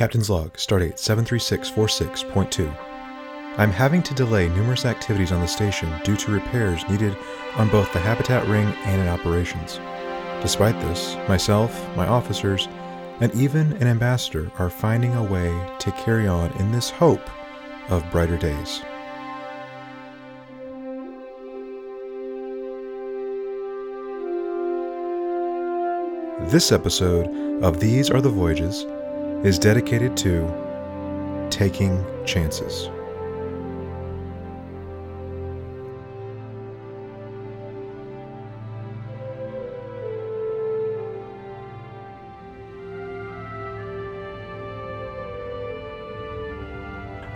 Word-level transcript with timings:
Captain's 0.00 0.30
Log, 0.30 0.54
Stardate 0.54 0.94
73646.2. 0.94 2.74
I'm 3.58 3.70
having 3.70 4.02
to 4.04 4.14
delay 4.14 4.48
numerous 4.48 4.86
activities 4.86 5.30
on 5.30 5.42
the 5.42 5.46
station 5.46 5.92
due 6.04 6.16
to 6.16 6.32
repairs 6.32 6.88
needed 6.88 7.14
on 7.56 7.68
both 7.68 7.92
the 7.92 7.98
habitat 7.98 8.48
ring 8.48 8.66
and 8.86 9.02
in 9.02 9.08
operations. 9.08 9.78
Despite 10.40 10.80
this, 10.80 11.16
myself, 11.28 11.86
my 11.98 12.06
officers, 12.06 12.66
and 13.20 13.30
even 13.34 13.74
an 13.74 13.88
ambassador 13.88 14.50
are 14.58 14.70
finding 14.70 15.12
a 15.16 15.22
way 15.22 15.50
to 15.80 15.92
carry 15.92 16.26
on 16.26 16.50
in 16.52 16.72
this 16.72 16.88
hope 16.88 17.28
of 17.90 18.10
brighter 18.10 18.38
days. 18.38 18.80
This 26.50 26.72
episode 26.72 27.62
of 27.62 27.80
These 27.80 28.08
Are 28.08 28.22
the 28.22 28.30
Voyages 28.30 28.86
is 29.42 29.58
dedicated 29.58 30.16
to 30.18 31.48
taking 31.50 32.04
chances. 32.26 32.90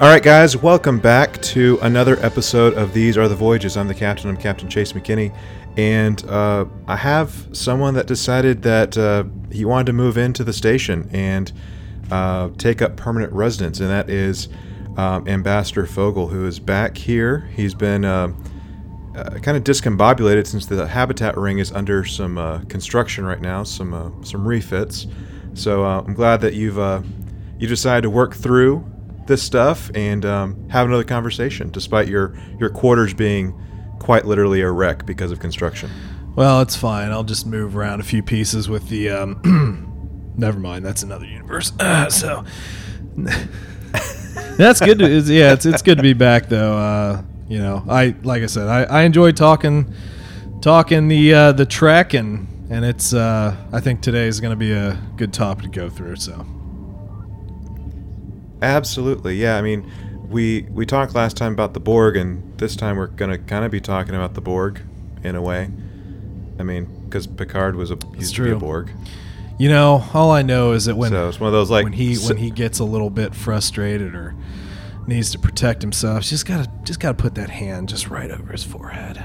All 0.00 0.10
right, 0.10 0.22
guys, 0.22 0.56
welcome 0.56 0.98
back 0.98 1.40
to 1.40 1.78
another 1.80 2.18
episode 2.22 2.74
of 2.74 2.92
These 2.92 3.16
Are 3.16 3.28
the 3.28 3.34
Voyages. 3.34 3.78
I'm 3.78 3.88
the 3.88 3.94
captain, 3.94 4.28
I'm 4.28 4.36
Captain 4.36 4.68
Chase 4.68 4.92
McKinney, 4.92 5.34
and 5.78 6.22
uh, 6.28 6.66
I 6.86 6.96
have 6.96 7.48
someone 7.52 7.94
that 7.94 8.06
decided 8.06 8.60
that 8.62 8.98
uh, 8.98 9.24
he 9.50 9.64
wanted 9.64 9.86
to 9.86 9.92
move 9.94 10.18
into 10.18 10.44
the 10.44 10.52
station 10.52 11.08
and 11.12 11.50
uh, 12.10 12.50
take 12.58 12.82
up 12.82 12.96
permanent 12.96 13.32
residence, 13.32 13.80
and 13.80 13.90
that 13.90 14.10
is 14.10 14.48
um, 14.96 15.26
Ambassador 15.26 15.86
Fogel, 15.86 16.28
who 16.28 16.46
is 16.46 16.58
back 16.58 16.96
here. 16.96 17.48
He's 17.54 17.74
been 17.74 18.04
uh, 18.04 18.32
uh, 19.16 19.38
kind 19.40 19.56
of 19.56 19.64
discombobulated 19.64 20.46
since 20.46 20.66
the 20.66 20.86
habitat 20.86 21.36
ring 21.36 21.58
is 21.58 21.72
under 21.72 22.04
some 22.04 22.38
uh, 22.38 22.60
construction 22.64 23.24
right 23.24 23.40
now, 23.40 23.62
some 23.62 23.94
uh, 23.94 24.10
some 24.22 24.46
refits. 24.46 25.06
So 25.54 25.84
uh, 25.84 26.02
I'm 26.06 26.14
glad 26.14 26.40
that 26.42 26.54
you've 26.54 26.78
you 27.58 27.68
decided 27.68 28.02
to 28.02 28.10
work 28.10 28.34
through 28.34 28.84
this 29.26 29.42
stuff 29.42 29.90
and 29.94 30.24
um, 30.24 30.68
have 30.68 30.86
another 30.86 31.04
conversation, 31.04 31.70
despite 31.70 32.08
your 32.08 32.36
your 32.58 32.70
quarters 32.70 33.14
being 33.14 33.58
quite 33.98 34.26
literally 34.26 34.60
a 34.60 34.70
wreck 34.70 35.06
because 35.06 35.30
of 35.30 35.40
construction. 35.40 35.90
Well, 36.36 36.60
it's 36.60 36.74
fine. 36.74 37.10
I'll 37.12 37.24
just 37.24 37.46
move 37.46 37.76
around 37.76 38.00
a 38.00 38.04
few 38.04 38.22
pieces 38.22 38.68
with 38.68 38.88
the. 38.88 39.10
Um, 39.10 39.90
never 40.36 40.58
mind. 40.58 40.84
That's 40.84 41.02
another 41.02 41.26
universe. 41.26 41.72
Uh, 41.78 42.10
so 42.10 42.44
that's 44.56 44.80
good. 44.80 44.98
To, 44.98 45.04
it's, 45.04 45.28
yeah, 45.28 45.52
it's 45.52 45.66
it's 45.66 45.82
good 45.82 45.96
to 45.98 46.02
be 46.02 46.12
back 46.14 46.48
though. 46.48 46.76
Uh, 46.76 47.22
you 47.48 47.58
know, 47.58 47.84
I 47.88 48.14
like 48.22 48.42
I 48.42 48.46
said, 48.46 48.68
I, 48.68 48.84
I 48.84 49.02
enjoy 49.02 49.32
talking 49.32 49.92
talking 50.60 51.08
the 51.08 51.34
uh, 51.34 51.52
the 51.52 51.66
trek 51.66 52.14
and 52.14 52.48
and 52.70 52.84
it's 52.84 53.12
uh, 53.12 53.56
I 53.72 53.80
think 53.80 54.00
today 54.00 54.26
is 54.26 54.40
going 54.40 54.52
to 54.52 54.56
be 54.56 54.72
a 54.72 54.98
good 55.16 55.32
topic 55.32 55.64
to 55.64 55.70
go 55.70 55.90
through. 55.90 56.16
So 56.16 56.46
Absolutely, 58.64 59.36
yeah. 59.36 59.58
I 59.58 59.62
mean, 59.62 59.90
we 60.30 60.62
we 60.70 60.86
talked 60.86 61.14
last 61.14 61.36
time 61.36 61.52
about 61.52 61.74
the 61.74 61.80
Borg, 61.80 62.16
and 62.16 62.58
this 62.58 62.76
time 62.76 62.96
we're 62.96 63.08
gonna 63.08 63.38
kind 63.38 63.64
of 63.64 63.70
be 63.70 63.80
talking 63.80 64.14
about 64.14 64.34
the 64.34 64.40
Borg, 64.40 64.80
in 65.22 65.36
a 65.36 65.42
way. 65.42 65.70
I 66.58 66.62
mean, 66.62 66.86
because 67.04 67.26
Picard 67.26 67.76
was 67.76 67.90
a 67.90 67.98
used 68.16 68.34
to 68.36 68.44
be 68.44 68.50
a. 68.52 68.56
Borg, 68.56 68.90
you 69.58 69.68
know, 69.68 70.04
all 70.12 70.30
I 70.32 70.42
know 70.42 70.72
is 70.72 70.86
that 70.86 70.96
when 70.96 71.10
so 71.12 71.28
it's 71.28 71.38
one 71.38 71.48
of 71.48 71.52
those 71.52 71.70
like 71.70 71.84
when 71.84 71.92
he 71.92 72.16
when 72.16 72.36
he 72.36 72.50
gets 72.50 72.80
a 72.80 72.84
little 72.84 73.10
bit 73.10 73.34
frustrated 73.34 74.14
or 74.14 74.34
needs 75.06 75.30
to 75.32 75.38
protect 75.38 75.82
himself, 75.82 76.24
just 76.24 76.46
gotta 76.46 76.70
just 76.82 76.98
gotta 76.98 77.14
put 77.14 77.36
that 77.36 77.50
hand 77.50 77.88
just 77.88 78.08
right 78.08 78.30
over 78.30 78.52
his 78.52 78.64
forehead, 78.64 79.22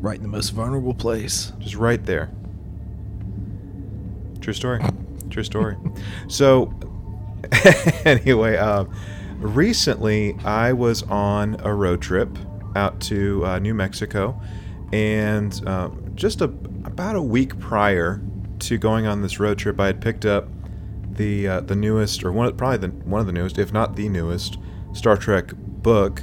right 0.00 0.16
in 0.16 0.22
the 0.22 0.28
most 0.28 0.50
vulnerable 0.50 0.94
place. 0.94 1.52
just 1.58 1.76
right 1.76 2.04
there. 2.04 2.30
True 4.40 4.52
story. 4.52 4.82
True 5.30 5.44
story. 5.44 5.76
so, 6.28 6.72
anyway, 8.04 8.56
uh, 8.56 8.84
recently 9.38 10.36
I 10.44 10.72
was 10.72 11.02
on 11.04 11.56
a 11.60 11.72
road 11.74 12.02
trip 12.02 12.36
out 12.76 13.00
to 13.02 13.44
uh, 13.46 13.58
New 13.58 13.74
Mexico, 13.74 14.38
and 14.92 15.62
uh, 15.66 15.88
just 16.14 16.42
a, 16.42 16.44
about 16.84 17.16
a 17.16 17.22
week 17.22 17.58
prior 17.58 18.20
to 18.60 18.78
going 18.78 19.06
on 19.06 19.22
this 19.22 19.40
road 19.40 19.58
trip, 19.58 19.80
I 19.80 19.86
had 19.86 20.00
picked 20.00 20.24
up 20.24 20.48
the 21.10 21.48
uh, 21.48 21.60
the 21.60 21.76
newest, 21.76 22.24
or 22.24 22.32
one 22.32 22.54
probably 22.56 22.78
the 22.78 22.88
one 22.88 23.20
of 23.20 23.26
the 23.26 23.32
newest, 23.32 23.58
if 23.58 23.72
not 23.72 23.96
the 23.96 24.08
newest, 24.08 24.58
Star 24.92 25.16
Trek 25.16 25.52
book 25.54 26.22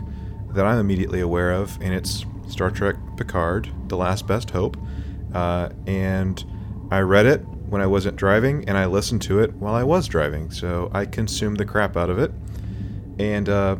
that 0.53 0.65
I'm 0.65 0.79
immediately 0.79 1.19
aware 1.19 1.51
of, 1.51 1.77
and 1.81 1.93
it's 1.93 2.25
Star 2.47 2.71
Trek 2.71 2.95
Picard: 3.15 3.69
The 3.87 3.97
Last 3.97 4.27
Best 4.27 4.51
Hope. 4.51 4.77
Uh, 5.33 5.69
and 5.85 6.43
I 6.89 7.01
read 7.01 7.25
it 7.25 7.39
when 7.69 7.81
I 7.81 7.85
wasn't 7.85 8.15
driving, 8.15 8.67
and 8.67 8.77
I 8.77 8.85
listened 8.85 9.21
to 9.23 9.39
it 9.39 9.53
while 9.55 9.75
I 9.75 9.83
was 9.83 10.07
driving. 10.07 10.51
So 10.51 10.89
I 10.93 11.05
consumed 11.05 11.57
the 11.57 11.65
crap 11.65 11.97
out 11.97 12.09
of 12.09 12.17
it. 12.17 12.31
And 13.19 13.49
uh, 13.49 13.75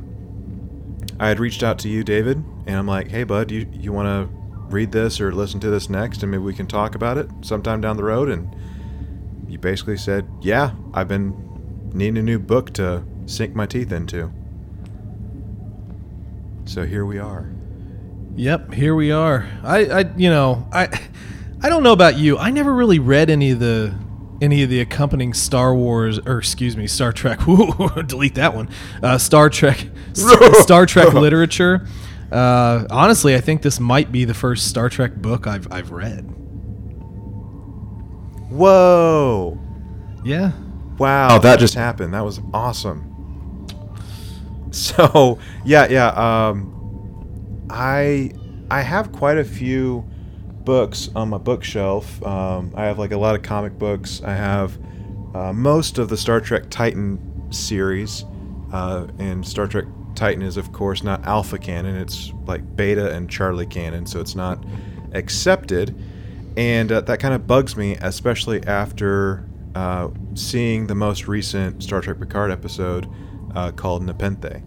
I 1.20 1.30
had 1.30 1.40
reached 1.40 1.64
out 1.64 1.80
to 1.80 1.90
you, 1.90 2.04
David, 2.04 2.44
and 2.66 2.76
I'm 2.76 2.88
like, 2.88 3.10
"Hey, 3.10 3.24
bud, 3.24 3.50
you 3.52 3.68
you 3.74 3.94
want 3.94 4.08
to 4.08 4.37
read 4.72 4.92
this 4.92 5.20
or 5.20 5.32
listen 5.32 5.60
to 5.62 5.70
this 5.70 5.90
next, 5.90 6.24
and 6.24 6.32
maybe 6.32 6.44
we 6.44 6.54
can 6.54 6.68
talk 6.68 6.96
about 6.96 7.18
it 7.18 7.30
sometime 7.42 7.82
down 7.82 7.98
the 7.98 8.04
road?" 8.04 8.30
And 8.30 8.56
you 9.48 9.58
basically 9.58 9.98
said, 9.98 10.28
"Yeah, 10.42 10.72
I've 10.94 11.08
been 11.08 11.36
needing 11.94 12.18
a 12.18 12.24
new 12.24 12.40
book 12.40 12.74
to 12.74 13.04
sink 13.26 13.56
my 13.56 13.66
teeth 13.66 13.92
into." 13.92 14.32
So 16.66 16.86
here 16.86 17.06
we 17.06 17.18
are. 17.18 17.50
Yep, 18.36 18.74
here 18.74 18.94
we 18.94 19.12
are. 19.12 19.48
I, 19.64 19.86
I 19.86 20.00
you 20.16 20.30
know, 20.30 20.68
I 20.72 20.88
I 21.62 21.70
don't 21.70 21.82
know 21.82 21.94
about 21.94 22.18
you. 22.18 22.38
I 22.38 22.52
never 22.52 22.74
really 22.74 23.00
read 23.00 23.30
any 23.30 23.52
of 23.52 23.60
the 23.60 23.96
any 24.42 24.62
of 24.62 24.70
the 24.70 24.80
accompanying 24.80 25.34
Star 25.34 25.74
Wars 25.74 26.20
or 26.20 26.38
excuse 26.38 26.78
me, 26.78 26.86
Star 26.86 27.12
Trek. 27.12 27.48
Woo, 27.48 27.74
delete 28.06 28.36
that 28.36 28.54
one. 28.54 28.70
Uh, 29.02 29.18
Star 29.18 29.50
Trek 29.50 29.88
Star, 30.14 30.54
Star 30.62 30.86
Trek 30.86 31.14
literature. 31.14 31.88
Uh, 32.32 32.86
honestly, 32.90 33.36
I 33.36 33.42
think 33.42 33.62
this 33.62 33.80
might 33.80 34.12
be 34.12 34.26
the 34.26 34.34
first 34.34 34.68
Star 34.68 34.90
Trek 34.90 35.16
book 35.16 35.48
I've 35.48 35.72
I've 35.72 35.92
read. 35.92 36.24
Whoa! 38.50 39.58
Yeah. 40.24 40.52
Wow, 40.98 41.38
that 41.40 41.60
just 41.60 41.76
happened. 41.76 42.14
That 42.14 42.26
was 42.26 42.42
awesome. 42.54 43.68
So 44.72 45.40
yeah, 45.66 45.88
yeah. 45.90 46.08
Um, 46.10 47.66
I 47.70 48.32
I 48.70 48.82
have 48.82 49.12
quite 49.12 49.38
a 49.38 49.44
few 49.44 50.06
books 50.64 51.10
on 51.16 51.30
my 51.30 51.38
bookshelf. 51.38 52.22
Um, 52.24 52.74
I 52.76 52.86
have 52.86 53.00
like 53.00 53.12
a 53.12 53.18
lot 53.18 53.36
of 53.36 53.44
comic 53.44 53.78
books. 53.78 54.22
I 54.24 54.34
have 54.34 54.78
uh, 55.34 55.54
most 55.54 55.98
of 55.98 56.10
the 56.10 56.18
Star 56.18 56.42
Trek 56.42 56.64
Titan 56.70 57.52
series, 57.52 58.26
uh, 58.74 59.08
and 59.20 59.46
Star 59.48 59.68
Trek 59.68 59.86
Titan 60.18 60.42
is 60.42 60.58
of 60.58 60.74
course 60.74 61.04
not 61.04 61.26
Alpha 61.26 61.58
canon. 61.58 61.96
It's 61.96 62.34
like 62.46 62.76
Beta 62.76 63.14
and 63.14 63.30
Charlie 63.30 63.68
canon, 63.68 64.06
so 64.06 64.20
it's 64.20 64.36
not 64.36 64.62
accepted. 65.14 65.96
And 66.58 66.92
uh, 66.92 67.02
that 67.02 67.20
kind 67.20 67.34
of 67.36 67.46
bugs 67.46 67.78
me, 67.78 67.96
especially 68.02 68.64
after 68.64 69.48
uh, 69.76 70.10
seeing 70.34 70.88
the 70.88 70.96
most 70.96 71.28
recent 71.28 71.84
Star 71.84 72.02
Trek 72.02 72.20
Picard 72.20 72.50
episode 72.50 73.08
uh, 73.56 73.72
called 73.72 74.04
Nepenthe. 74.04 74.64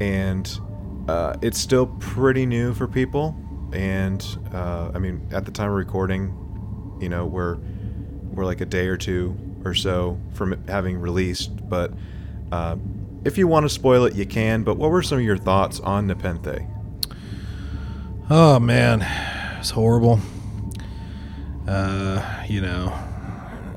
And 0.00 0.60
uh, 1.08 1.36
it's 1.40 1.58
still 1.58 1.86
pretty 1.86 2.44
new 2.44 2.74
for 2.74 2.86
people. 2.86 3.34
And 3.72 4.24
uh, 4.52 4.90
I 4.94 4.98
mean, 4.98 5.26
at 5.32 5.46
the 5.46 5.50
time 5.50 5.70
of 5.70 5.74
recording, 5.74 6.98
you 7.00 7.08
know, 7.08 7.24
we're 7.24 7.56
we're 8.34 8.44
like 8.44 8.60
a 8.60 8.66
day 8.66 8.88
or 8.88 8.98
two 8.98 9.34
or 9.64 9.74
so 9.74 10.20
from 10.34 10.62
having 10.68 10.98
released. 10.98 11.68
But 11.68 11.94
uh, 12.52 12.76
if 13.24 13.38
you 13.38 13.46
want 13.46 13.64
to 13.64 13.68
spoil 13.68 14.04
it, 14.04 14.14
you 14.14 14.26
can. 14.26 14.62
But 14.62 14.76
what 14.76 14.90
were 14.90 15.02
some 15.02 15.18
of 15.18 15.24
your 15.24 15.36
thoughts 15.38 15.80
on 15.80 16.06
Nepenthe? 16.06 16.62
Oh 18.30 18.58
man, 18.58 19.02
it's 19.58 19.70
horrible. 19.70 20.20
Uh, 21.66 22.44
you 22.48 22.60
know, 22.60 22.92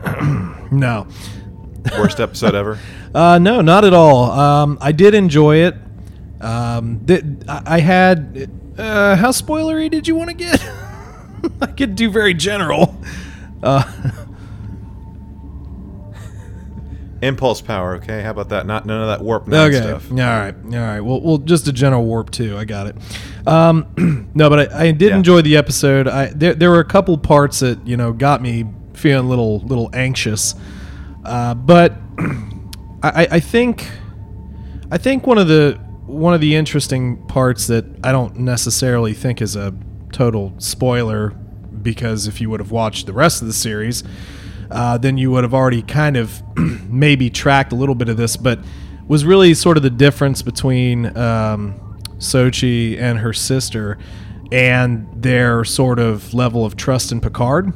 no. 0.71 1.07
Worst 1.97 2.19
episode 2.19 2.55
ever? 2.55 2.79
Uh, 3.15 3.39
no, 3.39 3.61
not 3.61 3.83
at 3.83 3.93
all. 3.93 4.29
Um, 4.29 4.77
I 4.79 4.91
did 4.91 5.15
enjoy 5.15 5.55
it. 5.65 5.75
Um, 6.39 7.03
th- 7.07 7.23
I 7.47 7.61
I 7.65 7.79
had. 7.79 8.51
Uh, 8.77 9.15
how 9.15 9.29
spoilery 9.31 9.89
did 9.89 10.07
you 10.07 10.13
want 10.13 10.29
to 10.29 10.35
get? 10.35 10.63
I 11.61 11.67
could 11.67 11.95
do 11.95 12.11
very 12.11 12.35
general. 12.35 13.01
Uh, 13.63 13.81
Impulse 17.21 17.61
power, 17.61 17.95
okay? 17.95 18.21
How 18.21 18.29
about 18.31 18.49
that? 18.49 18.65
Not 18.67 18.85
none 18.85 19.01
of 19.01 19.07
that 19.07 19.21
warp 19.21 19.47
nine 19.47 19.73
okay. 19.73 19.77
stuff. 19.81 20.11
All 20.11 20.17
right. 20.17 20.53
All 20.55 20.69
right. 20.71 20.99
Well, 21.01 21.19
well, 21.21 21.37
just 21.39 21.67
a 21.67 21.73
general 21.73 22.05
warp 22.05 22.29
too. 22.31 22.55
I 22.57 22.65
got 22.65 22.87
it. 22.87 22.95
Um, 23.47 24.29
no, 24.35 24.49
but 24.49 24.71
I, 24.71 24.87
I 24.87 24.91
did 24.91 25.09
Yeah. 25.09 25.17
enjoy 25.17 25.41
the 25.41 25.57
episode. 25.57 26.07
I 26.07 26.27
there, 26.27 26.53
there 26.53 26.69
were 26.69 26.79
a 26.79 26.85
couple 26.85 27.17
parts 27.17 27.59
that 27.61 27.85
you 27.87 27.97
know 27.97 28.13
got 28.13 28.41
me 28.41 28.65
feeling 28.93 29.25
a 29.25 29.29
little 29.29 29.59
little 29.61 29.89
anxious. 29.93 30.53
Uh, 31.25 31.53
but 31.55 31.93
I, 32.19 33.23
I- 33.23 33.27
I 33.31 33.39
think 33.39 33.89
I 34.91 34.97
think 34.97 35.25
one 35.25 35.37
of 35.37 35.47
the 35.47 35.79
one 36.05 36.33
of 36.33 36.39
the 36.41 36.55
interesting 36.55 37.17
parts 37.27 37.67
that 37.67 37.83
I 38.03 38.11
don't 38.11 38.37
necessarily 38.39 39.13
think 39.13 39.41
is 39.41 39.55
a 39.55 39.73
total 40.13 40.53
spoiler 40.57 41.31
because 41.81 42.27
if 42.27 42.39
you 42.41 42.49
would 42.49 42.59
have 42.59 42.71
watched 42.71 43.05
the 43.07 43.13
rest 43.13 43.41
of 43.41 43.47
the 43.47 43.53
series, 43.53 44.03
uh, 44.71 44.97
then 44.97 45.17
you 45.17 45.31
would 45.31 45.43
have 45.43 45.53
already 45.53 45.81
kind 45.81 46.17
of 46.17 46.41
maybe 46.89 47.29
tracked 47.29 47.71
a 47.71 47.75
little 47.75 47.95
bit 47.95 48.09
of 48.09 48.17
this, 48.17 48.37
but 48.37 48.59
was 49.07 49.25
really 49.25 49.53
sort 49.53 49.77
of 49.77 49.83
the 49.83 49.89
difference 49.89 50.41
between 50.41 51.17
um, 51.17 51.99
Soji 52.17 52.99
and 52.99 53.19
her 53.19 53.33
sister 53.33 53.97
and 54.51 55.07
their 55.13 55.63
sort 55.63 55.99
of 55.99 56.33
level 56.33 56.65
of 56.65 56.75
trust 56.75 57.11
in 57.11 57.21
Picard. 57.21 57.73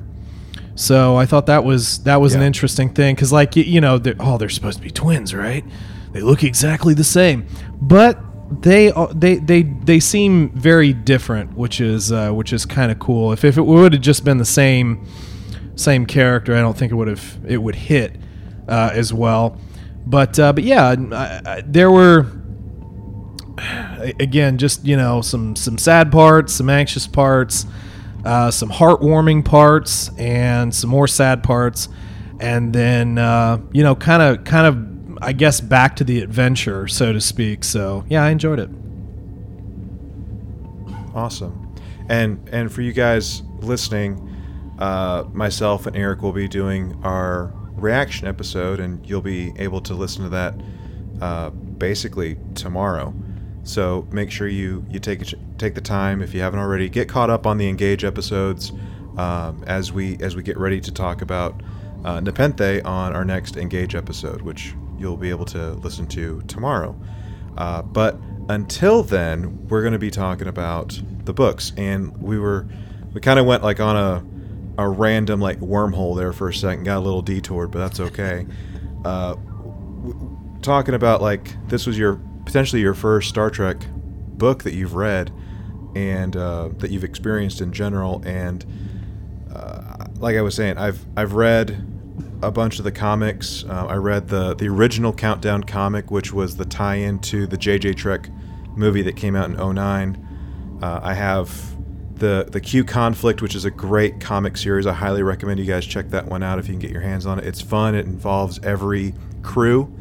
So 0.75 1.15
I 1.17 1.25
thought 1.25 1.45
that 1.47 1.63
was 1.63 2.03
that 2.03 2.21
was 2.21 2.33
an 2.33 2.41
interesting 2.41 2.93
thing 2.93 3.13
because, 3.15 3.31
like 3.31 3.55
y- 3.55 3.63
you 3.63 3.81
know, 3.81 3.97
they're, 3.97 4.15
oh, 4.19 4.37
they're 4.37 4.49
supposed 4.49 4.77
to 4.77 4.83
be 4.83 4.89
twins, 4.89 5.33
right? 5.35 5.65
They 6.13 6.21
look 6.21 6.43
exactly 6.43 6.93
the 6.93 7.03
same, 7.03 7.45
but 7.81 8.19
they 8.61 8.91
they 9.13 9.35
they 9.35 9.63
they 9.63 9.99
seem 9.99 10.49
very 10.51 10.93
different, 10.93 11.55
which 11.55 11.81
is 11.81 12.11
uh, 12.11 12.31
which 12.31 12.51
is 12.53 12.65
kind 12.65 12.91
of 12.91 12.99
cool. 12.99 13.31
If 13.33 13.43
if 13.43 13.57
it 13.57 13.61
would 13.63 13.93
have 13.93 14.01
just 14.01 14.23
been 14.23 14.37
the 14.37 14.45
same 14.45 15.05
same 15.81 16.05
character, 16.05 16.55
I 16.55 16.61
don't 16.61 16.77
think 16.77 16.91
it 16.91 16.95
would 16.95 17.07
have 17.07 17.39
it 17.47 17.57
would 17.57 17.75
hit 17.75 18.15
uh, 18.67 18.91
as 18.93 19.13
well. 19.13 19.57
But 20.05 20.39
uh, 20.39 20.53
but 20.53 20.63
yeah, 20.63 20.95
I, 21.11 21.41
I, 21.45 21.63
there 21.65 21.91
were 21.91 22.27
again 24.19 24.57
just 24.57 24.85
you 24.85 24.97
know 24.97 25.21
some 25.21 25.55
some 25.55 25.77
sad 25.77 26.11
parts 26.11 26.53
some 26.53 26.69
anxious 26.69 27.05
parts 27.05 27.65
uh, 28.25 28.49
some 28.49 28.69
heartwarming 28.69 29.45
parts 29.45 30.09
and 30.17 30.73
some 30.73 30.89
more 30.89 31.07
sad 31.07 31.43
parts 31.43 31.87
and 32.39 32.73
then 32.73 33.19
uh, 33.19 33.59
you 33.71 33.83
know 33.83 33.93
kind 33.93 34.23
of 34.23 34.43
kind 34.45 34.65
of 34.65 35.17
i 35.21 35.31
guess 35.31 35.61
back 35.61 35.95
to 35.95 36.03
the 36.03 36.21
adventure 36.21 36.87
so 36.87 37.13
to 37.13 37.21
speak 37.21 37.63
so 37.63 38.03
yeah 38.09 38.23
i 38.23 38.29
enjoyed 38.29 38.57
it 38.57 38.69
Awesome. 41.13 41.75
And 42.09 42.47
and 42.51 42.71
for 42.71 42.81
you 42.81 42.93
guys 42.93 43.43
listening, 43.59 44.30
uh, 44.81 45.25
myself 45.31 45.85
and 45.85 45.95
Eric 45.95 46.23
will 46.23 46.33
be 46.33 46.47
doing 46.47 46.99
our 47.03 47.53
reaction 47.75 48.27
episode, 48.27 48.79
and 48.79 49.07
you'll 49.07 49.21
be 49.21 49.53
able 49.57 49.79
to 49.81 49.93
listen 49.93 50.23
to 50.23 50.29
that 50.29 50.55
uh, 51.21 51.51
basically 51.51 52.37
tomorrow. 52.55 53.13
So 53.63 54.07
make 54.11 54.31
sure 54.31 54.47
you 54.47 54.83
you 54.89 54.99
take 54.99 55.23
take 55.59 55.75
the 55.75 55.81
time 55.81 56.23
if 56.23 56.33
you 56.33 56.41
haven't 56.41 56.59
already. 56.59 56.89
Get 56.89 57.07
caught 57.07 57.29
up 57.29 57.45
on 57.45 57.59
the 57.59 57.69
Engage 57.69 58.03
episodes 58.03 58.71
um, 59.17 59.63
as 59.67 59.91
we 59.93 60.17
as 60.19 60.35
we 60.35 60.41
get 60.41 60.57
ready 60.57 60.81
to 60.81 60.91
talk 60.91 61.21
about 61.21 61.61
uh, 62.03 62.19
Nepenthe 62.19 62.83
on 62.83 63.15
our 63.15 63.23
next 63.23 63.57
Engage 63.57 63.93
episode, 63.93 64.41
which 64.41 64.73
you'll 64.97 65.15
be 65.15 65.29
able 65.29 65.45
to 65.45 65.73
listen 65.73 66.07
to 66.07 66.41
tomorrow. 66.47 66.99
Uh, 67.55 67.83
but 67.83 68.19
until 68.49 69.03
then, 69.03 69.67
we're 69.67 69.81
going 69.81 69.93
to 69.93 69.99
be 69.99 70.09
talking 70.09 70.47
about 70.47 70.99
the 71.25 71.33
books, 71.33 71.71
and 71.77 72.19
we 72.19 72.39
were 72.39 72.67
we 73.13 73.21
kind 73.21 73.37
of 73.37 73.45
went 73.45 73.61
like 73.61 73.79
on 73.79 73.95
a 73.95 74.30
a 74.85 74.89
random 74.89 75.39
like 75.39 75.59
wormhole 75.59 76.15
there 76.15 76.33
for 76.33 76.49
a 76.49 76.53
second, 76.53 76.83
got 76.83 76.97
a 76.97 76.99
little 76.99 77.21
detoured, 77.21 77.71
but 77.71 77.79
that's 77.79 77.99
okay. 77.99 78.45
Uh, 79.03 79.35
w- 79.35 80.37
talking 80.61 80.93
about 80.93 81.21
like 81.21 81.55
this 81.67 81.85
was 81.85 81.97
your 81.97 82.19
potentially 82.45 82.81
your 82.81 82.93
first 82.93 83.29
Star 83.29 83.49
Trek 83.49 83.85
book 83.93 84.63
that 84.63 84.73
you've 84.73 84.95
read 84.95 85.31
and 85.95 86.35
uh, 86.35 86.69
that 86.77 86.91
you've 86.91 87.03
experienced 87.03 87.61
in 87.61 87.73
general, 87.73 88.21
and 88.25 88.65
uh, 89.53 90.05
like 90.17 90.35
I 90.35 90.41
was 90.41 90.55
saying, 90.55 90.77
I've 90.77 91.05
I've 91.17 91.33
read 91.33 91.87
a 92.41 92.51
bunch 92.51 92.79
of 92.79 92.85
the 92.85 92.91
comics. 92.91 93.63
Uh, 93.63 93.87
I 93.87 93.95
read 93.95 94.27
the 94.27 94.55
the 94.55 94.67
original 94.67 95.13
Countdown 95.13 95.63
comic, 95.63 96.11
which 96.11 96.33
was 96.33 96.57
the 96.57 96.65
tie-in 96.65 97.19
to 97.19 97.45
the 97.47 97.57
JJ 97.57 97.95
Trek 97.97 98.29
movie 98.75 99.01
that 99.01 99.15
came 99.15 99.35
out 99.35 99.49
in 99.49 99.75
09. 99.75 100.79
Uh, 100.81 100.99
I 101.03 101.13
have 101.13 101.70
the 102.21 102.47
the 102.49 102.61
Q 102.61 102.83
Conflict, 102.85 103.41
which 103.41 103.55
is 103.55 103.65
a 103.65 103.71
great 103.71 104.21
comic 104.21 104.55
series. 104.55 104.85
I 104.85 104.93
highly 104.93 105.23
recommend 105.23 105.59
you 105.59 105.65
guys 105.65 105.85
check 105.85 106.09
that 106.11 106.27
one 106.27 106.43
out 106.43 106.59
if 106.59 106.67
you 106.67 106.73
can 106.73 106.79
get 106.79 106.91
your 106.91 107.01
hands 107.01 107.25
on 107.25 107.39
it. 107.39 107.45
It's 107.45 107.61
fun. 107.61 107.95
It 107.95 108.05
involves 108.05 108.59
every 108.63 109.15
crew 109.41 109.91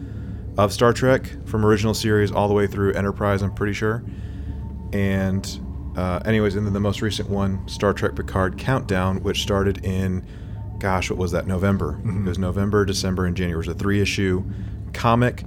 of 0.58 0.70
Star 0.70 0.92
Trek 0.92 1.26
from 1.46 1.64
original 1.64 1.94
series 1.94 2.30
all 2.30 2.46
the 2.46 2.52
way 2.52 2.66
through 2.66 2.92
Enterprise. 2.92 3.40
I'm 3.40 3.54
pretty 3.54 3.72
sure. 3.72 4.04
And 4.92 5.60
uh, 5.96 6.20
anyways, 6.26 6.56
and 6.56 6.66
then 6.66 6.74
the 6.74 6.80
most 6.80 7.00
recent 7.00 7.30
one, 7.30 7.66
Star 7.66 7.94
Trek 7.94 8.14
Picard 8.14 8.58
Countdown, 8.58 9.22
which 9.22 9.40
started 9.40 9.82
in, 9.82 10.26
gosh, 10.78 11.08
what 11.08 11.18
was 11.18 11.32
that? 11.32 11.46
November. 11.46 11.98
It 12.04 12.24
was 12.24 12.38
November, 12.38 12.84
December, 12.84 13.24
and 13.24 13.34
January. 13.34 13.64
It 13.64 13.68
was 13.68 13.74
a 13.74 13.78
three-issue 13.78 14.44
comic, 14.92 15.44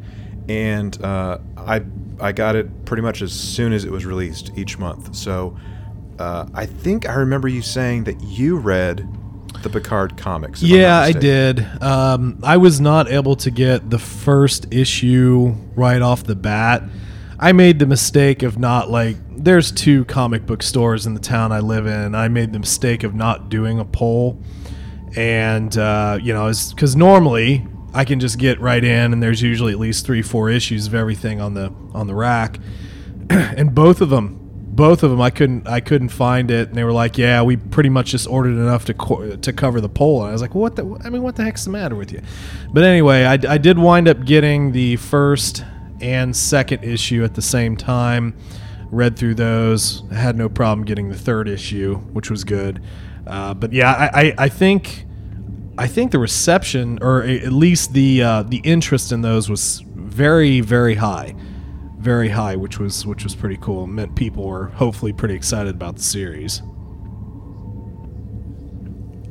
and 0.50 1.00
uh, 1.04 1.38
I 1.56 1.84
I 2.20 2.32
got 2.32 2.56
it 2.56 2.86
pretty 2.86 3.04
much 3.04 3.22
as 3.22 3.32
soon 3.32 3.74
as 3.74 3.86
it 3.86 3.92
was 3.92 4.06
released 4.06 4.52
each 4.56 4.80
month. 4.80 5.16
So 5.16 5.56
uh, 6.24 6.48
I 6.54 6.66
think 6.66 7.08
I 7.08 7.16
remember 7.16 7.50
you 7.50 7.62
saying 7.62 8.06
that 8.06 8.22
you 8.22 8.58
read 8.58 9.08
the 9.62 9.70
Picard 9.70 10.16
comics. 10.18 10.62
if 10.62 10.66
I'm 10.66 10.72
not 10.72 10.78
yeah 10.78 11.00
i 11.00 11.12
did. 11.12 11.82
Um, 11.82 12.40
i 12.44 12.58
was 12.58 12.80
not 12.82 13.10
able 13.10 13.36
to 13.38 13.52
get 13.52 13.90
the 13.90 14.00
first 14.00 14.74
issue 14.74 15.54
right 15.76 16.02
off 16.02 16.24
the 16.24 16.36
bat. 16.36 16.84
I 17.40 17.52
made 17.52 17.80
the 17.80 17.86
mistake 17.86 18.42
of 18.42 18.58
not 18.58 18.90
like 18.90 19.18
there's 19.36 19.72
two 19.72 20.06
comic 20.06 20.46
book 20.46 20.64
stores 20.64 21.06
in 21.06 21.14
the 21.14 21.20
town 21.20 21.52
i 21.52 21.60
live 21.60 21.88
in. 21.88 22.16
I 22.16 22.30
made 22.30 22.54
the 22.54 22.60
mistake 22.60 23.04
of 23.04 23.14
not 23.14 23.50
doing 23.50 23.80
a 23.80 23.86
poll. 23.86 24.42
And 25.16 25.78
uh, 25.78 26.20
you 26.22 26.34
know 26.34 26.52
because 26.70 26.96
normally 26.96 27.68
i 27.94 28.06
can 28.06 28.20
just 28.20 28.40
get 28.40 28.60
right 28.60 28.84
in 28.84 29.14
and 29.14 29.22
there's 29.22 29.42
usually 29.42 29.74
at 29.74 29.80
least 29.80 30.06
three 30.06 30.22
four 30.22 30.50
issues 30.50 30.88
of 30.88 30.96
everything 30.96 31.42
on 31.42 31.54
the 31.54 31.74
on 31.94 32.08
the 32.08 32.16
rack. 32.16 32.60
And 33.30 33.74
both 33.74 34.02
of 34.02 34.10
them 34.10 34.43
both 34.76 35.04
of 35.04 35.12
them 35.12 35.22
i 35.22 35.30
couldn't 35.30 35.68
i 35.68 35.80
couldn't 35.80 36.10
find 36.10 36.50
it. 36.50 36.70
And 36.70 36.78
they 36.78 36.84
were 36.84 36.92
like 36.92 37.18
yeah 37.18 37.42
we 37.44 37.58
pretty 37.58 37.90
much 37.90 38.12
just 38.12 38.28
ordered 38.28 38.54
enough 38.58 38.86
to 38.86 38.94
co- 38.94 39.36
to 39.36 39.54
cover 39.54 39.80
the 39.80 39.90
poll 39.90 40.22
and 40.22 40.30
i 40.30 40.32
was 40.34 40.42
like 40.42 40.56
what 40.56 40.76
the 40.76 41.00
i 41.04 41.10
mean 41.10 41.22
what 41.22 41.36
the 41.36 41.44
heck's 41.44 41.66
the 41.66 41.72
matter 41.72 41.96
with 41.96 42.12
you? 42.12 42.22
But 42.72 42.84
anyway 42.84 43.24
i, 43.26 43.34
I 43.34 43.58
did 43.58 43.78
wind 43.78 44.08
up 44.08 44.26
getting 44.26 44.72
the 44.72 44.96
first 44.96 45.64
and 46.02 46.36
second 46.36 46.84
issue 46.84 47.24
at 47.24 47.36
the 47.36 47.42
same 47.42 47.78
time. 47.78 48.36
Read 48.92 49.18
through 49.18 49.36
those. 49.36 50.04
I 50.12 50.16
had 50.16 50.36
no 50.36 50.50
problem 50.50 50.86
getting 50.86 51.10
the 51.10 51.18
third 51.18 51.48
issue 51.48 51.98
which 51.98 52.30
was 52.30 52.44
good. 52.44 52.82
Uh, 53.26 53.54
but 53.54 53.74
yeah 53.74 53.92
I, 53.92 54.22
I, 54.22 54.34
I 54.38 54.50
think 54.50 55.06
I 55.78 55.88
think 55.88 56.12
the 56.12 56.20
reception, 56.20 57.00
or 57.02 57.24
at 57.24 57.52
least 57.52 57.94
the 57.94 58.22
uh, 58.22 58.44
the 58.44 58.58
interest 58.58 59.12
in 59.12 59.22
those, 59.22 59.50
was 59.50 59.84
very 59.86 60.62
very 60.62 60.96
high, 60.96 61.36
very 62.04 62.30
high, 62.30 62.56
which 62.58 62.80
was 62.80 63.06
which 63.06 63.24
was 63.24 63.34
pretty 63.34 63.58
cool. 63.58 63.86
It 63.86 63.88
meant 63.88 64.16
people 64.16 64.46
were 64.46 64.66
hopefully 64.68 65.14
pretty 65.14 65.36
excited 65.36 65.74
about 65.74 65.96
the 65.96 66.04
series. 66.04 66.62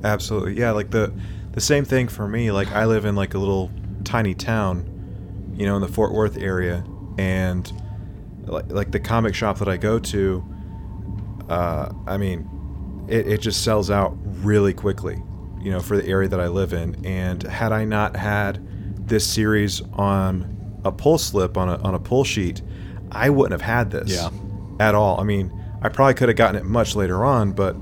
Absolutely, 0.03 0.59
yeah. 0.59 0.71
Like 0.71 0.91
the 0.91 1.13
the 1.53 1.61
same 1.61 1.85
thing 1.85 2.09
for 2.09 2.27
me. 2.27 2.51
Like 2.51 2.69
I 2.73 2.87
live 2.87 3.05
in 3.05 3.15
like 3.15 3.35
a 3.35 3.39
little 3.39 3.71
tiny 4.05 4.35
town, 4.35 5.55
you 5.55 5.67
know, 5.67 5.77
in 5.77 5.83
the 5.83 5.89
Fort 5.89 6.13
Worth 6.13 6.39
area, 6.39 6.83
and 7.19 7.71
like 8.47 8.73
like 8.73 8.91
the 8.91 9.01
comic 9.01 9.35
shop 9.35 9.59
that 9.59 9.69
I 9.69 9.77
go 9.77 9.99
to, 9.99 10.45
uh, 11.51 11.93
I 12.07 12.17
mean, 12.17 13.07
it, 13.07 13.29
it 13.29 13.41
just 13.43 13.63
sells 13.63 13.91
out 13.91 14.17
really 14.43 14.73
quickly, 14.73 15.23
you 15.61 15.71
know, 15.71 15.81
for 15.81 15.99
the 15.99 16.07
area 16.07 16.29
that 16.31 16.41
I 16.41 16.49
live 16.49 16.73
in. 16.73 17.05
And 17.05 17.43
had 17.43 17.71
I 17.71 17.85
not 17.85 18.17
had 18.17 18.67
this 19.07 19.27
series 19.27 19.83
on 19.93 20.62
a 20.85 20.93
pull 20.93 21.19
slip 21.19 21.57
on 21.57 21.69
a 21.69 21.77
on 21.83 21.95
a 21.95 21.99
pull 21.99 22.25
sheet, 22.25 22.63
I 23.11 23.31
wouldn't 23.31 23.53
have 23.53 23.61
had 23.69 23.91
this 23.91 24.11
Yeah. 24.13 24.31
at 24.81 24.95
all. 24.95 25.21
I 25.21 25.25
mean, 25.25 25.53
I 25.83 25.89
probably 25.89 26.15
could 26.15 26.29
have 26.29 26.37
gotten 26.37 26.57
it 26.57 26.65
much 26.65 26.95
later 26.97 27.25
on, 27.25 27.53
but 27.53 27.77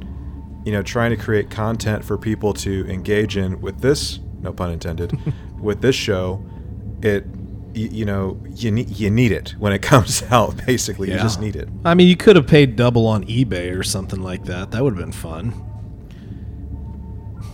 you 0.64 0.72
know, 0.72 0.82
trying 0.82 1.10
to 1.10 1.16
create 1.16 1.48
content 1.50 2.04
for 2.04 2.18
people 2.18 2.52
to 2.52 2.86
engage 2.90 3.36
in 3.36 3.60
with 3.62 3.80
this, 3.80 4.18
no 4.42 4.52
pun 4.52 4.70
intended, 4.70 5.18
with 5.60 5.80
this 5.80 5.94
show, 5.96 6.44
it, 7.02 7.24
you, 7.72 7.88
you 7.88 8.04
know, 8.04 8.38
you 8.56 8.70
need 8.70 8.90
you 8.90 9.08
need 9.10 9.32
it 9.32 9.54
when 9.58 9.72
it 9.72 9.80
comes 9.92 10.22
out. 10.30 10.66
Basically, 10.66 11.10
you 11.10 11.16
just 11.18 11.40
need 11.40 11.56
it. 11.56 11.68
I 11.84 11.94
mean, 11.94 12.08
you 12.08 12.16
could 12.16 12.36
have 12.36 12.46
paid 12.46 12.76
double 12.76 13.06
on 13.06 13.24
eBay 13.24 13.74
or 13.78 13.82
something 13.82 14.20
like 14.22 14.44
that. 14.44 14.70
That 14.72 14.82
would 14.84 14.94
have 14.94 15.02
been 15.02 15.12
fun. 15.12 15.54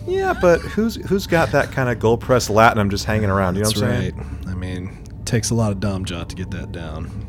Yeah, 0.07 0.33
but 0.41 0.59
who's 0.61 0.95
who's 1.07 1.27
got 1.27 1.51
that 1.51 1.71
kind 1.71 1.89
of 1.89 1.99
gold 1.99 2.21
pressed 2.21 2.49
latinum 2.49 2.89
just 2.89 3.05
hanging 3.05 3.29
around? 3.29 3.55
You 3.55 3.63
know 3.63 3.69
That's 3.69 3.81
what 3.81 3.89
I'm 3.91 4.01
saying? 4.01 4.17
right. 4.45 4.47
I 4.47 4.53
mean, 4.55 4.97
takes 5.27 5.49
a 5.51 5.55
lot 5.55 5.71
of 5.71 5.79
dom 5.79 6.05
jot 6.05 6.29
to 6.29 6.35
get 6.35 6.49
that 6.51 6.71
down. 6.71 7.25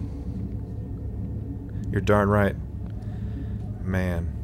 You're 1.93 2.00
darn 2.00 2.28
right, 2.28 2.55
man. 3.83 4.35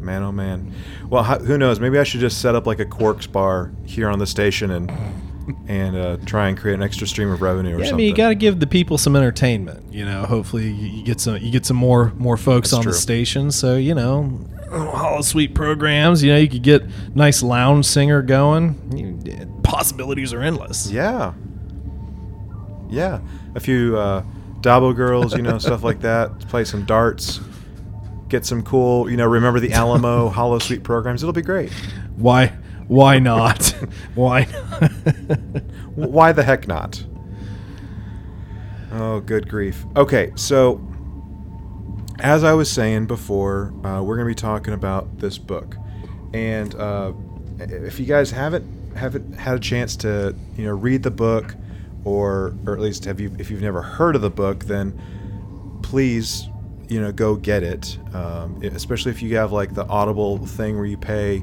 Man, 0.00 0.22
oh 0.22 0.32
man. 0.32 0.72
Well, 1.10 1.24
who 1.24 1.58
knows? 1.58 1.80
Maybe 1.80 1.98
I 1.98 2.04
should 2.04 2.20
just 2.20 2.40
set 2.40 2.54
up 2.54 2.66
like 2.66 2.78
a 2.78 2.84
Quark's 2.86 3.26
bar 3.26 3.72
here 3.84 4.08
on 4.08 4.18
the 4.20 4.26
station 4.26 4.70
and 4.70 4.90
and 5.68 5.96
uh, 5.96 6.16
try 6.26 6.48
and 6.48 6.56
create 6.58 6.74
an 6.74 6.82
extra 6.82 7.06
stream 7.06 7.30
of 7.30 7.40
revenue 7.42 7.70
or 7.74 7.78
Yeah, 7.78 7.84
I 7.86 7.88
something. 7.88 7.96
mean, 7.96 8.08
you 8.10 8.14
got 8.14 8.28
to 8.28 8.34
give 8.34 8.60
the 8.60 8.66
people 8.66 8.98
some 8.98 9.16
entertainment. 9.16 9.92
You 9.92 10.04
know, 10.04 10.24
hopefully 10.24 10.68
you 10.70 10.86
you 10.98 11.04
get 11.04 11.20
some 11.20 11.38
you 11.38 11.50
get 11.50 11.66
some 11.66 11.76
more 11.76 12.12
more 12.16 12.36
folks 12.36 12.70
That's 12.70 12.78
on 12.78 12.82
true. 12.84 12.92
the 12.92 12.98
station. 12.98 13.50
So 13.50 13.76
you 13.76 13.94
know, 13.94 14.38
all 14.70 15.22
sweet 15.22 15.54
programs. 15.54 16.22
You 16.22 16.32
know, 16.32 16.38
you 16.38 16.48
could 16.48 16.62
get 16.62 16.82
nice 17.14 17.42
lounge 17.42 17.86
singer 17.86 18.22
going. 18.22 18.76
You, 18.96 19.60
possibilities 19.62 20.32
are 20.32 20.40
endless. 20.42 20.90
Yeah. 20.90 21.32
Yeah, 22.88 23.20
a 23.54 23.60
few 23.60 23.96
uh, 23.96 24.24
Dabo 24.60 24.94
girls, 24.94 25.36
you 25.36 25.42
know, 25.42 25.58
stuff 25.58 25.82
like 25.82 26.00
that. 26.00 26.38
Play 26.48 26.64
some 26.64 26.84
darts. 26.84 27.40
Get 28.28 28.44
some 28.44 28.62
cool, 28.62 29.10
you 29.10 29.16
know, 29.16 29.26
remember 29.26 29.58
the 29.58 29.72
Alamo 29.72 30.30
Holosuite 30.34 30.82
programs. 30.82 31.22
It'll 31.22 31.32
be 31.32 31.42
great. 31.42 31.72
Why? 32.16 32.52
Why 32.86 33.18
not? 33.18 33.74
why? 34.14 34.46
Not? 34.50 35.62
Why 35.94 36.32
the 36.32 36.42
heck 36.42 36.68
not? 36.68 37.04
Oh, 38.92 39.20
good 39.20 39.48
grief. 39.48 39.84
Okay, 39.96 40.32
so 40.34 40.80
as 42.18 42.44
I 42.44 42.52
was 42.52 42.70
saying 42.70 43.06
before, 43.06 43.72
uh, 43.84 44.02
we're 44.02 44.16
going 44.16 44.26
to 44.26 44.30
be 44.30 44.34
talking 44.34 44.74
about 44.74 45.18
this 45.18 45.38
book, 45.38 45.76
and 46.32 46.74
uh, 46.74 47.12
if 47.58 48.00
you 48.00 48.06
guys 48.06 48.30
haven't 48.30 48.96
haven't 48.96 49.34
had 49.34 49.54
a 49.54 49.60
chance 49.60 49.94
to 49.96 50.34
you 50.56 50.64
know 50.64 50.72
read 50.72 51.02
the 51.02 51.10
book, 51.10 51.54
or 52.08 52.54
or 52.66 52.74
at 52.74 52.80
least 52.80 53.04
have 53.04 53.20
you 53.20 53.34
if 53.38 53.50
you've 53.50 53.62
never 53.62 53.82
heard 53.82 54.16
of 54.16 54.22
the 54.22 54.30
book, 54.30 54.64
then 54.64 54.98
please 55.82 56.48
you 56.88 57.00
know 57.00 57.12
go 57.12 57.36
get 57.36 57.62
it. 57.62 57.98
Um, 58.14 58.60
especially 58.62 59.12
if 59.12 59.22
you 59.22 59.36
have 59.36 59.52
like 59.52 59.74
the 59.74 59.86
Audible 59.86 60.38
thing 60.46 60.76
where 60.76 60.86
you 60.86 60.96
pay 60.96 61.42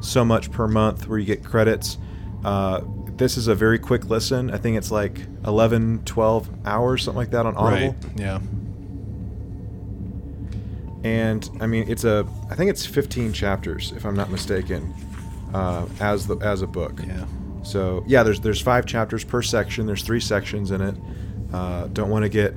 so 0.00 0.24
much 0.24 0.50
per 0.50 0.68
month 0.68 1.08
where 1.08 1.18
you 1.18 1.26
get 1.26 1.44
credits. 1.44 1.98
Uh, 2.44 2.82
this 3.16 3.36
is 3.36 3.48
a 3.48 3.54
very 3.54 3.78
quick 3.78 4.06
listen. 4.06 4.50
I 4.50 4.58
think 4.58 4.76
it's 4.76 4.90
like 4.90 5.20
11, 5.46 6.02
12 6.04 6.50
hours, 6.66 7.04
something 7.04 7.16
like 7.16 7.30
that 7.30 7.46
on 7.46 7.56
Audible. 7.56 7.96
Right. 8.02 8.20
Yeah. 8.20 8.40
And 11.04 11.48
I 11.60 11.66
mean, 11.66 11.88
it's 11.88 12.04
a, 12.04 12.26
I 12.50 12.54
think 12.54 12.70
it's 12.70 12.84
15 12.84 13.32
chapters, 13.32 13.92
if 13.92 14.04
I'm 14.04 14.16
not 14.16 14.30
mistaken, 14.30 14.92
uh, 15.52 15.86
as 16.00 16.26
the 16.26 16.36
as 16.38 16.62
a 16.62 16.66
book. 16.66 17.00
Yeah. 17.06 17.26
So 17.64 18.04
yeah, 18.06 18.22
there's 18.22 18.40
there's 18.40 18.60
five 18.60 18.86
chapters 18.86 19.24
per 19.24 19.42
section. 19.42 19.86
There's 19.86 20.02
three 20.02 20.20
sections 20.20 20.70
in 20.70 20.80
it. 20.80 20.94
Uh, 21.52 21.86
don't 21.88 22.10
want 22.10 22.24
to 22.24 22.28
get 22.28 22.54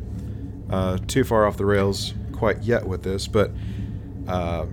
uh, 0.70 0.98
too 1.08 1.24
far 1.24 1.46
off 1.46 1.58
the 1.58 1.66
rails 1.66 2.14
quite 2.34 2.62
yet 2.64 2.86
with 2.86 3.04
this, 3.04 3.28
but 3.28 3.52
uh, 4.28 4.66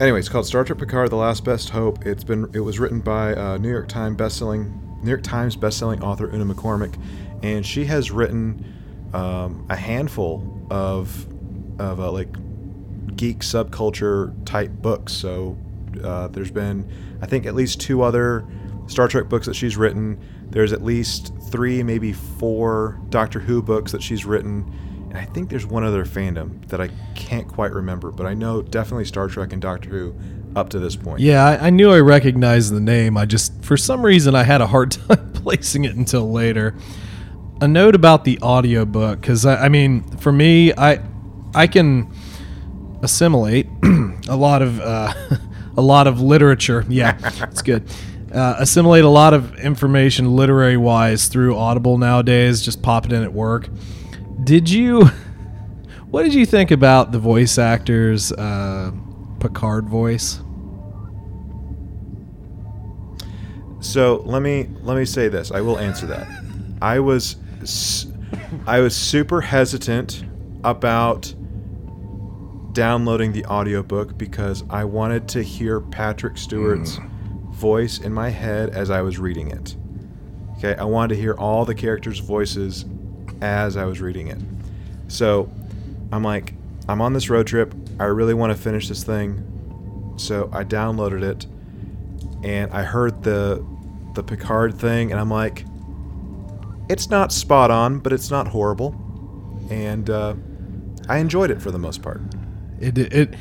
anyway, 0.00 0.18
it's 0.18 0.28
called 0.28 0.46
Star 0.46 0.64
Trek 0.64 0.78
Picard: 0.78 1.10
The 1.10 1.16
Last 1.16 1.44
Best 1.44 1.70
Hope. 1.70 2.04
It's 2.06 2.24
been 2.24 2.50
it 2.52 2.60
was 2.60 2.78
written 2.78 3.00
by 3.00 3.34
uh, 3.34 3.58
New 3.58 3.70
York 3.70 3.88
Times 3.88 4.16
bestselling 4.16 5.02
New 5.02 5.10
York 5.10 5.22
Times 5.22 5.56
bestselling 5.56 6.02
author 6.02 6.28
Una 6.32 6.44
McCormack, 6.44 6.98
and 7.42 7.64
she 7.64 7.84
has 7.84 8.10
written 8.10 9.10
um, 9.12 9.66
a 9.70 9.76
handful 9.76 10.66
of 10.70 11.26
of 11.80 12.00
uh, 12.00 12.10
like 12.10 12.34
geek 13.16 13.40
subculture 13.40 14.34
type 14.44 14.70
books. 14.70 15.12
So 15.12 15.56
uh, 16.02 16.28
there's 16.28 16.50
been 16.50 16.90
I 17.22 17.26
think 17.26 17.46
at 17.46 17.54
least 17.54 17.80
two 17.80 18.02
other 18.02 18.44
Star 18.86 19.08
Trek 19.08 19.28
books 19.28 19.46
that 19.46 19.54
she's 19.54 19.76
written. 19.76 20.18
There's 20.50 20.72
at 20.72 20.82
least 20.82 21.32
three, 21.50 21.82
maybe 21.82 22.12
four 22.12 23.00
Doctor 23.08 23.40
Who 23.40 23.62
books 23.62 23.92
that 23.92 24.02
she's 24.02 24.24
written. 24.24 24.72
And 25.10 25.18
I 25.18 25.24
think 25.24 25.50
there's 25.50 25.66
one 25.66 25.84
other 25.84 26.04
fandom 26.04 26.66
that 26.68 26.80
I 26.80 26.90
can't 27.14 27.48
quite 27.48 27.72
remember, 27.72 28.10
but 28.10 28.26
I 28.26 28.34
know 28.34 28.62
definitely 28.62 29.04
Star 29.04 29.28
Trek 29.28 29.52
and 29.52 29.62
Doctor 29.62 29.88
Who 29.88 30.14
up 30.56 30.70
to 30.70 30.78
this 30.78 30.96
point. 30.96 31.20
Yeah, 31.20 31.44
I, 31.44 31.66
I 31.66 31.70
knew 31.70 31.90
I 31.90 32.00
recognized 32.00 32.72
the 32.72 32.80
name. 32.80 33.16
I 33.16 33.26
just, 33.26 33.64
for 33.64 33.76
some 33.76 34.04
reason, 34.04 34.34
I 34.34 34.42
had 34.42 34.60
a 34.60 34.66
hard 34.66 34.90
time 35.08 35.32
placing 35.32 35.84
it 35.84 35.94
until 35.94 36.30
later. 36.30 36.74
A 37.60 37.68
note 37.68 37.94
about 37.94 38.24
the 38.24 38.38
audiobook, 38.40 39.20
because 39.20 39.46
I, 39.46 39.64
I 39.64 39.68
mean, 39.68 40.02
for 40.18 40.32
me, 40.32 40.72
I, 40.74 41.00
I 41.54 41.66
can 41.66 42.12
assimilate 43.02 43.66
a 44.28 44.36
lot 44.36 44.62
of, 44.62 44.80
uh, 44.80 45.12
a 45.76 45.82
lot 45.82 46.06
of 46.06 46.20
literature. 46.20 46.84
Yeah, 46.88 47.18
it's 47.44 47.62
good. 47.62 47.88
Uh, 48.36 48.56
assimilate 48.58 49.02
a 49.02 49.08
lot 49.08 49.32
of 49.32 49.58
information 49.58 50.36
literary 50.36 50.76
wise 50.76 51.28
through 51.28 51.56
Audible 51.56 51.96
nowadays. 51.96 52.60
Just 52.60 52.82
pop 52.82 53.06
it 53.06 53.12
in 53.12 53.22
at 53.22 53.32
work. 53.32 53.68
Did 54.44 54.68
you? 54.70 55.08
What 56.08 56.22
did 56.22 56.34
you 56.34 56.46
think 56.46 56.70
about 56.70 57.10
the 57.10 57.18
voice 57.18 57.58
actor's 57.58 58.32
uh, 58.32 58.92
Picard 59.40 59.88
voice? 59.88 60.40
So 63.80 64.22
let 64.24 64.40
me 64.40 64.68
let 64.82 64.96
me 64.96 65.04
say 65.04 65.28
this. 65.28 65.50
I 65.50 65.60
will 65.60 65.78
answer 65.78 66.06
that. 66.06 66.28
I 66.80 67.00
was 67.00 67.36
I 68.66 68.80
was 68.80 68.94
super 68.94 69.40
hesitant 69.40 70.24
about 70.64 71.34
downloading 72.72 73.32
the 73.32 73.44
audiobook 73.46 74.16
because 74.16 74.64
I 74.70 74.84
wanted 74.84 75.28
to 75.30 75.42
hear 75.42 75.80
Patrick 75.80 76.38
Stewart's 76.38 76.98
voice 77.56 77.98
in 77.98 78.12
my 78.12 78.28
head 78.28 78.70
as 78.70 78.90
I 78.90 79.00
was 79.00 79.18
reading 79.18 79.50
it. 79.50 79.76
Okay, 80.58 80.74
I 80.76 80.84
wanted 80.84 81.14
to 81.14 81.20
hear 81.20 81.34
all 81.34 81.64
the 81.64 81.74
characters' 81.74 82.18
voices 82.18 82.84
as 83.40 83.76
I 83.76 83.84
was 83.84 84.00
reading 84.00 84.28
it. 84.28 84.38
So 85.08 85.50
I'm 86.12 86.22
like, 86.22 86.54
I'm 86.88 87.00
on 87.00 87.12
this 87.12 87.28
road 87.30 87.46
trip. 87.46 87.74
I 87.98 88.04
really 88.04 88.34
want 88.34 88.56
to 88.56 88.58
finish 88.58 88.88
this 88.88 89.04
thing. 89.04 90.14
So 90.16 90.48
I 90.52 90.64
downloaded 90.64 91.22
it 91.22 91.46
and 92.44 92.70
I 92.72 92.82
heard 92.82 93.22
the 93.22 93.64
the 94.14 94.22
Picard 94.22 94.74
thing 94.78 95.10
and 95.10 95.20
I'm 95.20 95.30
like, 95.30 95.64
it's 96.88 97.10
not 97.10 97.32
spot 97.32 97.70
on, 97.70 97.98
but 97.98 98.12
it's 98.12 98.30
not 98.30 98.48
horrible. 98.48 98.94
And 99.70 100.08
uh, 100.08 100.34
I 101.08 101.18
enjoyed 101.18 101.50
it 101.50 101.60
for 101.60 101.70
the 101.70 101.78
most 101.78 102.02
part. 102.02 102.20
It 102.80 102.96
it 102.98 103.34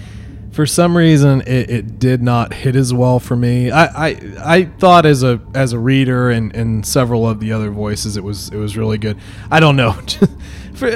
for 0.55 0.65
some 0.65 0.95
reason 0.95 1.41
it, 1.41 1.69
it 1.69 1.99
did 1.99 2.23
not 2.23 2.53
hit 2.53 2.77
as 2.77 2.93
well 2.93 3.19
for 3.19 3.35
me. 3.35 3.71
I, 3.71 4.07
I 4.07 4.07
I 4.39 4.63
thought 4.63 5.05
as 5.05 5.21
a 5.21 5.41
as 5.53 5.73
a 5.73 5.79
reader 5.79 6.31
and, 6.31 6.55
and 6.55 6.85
several 6.85 7.27
of 7.27 7.41
the 7.41 7.51
other 7.51 7.69
voices 7.69 8.15
it 8.15 8.23
was 8.23 8.47
it 8.47 8.55
was 8.55 8.77
really 8.77 8.97
good. 8.97 9.17
I 9.51 9.59
don't 9.59 9.75
know. 9.75 9.91
for 10.73 10.89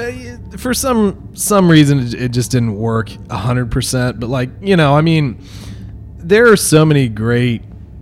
for 0.58 0.74
some 0.74 1.36
some 1.36 1.70
reason 1.70 2.00
it, 2.00 2.30
just 2.30 2.52
didn't 2.52 2.78
work 2.78 3.10
100%, 3.10 4.20
but 4.22 4.30
like, 4.30 4.50
you 4.62 4.78
know, 4.78 4.96
I 4.96 5.02
mean 5.02 5.44
there 6.16 6.50
are 6.50 6.58
so 6.58 6.86
many 6.86 7.10
great 7.10 7.62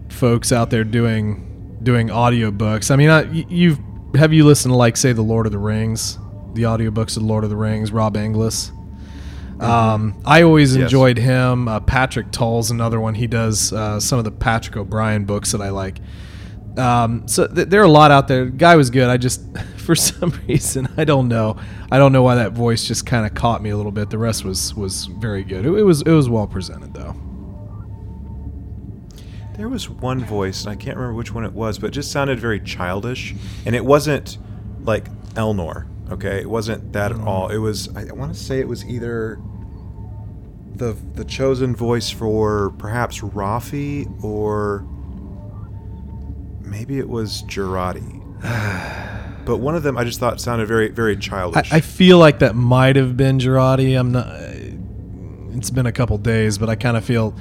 folks 0.09 0.51
out 0.51 0.69
there 0.69 0.83
doing 0.83 1.79
doing 1.81 2.09
audiobooks. 2.09 2.91
I 2.91 2.97
mean, 2.97 3.09
I, 3.09 3.23
you've 3.31 3.79
have 4.13 4.31
you 4.31 4.45
listened 4.45 4.73
to 4.73 4.77
like 4.77 4.95
say 4.95 5.11
the 5.11 5.23
Lord 5.23 5.47
of 5.47 5.51
the 5.51 5.57
Rings, 5.57 6.19
the 6.53 6.63
audiobooks 6.63 7.17
of 7.17 7.23
the 7.23 7.27
Lord 7.27 7.43
of 7.43 7.49
the 7.49 7.57
Rings, 7.57 7.91
Rob 7.91 8.15
Inglis? 8.15 8.71
Um, 9.59 10.21
I 10.25 10.43
always 10.43 10.75
Yes. 10.75 10.83
enjoyed 10.83 11.17
him. 11.17 11.67
Uh, 11.67 11.79
Patrick 11.79 12.31
Tull's 12.31 12.69
another 12.71 12.99
one. 12.99 13.15
He 13.15 13.27
does 13.27 13.73
uh, 13.73 13.99
some 13.99 14.19
of 14.19 14.25
the 14.25 14.31
Patrick 14.31 14.77
O'Brian 14.77 15.25
books 15.25 15.51
that 15.53 15.61
I 15.61 15.69
like. 15.69 15.99
Um, 16.77 17.27
so 17.27 17.47
th- 17.47 17.67
there 17.69 17.81
are 17.81 17.85
a 17.85 17.89
lot 17.89 18.11
out 18.11 18.27
there. 18.27 18.45
Guy 18.45 18.75
was 18.75 18.91
good. 18.91 19.09
I 19.09 19.17
just, 19.17 19.41
for 19.77 19.95
some 19.95 20.29
reason, 20.47 20.87
I 20.95 21.05
don't 21.05 21.27
know. 21.27 21.57
I 21.91 21.97
don't 21.97 22.11
know 22.11 22.21
why 22.21 22.35
that 22.35 22.51
voice 22.51 22.85
just 22.87 23.05
kind 23.07 23.25
of 23.25 23.33
caught 23.33 23.63
me 23.63 23.71
a 23.71 23.77
little 23.77 23.91
bit. 23.91 24.09
The 24.11 24.17
rest 24.19 24.45
was 24.45 24.75
was 24.75 25.05
very 25.05 25.43
good. 25.43 25.65
It, 25.65 25.73
it 25.73 25.83
was 25.83 26.01
it 26.03 26.11
was 26.11 26.29
well 26.29 26.45
presented 26.45 26.93
though. 26.93 27.15
There 29.55 29.69
was 29.69 29.89
one 29.89 30.23
voice, 30.23 30.65
and 30.65 30.71
I 30.71 30.75
can't 30.75 30.97
remember 30.97 31.15
which 31.17 31.33
one 31.33 31.43
it 31.43 31.53
was, 31.53 31.79
but 31.79 31.87
it 31.87 31.91
just 31.91 32.11
sounded 32.11 32.39
very 32.39 32.59
childish. 32.59 33.33
And 33.65 33.75
it 33.75 33.83
wasn't 33.83 34.37
like 34.83 35.09
Elnor, 35.33 35.87
okay? 36.11 36.39
It 36.41 36.49
wasn't 36.49 36.93
that 36.93 37.11
at 37.11 37.19
all. 37.19 37.49
It 37.49 37.57
was, 37.57 37.89
I 37.95 38.11
want 38.13 38.33
to 38.33 38.39
say 38.39 38.59
it 38.59 38.67
was 38.67 38.85
either 38.85 39.39
the 40.77 40.95
the 41.15 41.25
chosen 41.25 41.75
voice 41.75 42.09
for 42.09 42.71
perhaps 42.77 43.21
Raffi 43.21 44.23
or 44.23 44.87
maybe 46.61 46.99
it 46.99 47.09
was 47.09 47.43
Jurati. 47.43 48.23
but 49.45 49.57
one 49.57 49.75
of 49.75 49.83
them 49.83 49.97
I 49.97 50.03
just 50.03 50.19
thought 50.19 50.39
sounded 50.39 50.67
very, 50.67 50.89
very 50.89 51.15
I, 51.15 51.19
childish. 51.19 51.71
I 51.71 51.81
feel 51.81 52.19
like 52.19 52.39
that 52.39 52.55
might 52.55 52.95
have 52.95 53.17
been 53.17 53.39
Jurati. 53.39 53.99
I'm 53.99 54.11
not. 54.11 54.27
It's 55.57 55.71
been 55.71 55.87
a 55.87 55.91
couple 55.91 56.17
days, 56.19 56.57
but 56.57 56.69
I 56.69 56.75
kind 56.75 56.95
of 56.95 57.03
feel, 57.03 57.35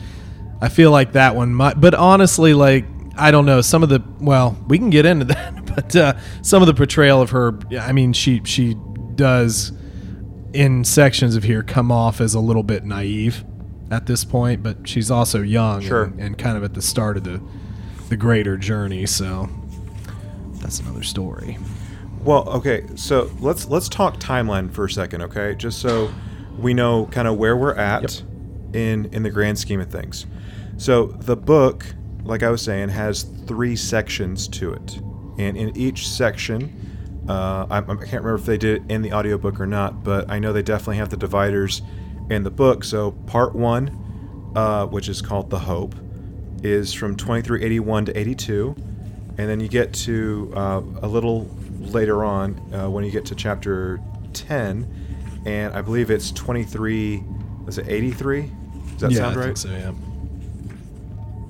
I 0.63 0.71
feel 0.71 0.91
like 0.91 1.13
that 1.13 1.37
one 1.37 1.55
might. 1.55 1.79
But 1.79 1.95
honestly, 1.95 2.55
like 2.55 2.87
I 3.17 3.31
don't 3.31 3.45
know. 3.45 3.61
Some 3.61 3.83
of 3.83 3.89
the 3.89 4.03
well, 4.21 4.57
we 4.69 4.79
can 4.79 4.91
get 4.91 5.05
into 5.05 5.27
that, 5.27 5.56
but 5.77 5.95
uh, 5.95 6.15
some 6.43 6.63
of 6.63 6.67
the 6.67 6.75
portrayal 6.75 7.23
of 7.23 7.31
her. 7.31 7.57
I 7.81 7.93
mean, 7.93 8.13
she 8.13 8.41
she 8.45 8.75
does 9.15 9.73
in 10.53 10.83
sections 10.85 11.37
of 11.37 11.45
here 11.45 11.63
come 11.63 11.93
off 11.93 12.21
as 12.21 12.35
a 12.35 12.41
little 12.41 12.63
bit 12.65 12.85
naive 12.85 13.45
at 13.91 14.07
this 14.07 14.25
point, 14.25 14.63
but 14.63 14.89
she's 14.89 15.11
also 15.11 15.43
young 15.43 15.81
Sure. 15.83 16.05
and, 16.05 16.21
and 16.21 16.39
kind 16.39 16.57
of 16.57 16.65
at 16.65 16.75
the 16.75 16.83
start 16.83 17.17
of 17.17 17.23
the 17.25 17.41
the 18.09 18.17
greater 18.17 18.57
journey. 18.57 19.07
So 19.07 19.49
that's 20.55 20.81
another 20.81 21.03
story. 21.03 21.59
Well, 22.21 22.49
okay, 22.49 22.85
so 22.97 23.31
let's 23.39 23.69
let's 23.69 23.89
talk 23.89 24.19
timeline 24.19 24.73
for 24.73 24.87
a 24.87 24.91
second, 24.91 25.23
okay? 25.23 25.55
Just 25.55 25.79
so 25.81 26.11
we 26.59 26.75
know 26.75 27.07
kind 27.07 27.29
of 27.29 27.37
where 27.37 27.57
we're 27.57 27.75
at 27.77 28.23
in 28.73 29.07
in 29.13 29.23
the 29.23 29.31
grand 29.31 29.59
scheme 29.59 29.81
of 29.81 29.91
things. 29.91 30.27
So 30.79 31.07
the 31.07 31.37
book, 31.37 31.87
like 32.25 32.43
I 32.43 32.51
was 32.51 32.63
saying, 32.63 32.89
has 32.89 33.23
three 33.47 33.77
sections 33.77 34.49
to 34.49 34.73
it, 34.73 34.99
and 35.39 35.57
in 35.57 35.77
each 35.77 36.09
section, 36.09 37.25
uh, 37.29 37.67
I, 37.71 37.79
I 37.79 37.81
can't 37.83 38.25
remember 38.25 38.37
if 38.37 38.47
they 38.47 38.59
did 38.59 38.83
it 38.83 38.91
in 38.91 39.03
the 39.03 39.13
audiobook 39.13 39.61
or 39.61 39.67
not, 39.67 40.05
but 40.05 40.31
I 40.31 40.39
know 40.39 40.53
they 40.53 40.63
definitely 40.63 40.97
have 40.99 41.11
the 41.11 41.17
dividers 41.17 41.83
in 42.31 42.43
the 42.43 42.51
book. 42.51 42.85
So 42.85 43.13
part 43.13 43.55
one, 43.55 44.53
uh, 44.55 44.87
which 44.87 45.09
is 45.09 45.21
called 45.21 45.51
the 45.51 45.59
Hope, 45.59 45.95
is 46.63 46.93
from 46.93 47.17
2381 47.17 48.07
to 48.07 48.19
82 48.19 48.75
and 49.39 49.49
then 49.49 49.61
you 49.61 49.69
get 49.69 49.93
to 49.93 50.53
uh, 50.57 50.81
a 51.03 51.07
little 51.07 51.49
later 51.81 52.25
on 52.25 52.59
uh, 52.75 52.89
when 52.89 53.05
you 53.05 53.11
get 53.11 53.27
to 53.27 53.35
chapter 53.35 54.01
10, 54.33 55.43
and 55.45 55.75
I 55.75 55.83
believe 55.83 56.11
it's 56.11 56.31
23. 56.33 57.23
Is 57.67 57.79
it 57.79 57.87
83? 57.89 58.43
Does 58.43 59.01
that 59.01 59.11
yeah, 59.11 59.19
sound 59.19 59.37
I 59.37 59.39
right? 59.39 59.45
think 59.45 59.57
so. 59.59 59.71
Yeah. 59.71 59.93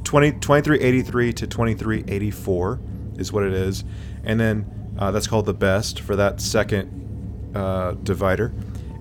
20, 0.04 0.32
2383 0.32 1.32
to 1.32 1.46
2384 1.46 2.80
is 3.18 3.32
what 3.32 3.42
it 3.44 3.52
is. 3.52 3.84
And 4.24 4.38
then 4.40 4.66
uh, 4.98 5.10
that's 5.10 5.26
called 5.26 5.46
the 5.46 5.54
best 5.54 6.00
for 6.00 6.16
that 6.16 6.40
second 6.40 7.52
uh, 7.54 7.92
divider. 8.02 8.52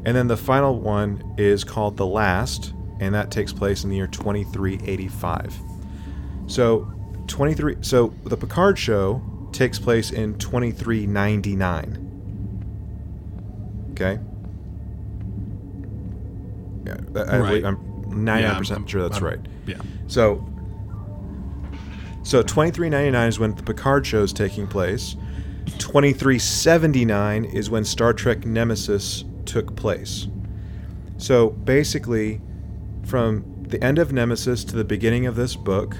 And 0.06 0.16
then 0.16 0.28
the 0.28 0.38
final 0.38 0.80
one 0.80 1.34
is 1.38 1.64
called 1.64 1.98
the 1.98 2.06
last, 2.06 2.74
and 3.00 3.14
that 3.16 3.32
takes 3.32 3.52
place 3.54 3.84
in 3.84 3.90
the 3.90 3.96
year 3.96 4.08
2385. 4.08 5.54
So 6.48 6.92
23 7.28 7.78
so 7.82 8.14
the 8.26 8.38
Picard 8.38 8.78
show 8.78 9.22
takes 9.52 9.80
place 9.80 10.12
in 10.12 10.38
2399. 10.38 12.02
Okay? 13.94 14.20
Yeah, 16.86 16.98
I, 17.16 17.20
I 17.20 17.40
Right. 17.40 17.48
believe, 17.48 17.66
I'm 17.66 17.78
99% 18.26 18.40
Yeah, 18.42 18.76
I'm- 18.76 18.86
sure 18.88 19.02
that's 19.02 19.16
I'm- 19.16 19.24
right. 19.26 19.40
Yeah. 19.66 19.78
So, 20.08 20.46
so 22.26 22.42
twenty 22.42 22.72
three 22.72 22.90
ninety 22.90 23.12
nine 23.12 23.30
is 23.30 23.38
when 23.38 23.54
the 23.54 23.62
Picard 23.62 24.06
show 24.06 24.24
is 24.24 24.34
taking 24.34 24.66
place. 24.66 25.16
Twenty 25.78 26.12
three 26.12 26.40
seventy 26.40 27.06
nine 27.06 27.46
is 27.46 27.70
when 27.70 27.86
Star 27.86 28.14
Trek 28.14 28.46
Nemesis 28.46 29.24
took 29.46 29.76
place. 29.76 30.28
So 31.18 31.52
basically, 31.52 32.42
from 33.06 33.64
the 33.68 33.82
end 33.84 34.00
of 34.00 34.12
Nemesis 34.12 34.64
to 34.66 34.76
the 34.76 34.84
beginning 34.84 35.28
of 35.28 35.36
this 35.36 35.56
book, 35.56 35.96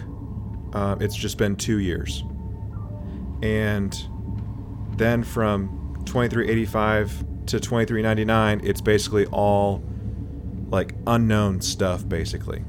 uh, 0.74 0.96
it's 1.00 1.16
just 1.16 1.38
been 1.38 1.56
two 1.56 1.78
years, 1.78 2.24
and 3.44 3.96
then 4.98 5.24
from 5.24 6.02
twenty 6.06 6.28
three 6.28 6.50
eighty 6.50 6.66
five 6.66 7.24
to 7.46 7.60
twenty 7.60 7.86
three 7.86 8.02
ninety 8.02 8.26
nine, 8.26 8.62
it's 8.64 8.82
basically 8.82 9.28
all 9.28 9.84
like 10.70 10.96
unknown 11.06 11.62
stuff, 11.62 12.10
basically. 12.10 12.64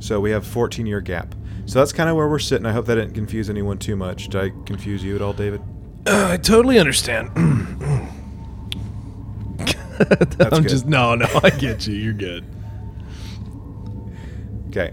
So 0.00 0.18
we 0.18 0.30
have 0.30 0.46
14 0.46 0.86
year 0.86 1.00
gap. 1.00 1.34
So 1.70 1.78
that's 1.78 1.92
kind 1.92 2.10
of 2.10 2.16
where 2.16 2.26
we're 2.26 2.40
sitting. 2.40 2.66
I 2.66 2.72
hope 2.72 2.86
that 2.86 2.96
didn't 2.96 3.14
confuse 3.14 3.48
anyone 3.48 3.78
too 3.78 3.94
much. 3.94 4.26
Did 4.26 4.40
I 4.40 4.50
confuse 4.66 5.04
you 5.04 5.14
at 5.14 5.22
all, 5.22 5.32
David? 5.32 5.62
Uh, 6.04 6.30
I 6.32 6.36
totally 6.36 6.80
understand. 6.80 7.30
I'm 7.36 8.08
good. 10.62 10.68
just 10.68 10.86
no, 10.86 11.14
no. 11.14 11.28
I 11.44 11.50
get 11.50 11.86
you. 11.86 11.94
You're 11.94 12.12
good. 12.12 12.44
Okay. 14.70 14.92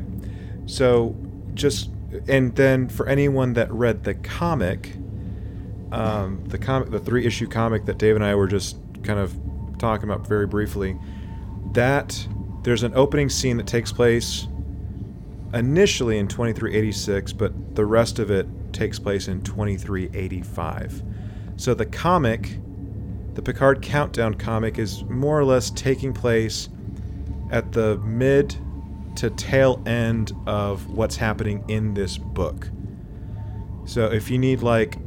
So 0.68 1.16
just 1.56 1.90
and 2.28 2.56
then 2.56 2.90
for 2.90 3.10
anyone 3.10 3.54
that 3.54 3.72
read 3.72 4.04
the 4.04 4.14
comic, 4.14 4.92
um, 5.92 6.44
the 6.46 6.60
comic, 6.60 6.92
the 6.92 7.00
three 7.00 7.26
issue 7.26 7.48
comic 7.48 7.86
that 7.86 7.98
Dave 7.98 8.14
and 8.14 8.24
I 8.24 8.36
were 8.36 8.46
just 8.46 8.78
kind 9.02 9.18
of 9.18 9.36
talking 9.80 10.08
about 10.08 10.28
very 10.28 10.46
briefly, 10.46 10.96
that 11.72 12.28
there's 12.62 12.84
an 12.84 12.94
opening 12.94 13.30
scene 13.30 13.58
that 13.58 13.66
takes 13.66 13.92
place 13.92 14.48
initially 15.58 16.18
in 16.18 16.28
2386, 16.28 17.34
but 17.34 17.76
the 17.76 17.86
rest 17.86 18.20
of 18.20 18.32
it 18.32 18.48
takes 18.74 19.00
place 19.00 19.28
in 19.28 19.42
2385. 19.42 21.04
So 21.58 21.74
the 21.74 21.86
comic, 21.86 22.60
the 23.34 23.42
Picard 23.42 23.82
Countdown 23.82 24.36
comic, 24.36 24.78
is 24.78 25.04
more 25.06 25.38
or 25.40 25.44
less 25.44 25.72
taking 25.72 26.14
place 26.14 26.70
at 27.52 27.72
the 27.72 27.98
mid 28.00 28.56
to 29.16 29.32
tail 29.32 29.82
end 29.88 30.32
of 30.46 30.88
what's 30.92 31.16
happening 31.16 31.66
in 31.68 31.96
this 31.96 32.18
book. 32.18 32.70
So 33.86 34.06
if 34.06 34.30
you 34.30 34.38
need 34.38 34.62
like, 34.62 34.98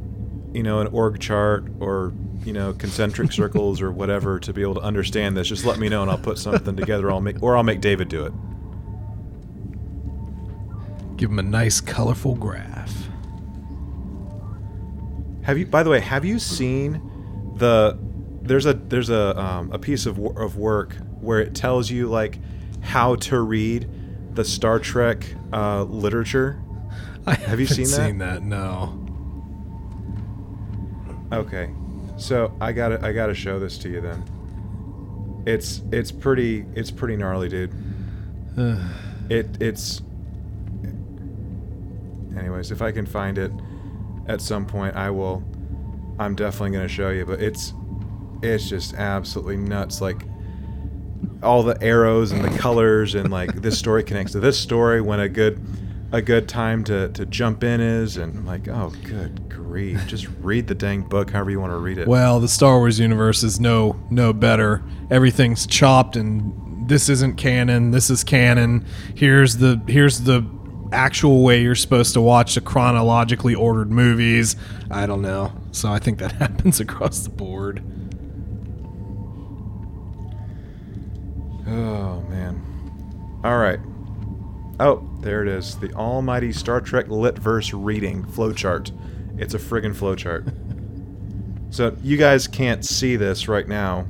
you 0.53 0.63
know, 0.63 0.81
an 0.81 0.87
org 0.87 1.19
chart 1.19 1.65
or 1.79 2.13
you 2.43 2.51
know 2.51 2.73
concentric 2.73 3.31
circles 3.41 3.81
or 3.81 3.91
whatever 3.91 4.39
to 4.39 4.51
be 4.51 4.61
able 4.61 4.75
to 4.75 4.81
understand 4.81 5.37
this, 5.37 5.47
just 5.47 5.63
let 5.63 5.79
me 5.79 5.87
know 5.87 6.01
and 6.01 6.11
I'll 6.11 6.17
put 6.17 6.37
something 6.37 6.75
together. 6.75 7.09
I'll 7.09 7.21
make 7.21 7.41
or 7.41 7.55
I'll 7.55 7.63
make 7.63 7.79
David 7.79 8.09
do 8.09 8.25
it. 8.25 8.33
Give 11.21 11.29
him 11.29 11.37
a 11.37 11.43
nice, 11.43 11.79
colorful 11.79 12.33
graph. 12.33 12.91
Have 15.43 15.59
you? 15.59 15.67
By 15.67 15.83
the 15.83 15.91
way, 15.91 15.99
have 15.99 16.25
you 16.25 16.39
seen 16.39 16.99
the? 17.57 17.95
There's 18.41 18.65
a 18.65 18.73
there's 18.73 19.11
a 19.11 19.39
um, 19.39 19.71
a 19.71 19.77
piece 19.77 20.07
of 20.07 20.17
of 20.35 20.57
work 20.57 20.95
where 21.19 21.39
it 21.39 21.53
tells 21.53 21.91
you 21.91 22.07
like 22.07 22.39
how 22.81 23.17
to 23.17 23.39
read 23.39 23.87
the 24.33 24.43
Star 24.43 24.79
Trek 24.79 25.23
uh, 25.53 25.83
literature. 25.83 26.59
I 27.27 27.35
Have 27.35 27.59
you 27.59 27.67
seen 27.67 27.85
that? 27.85 28.07
Seen 28.07 28.17
that? 28.17 28.41
No. 28.41 28.97
Okay, 31.31 31.69
so 32.17 32.51
I 32.59 32.71
gotta 32.71 32.99
I 33.05 33.11
gotta 33.11 33.35
show 33.35 33.59
this 33.59 33.77
to 33.77 33.89
you 33.89 34.01
then. 34.01 35.43
It's 35.45 35.83
it's 35.91 36.11
pretty 36.11 36.65
it's 36.73 36.89
pretty 36.89 37.15
gnarly, 37.15 37.47
dude. 37.47 37.71
It 39.29 39.61
it's. 39.61 40.01
Anyways, 42.37 42.71
if 42.71 42.81
I 42.81 42.91
can 42.91 43.05
find 43.05 43.37
it 43.37 43.51
at 44.27 44.41
some 44.41 44.65
point, 44.65 44.95
I 44.95 45.09
will. 45.09 45.43
I'm 46.19 46.35
definitely 46.35 46.71
gonna 46.77 46.87
show 46.87 47.09
you, 47.09 47.25
but 47.25 47.41
it's 47.41 47.73
it's 48.41 48.67
just 48.67 48.93
absolutely 48.93 49.57
nuts. 49.57 50.01
Like 50.01 50.25
all 51.43 51.63
the 51.63 51.81
arrows 51.81 52.31
and 52.31 52.43
the 52.43 52.57
colors 52.57 53.15
and 53.15 53.31
like 53.31 53.53
this 53.61 53.77
story 53.77 54.03
connects 54.03 54.33
to 54.33 54.39
this 54.39 54.59
story 54.59 55.01
when 55.01 55.19
a 55.19 55.29
good 55.29 55.59
a 56.11 56.21
good 56.21 56.47
time 56.47 56.83
to, 56.83 57.07
to 57.09 57.25
jump 57.25 57.63
in 57.63 57.79
is 57.79 58.17
and 58.17 58.39
I'm 58.39 58.45
like 58.45 58.67
oh 58.67 58.91
good 59.03 59.49
grief 59.49 60.05
just 60.07 60.27
read 60.41 60.67
the 60.67 60.75
dang 60.75 61.03
book 61.03 61.31
however 61.31 61.51
you 61.51 61.59
want 61.59 61.71
to 61.71 61.77
read 61.77 61.97
it 61.97 62.07
Well, 62.07 62.39
the 62.39 62.47
Star 62.47 62.77
Wars 62.77 62.99
universe 62.99 63.43
is 63.43 63.59
no 63.59 63.99
no 64.09 64.33
better. 64.33 64.83
Everything's 65.09 65.65
chopped 65.65 66.15
and 66.15 66.87
this 66.87 67.07
isn't 67.07 67.37
canon. 67.37 67.91
This 67.91 68.09
is 68.09 68.23
canon. 68.23 68.85
Here's 69.15 69.57
the 69.57 69.81
here's 69.87 70.21
the 70.21 70.45
actual 70.91 71.43
way 71.43 71.61
you're 71.61 71.75
supposed 71.75 72.13
to 72.13 72.21
watch 72.21 72.55
the 72.55 72.61
chronologically 72.61 73.55
ordered 73.55 73.91
movies. 73.91 74.55
I 74.89 75.05
don't 75.05 75.21
know. 75.21 75.53
So 75.71 75.89
I 75.89 75.99
think 75.99 76.19
that 76.19 76.31
happens 76.33 76.79
across 76.79 77.19
the 77.19 77.29
board. 77.29 77.83
oh 81.67 82.19
man 82.27 82.61
all 83.45 83.57
right 83.57 83.79
oh 84.81 85.07
there 85.21 85.41
it 85.41 85.47
is 85.47 85.77
the 85.77 85.93
almighty 85.93 86.51
Star 86.51 86.81
Trek 86.81 87.05
Litverse 87.05 87.71
reading 87.73 88.25
flowchart 88.25 88.91
it's 89.39 89.53
a 89.53 89.57
friggin' 89.57 89.95
flowchart 89.95 90.51
so 91.73 91.95
you 92.03 92.17
guys 92.17 92.45
can't 92.45 92.83
see 92.83 93.15
this 93.15 93.47
right 93.47 93.69
now 93.69 94.05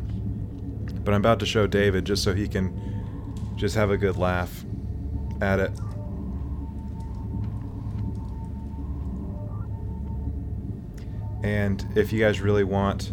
but 1.04 1.14
I'm 1.14 1.22
about 1.22 1.40
to 1.40 1.46
show 1.46 1.68
David 1.68 2.06
just 2.06 2.24
so 2.24 2.34
he 2.34 2.48
can 2.48 3.54
just 3.56 3.76
have 3.76 3.92
a 3.92 3.98
good 3.98 4.18
laugh 4.18 4.66
at 5.42 5.60
it. 5.60 5.72
And 11.44 11.86
if 11.96 12.12
you 12.14 12.20
guys 12.20 12.40
really 12.42 12.64
want, 12.64 13.12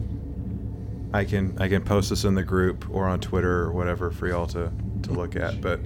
I 1.13 1.25
can 1.25 1.57
I 1.59 1.69
can 1.69 1.83
post 1.83 2.11
this 2.11 2.25
in 2.25 2.35
the 2.35 2.43
group 2.43 2.87
or 2.91 3.07
on 3.07 3.21
Twitter 3.21 3.63
or 3.63 3.73
whatever 3.73 4.11
for 4.11 4.29
y'all 4.29 4.47
to 4.49 4.71
to 5.05 5.13
look 5.13 5.37
at. 5.37 5.61
But 5.61 5.81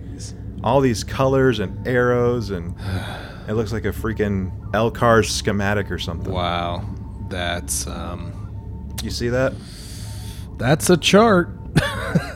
all 0.65 0.81
these 0.81 1.05
colors 1.05 1.59
and 1.59 1.87
arrows 1.87 2.51
and 2.51 2.75
it 3.49 3.53
looks 3.55 3.73
like 3.73 3.85
a 3.85 3.93
freaking 3.93 4.51
LCARS 4.73 5.31
schematic 5.31 5.91
or 5.91 5.99
something. 5.99 6.33
Wow. 6.33 6.85
That's 7.29 7.87
um 7.87 8.93
You 9.03 9.11
see 9.11 9.29
that? 9.29 9.53
that's 10.59 10.91
a 10.91 10.97
chart. 10.97 11.51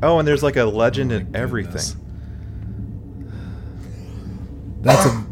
Oh, 0.00 0.20
and 0.20 0.28
there's 0.28 0.44
like 0.44 0.56
a 0.56 0.64
legend 0.64 1.10
Oh 1.10 1.16
in 1.16 1.34
everything. 1.34 2.00
That's 4.80 5.06
a 5.06 5.26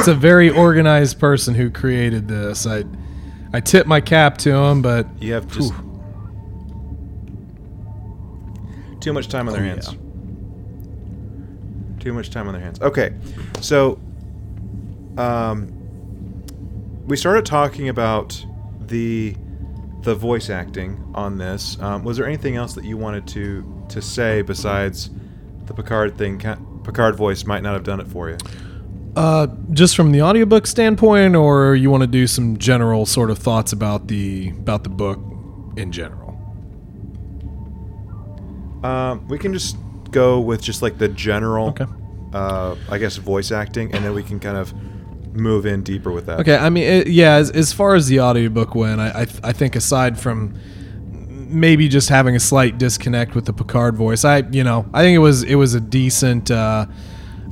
that's 0.00 0.08
a 0.08 0.14
very 0.14 0.48
organized 0.48 1.18
person 1.18 1.54
who 1.54 1.68
created 1.70 2.26
this. 2.26 2.66
I 2.66 2.84
I 3.52 3.60
tip 3.60 3.86
my 3.86 4.00
cap 4.00 4.38
to 4.38 4.50
him, 4.54 4.80
but 4.80 5.06
You 5.20 5.34
have 5.34 5.46
just 5.48 5.74
too 9.00 9.12
much 9.12 9.28
time 9.28 9.46
on 9.48 9.52
their 9.54 9.62
Oh, 9.62 9.66
hands. 9.66 9.88
yeah. 9.92 9.98
Too 12.00 12.12
much 12.14 12.30
time 12.30 12.46
on 12.48 12.54
their 12.54 12.62
hands. 12.62 12.80
Okay, 12.80 13.12
so 13.60 13.98
um, 15.18 15.70
we 17.06 17.14
started 17.16 17.44
talking 17.44 17.90
about 17.90 18.42
the 18.86 19.36
the 20.02 20.14
voice 20.14 20.48
acting 20.48 20.98
on 21.14 21.36
this. 21.36 21.76
Um, 21.82 22.04
was 22.04 22.16
there 22.16 22.24
anything 22.26 22.56
else 22.56 22.72
that 22.74 22.84
you 22.84 22.96
wanted 22.96 23.26
to 23.28 23.84
to 23.90 24.00
say 24.00 24.40
besides 24.40 25.10
the 25.66 25.74
Picard 25.74 26.16
thing? 26.16 26.38
Picard 26.84 27.16
voice 27.16 27.44
might 27.44 27.62
not 27.62 27.74
have 27.74 27.84
done 27.84 28.00
it 28.00 28.08
for 28.08 28.30
you. 28.30 28.38
Uh, 29.16 29.48
just 29.72 29.96
from 29.96 30.12
the 30.12 30.22
audiobook 30.22 30.66
standpoint, 30.66 31.34
or 31.36 31.74
you 31.74 31.90
want 31.90 32.02
to 32.02 32.06
do 32.06 32.26
some 32.26 32.56
general 32.58 33.06
sort 33.06 33.30
of 33.30 33.38
thoughts 33.38 33.72
about 33.72 34.08
the 34.08 34.50
about 34.50 34.84
the 34.84 34.90
book 34.90 35.18
in 35.76 35.92
general. 35.92 36.36
Um, 38.82 39.26
we 39.28 39.38
can 39.38 39.52
just 39.52 39.76
go 40.10 40.40
with 40.40 40.62
just 40.62 40.80
like 40.82 40.98
the 40.98 41.08
general, 41.08 41.68
Okay. 41.68 41.84
uh, 42.32 42.74
I 42.88 42.98
guess, 42.98 43.16
voice 43.16 43.52
acting, 43.52 43.92
and 43.94 44.04
then 44.04 44.14
we 44.14 44.22
can 44.22 44.40
kind 44.40 44.56
of 44.56 44.72
move 45.34 45.66
in 45.66 45.82
deeper 45.82 46.10
with 46.10 46.26
that. 46.26 46.40
Okay, 46.40 46.56
I 46.56 46.70
mean, 46.70 46.84
it, 46.84 47.06
yeah. 47.08 47.34
As, 47.34 47.50
as 47.50 47.72
far 47.72 47.94
as 47.94 48.08
the 48.08 48.20
audiobook 48.20 48.74
went, 48.74 49.00
I, 49.00 49.22
I 49.22 49.26
I 49.50 49.52
think 49.52 49.76
aside 49.76 50.18
from 50.18 50.54
maybe 51.52 51.88
just 51.88 52.08
having 52.08 52.36
a 52.36 52.40
slight 52.40 52.78
disconnect 52.78 53.34
with 53.34 53.44
the 53.44 53.52
Picard 53.52 53.96
voice, 53.96 54.24
I 54.24 54.38
you 54.50 54.64
know 54.64 54.86
I 54.94 55.02
think 55.02 55.14
it 55.14 55.18
was 55.20 55.42
it 55.42 55.56
was 55.56 55.74
a 55.74 55.80
decent. 55.80 56.50
Uh, 56.50 56.86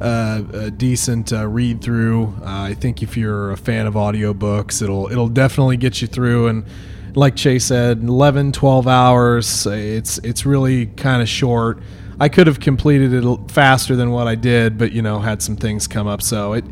uh, 0.01 0.43
a 0.53 0.71
decent 0.71 1.33
uh, 1.33 1.47
read 1.47 1.83
through. 1.83 2.35
Uh, 2.41 2.63
I 2.63 2.75
think 2.75 3.03
if 3.03 3.17
you're 3.17 3.51
a 3.51 3.57
fan 3.57 3.87
of 3.87 3.95
audiobooks, 3.95 4.83
it'll 4.83 5.11
it'll 5.11 5.29
definitely 5.29 5.77
get 5.77 6.01
you 6.01 6.09
through. 6.09 6.49
And 6.49 6.65
like 7.15 7.35
Chase 7.37 7.65
said, 7.65 8.03
11, 8.03 8.53
12 8.53 8.87
hours. 8.87 9.67
It's 9.67 10.19
it's 10.19 10.47
really 10.47 10.87
kind 10.87 11.21
of 11.21 11.29
short. 11.29 11.81
I 12.21 12.29
could 12.29 12.47
have 12.47 12.61
completed 12.61 13.13
it 13.13 13.51
faster 13.51 13.95
than 13.97 14.11
what 14.11 14.27
I 14.27 14.35
did, 14.35 14.79
but 14.79 14.93
you 14.93 15.03
know 15.03 15.19
had 15.19 15.43
some 15.43 15.57
things 15.57 15.87
come 15.87 16.07
up, 16.07 16.23
so 16.23 16.53
it 16.53 16.65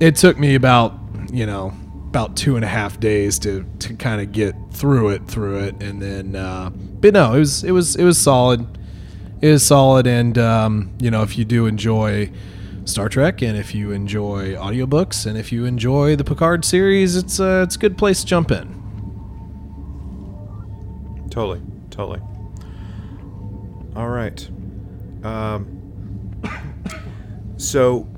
it 0.00 0.16
took 0.16 0.38
me 0.38 0.54
about 0.54 0.98
you 1.32 1.46
know 1.46 1.72
about 2.08 2.36
two 2.36 2.56
and 2.56 2.64
a 2.64 2.68
half 2.68 2.98
days 2.98 3.38
to 3.40 3.64
to 3.80 3.94
kind 3.94 4.20
of 4.20 4.32
get 4.32 4.54
through 4.72 5.10
it 5.10 5.26
through 5.26 5.60
it, 5.60 5.82
and 5.82 6.02
then 6.02 6.34
uh, 6.34 6.70
but 6.70 7.14
no, 7.14 7.34
it 7.34 7.38
was 7.38 7.64
it 7.64 7.72
was 7.72 7.96
it 7.96 8.04
was 8.04 8.18
solid. 8.18 8.66
It 9.40 9.52
was 9.52 9.64
solid, 9.64 10.06
and 10.06 10.36
um, 10.38 10.92
you 10.98 11.10
know 11.10 11.22
if 11.22 11.38
you 11.38 11.44
do 11.44 11.66
enjoy 11.66 12.30
Star 12.84 13.08
Trek, 13.08 13.42
and 13.42 13.56
if 13.56 13.74
you 13.74 13.92
enjoy 13.92 14.54
audiobooks, 14.54 15.26
and 15.26 15.38
if 15.38 15.52
you 15.52 15.64
enjoy 15.64 16.16
the 16.16 16.24
Picard 16.24 16.64
series, 16.64 17.16
it's 17.16 17.38
a, 17.38 17.62
it's 17.62 17.76
a 17.76 17.78
good 17.78 17.96
place 17.96 18.20
to 18.20 18.26
jump 18.26 18.50
in. 18.50 18.76
Totally, 21.30 21.62
totally. 21.90 22.20
All 23.94 24.08
right. 24.08 24.48
Um, 25.22 26.42
so 27.56 28.08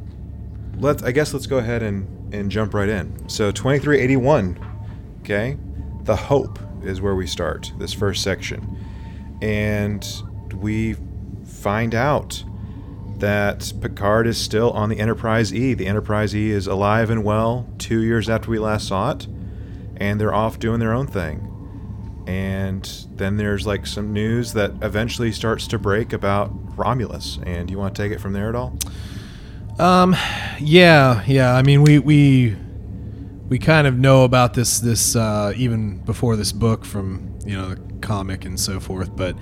let's. 0.79 1.03
I 1.03 1.13
guess 1.13 1.35
let's 1.35 1.47
go 1.47 1.59
ahead 1.59 1.83
and 1.83 2.35
and 2.35 2.51
jump 2.51 2.73
right 2.73 2.89
in. 2.89 3.29
So 3.29 3.51
twenty 3.53 3.79
three 3.79 4.01
eighty 4.01 4.17
one. 4.17 4.59
Okay, 5.21 5.59
the 6.05 6.17
hope 6.17 6.59
is 6.83 7.01
where 7.01 7.15
we 7.15 7.27
start 7.27 7.73
this 7.79 7.93
first 7.93 8.23
section, 8.23 8.79
and 9.43 10.07
we 10.55 10.97
find 11.45 11.95
out 11.95 12.43
that 13.23 13.73
Picard 13.81 14.27
is 14.27 14.37
still 14.37 14.73
on 14.73 14.89
the 14.89 14.99
Enterprise 14.99 15.55
E. 15.55 15.75
The 15.75 15.87
Enterprise 15.87 16.35
E 16.35 16.51
is 16.51 16.67
alive 16.67 17.09
and 17.09 17.23
well 17.23 17.69
two 17.79 18.01
years 18.03 18.29
after 18.29 18.51
we 18.51 18.59
last 18.59 18.89
saw 18.89 19.13
it, 19.13 19.29
and 19.97 20.21
they're 20.21 20.35
off 20.35 20.59
doing 20.59 20.81
their 20.81 20.93
own 20.93 21.07
thing. 21.07 21.49
And 22.27 22.85
then 23.15 23.37
there's 23.37 23.65
like 23.65 23.87
some 23.87 24.13
news 24.13 24.55
that 24.55 24.73
eventually 24.83 25.31
starts 25.31 25.69
to 25.69 25.79
break 25.79 26.13
about 26.13 26.51
Romulus. 26.77 27.39
And 27.47 27.71
you 27.71 27.79
want 27.79 27.95
to 27.95 28.03
take 28.03 28.11
it 28.11 28.21
from 28.21 28.33
there 28.33 28.49
at 28.49 28.57
all? 28.57 28.77
Um, 29.79 30.17
yeah, 30.59 31.23
yeah. 31.25 31.55
I 31.55 31.63
mean, 31.63 31.83
we 31.83 32.01
we 32.01 32.57
we 33.49 33.61
kind 33.61 33.87
of 33.87 33.97
know 33.97 34.25
about 34.25 34.55
this 34.55 34.81
this 34.81 35.15
uh, 35.15 35.53
even 35.55 35.99
before 35.99 36.35
this 36.35 36.51
book 36.51 36.85
from 36.85 37.39
you 37.47 37.57
know 37.57 37.77
the 37.77 37.99
comic 38.01 38.45
and 38.45 38.59
so 38.59 38.81
forth, 38.81 39.15
but 39.15 39.37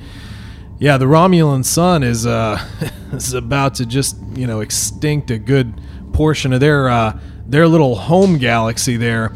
yeah, 0.80 0.96
the 0.96 1.04
Romulan 1.04 1.62
sun 1.62 2.02
is 2.02 2.26
uh, 2.26 2.58
is 3.12 3.34
about 3.34 3.76
to 3.76 3.86
just 3.86 4.16
you 4.34 4.46
know 4.46 4.60
extinct 4.60 5.30
a 5.30 5.38
good 5.38 5.78
portion 6.14 6.52
of 6.54 6.60
their 6.60 6.88
uh, 6.88 7.20
their 7.46 7.68
little 7.68 7.94
home 7.94 8.38
galaxy 8.38 8.96
there, 8.96 9.32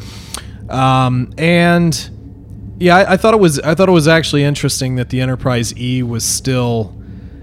um, 0.71 1.33
and 1.37 2.11
yeah, 2.79 2.97
I, 2.97 3.13
I, 3.13 3.17
thought 3.19 3.35
it 3.35 3.41
was 3.41 3.61
I 3.61 3.75
thought 3.75 3.91
it 3.91 3.93
was 3.93 4.09
actually 4.09 4.43
interesting 4.43 4.97
that 4.97 5.11
the 5.11 5.21
Enterprise 5.21 5.77
E 5.77 6.03
was 6.03 6.25
still 6.25 6.97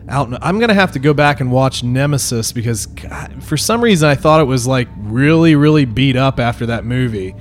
out. 0.10 0.34
I'm 0.42 0.60
gonna 0.60 0.74
have 0.74 0.94
to 0.94 1.00
go 1.00 1.14
back 1.14 1.40
and 1.40 1.52
watch 1.52 1.84
Nemesis 1.84 2.52
because 2.52 2.88
God, 2.88 3.44
for 3.44 3.56
some 3.56 3.82
reason 3.82 4.10
I 4.10 4.16
thought 4.16 4.42
it 4.42 4.46
was 4.46 4.66
like 4.66 4.88
really 4.98 5.56
really 5.56 5.86
beat 5.86 6.16
up 6.16 6.40
after 6.40 6.66
that 6.66 6.86
movie. 6.86 7.36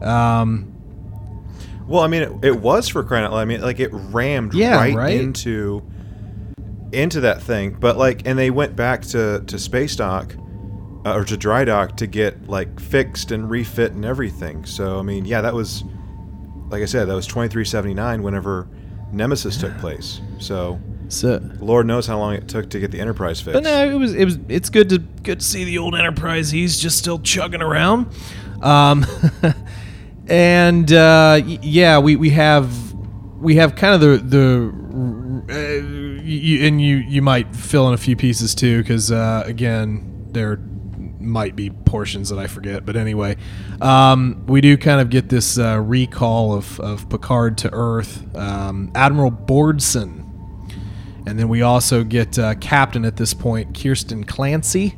Um, 0.00 0.70
well, 1.86 2.02
I 2.02 2.06
mean, 2.06 2.22
it, 2.22 2.44
it 2.44 2.60
was 2.60 2.88
for 2.88 3.04
crying 3.04 3.26
out 3.26 3.32
loud. 3.32 3.40
I 3.40 3.44
mean, 3.44 3.60
like 3.60 3.80
it 3.80 3.90
rammed 3.92 4.54
yeah, 4.54 4.76
right, 4.76 4.94
right, 4.94 5.20
into 5.20 5.82
into 6.92 7.20
that 7.22 7.42
thing. 7.42 7.76
But 7.78 7.96
like, 7.96 8.26
and 8.26 8.38
they 8.38 8.50
went 8.50 8.76
back 8.76 9.02
to 9.06 9.42
to 9.46 9.58
space 9.58 9.96
dock 9.96 10.34
uh, 11.04 11.14
or 11.14 11.24
to 11.24 11.36
dry 11.36 11.64
dock 11.64 11.96
to 11.98 12.06
get 12.06 12.48
like 12.48 12.80
fixed 12.80 13.30
and 13.32 13.50
refit 13.50 13.92
and 13.92 14.04
everything. 14.04 14.64
So 14.64 14.98
I 14.98 15.02
mean, 15.02 15.24
yeah, 15.24 15.40
that 15.40 15.54
was 15.54 15.84
like 16.68 16.82
I 16.82 16.86
said, 16.86 17.06
that 17.08 17.14
was 17.14 17.26
twenty 17.26 17.48
three 17.48 17.64
seventy 17.64 17.94
nine 17.94 18.22
whenever 18.22 18.68
Nemesis 19.12 19.56
took 19.56 19.76
place. 19.78 20.20
So. 20.38 20.80
So, 21.08 21.40
Lord 21.58 21.88
knows 21.88 22.06
how 22.06 22.20
long 22.20 22.34
it 22.34 22.46
took 22.46 22.70
to 22.70 22.78
get 22.78 22.92
the 22.92 23.00
Enterprise 23.00 23.40
fixed. 23.40 23.54
But 23.54 23.64
no, 23.64 23.90
it 23.90 23.98
was 23.98 24.14
it 24.14 24.24
was 24.24 24.38
it's 24.48 24.70
good 24.70 24.88
to 24.90 25.00
good 25.00 25.40
to 25.40 25.44
see 25.44 25.64
the 25.64 25.76
old 25.76 25.96
Enterprise. 25.96 26.52
He's 26.52 26.78
just 26.78 26.98
still 26.98 27.18
chugging 27.18 27.62
around. 27.62 28.06
Um, 28.62 29.04
and 30.28 30.92
uh, 30.92 31.40
yeah, 31.44 31.98
we, 31.98 32.14
we 32.14 32.30
have 32.30 32.94
we 33.40 33.56
have 33.56 33.74
kind 33.74 33.94
of 33.94 34.00
the 34.00 34.18
the 34.18 34.72
uh, 35.50 36.09
you, 36.22 36.66
and 36.66 36.80
you 36.80 36.96
you 36.96 37.22
might 37.22 37.54
fill 37.54 37.88
in 37.88 37.94
a 37.94 37.98
few 37.98 38.16
pieces 38.16 38.54
too 38.54 38.78
because 38.78 39.10
uh, 39.10 39.42
again 39.46 40.26
there 40.30 40.58
might 41.20 41.54
be 41.54 41.70
portions 41.70 42.30
that 42.30 42.38
I 42.38 42.46
forget, 42.46 42.84
but 42.86 42.96
anyway, 42.96 43.36
um, 43.80 44.44
we 44.46 44.60
do 44.60 44.76
kind 44.76 45.00
of 45.00 45.10
get 45.10 45.28
this 45.28 45.58
uh, 45.58 45.78
recall 45.80 46.54
of, 46.54 46.80
of 46.80 47.08
Picard 47.08 47.58
to 47.58 47.70
Earth, 47.72 48.34
um, 48.34 48.90
Admiral 48.94 49.30
Boardson, 49.30 50.20
and 51.26 51.38
then 51.38 51.48
we 51.48 51.62
also 51.62 52.02
get 52.04 52.38
uh, 52.38 52.54
Captain 52.56 53.04
at 53.04 53.16
this 53.16 53.34
point, 53.34 53.78
Kirsten 53.78 54.24
Clancy, 54.24 54.96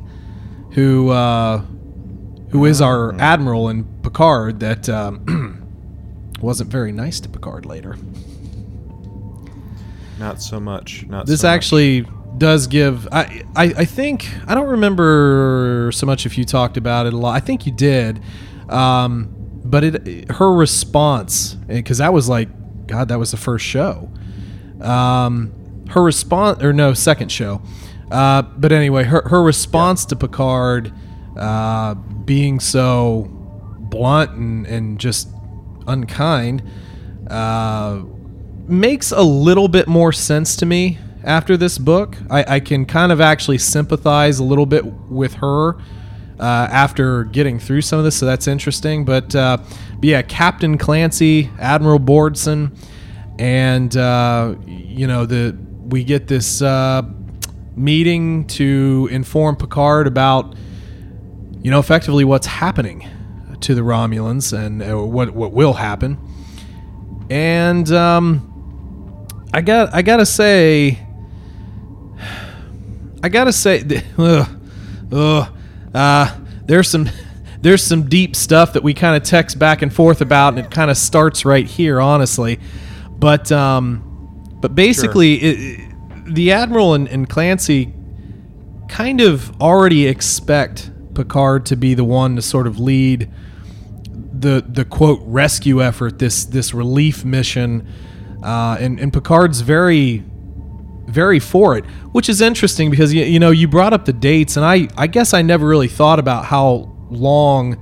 who 0.71 1.09
uh, 1.09 1.59
who 2.49 2.65
is 2.65 2.81
our 2.81 3.11
mm-hmm. 3.11 3.19
admiral 3.19 3.69
in 3.69 3.83
Picard 4.01 4.59
that 4.61 4.87
um, 4.89 5.67
wasn't 6.41 6.69
very 6.69 6.91
nice 6.91 7.19
to 7.19 7.29
Picard 7.29 7.65
later. 7.65 7.97
Not 10.19 10.41
so 10.41 10.59
much. 10.59 11.05
Not 11.07 11.25
this 11.25 11.41
so 11.41 11.47
actually 11.47 12.01
much. 12.01 12.11
does 12.37 12.67
give. 12.67 13.07
I, 13.11 13.43
I 13.55 13.63
I 13.63 13.85
think 13.85 14.29
I 14.47 14.55
don't 14.55 14.69
remember 14.69 15.91
so 15.93 16.05
much 16.05 16.25
if 16.25 16.37
you 16.37 16.45
talked 16.45 16.77
about 16.77 17.05
it 17.05 17.13
a 17.13 17.17
lot. 17.17 17.35
I 17.35 17.39
think 17.39 17.65
you 17.65 17.71
did, 17.71 18.21
um, 18.69 19.33
but 19.63 19.83
it 19.83 20.31
her 20.31 20.53
response 20.53 21.55
because 21.55 21.97
that 21.97 22.13
was 22.13 22.29
like 22.29 22.49
God, 22.87 23.07
that 23.09 23.19
was 23.19 23.31
the 23.31 23.37
first 23.37 23.65
show. 23.65 24.11
Um, 24.81 25.53
her 25.89 26.03
response 26.03 26.61
or 26.63 26.73
no 26.73 26.93
second 26.93 27.31
show. 27.31 27.61
Uh, 28.11 28.41
but 28.43 28.71
anyway, 28.71 29.03
her 29.03 29.27
her 29.27 29.41
response 29.41 30.03
yeah. 30.03 30.09
to 30.09 30.15
Picard 30.15 30.93
uh, 31.37 31.95
being 31.95 32.59
so 32.59 33.27
blunt 33.79 34.31
and, 34.31 34.67
and 34.67 34.99
just 34.99 35.29
unkind 35.87 36.63
uh, 37.29 38.01
makes 38.67 39.11
a 39.11 39.21
little 39.21 39.67
bit 39.67 39.87
more 39.87 40.11
sense 40.11 40.55
to 40.57 40.65
me 40.65 40.97
after 41.23 41.57
this 41.57 41.77
book. 41.77 42.17
I, 42.29 42.55
I, 42.55 42.59
can 42.59 42.85
kind 42.85 43.11
of 43.11 43.21
actually 43.21 43.57
sympathize 43.57 44.39
a 44.39 44.43
little 44.43 44.65
bit 44.65 44.85
with 44.85 45.35
her 45.35 45.75
uh, 46.39 46.67
after 46.71 47.23
getting 47.25 47.59
through 47.59 47.81
some 47.81 47.99
of 47.99 48.05
this, 48.05 48.17
so 48.17 48.25
that's 48.25 48.47
interesting. 48.47 49.05
But, 49.05 49.33
uh, 49.35 49.57
but 49.57 50.03
yeah, 50.03 50.21
Captain 50.21 50.77
Clancy, 50.77 51.49
Admiral 51.59 51.99
Boardson, 51.99 52.75
and 53.39 53.95
uh, 53.95 54.55
you 54.67 55.07
know 55.07 55.25
the 55.25 55.57
we 55.85 56.03
get 56.03 56.27
this 56.27 56.61
uh, 56.61 57.03
meeting 57.75 58.45
to 58.47 59.07
inform 59.11 59.55
Picard 59.55 60.07
about 60.07 60.55
you 61.63 61.71
know, 61.71 61.79
effectively 61.79 62.25
what's 62.25 62.45
happening 62.45 63.09
to 63.61 63.73
the 63.73 63.81
Romulans 63.81 64.55
and 64.55 64.83
uh, 64.83 64.97
what 64.97 65.31
what 65.31 65.53
will 65.53 65.73
happen. 65.73 66.19
And 67.29 67.89
um, 67.91 68.52
I 69.53 69.61
got 69.61 69.93
I 69.93 70.01
gotta 70.01 70.25
say, 70.25 70.99
I 73.21 73.29
gotta 73.29 73.53
say, 73.53 74.03
uh, 74.17 74.45
uh, 75.11 75.49
uh, 75.93 76.39
there's 76.65 76.89
some 76.89 77.07
there's 77.61 77.83
some 77.83 78.09
deep 78.09 78.35
stuff 78.35 78.73
that 78.73 78.81
we 78.81 78.95
kind 78.95 79.15
of 79.15 79.21
text 79.21 79.59
back 79.59 79.83
and 79.83 79.93
forth 79.93 80.21
about, 80.21 80.57
and 80.57 80.65
it 80.65 80.71
kind 80.71 80.89
of 80.89 80.97
starts 80.97 81.45
right 81.45 81.67
here, 81.67 82.01
honestly. 82.01 82.59
But 83.11 83.51
um, 83.51 84.57
but 84.59 84.73
basically, 84.73 85.39
sure. 85.39 85.49
it, 85.49 86.33
the 86.33 86.51
admiral 86.51 86.95
and, 86.95 87.07
and 87.07 87.29
Clancy 87.29 87.93
kind 88.89 89.21
of 89.21 89.61
already 89.61 90.07
expect 90.07 90.89
Picard 91.13 91.67
to 91.67 91.75
be 91.75 91.93
the 91.93 92.03
one 92.03 92.35
to 92.37 92.41
sort 92.41 92.65
of 92.65 92.79
lead 92.79 93.31
the 94.33 94.65
the 94.67 94.83
quote 94.83 95.21
rescue 95.23 95.81
effort, 95.83 96.17
this 96.17 96.43
this 96.43 96.73
relief 96.73 97.23
mission, 97.23 97.87
uh, 98.43 98.77
and 98.79 98.99
and 98.99 99.11
Picard's 99.11 99.61
very 99.61 100.23
very 101.05 101.39
for 101.39 101.77
it, 101.77 101.85
which 102.11 102.29
is 102.29 102.41
interesting 102.41 102.89
because 102.89 103.13
you, 103.13 103.23
you 103.23 103.39
know 103.39 103.51
you 103.51 103.67
brought 103.67 103.93
up 103.93 104.05
the 104.05 104.13
dates, 104.13 104.57
and 104.57 104.65
I 104.65 104.87
I 104.97 105.07
guess 105.07 105.33
I 105.33 105.41
never 105.41 105.67
really 105.67 105.87
thought 105.87 106.19
about 106.19 106.45
how 106.45 106.95
long 107.09 107.77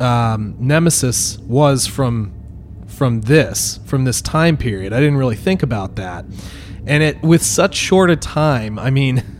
um, 0.00 0.56
Nemesis 0.58 1.38
was 1.38 1.86
from 1.86 2.34
from 2.86 3.22
this 3.22 3.80
from 3.86 4.04
this 4.04 4.20
time 4.20 4.56
period. 4.56 4.92
I 4.92 5.00
didn't 5.00 5.16
really 5.16 5.36
think 5.36 5.62
about 5.62 5.96
that, 5.96 6.24
and 6.86 7.02
it 7.02 7.22
with 7.22 7.42
such 7.42 7.74
short 7.74 8.10
a 8.10 8.16
time. 8.16 8.78
I 8.78 8.90
mean. 8.90 9.22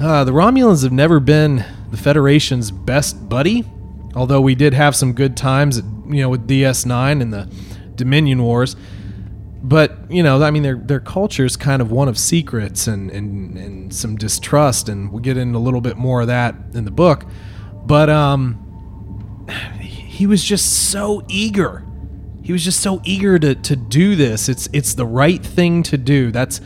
Uh, 0.00 0.24
the 0.24 0.32
Romulans 0.32 0.82
have 0.82 0.92
never 0.92 1.20
been 1.20 1.62
the 1.90 1.96
Federation's 1.98 2.70
best 2.70 3.28
buddy. 3.28 3.66
Although 4.14 4.40
we 4.40 4.54
did 4.54 4.72
have 4.72 4.96
some 4.96 5.12
good 5.12 5.36
times, 5.36 5.76
you 6.08 6.22
know, 6.22 6.30
with 6.30 6.48
DS9 6.48 7.20
and 7.20 7.30
the 7.30 7.52
Dominion 7.96 8.42
Wars. 8.42 8.76
But 9.62 10.10
you 10.10 10.22
know, 10.22 10.42
I 10.42 10.50
mean, 10.50 10.62
their 10.62 10.76
their 10.76 11.00
culture 11.00 11.44
is 11.44 11.56
kind 11.56 11.82
of 11.82 11.90
one 11.90 12.08
of 12.08 12.18
secrets 12.18 12.86
and, 12.86 13.10
and 13.10 13.58
and 13.58 13.94
some 13.94 14.16
distrust, 14.16 14.88
and 14.88 15.12
we'll 15.12 15.22
get 15.22 15.36
into 15.36 15.58
a 15.58 15.60
little 15.60 15.82
bit 15.82 15.96
more 15.96 16.22
of 16.22 16.28
that 16.28 16.54
in 16.72 16.84
the 16.84 16.90
book. 16.90 17.26
But 17.84 18.08
um, 18.08 19.46
he 19.80 20.26
was 20.26 20.42
just 20.42 20.90
so 20.90 21.22
eager. 21.28 21.84
He 22.42 22.52
was 22.52 22.64
just 22.64 22.80
so 22.80 23.02
eager 23.04 23.38
to 23.38 23.54
to 23.54 23.76
do 23.76 24.16
this. 24.16 24.48
It's 24.48 24.68
it's 24.72 24.94
the 24.94 25.06
right 25.06 25.44
thing 25.44 25.82
to 25.84 25.98
do. 25.98 26.30
That's 26.30 26.62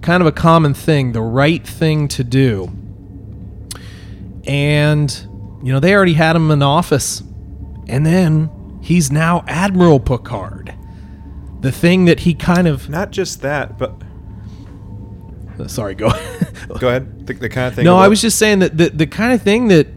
kind 0.00 0.22
of 0.22 0.26
a 0.26 0.32
common 0.32 0.72
thing. 0.72 1.12
The 1.12 1.20
right 1.20 1.66
thing 1.66 2.08
to 2.08 2.24
do. 2.24 2.72
And 4.46 5.10
you 5.62 5.70
know, 5.70 5.80
they 5.80 5.94
already 5.94 6.14
had 6.14 6.34
him 6.34 6.50
in 6.50 6.62
office, 6.62 7.22
and 7.88 8.06
then 8.06 8.80
he's 8.80 9.12
now 9.12 9.44
Admiral 9.46 10.00
Picard 10.00 10.57
the 11.60 11.72
thing 11.72 12.04
that 12.06 12.20
he 12.20 12.34
kind 12.34 12.66
of 12.68 12.88
Not 12.88 13.10
just 13.10 13.42
that, 13.42 13.78
but 13.78 13.94
sorry 15.66 15.94
go 15.94 16.08
go 16.78 16.88
ahead. 16.88 17.26
The, 17.26 17.34
the 17.34 17.48
kind 17.48 17.66
of 17.66 17.74
thing. 17.74 17.84
no 17.84 17.96
i 17.96 18.06
was 18.06 18.20
just 18.22 18.38
saying 18.38 18.60
that 18.60 18.76
the, 18.78 18.90
the 18.90 19.06
kind 19.08 19.32
of 19.32 19.42
thing 19.42 19.66
that 19.68 19.88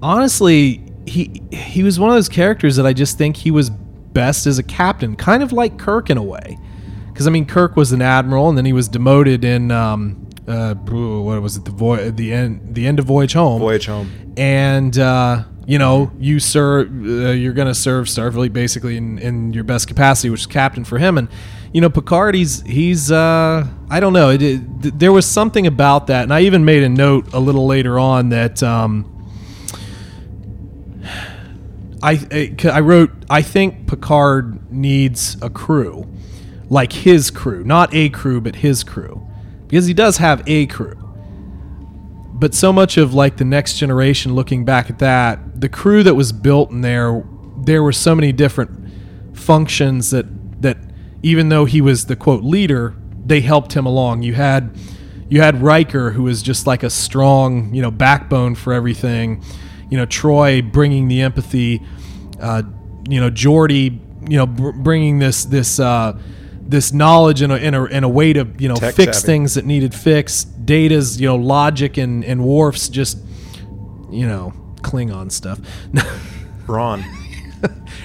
honestly 0.00 0.84
he 1.06 1.42
he 1.50 1.82
was 1.82 1.98
one 1.98 2.10
of 2.10 2.14
those 2.14 2.28
characters 2.28 2.76
that 2.76 2.86
i 2.86 2.92
just 2.92 3.18
think 3.18 3.36
he 3.36 3.50
was 3.50 3.70
best 3.70 4.46
as 4.46 4.58
a 4.58 4.62
captain 4.62 5.16
kind 5.16 5.42
of 5.42 5.52
like 5.52 5.78
kirk 5.78 6.10
in 6.10 6.16
a 6.16 6.22
way 6.22 6.56
because 7.08 7.26
i 7.26 7.30
mean 7.30 7.44
kirk 7.44 7.74
was 7.76 7.90
an 7.90 8.00
admiral 8.00 8.48
and 8.48 8.56
then 8.56 8.64
he 8.64 8.72
was 8.72 8.88
demoted 8.88 9.44
in 9.44 9.72
um 9.72 10.28
uh 10.46 10.74
what 10.74 11.42
was 11.42 11.56
it 11.56 11.64
the 11.64 11.70
voy 11.72 12.10
the 12.12 12.32
end 12.32 12.74
the 12.74 12.86
end 12.86 13.00
of 13.00 13.04
voyage 13.04 13.32
home 13.32 13.60
Voyage 13.60 13.86
Home. 13.86 14.08
and 14.36 14.96
uh, 14.96 15.42
you 15.68 15.78
know 15.78 16.10
you 16.18 16.40
serve 16.40 16.88
uh, 16.88 17.30
you're 17.32 17.52
going 17.52 17.68
to 17.68 17.74
serve 17.74 18.06
starfleet 18.06 18.54
basically 18.54 18.96
in, 18.96 19.18
in 19.18 19.52
your 19.52 19.64
best 19.64 19.86
capacity 19.86 20.30
which 20.30 20.40
is 20.40 20.46
captain 20.46 20.82
for 20.82 20.96
him. 20.96 21.18
And 21.18 21.28
you 21.74 21.82
know 21.82 21.90
picard 21.90 22.34
he's 22.34 22.62
he's 22.62 23.12
uh, 23.12 23.66
i 23.90 24.00
don't 24.00 24.14
know 24.14 24.30
it, 24.30 24.42
it, 24.42 24.98
there 24.98 25.12
was 25.12 25.26
something 25.26 25.66
about 25.66 26.06
that 26.06 26.22
and 26.22 26.32
i 26.32 26.40
even 26.40 26.64
made 26.64 26.82
a 26.82 26.88
note 26.88 27.34
a 27.34 27.38
little 27.38 27.66
later 27.66 27.98
on 27.98 28.30
that 28.30 28.62
um, 28.62 29.14
I 32.02 32.54
I 32.64 32.80
wrote 32.80 33.10
I 33.28 33.42
think 33.42 33.88
Picard 33.88 34.72
needs 34.72 35.36
a 35.42 35.50
crew 35.50 36.08
like 36.70 36.92
his 36.92 37.30
crew 37.30 37.64
not 37.64 37.92
a 37.92 38.08
crew 38.08 38.40
but 38.40 38.56
his 38.56 38.84
crew 38.84 39.26
because 39.66 39.86
he 39.86 39.94
does 39.94 40.16
have 40.16 40.42
a 40.46 40.66
crew 40.66 41.07
but 42.38 42.54
so 42.54 42.72
much 42.72 42.96
of 42.96 43.14
like 43.14 43.36
the 43.36 43.44
next 43.44 43.78
generation 43.78 44.34
looking 44.34 44.64
back 44.64 44.88
at 44.90 44.98
that 44.98 45.60
the 45.60 45.68
crew 45.68 46.02
that 46.02 46.14
was 46.14 46.32
built 46.32 46.70
in 46.70 46.82
there 46.82 47.24
there 47.56 47.82
were 47.82 47.92
so 47.92 48.14
many 48.14 48.32
different 48.32 48.88
functions 49.36 50.10
that 50.10 50.26
that 50.62 50.78
even 51.22 51.48
though 51.48 51.64
he 51.64 51.80
was 51.80 52.06
the 52.06 52.16
quote 52.16 52.44
leader 52.44 52.94
they 53.28 53.40
helped 53.40 53.74
him 53.74 53.86
along. 53.86 54.22
You 54.22 54.34
had 54.34 54.76
you 55.28 55.40
had 55.40 55.62
Riker 55.62 56.10
who 56.10 56.22
was 56.24 56.42
just 56.42 56.66
like 56.66 56.82
a 56.82 56.90
strong 56.90 57.72
you 57.74 57.82
know 57.82 57.90
backbone 57.90 58.54
for 58.54 58.72
everything. 58.72 59.44
You 59.90 59.98
know 59.98 60.06
Troi 60.06 60.62
bringing 60.72 61.08
the 61.08 61.20
empathy 61.20 61.82
uh, 62.40 62.62
you 63.08 63.20
know 63.20 63.30
Geordi 63.30 64.00
you 64.28 64.36
know 64.36 64.46
br- 64.46 64.72
bringing 64.72 65.18
this 65.18 65.44
this 65.44 65.78
uh, 65.78 66.18
this 66.68 66.92
knowledge 66.92 67.40
in 67.40 67.50
a, 67.50 67.56
in 67.56 67.74
a, 67.74 68.06
a 68.06 68.08
way 68.08 68.32
to 68.34 68.46
you 68.58 68.68
know 68.68 68.76
Tech 68.76 68.94
fix 68.94 69.18
savvy. 69.18 69.26
things 69.26 69.54
that 69.54 69.64
needed 69.64 69.94
fixed. 69.94 70.66
Data's 70.66 71.20
you 71.20 71.26
know 71.26 71.36
logic 71.36 71.96
and 71.96 72.24
and 72.24 72.44
Worf's 72.44 72.88
just 72.88 73.18
you 74.10 74.28
know 74.28 74.52
Klingon 74.82 75.32
stuff. 75.32 75.58
Brawn 76.66 77.04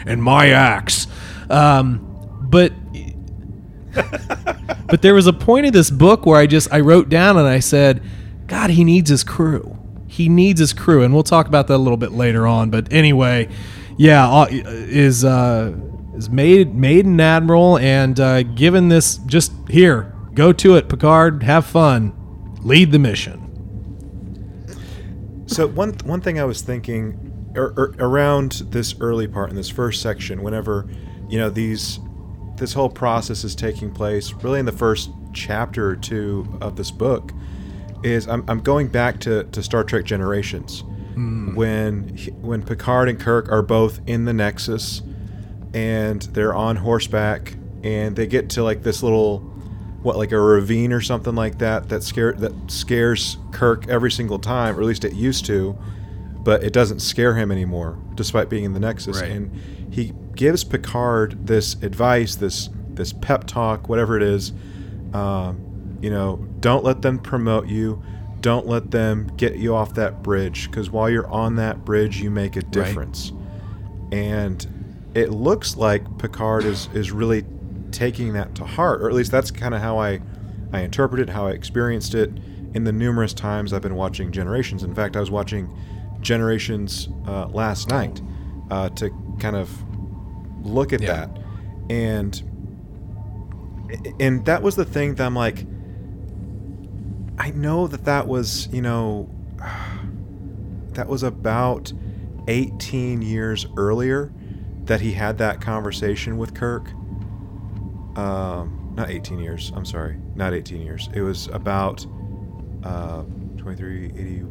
and 0.06 0.23
my 0.23 0.49
axe. 0.49 1.08
Um, 1.49 2.10
but 2.41 2.71
but 4.88 5.02
there 5.02 5.13
was 5.13 5.28
a 5.28 5.34
point 5.34 5.65
of 5.65 5.73
this 5.73 5.89
book 5.91 6.26
where 6.26 6.39
I 6.39 6.47
just 6.47 6.71
I 6.73 6.80
wrote 6.80 7.10
down 7.10 7.38
and 7.38 7.47
I 7.47 7.60
said, 7.60 8.02
God, 8.47 8.69
he 8.69 8.84
needs 8.84 9.10
his 9.10 9.23
crew. 9.23 9.78
He 10.08 10.30
needs 10.30 10.60
his 10.60 10.73
crew, 10.73 11.02
and 11.02 11.13
we'll 11.13 11.23
talk 11.23 11.47
about 11.47 11.67
that 11.67 11.76
a 11.76 11.78
little 11.78 11.97
bit 11.97 12.12
later 12.12 12.45
on. 12.45 12.69
But 12.69 12.93
anyway, 12.93 13.49
yeah, 13.97 14.30
uh, 14.30 14.47
is 14.52 15.26
uh, 15.26 15.76
is 16.15 16.30
made 16.30 16.76
made 16.76 17.06
an 17.06 17.19
admiral 17.19 17.78
and 17.78 18.19
uh, 18.19 18.43
given 18.43 18.89
this 18.89 19.17
just 19.26 19.52
here, 19.69 20.13
go 20.34 20.54
to 20.54 20.76
it, 20.76 20.89
Picard, 20.89 21.43
have 21.43 21.65
fun, 21.65 22.13
lead 22.62 22.91
the 22.91 22.99
mission. 22.99 23.39
So 25.47 25.67
one 25.67 25.93
one 26.06 26.21
thing 26.21 26.39
I 26.39 26.45
was 26.45 26.62
thinking 26.62 27.54
er, 27.56 27.73
er, 27.78 27.95
around 27.99 28.52
this 28.69 28.95
early 28.99 29.28
part 29.28 29.49
in 29.49 29.56
this 29.56 29.69
first 29.69 30.02
section, 30.02 30.41
whenever 30.41 30.88
you 31.30 31.38
know 31.38 31.49
these 31.49 31.99
this 32.56 32.73
whole 32.73 32.89
process 32.89 33.43
is 33.43 33.56
taking 33.56 33.91
place, 33.91 34.32
really 34.34 34.60
in 34.60 34.65
the 34.65 34.71
first 34.71 35.10
chapter 35.34 35.89
or 35.89 35.95
two 35.95 36.47
of 36.62 36.76
this 36.76 36.91
book, 36.91 37.32
is 38.04 38.28
I'm, 38.28 38.43
I'm 38.47 38.62
going 38.62 38.88
back 38.88 39.19
to, 39.21 39.43
to 39.45 39.63
Star 39.63 39.84
Trek 39.84 40.06
Generations 40.06 40.84
when 41.56 42.17
when 42.41 42.63
Picard 42.63 43.10
and 43.10 43.19
Kirk 43.19 43.52
are 43.52 43.62
both 43.62 43.99
in 44.08 44.26
the 44.26 44.34
Nexus 44.34 45.02
and 45.73 46.21
they're 46.21 46.53
on 46.53 46.75
horseback 46.75 47.55
and 47.83 48.15
they 48.15 48.27
get 48.27 48.49
to 48.51 48.63
like 48.63 48.83
this 48.83 49.03
little 49.03 49.39
what 50.01 50.17
like 50.17 50.31
a 50.31 50.39
ravine 50.39 50.91
or 50.91 51.01
something 51.01 51.36
like 51.36 51.59
that 51.59 51.89
that 51.89 52.03
scare 52.03 52.33
that 52.33 52.53
scares 52.69 53.38
Kirk 53.51 53.88
every 53.88 54.12
single 54.12 54.39
time 54.39 54.77
or 54.77 54.81
at 54.81 54.88
least 54.88 55.05
it 55.05 55.13
used 55.13 55.45
to 55.45 55.77
but 56.39 56.63
it 56.63 56.73
doesn't 56.73 56.99
scare 56.99 57.36
him 57.36 57.51
anymore 57.51 57.97
despite 58.15 58.49
being 58.49 58.65
in 58.65 58.73
the 58.73 58.79
Nexus. 58.79 59.21
Right. 59.21 59.31
and 59.31 59.93
he 59.93 60.13
gives 60.36 60.63
Picard 60.63 61.47
this 61.47 61.75
advice 61.75 62.36
this 62.36 62.69
this 62.89 63.13
pep 63.13 63.45
talk 63.45 63.88
whatever 63.89 64.17
it 64.17 64.23
is 64.23 64.51
um, 65.13 65.97
you 66.01 66.09
know 66.09 66.45
don't 66.63 66.83
let 66.86 67.01
them 67.01 67.19
promote 67.19 67.67
you. 67.67 68.01
Don't 68.39 68.65
let 68.65 68.89
them 68.89 69.29
get 69.36 69.57
you 69.57 69.75
off 69.75 69.95
that 69.95 70.23
bridge 70.23 70.69
because 70.69 70.89
while 70.89 71.09
you're 71.09 71.27
on 71.27 71.57
that 71.57 71.83
bridge 71.83 72.21
you 72.21 72.31
make 72.31 72.55
a 72.55 72.62
difference. 72.62 73.33
And 74.13 74.83
it 75.15 75.32
looks 75.32 75.76
like 75.78 76.17
Picard 76.17 76.65
is 76.65 76.89
is 76.93 77.12
really 77.12 77.45
taking 77.91 78.34
that 78.34 78.56
to 78.56 78.63
heart, 78.65 79.02
or 79.02 79.08
at 79.10 79.13
least 79.13 79.32
that's 79.32 79.52
kind 79.52 79.73
of 79.73 79.82
how 79.82 79.97
I 79.99 80.19
I 80.71 80.80
interpreted 80.82 81.30
how 81.30 81.47
I 81.47 81.52
experienced 81.52 82.15
it 82.15 82.32
in 82.73 82.84
the 82.84 82.91
numerous 82.91 83.34
times 83.34 83.71
I've 83.73 83.84
been 83.84 83.95
watching 83.95 84.32
Generations. 84.32 84.84
In 84.84 84.95
fact, 84.95 85.15
I 85.15 85.19
was 85.19 85.30
watching 85.30 85.71
Generations 86.21 87.10
uh, 87.28 87.47
last 87.47 87.89
night 87.89 88.21
uh, 88.71 88.89
to 88.89 89.12
kind 89.39 89.56
of 89.56 89.69
look 90.65 90.93
at 90.93 91.02
Yeah. 91.02 91.28
that, 91.28 91.39
and 91.89 92.41
and 94.19 94.43
that 94.45 94.63
was 94.63 94.76
the 94.76 94.86
thing 94.86 95.15
that 95.15 95.23
I'm 95.26 95.36
like, 95.36 95.65
I 97.38 97.52
know 97.52 97.86
that 97.88 98.06
that 98.06 98.28
was 98.28 98.67
you 98.71 98.82
know 98.82 99.30
that 100.93 101.08
was 101.08 101.21
about 101.23 101.91
18 102.47 103.21
years 103.21 103.65
earlier 103.78 104.32
that 104.86 105.02
he 105.02 105.12
had 105.13 105.38
that 105.38 105.62
conversation 105.62 106.38
with 106.38 106.54
Kirk. 106.54 106.89
Um, 108.17 108.93
not 108.96 109.10
18 109.10 109.39
years. 109.39 109.72
I'm 109.76 109.86
sorry. 109.86 110.17
Not 110.36 110.54
18 110.54 110.82
years. 110.82 111.10
It 111.13 111.22
was 111.22 111.48
about 111.48 112.06
uh, 112.84 113.24
23, 113.58 114.06
80. 114.15 114.43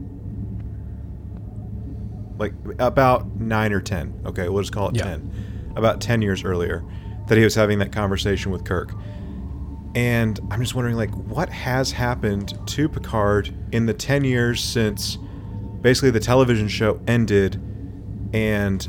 Like 2.39 2.55
about 2.79 3.27
9 3.39 3.73
or 3.73 3.81
10. 3.81 4.23
Okay, 4.27 4.49
we'll 4.49 4.63
just 4.63 4.73
call 4.73 4.89
it 4.89 4.97
Yeah. 4.97 5.05
10. 5.05 5.73
About 5.77 6.01
10 6.01 6.23
years 6.23 6.45
earlier 6.45 6.85
that 7.29 7.39
he 7.39 7.45
was 7.45 7.55
having 7.55 7.79
that 7.79 7.93
conversation 7.93 8.51
with 8.51 8.65
Kirk. 8.65 8.93
And 9.95 10.41
I'm 10.51 10.61
just 10.61 10.75
wondering, 10.75 10.97
like, 10.97 11.11
what 11.15 11.51
has 11.51 11.93
happened 11.93 12.59
to 12.69 12.89
Picard 12.89 13.55
in 13.73 13.87
the 13.87 13.93
10 13.95 14.25
years 14.25 14.63
since 14.65 15.19
basically 15.83 16.11
the 16.11 16.21
television 16.21 16.67
show 16.69 17.01
ended 17.07 17.61
and 18.33 18.89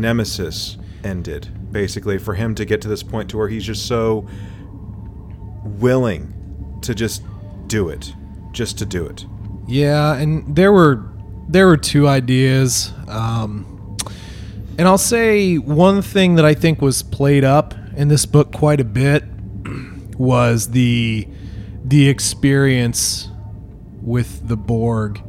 Nemesis 0.00 0.76
ended, 1.04 1.48
basically, 1.72 2.18
for 2.18 2.34
him 2.34 2.54
to 2.54 2.64
get 2.64 2.80
to 2.82 2.88
this 2.88 3.02
point 3.02 3.30
to 3.30 3.36
where 3.36 3.48
he's 3.48 3.64
just 3.64 3.86
so 3.86 4.26
willing 5.64 6.78
to 6.82 6.94
just 6.94 7.22
do 7.66 7.88
it, 7.88 8.12
just 8.52 8.78
to 8.78 8.86
do 8.86 9.06
it. 9.06 9.24
Yeah, 9.66 10.16
and 10.16 10.54
there 10.54 10.72
were 10.72 11.08
there 11.48 11.66
were 11.66 11.76
two 11.76 12.08
ideas, 12.08 12.92
um, 13.08 13.96
and 14.78 14.88
I'll 14.88 14.98
say 14.98 15.56
one 15.56 16.02
thing 16.02 16.36
that 16.36 16.44
I 16.44 16.54
think 16.54 16.80
was 16.80 17.02
played 17.02 17.44
up 17.44 17.74
in 17.96 18.08
this 18.08 18.26
book 18.26 18.52
quite 18.52 18.80
a 18.80 18.84
bit 18.84 19.24
was 20.16 20.70
the 20.70 21.28
the 21.84 22.08
experience 22.08 23.28
with 24.00 24.46
the 24.48 24.56
Borg. 24.56 25.22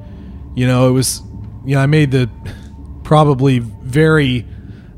You 0.56 0.68
know, 0.68 0.90
it 0.90 0.92
was 0.92 1.22
you 1.66 1.76
know 1.76 1.82
I 1.82 1.86
made 1.86 2.12
the 2.12 2.30
probably 3.04 3.60
very 3.60 4.46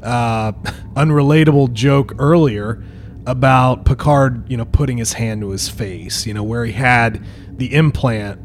uh, 0.05 0.51
unrelatable 0.95 1.73
joke 1.73 2.13
earlier 2.19 2.83
about 3.25 3.85
Picard, 3.85 4.49
you 4.49 4.55
know, 4.57 4.65
putting 4.65 4.97
his 4.97 5.13
hand 5.13 5.41
to 5.41 5.49
his 5.49 5.67
face, 5.67 6.25
you 6.27 6.33
know, 6.33 6.43
where 6.43 6.63
he 6.65 6.71
had 6.73 7.25
the 7.57 7.73
implant. 7.73 8.39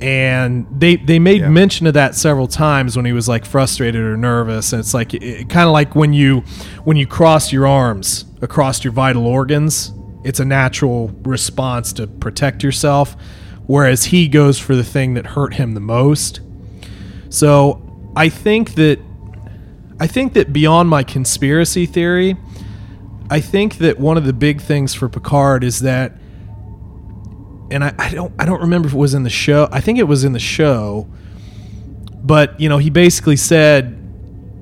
And 0.00 0.66
they 0.76 0.96
they 0.96 1.18
made 1.18 1.42
Yeah. 1.42 1.48
mention 1.48 1.86
of 1.86 1.94
that 1.94 2.14
several 2.14 2.46
times 2.48 2.96
when 2.96 3.04
he 3.06 3.12
was 3.12 3.28
like 3.28 3.44
frustrated 3.44 4.00
or 4.02 4.16
nervous. 4.16 4.72
And 4.72 4.80
it's 4.80 4.92
like 4.94 5.14
it, 5.14 5.48
kind 5.48 5.66
of 5.66 5.72
like 5.72 5.94
when 5.94 6.12
you 6.12 6.40
when 6.84 6.96
you 6.96 7.06
cross 7.06 7.52
your 7.52 7.66
arms 7.66 8.24
across 8.42 8.82
your 8.84 8.92
vital 8.92 9.26
organs 9.26 9.92
it's 10.24 10.40
a 10.40 10.44
natural 10.44 11.08
response 11.22 11.92
to 11.92 12.06
protect 12.06 12.62
yourself 12.62 13.14
whereas 13.66 14.04
he 14.06 14.26
goes 14.26 14.58
for 14.58 14.74
the 14.74 14.84
thing 14.84 15.14
that 15.14 15.26
hurt 15.26 15.54
him 15.54 15.74
the 15.74 15.80
most. 15.80 16.40
So 17.30 17.80
i 18.16 18.28
think 18.28 18.74
that 18.74 18.98
i 20.00 20.06
think 20.06 20.32
that 20.32 20.52
beyond 20.52 20.88
my 20.88 21.02
conspiracy 21.02 21.86
theory 21.86 22.36
i 23.30 23.40
think 23.40 23.78
that 23.78 23.98
one 23.98 24.16
of 24.16 24.24
the 24.24 24.32
big 24.32 24.60
things 24.60 24.94
for 24.94 25.08
picard 25.08 25.64
is 25.64 25.80
that 25.80 26.12
and 27.70 27.82
I, 27.82 27.94
I 27.98 28.10
don't 28.10 28.32
I 28.38 28.44
don't 28.44 28.60
remember 28.60 28.88
if 28.88 28.94
it 28.94 28.98
was 28.98 29.14
in 29.14 29.24
the 29.24 29.30
show. 29.30 29.68
I 29.72 29.80
think 29.80 29.98
it 29.98 30.04
was 30.04 30.24
in 30.24 30.32
the 30.32 30.38
show. 30.38 31.08
But 32.22 32.58
you 32.60 32.68
know, 32.68 32.78
he 32.78 32.88
basically 32.88 33.36
said, 33.36 33.98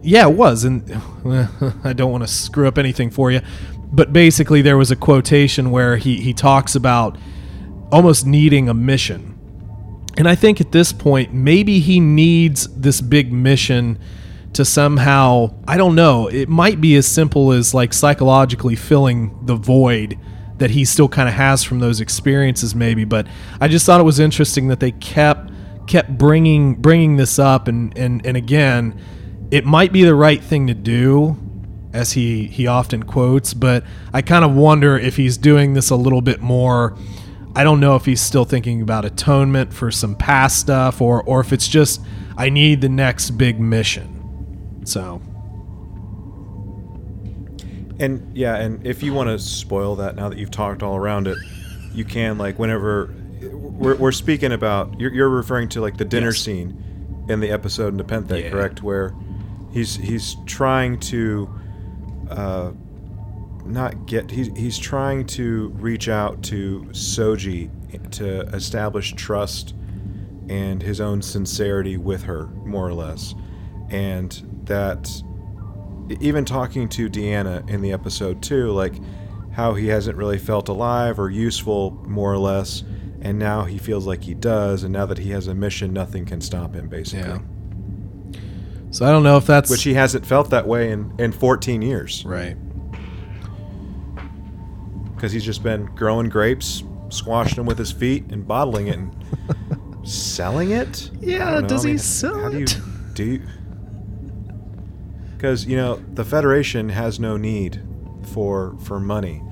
"Yeah, 0.02 0.28
it 0.28 0.34
was," 0.34 0.64
and 0.64 0.82
I 1.84 1.92
don't 1.92 2.10
want 2.10 2.24
to 2.24 2.28
screw 2.28 2.66
up 2.66 2.78
anything 2.78 3.10
for 3.10 3.30
you. 3.30 3.40
But 3.92 4.12
basically, 4.12 4.62
there 4.62 4.76
was 4.76 4.90
a 4.90 4.96
quotation 4.96 5.70
where 5.70 5.96
he 5.96 6.20
he 6.20 6.32
talks 6.32 6.74
about 6.74 7.18
almost 7.90 8.26
needing 8.26 8.68
a 8.68 8.74
mission, 8.74 9.38
and 10.16 10.28
I 10.28 10.34
think 10.34 10.60
at 10.60 10.72
this 10.72 10.92
point, 10.92 11.34
maybe 11.34 11.80
he 11.80 12.00
needs 12.00 12.66
this 12.68 13.00
big 13.00 13.32
mission 13.32 13.98
to 14.54 14.64
somehow 14.64 15.54
I 15.66 15.76
don't 15.76 15.94
know. 15.94 16.28
It 16.28 16.48
might 16.48 16.80
be 16.80 16.96
as 16.96 17.06
simple 17.06 17.52
as 17.52 17.74
like 17.74 17.92
psychologically 17.92 18.76
filling 18.76 19.46
the 19.46 19.56
void 19.56 20.18
that 20.62 20.70
he 20.70 20.84
still 20.84 21.08
kind 21.08 21.28
of 21.28 21.34
has 21.34 21.64
from 21.64 21.80
those 21.80 22.00
experiences 22.00 22.72
maybe 22.72 23.04
but 23.04 23.26
i 23.60 23.66
just 23.66 23.84
thought 23.84 23.98
it 23.98 24.04
was 24.04 24.20
interesting 24.20 24.68
that 24.68 24.78
they 24.78 24.92
kept 24.92 25.50
kept 25.88 26.16
bringing 26.16 26.74
bringing 26.76 27.16
this 27.16 27.36
up 27.36 27.66
and 27.66 27.98
and 27.98 28.24
and 28.24 28.36
again 28.36 28.96
it 29.50 29.64
might 29.64 29.92
be 29.92 30.04
the 30.04 30.14
right 30.14 30.40
thing 30.40 30.68
to 30.68 30.74
do 30.74 31.36
as 31.92 32.12
he 32.12 32.46
he 32.46 32.68
often 32.68 33.02
quotes 33.02 33.54
but 33.54 33.82
i 34.12 34.22
kind 34.22 34.44
of 34.44 34.54
wonder 34.54 34.96
if 34.96 35.16
he's 35.16 35.36
doing 35.36 35.74
this 35.74 35.90
a 35.90 35.96
little 35.96 36.22
bit 36.22 36.40
more 36.40 36.96
i 37.56 37.64
don't 37.64 37.80
know 37.80 37.96
if 37.96 38.04
he's 38.04 38.20
still 38.20 38.44
thinking 38.44 38.80
about 38.80 39.04
atonement 39.04 39.72
for 39.72 39.90
some 39.90 40.14
past 40.14 40.60
stuff 40.60 41.00
or 41.00 41.24
or 41.24 41.40
if 41.40 41.52
it's 41.52 41.66
just 41.66 42.00
i 42.36 42.48
need 42.48 42.80
the 42.80 42.88
next 42.88 43.30
big 43.32 43.58
mission 43.58 44.21
so 44.84 45.20
And 48.00 48.36
yeah, 48.36 48.56
and 48.56 48.84
if 48.86 49.02
you 49.02 49.12
want 49.12 49.28
to 49.28 49.38
spoil 49.38 49.96
that 49.96 50.16
now 50.16 50.28
that 50.28 50.38
you've 50.38 50.50
talked 50.50 50.82
all 50.82 50.96
around 50.96 51.28
it, 51.28 51.38
you 51.94 52.04
can 52.04 52.38
like 52.38 52.58
whenever 52.58 53.14
we're, 53.52 53.94
we're 53.96 54.12
speaking 54.12 54.50
about 54.52 54.98
you're, 54.98 55.12
you're 55.12 55.28
referring 55.28 55.68
to 55.70 55.80
like 55.80 55.96
the 55.98 56.04
dinner 56.04 56.28
Yes. 56.28 56.38
scene 56.38 57.24
in 57.28 57.40
the 57.40 57.50
episode 57.50 57.88
in 57.88 57.96
Nepenthe, 57.98 58.30
Yeah. 58.32 58.50
correct? 58.50 58.82
Where 58.82 59.14
he's 59.72 59.94
he's 59.96 60.36
trying 60.46 60.98
to 61.00 61.48
uh, 62.30 62.72
not 63.66 64.06
get 64.06 64.30
he's 64.30 64.48
he's 64.56 64.78
trying 64.78 65.26
to 65.26 65.68
reach 65.76 66.08
out 66.08 66.42
to 66.44 66.86
Soji 66.92 67.70
to 68.12 68.40
establish 68.54 69.12
trust 69.12 69.74
and 70.48 70.82
his 70.82 71.00
own 71.00 71.22
sincerity 71.22 71.96
with 71.98 72.22
her, 72.24 72.46
more 72.64 72.88
or 72.88 72.94
less, 72.94 73.34
and 73.90 74.51
that 74.72 75.22
even 76.20 76.44
talking 76.44 76.88
to 76.90 77.08
Deanna 77.08 77.68
in 77.68 77.80
the 77.82 77.92
episode 77.92 78.42
too, 78.42 78.70
like 78.70 78.94
how 79.52 79.74
he 79.74 79.88
hasn't 79.88 80.16
really 80.16 80.38
felt 80.38 80.68
alive 80.68 81.18
or 81.20 81.28
useful, 81.30 81.90
more 82.06 82.32
or 82.32 82.38
less, 82.38 82.82
and 83.20 83.38
now 83.38 83.64
he 83.64 83.76
feels 83.78 84.06
like 84.06 84.22
he 84.24 84.34
does, 84.34 84.82
and 84.82 84.92
now 84.92 85.04
that 85.06 85.18
he 85.18 85.30
has 85.30 85.46
a 85.46 85.54
mission, 85.54 85.92
nothing 85.92 86.24
can 86.24 86.40
stop 86.40 86.74
him, 86.74 86.88
basically. 86.88 87.28
yeah 87.28 87.38
so 88.90 89.06
i 89.06 89.10
don't 89.10 89.22
know 89.22 89.38
if 89.38 89.46
that's 89.46 89.70
Which 89.70 89.84
he 89.84 89.94
hasn't 89.94 90.26
felt 90.26 90.50
that 90.50 90.66
way 90.66 90.90
in, 90.90 91.12
in 91.18 91.32
14 91.32 91.80
years, 91.82 92.24
right 92.26 92.56
because 95.14 95.32
he's 95.32 95.44
just 95.44 95.62
been 95.62 95.86
growing 95.94 96.28
grapes, 96.28 96.82
squashing 97.08 97.54
them 97.56 97.64
with 97.66 97.78
his 97.78 97.92
feet, 97.92 98.24
and 98.32 98.46
bottling 98.46 98.88
it 98.88 98.96
and 98.98 99.14
selling 100.08 100.72
it. 100.72 101.10
Yeah, 101.20 101.46
I 101.48 101.50
don't 101.52 101.62
know. 101.62 101.68
does 101.68 101.86
I 101.86 101.90
he 101.90 101.98
sell 101.98 102.40
how 102.40 102.48
do 102.48 102.58
you 102.58 102.64
it? 102.64 102.78
do? 103.14 103.24
You, 103.24 103.42
because 105.42 105.66
you 105.66 105.76
know 105.76 105.96
the 106.14 106.24
Federation 106.24 106.88
has 106.88 107.18
no 107.18 107.36
need 107.36 107.82
for 108.32 108.76
for 108.84 109.00
money. 109.00 109.42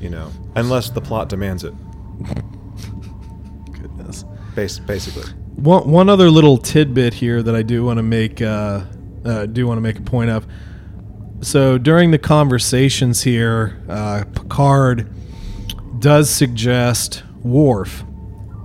You 0.00 0.10
know, 0.10 0.30
unless 0.54 0.90
the 0.90 1.00
plot 1.00 1.28
demands 1.28 1.64
it. 1.64 1.74
goodness 3.72 4.24
Bas- 4.54 4.78
basically. 4.78 5.28
One, 5.56 5.90
one 5.90 6.08
other 6.08 6.30
little 6.30 6.58
tidbit 6.58 7.14
here 7.14 7.42
that 7.42 7.56
I 7.56 7.62
do 7.62 7.84
want 7.84 7.96
to 7.96 8.04
make 8.04 8.40
uh, 8.40 8.84
uh, 9.24 9.46
do 9.46 9.66
want 9.66 9.78
to 9.78 9.82
make 9.82 9.98
a 9.98 10.02
point 10.02 10.30
of. 10.30 10.46
So 11.40 11.78
during 11.78 12.12
the 12.12 12.18
conversations 12.18 13.22
here, 13.22 13.82
uh, 13.88 14.22
Picard 14.34 15.10
does 15.98 16.30
suggest 16.30 17.24
Worf 17.42 18.04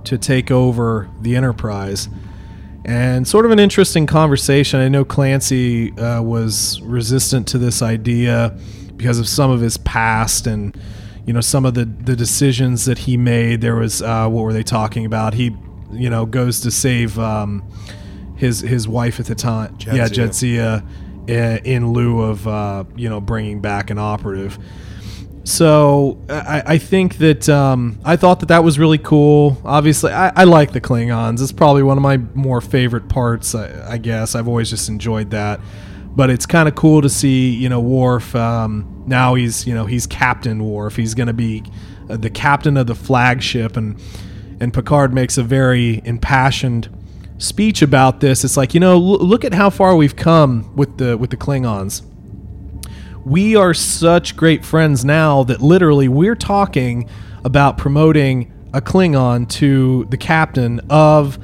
to 0.04 0.18
take 0.18 0.52
over 0.52 1.10
the 1.20 1.34
Enterprise, 1.34 2.08
and 2.84 3.26
sort 3.26 3.44
of 3.44 3.52
an 3.52 3.58
interesting 3.58 4.06
conversation. 4.06 4.80
I 4.80 4.88
know 4.88 5.04
Clancy 5.04 5.92
uh, 5.98 6.22
was 6.22 6.80
resistant 6.82 7.46
to 7.48 7.58
this 7.58 7.82
idea 7.82 8.56
because 8.96 9.18
of 9.18 9.28
some 9.28 9.50
of 9.50 9.60
his 9.60 9.76
past 9.78 10.46
and 10.46 10.76
you 11.26 11.32
know 11.32 11.40
some 11.40 11.64
of 11.64 11.74
the 11.74 11.84
the 11.84 12.16
decisions 12.16 12.84
that 12.86 12.98
he 12.98 13.16
made. 13.16 13.60
There 13.60 13.76
was 13.76 14.02
uh, 14.02 14.28
what 14.28 14.42
were 14.42 14.52
they 14.52 14.64
talking 14.64 15.06
about? 15.06 15.34
He 15.34 15.56
you 15.92 16.10
know 16.10 16.26
goes 16.26 16.60
to 16.60 16.70
save 16.70 17.18
um, 17.18 17.62
his 18.36 18.60
his 18.60 18.88
wife 18.88 19.20
at 19.20 19.26
the 19.26 19.34
time. 19.34 19.76
Yeah, 19.80 20.08
Jadzia. 20.08 20.82
Jadzia, 21.28 21.58
uh, 21.58 21.60
in 21.64 21.92
lieu 21.92 22.20
of 22.22 22.48
uh, 22.48 22.84
you 22.96 23.08
know 23.08 23.20
bringing 23.20 23.60
back 23.60 23.90
an 23.90 23.98
operative. 23.98 24.58
So 25.44 26.24
I, 26.28 26.62
I 26.66 26.78
think 26.78 27.18
that 27.18 27.48
um, 27.48 27.98
I 28.04 28.16
thought 28.16 28.40
that 28.40 28.46
that 28.46 28.62
was 28.62 28.78
really 28.78 28.98
cool. 28.98 29.60
Obviously, 29.64 30.12
I, 30.12 30.32
I 30.36 30.44
like 30.44 30.72
the 30.72 30.80
Klingons. 30.80 31.42
It's 31.42 31.52
probably 31.52 31.82
one 31.82 31.98
of 31.98 32.02
my 32.02 32.18
more 32.18 32.60
favorite 32.60 33.08
parts. 33.08 33.54
I, 33.54 33.94
I 33.94 33.98
guess 33.98 34.34
I've 34.34 34.46
always 34.46 34.70
just 34.70 34.88
enjoyed 34.88 35.30
that. 35.30 35.60
But 36.14 36.30
it's 36.30 36.46
kind 36.46 36.68
of 36.68 36.74
cool 36.74 37.00
to 37.02 37.08
see, 37.08 37.50
you 37.50 37.68
know, 37.68 37.80
Worf. 37.80 38.36
Um, 38.36 39.02
now 39.06 39.34
he's, 39.34 39.66
you 39.66 39.74
know, 39.74 39.86
he's 39.86 40.06
Captain 40.06 40.62
Worf. 40.62 40.94
He's 40.94 41.14
going 41.14 41.26
to 41.26 41.32
be 41.32 41.64
uh, 42.08 42.18
the 42.18 42.30
captain 42.30 42.76
of 42.76 42.86
the 42.86 42.94
flagship, 42.94 43.76
and 43.76 44.00
and 44.60 44.72
Picard 44.72 45.14
makes 45.14 45.38
a 45.38 45.42
very 45.42 46.02
impassioned 46.04 46.88
speech 47.38 47.82
about 47.82 48.20
this. 48.20 48.44
It's 48.44 48.56
like, 48.58 48.74
you 48.74 48.80
know, 48.80 48.92
l- 48.92 49.18
look 49.18 49.44
at 49.44 49.54
how 49.54 49.70
far 49.70 49.96
we've 49.96 50.14
come 50.14 50.76
with 50.76 50.98
the 50.98 51.16
with 51.16 51.30
the 51.30 51.36
Klingons 51.38 52.02
we 53.24 53.56
are 53.56 53.74
such 53.74 54.36
great 54.36 54.64
friends 54.64 55.04
now 55.04 55.44
that 55.44 55.60
literally 55.60 56.08
we're 56.08 56.34
talking 56.34 57.08
about 57.44 57.78
promoting 57.78 58.52
a 58.72 58.80
Klingon 58.80 59.48
to 59.48 60.06
the 60.10 60.16
captain 60.16 60.80
of 60.90 61.38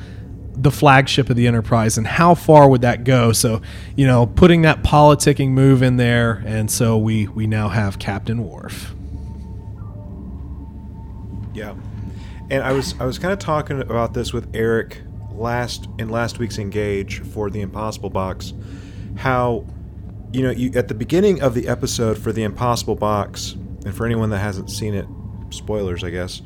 the 0.54 0.70
flagship 0.70 1.30
of 1.30 1.36
the 1.36 1.46
Enterprise 1.46 1.98
and 1.98 2.06
how 2.06 2.34
far 2.34 2.68
would 2.68 2.80
that 2.80 3.04
go? 3.04 3.32
So, 3.32 3.62
you 3.96 4.06
know, 4.06 4.26
putting 4.26 4.62
that 4.62 4.82
politicking 4.82 5.50
move 5.50 5.82
in 5.82 5.96
there, 5.96 6.42
and 6.44 6.70
so 6.70 6.98
we 6.98 7.28
we 7.28 7.46
now 7.46 7.68
have 7.68 7.98
Captain 7.98 8.46
Worf. 8.46 8.94
Yeah. 11.54 11.74
And 12.50 12.62
I 12.62 12.72
was 12.72 12.94
I 12.98 13.04
was 13.04 13.18
kind 13.18 13.32
of 13.32 13.38
talking 13.38 13.80
about 13.80 14.14
this 14.14 14.32
with 14.32 14.48
Eric 14.54 15.02
last 15.30 15.88
in 15.98 16.08
last 16.08 16.38
week's 16.38 16.58
engage 16.58 17.20
for 17.20 17.50
the 17.50 17.60
Impossible 17.60 18.10
Box, 18.10 18.52
how 19.16 19.64
you 20.32 20.42
know 20.42 20.50
you 20.50 20.70
at 20.74 20.88
the 20.88 20.94
beginning 20.94 21.40
of 21.40 21.54
the 21.54 21.68
episode 21.68 22.18
for 22.18 22.32
the 22.32 22.42
Impossible 22.42 22.94
Box, 22.94 23.52
and 23.84 23.94
for 23.94 24.04
anyone 24.06 24.30
that 24.30 24.38
hasn't 24.38 24.70
seen 24.70 24.94
it, 24.94 25.06
spoilers 25.50 26.04
I 26.04 26.10
guess. 26.10 26.42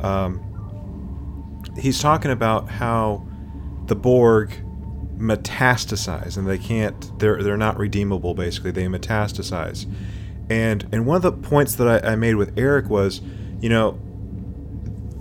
Um, 0.00 1.62
he's 1.78 2.00
talking 2.00 2.30
about 2.30 2.68
how 2.68 3.26
the 3.86 3.94
Borg 3.94 4.50
metastasize 5.16 6.36
and 6.36 6.48
they 6.48 6.58
can't 6.58 7.16
they're 7.20 7.42
they're 7.42 7.56
not 7.56 7.78
redeemable 7.78 8.34
basically 8.34 8.72
they 8.72 8.86
metastasize 8.86 9.86
and 10.50 10.88
and 10.90 11.06
one 11.06 11.16
of 11.16 11.22
the 11.22 11.30
points 11.30 11.76
that 11.76 12.04
I, 12.04 12.12
I 12.12 12.16
made 12.16 12.34
with 12.34 12.58
Eric 12.58 12.88
was 12.88 13.20
you 13.60 13.68
know 13.68 14.00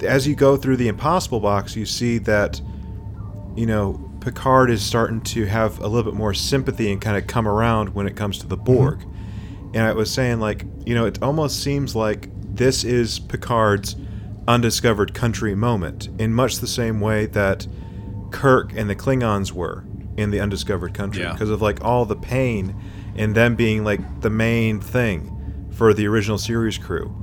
as 0.04 0.28
you 0.28 0.36
go 0.36 0.58
through 0.58 0.78
the 0.78 0.88
impossible 0.88 1.40
box 1.40 1.76
you 1.76 1.86
see 1.86 2.18
that 2.20 2.60
you 3.56 3.68
know 3.68 4.11
Picard 4.22 4.70
is 4.70 4.84
starting 4.84 5.20
to 5.22 5.46
have 5.46 5.80
a 5.80 5.88
little 5.88 6.10
bit 6.12 6.18
more 6.18 6.34
sympathy 6.34 6.92
and 6.92 7.02
kind 7.02 7.18
of 7.18 7.28
come 7.28 7.48
around 7.48 7.90
when 7.96 8.08
it 8.08 8.16
comes 8.16 8.38
to 8.40 8.48
the 8.48 8.56
mm-hmm. 8.56 8.66
Borg 8.66 9.06
and 9.74 9.84
I 9.84 9.94
was 9.94 10.12
saying 10.12 10.40
like 10.40 10.66
you 10.86 10.96
know 10.96 11.06
it 11.06 11.22
almost 11.22 11.62
seems 11.62 11.96
like 11.96 12.30
this 12.56 12.84
is 12.84 13.20
Picard's 13.20 13.96
undiscovered 14.48 15.14
country 15.14 15.56
moment 15.56 16.10
in 16.20 16.34
much 16.34 16.58
the 16.58 16.68
same 16.68 17.00
way 17.00 17.26
that 17.28 17.68
Kirk 18.32 18.74
and 18.76 18.90
the 18.90 18.96
Klingons 18.96 19.52
were 19.52 19.84
in 20.18 20.32
the 20.32 20.40
undiscovered 20.40 20.94
country 20.94 21.24
Yeah. 21.24 21.34
because 21.34 21.50
of 21.50 21.62
like 21.62 21.84
all 21.84 22.06
the 22.06 22.16
pain 22.16 22.76
and 23.16 23.34
them 23.36 23.56
being 23.56 23.84
like 23.84 24.22
the 24.22 24.30
main 24.30 24.80
thing 24.80 25.68
for 25.72 25.94
the 25.94 26.08
original 26.08 26.38
series 26.38 26.78
crew 26.78 27.16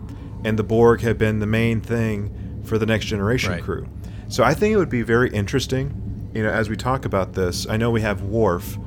and 0.44 0.58
the 0.58 0.62
Borg 0.64 1.00
had 1.00 1.18
been 1.18 1.38
the 1.38 1.46
main 1.46 1.80
thing 1.80 2.62
for 2.64 2.78
the 2.78 2.86
next 2.86 3.06
generation 3.06 3.52
Right. 3.52 3.62
crew 3.62 3.86
So 4.28 4.42
I 4.44 4.54
think 4.54 4.74
it 4.74 4.76
would 4.76 4.90
be 4.90 5.02
very 5.02 5.30
interesting, 5.30 6.07
you 6.34 6.42
know, 6.42 6.50
as 6.50 6.68
we 6.68 6.76
talk 6.76 7.04
about 7.04 7.32
this. 7.32 7.66
I 7.68 7.76
know 7.76 7.90
we 7.90 8.00
have 8.00 8.22
Worf, 8.22 8.78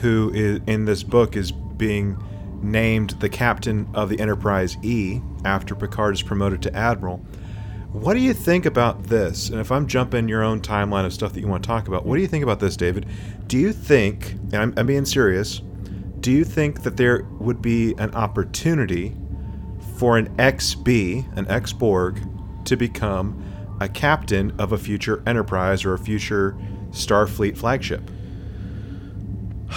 who 0.00 0.30
is 0.34 0.60
in 0.66 0.84
this 0.84 1.02
book 1.02 1.36
is 1.36 1.52
being 1.52 2.16
named 2.62 3.10
the 3.20 3.28
captain 3.28 3.88
of 3.94 4.08
the 4.08 4.20
Enterprise 4.20 4.76
E 4.82 5.20
after 5.44 5.74
Picard 5.74 6.14
is 6.14 6.22
promoted 6.22 6.62
to 6.62 6.74
admiral. 6.74 7.18
What 7.92 8.14
do 8.14 8.20
you 8.20 8.32
think 8.32 8.64
about 8.64 9.04
this? 9.04 9.50
And 9.50 9.60
if 9.60 9.70
I'm 9.70 9.86
jumping 9.86 10.28
your 10.28 10.42
own 10.42 10.60
timeline 10.60 11.04
of 11.04 11.12
stuff 11.12 11.34
that 11.34 11.40
you 11.40 11.48
want 11.48 11.62
to 11.62 11.66
talk 11.66 11.88
about, 11.88 12.06
what 12.06 12.16
do 12.16 12.22
you 12.22 12.28
think 12.28 12.42
about 12.42 12.58
this, 12.58 12.76
David? 12.76 13.06
Do 13.48 13.58
you 13.58 13.72
think, 13.72 14.32
and 14.32 14.56
I'm, 14.56 14.74
I'm 14.78 14.86
being 14.86 15.04
serious, 15.04 15.60
do 16.20 16.30
you 16.30 16.44
think 16.44 16.84
that 16.84 16.96
there 16.96 17.24
would 17.38 17.60
be 17.60 17.94
an 17.98 18.14
opportunity 18.14 19.14
for 19.96 20.16
an 20.16 20.34
XB, 20.36 21.36
an 21.36 21.46
ex 21.48 21.72
Borg, 21.72 22.20
to 22.64 22.76
become 22.76 23.44
a 23.80 23.88
captain 23.88 24.52
of 24.58 24.72
a 24.72 24.78
future 24.78 25.22
Enterprise 25.26 25.84
or 25.84 25.92
a 25.92 25.98
future 25.98 26.56
Starfleet 26.92 27.56
flagship? 27.56 28.02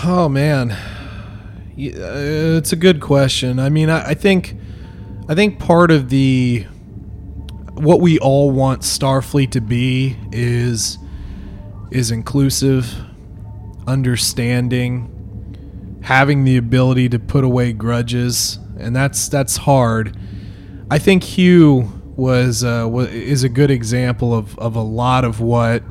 Oh 0.03 0.30
man, 0.30 0.72
uh, 0.72 1.51
it's 1.78 2.74
a 2.74 2.76
good 2.76 3.01
question. 3.01 3.59
I 3.59 3.70
mean, 3.70 3.89
I, 3.89 4.13
think, 4.13 4.55
I 5.30 5.36
think 5.36 5.59
part 5.59 5.91
of 5.91 6.09
the 6.09 6.66
what 7.74 7.99
we 7.99 8.18
all 8.20 8.51
want 8.51 8.82
Starfleet 8.82 9.51
to 9.51 9.61
be 9.61 10.18
is 10.32 10.97
is 11.91 12.11
inclusive, 12.11 12.93
understanding, 13.88 15.99
having 16.03 16.43
the 16.43 16.57
ability 16.57 17.09
to 17.09 17.20
put 17.20 17.43
away 17.43 17.74
grudges, 17.74 18.59
and 18.78 18.95
that's 18.95 19.28
that's 19.30 19.57
hard. 19.57 20.18
I 20.89 20.99
think 20.99 21.24
Hugh 21.24 21.91
was 22.16 22.63
uh, 22.63 22.88
wa- 22.89 23.01
is 23.01 23.43
a 23.43 23.49
good 23.49 23.72
example 23.72 24.34
of 24.34 24.57
of 24.59 24.76
a 24.76 24.82
lot 24.82 25.26
of 25.26 25.41
what 25.41 25.84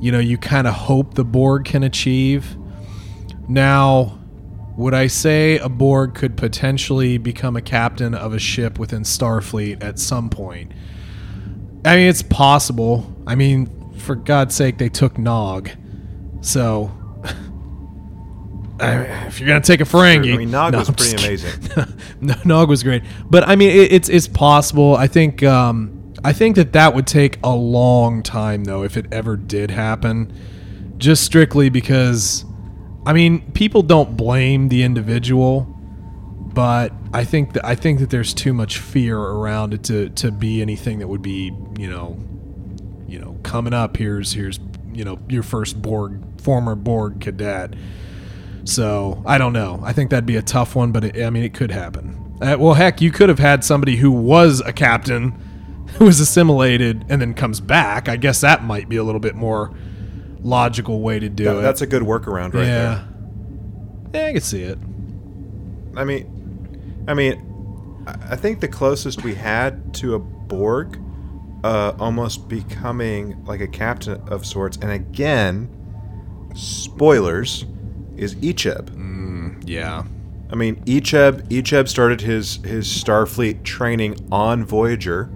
you 0.00 0.12
know 0.12 0.18
you 0.18 0.38
kind 0.38 0.66
of 0.66 0.74
hope 0.74 1.14
the 1.14 1.24
Borg 1.24 1.64
can 1.64 1.82
achieve. 1.82 2.56
Now, 3.48 4.18
would 4.76 4.94
I 4.94 5.06
say 5.06 5.58
a 5.58 5.68
Borg 5.68 6.14
could 6.14 6.36
potentially 6.36 7.18
become 7.18 7.56
a 7.56 7.62
captain 7.62 8.14
of 8.14 8.34
a 8.34 8.38
ship 8.38 8.78
within 8.78 9.02
Starfleet 9.02 9.82
at 9.82 9.98
some 9.98 10.28
point? 10.28 10.72
I 11.84 11.96
mean, 11.96 12.08
it's 12.08 12.22
possible. 12.22 13.14
I 13.26 13.36
mean, 13.36 13.94
for 13.98 14.16
God's 14.16 14.54
sake, 14.54 14.78
they 14.78 14.88
took 14.88 15.18
Nog. 15.18 15.70
So, 16.40 16.90
I 18.80 18.96
mean, 18.96 19.06
if 19.26 19.40
you're 19.40 19.48
gonna 19.48 19.60
take 19.60 19.80
a 19.80 19.84
Ferengi, 19.84 20.34
I 20.34 20.36
mean, 20.36 20.50
Nog 20.50 20.72
No, 20.72 20.80
was 20.80 20.88
I'm 20.88 20.94
pretty 20.94 21.16
amazing. 21.16 21.60
no, 22.20 22.34
Nog 22.44 22.68
was 22.68 22.82
great, 22.82 23.02
but 23.30 23.48
I 23.48 23.56
mean, 23.56 23.70
it, 23.70 23.92
it's 23.92 24.08
it's 24.08 24.28
possible. 24.28 24.96
I 24.96 25.06
think 25.06 25.42
um, 25.42 25.95
I 26.26 26.32
think 26.32 26.56
that 26.56 26.72
that 26.72 26.92
would 26.92 27.06
take 27.06 27.38
a 27.44 27.54
long 27.54 28.20
time, 28.20 28.64
though, 28.64 28.82
if 28.82 28.96
it 28.96 29.06
ever 29.12 29.36
did 29.36 29.70
happen. 29.70 30.32
Just 30.98 31.22
strictly 31.22 31.68
because, 31.68 32.44
I 33.06 33.12
mean, 33.12 33.52
people 33.52 33.80
don't 33.82 34.16
blame 34.16 34.68
the 34.68 34.82
individual, 34.82 35.72
but 36.52 36.92
I 37.14 37.22
think 37.22 37.52
that 37.52 37.64
I 37.64 37.76
think 37.76 38.00
that 38.00 38.10
there's 38.10 38.34
too 38.34 38.52
much 38.52 38.78
fear 38.78 39.16
around 39.16 39.72
it 39.72 39.84
to 39.84 40.08
to 40.10 40.32
be 40.32 40.60
anything 40.60 40.98
that 40.98 41.06
would 41.06 41.22
be 41.22 41.52
you 41.78 41.88
know, 41.88 42.18
you 43.06 43.20
know, 43.20 43.38
coming 43.44 43.72
up. 43.72 43.96
Here's 43.96 44.32
here's 44.32 44.58
you 44.92 45.04
know 45.04 45.20
your 45.28 45.44
first 45.44 45.80
Borg 45.80 46.20
former 46.40 46.74
Borg 46.74 47.20
cadet. 47.20 47.74
So 48.64 49.22
I 49.24 49.38
don't 49.38 49.52
know. 49.52 49.78
I 49.84 49.92
think 49.92 50.10
that'd 50.10 50.26
be 50.26 50.34
a 50.34 50.42
tough 50.42 50.74
one, 50.74 50.90
but 50.90 51.04
it, 51.04 51.22
I 51.22 51.30
mean, 51.30 51.44
it 51.44 51.54
could 51.54 51.70
happen. 51.70 52.36
Uh, 52.42 52.56
well, 52.58 52.74
heck, 52.74 53.00
you 53.00 53.12
could 53.12 53.28
have 53.28 53.38
had 53.38 53.62
somebody 53.62 53.94
who 53.94 54.10
was 54.10 54.60
a 54.66 54.72
captain, 54.72 55.45
who 55.98 56.04
was 56.06 56.20
assimilated, 56.20 57.04
and 57.08 57.20
then 57.20 57.34
comes 57.34 57.60
back. 57.60 58.08
I 58.08 58.16
guess 58.16 58.40
that 58.42 58.62
might 58.64 58.88
be 58.88 58.96
a 58.96 59.04
little 59.04 59.20
bit 59.20 59.34
more 59.34 59.72
logical 60.42 61.00
way 61.00 61.18
to 61.18 61.28
do 61.28 61.44
That- 61.44 61.58
it. 61.58 61.62
that's 61.62 61.82
a 61.82 61.86
good 61.86 62.02
workaround 62.02 62.54
right 62.54 62.66
yeah. 62.66 63.04
Yeah, 64.14 64.26
I 64.26 64.32
can 64.32 64.40
see 64.40 64.62
it. 64.62 64.78
I 65.96 66.04
mean, 66.04 67.04
I 67.08 67.14
mean, 67.14 68.04
I 68.06 68.36
think 68.36 68.60
the 68.60 68.68
closest 68.68 69.24
we 69.24 69.34
had 69.34 69.92
to 69.94 70.14
a 70.14 70.18
Borg, 70.18 70.98
uh, 71.64 71.92
almost 71.98 72.48
becoming 72.48 73.44
like 73.46 73.60
a 73.60 73.66
captain 73.66 74.20
of 74.28 74.46
sorts, 74.46 74.76
and 74.76 74.90
again, 74.92 75.68
spoilers, 76.54 77.64
is 78.16 78.34
Icheb. 78.36 79.62
Yeah. 79.66 80.04
I 80.50 80.54
mean, 80.54 80.76
Icheb 80.84 81.48
Icheb 81.48 81.88
started 81.88 82.20
his 82.20 82.56
his 82.64 82.86
Starfleet 82.86 83.64
training 83.64 84.16
on 84.30 84.64
Voyager 84.64 85.28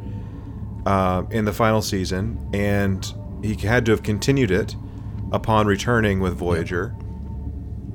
uh, 0.87 1.25
in 1.31 1.45
the 1.45 1.53
final 1.53 1.83
season, 1.83 2.39
and 2.53 3.15
he 3.43 3.55
had 3.55 3.85
to 3.87 3.93
have 3.93 4.03
continued 4.03 4.51
it 4.51 4.77
upon 5.33 5.67
returning 5.67 6.21
with 6.21 6.35
Voyager. 6.35 6.95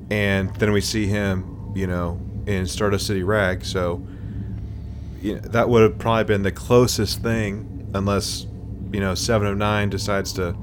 And 0.09 0.55
then 0.55 0.71
we 0.71 0.81
see 0.81 1.07
him, 1.07 1.71
you 1.75 1.87
know, 1.87 2.19
in 2.45 2.67
Stardust 2.67 3.07
City 3.07 3.23
Rag. 3.23 3.65
So 3.65 4.05
you 5.21 5.35
know, 5.35 5.41
that 5.41 5.69
would 5.69 5.81
have 5.81 5.97
probably 5.97 6.25
been 6.25 6.43
the 6.43 6.51
closest 6.51 7.21
thing, 7.21 7.89
unless 7.93 8.45
you 8.91 8.99
know 8.99 9.15
Seven 9.15 9.47
of 9.47 9.57
Nine 9.57 9.89
decides 9.89 10.33
to, 10.33 10.55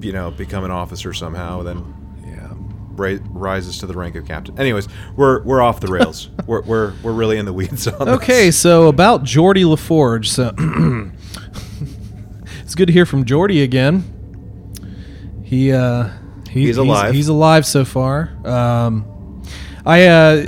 you 0.00 0.12
know, 0.12 0.30
become 0.30 0.64
an 0.64 0.70
officer 0.70 1.12
somehow. 1.12 1.62
Then. 1.62 2.03
Ra- 2.96 3.18
rises 3.30 3.78
to 3.78 3.86
the 3.86 3.94
rank 3.94 4.14
of 4.16 4.26
captain. 4.26 4.58
Anyways, 4.58 4.88
we're 5.16 5.42
we're 5.42 5.60
off 5.62 5.80
the 5.80 5.88
rails. 5.88 6.30
we're, 6.46 6.62
we're 6.62 6.92
we're 7.02 7.12
really 7.12 7.38
in 7.38 7.44
the 7.46 7.52
weeds 7.52 7.86
on 7.88 8.08
Okay, 8.08 8.46
this. 8.46 8.58
so 8.60 8.88
about 8.88 9.24
Geordi 9.24 9.64
La 9.68 9.76
Forge. 9.76 10.30
So 10.30 10.52
it's 12.62 12.74
good 12.74 12.86
to 12.86 12.92
hear 12.92 13.06
from 13.06 13.24
Geordi 13.24 13.62
again. 13.62 14.04
He 15.44 15.72
uh, 15.72 16.08
he- 16.50 16.66
He's 16.66 16.76
alive. 16.76 17.14
He's, 17.14 17.28
alive 17.28 17.66
so 17.66 17.84
far. 17.84 18.30
Um, 18.46 19.42
I 19.84 20.06
uh, 20.06 20.46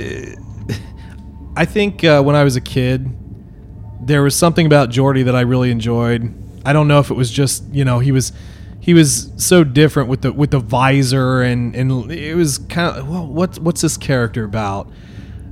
I 1.55 1.65
think 1.65 2.03
uh, 2.03 2.21
when 2.23 2.35
I 2.35 2.43
was 2.43 2.55
a 2.55 2.61
kid, 2.61 3.09
there 4.01 4.21
was 4.23 4.35
something 4.35 4.65
about 4.65 4.89
Geordi 4.89 5.25
that 5.25 5.35
I 5.35 5.41
really 5.41 5.69
enjoyed. 5.71 6.33
I 6.65 6.73
don't 6.73 6.87
know 6.87 6.99
if 6.99 7.09
it 7.11 7.15
was 7.15 7.29
just 7.31 7.63
you 7.73 7.85
know 7.85 7.99
he 7.99 8.11
was 8.11 8.31
he 8.87 8.93
was 8.93 9.33
so 9.35 9.65
different 9.65 10.07
with 10.07 10.21
the 10.21 10.31
with 10.31 10.51
the 10.51 10.59
visor 10.59 11.41
and 11.41 11.75
and 11.75 12.09
it 12.09 12.35
was 12.35 12.57
kind 12.57 12.95
of 12.97 13.09
well 13.09 13.27
what's 13.27 13.59
what's 13.59 13.81
this 13.81 13.97
character 13.97 14.45
about? 14.45 14.89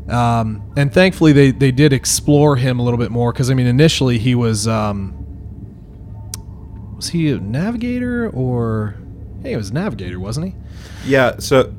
Um, 0.07 0.71
and 0.77 0.93
thankfully 0.93 1.33
they 1.33 1.51
they 1.51 1.71
did 1.71 1.91
explore 1.91 2.55
him 2.55 2.79
a 2.79 2.83
little 2.83 2.97
bit 2.97 3.11
more 3.11 3.33
because 3.33 3.51
I 3.51 3.53
mean 3.53 3.67
initially 3.67 4.19
he 4.19 4.35
was 4.35 4.69
um, 4.69 5.13
was 6.95 7.09
he 7.09 7.29
a 7.31 7.37
navigator 7.37 8.29
or 8.29 8.95
hey 9.43 9.49
he 9.49 9.57
was 9.57 9.71
a 9.71 9.73
navigator 9.73 10.17
wasn't 10.17 10.53
he? 10.53 10.55
Yeah. 11.05 11.37
So 11.39 11.73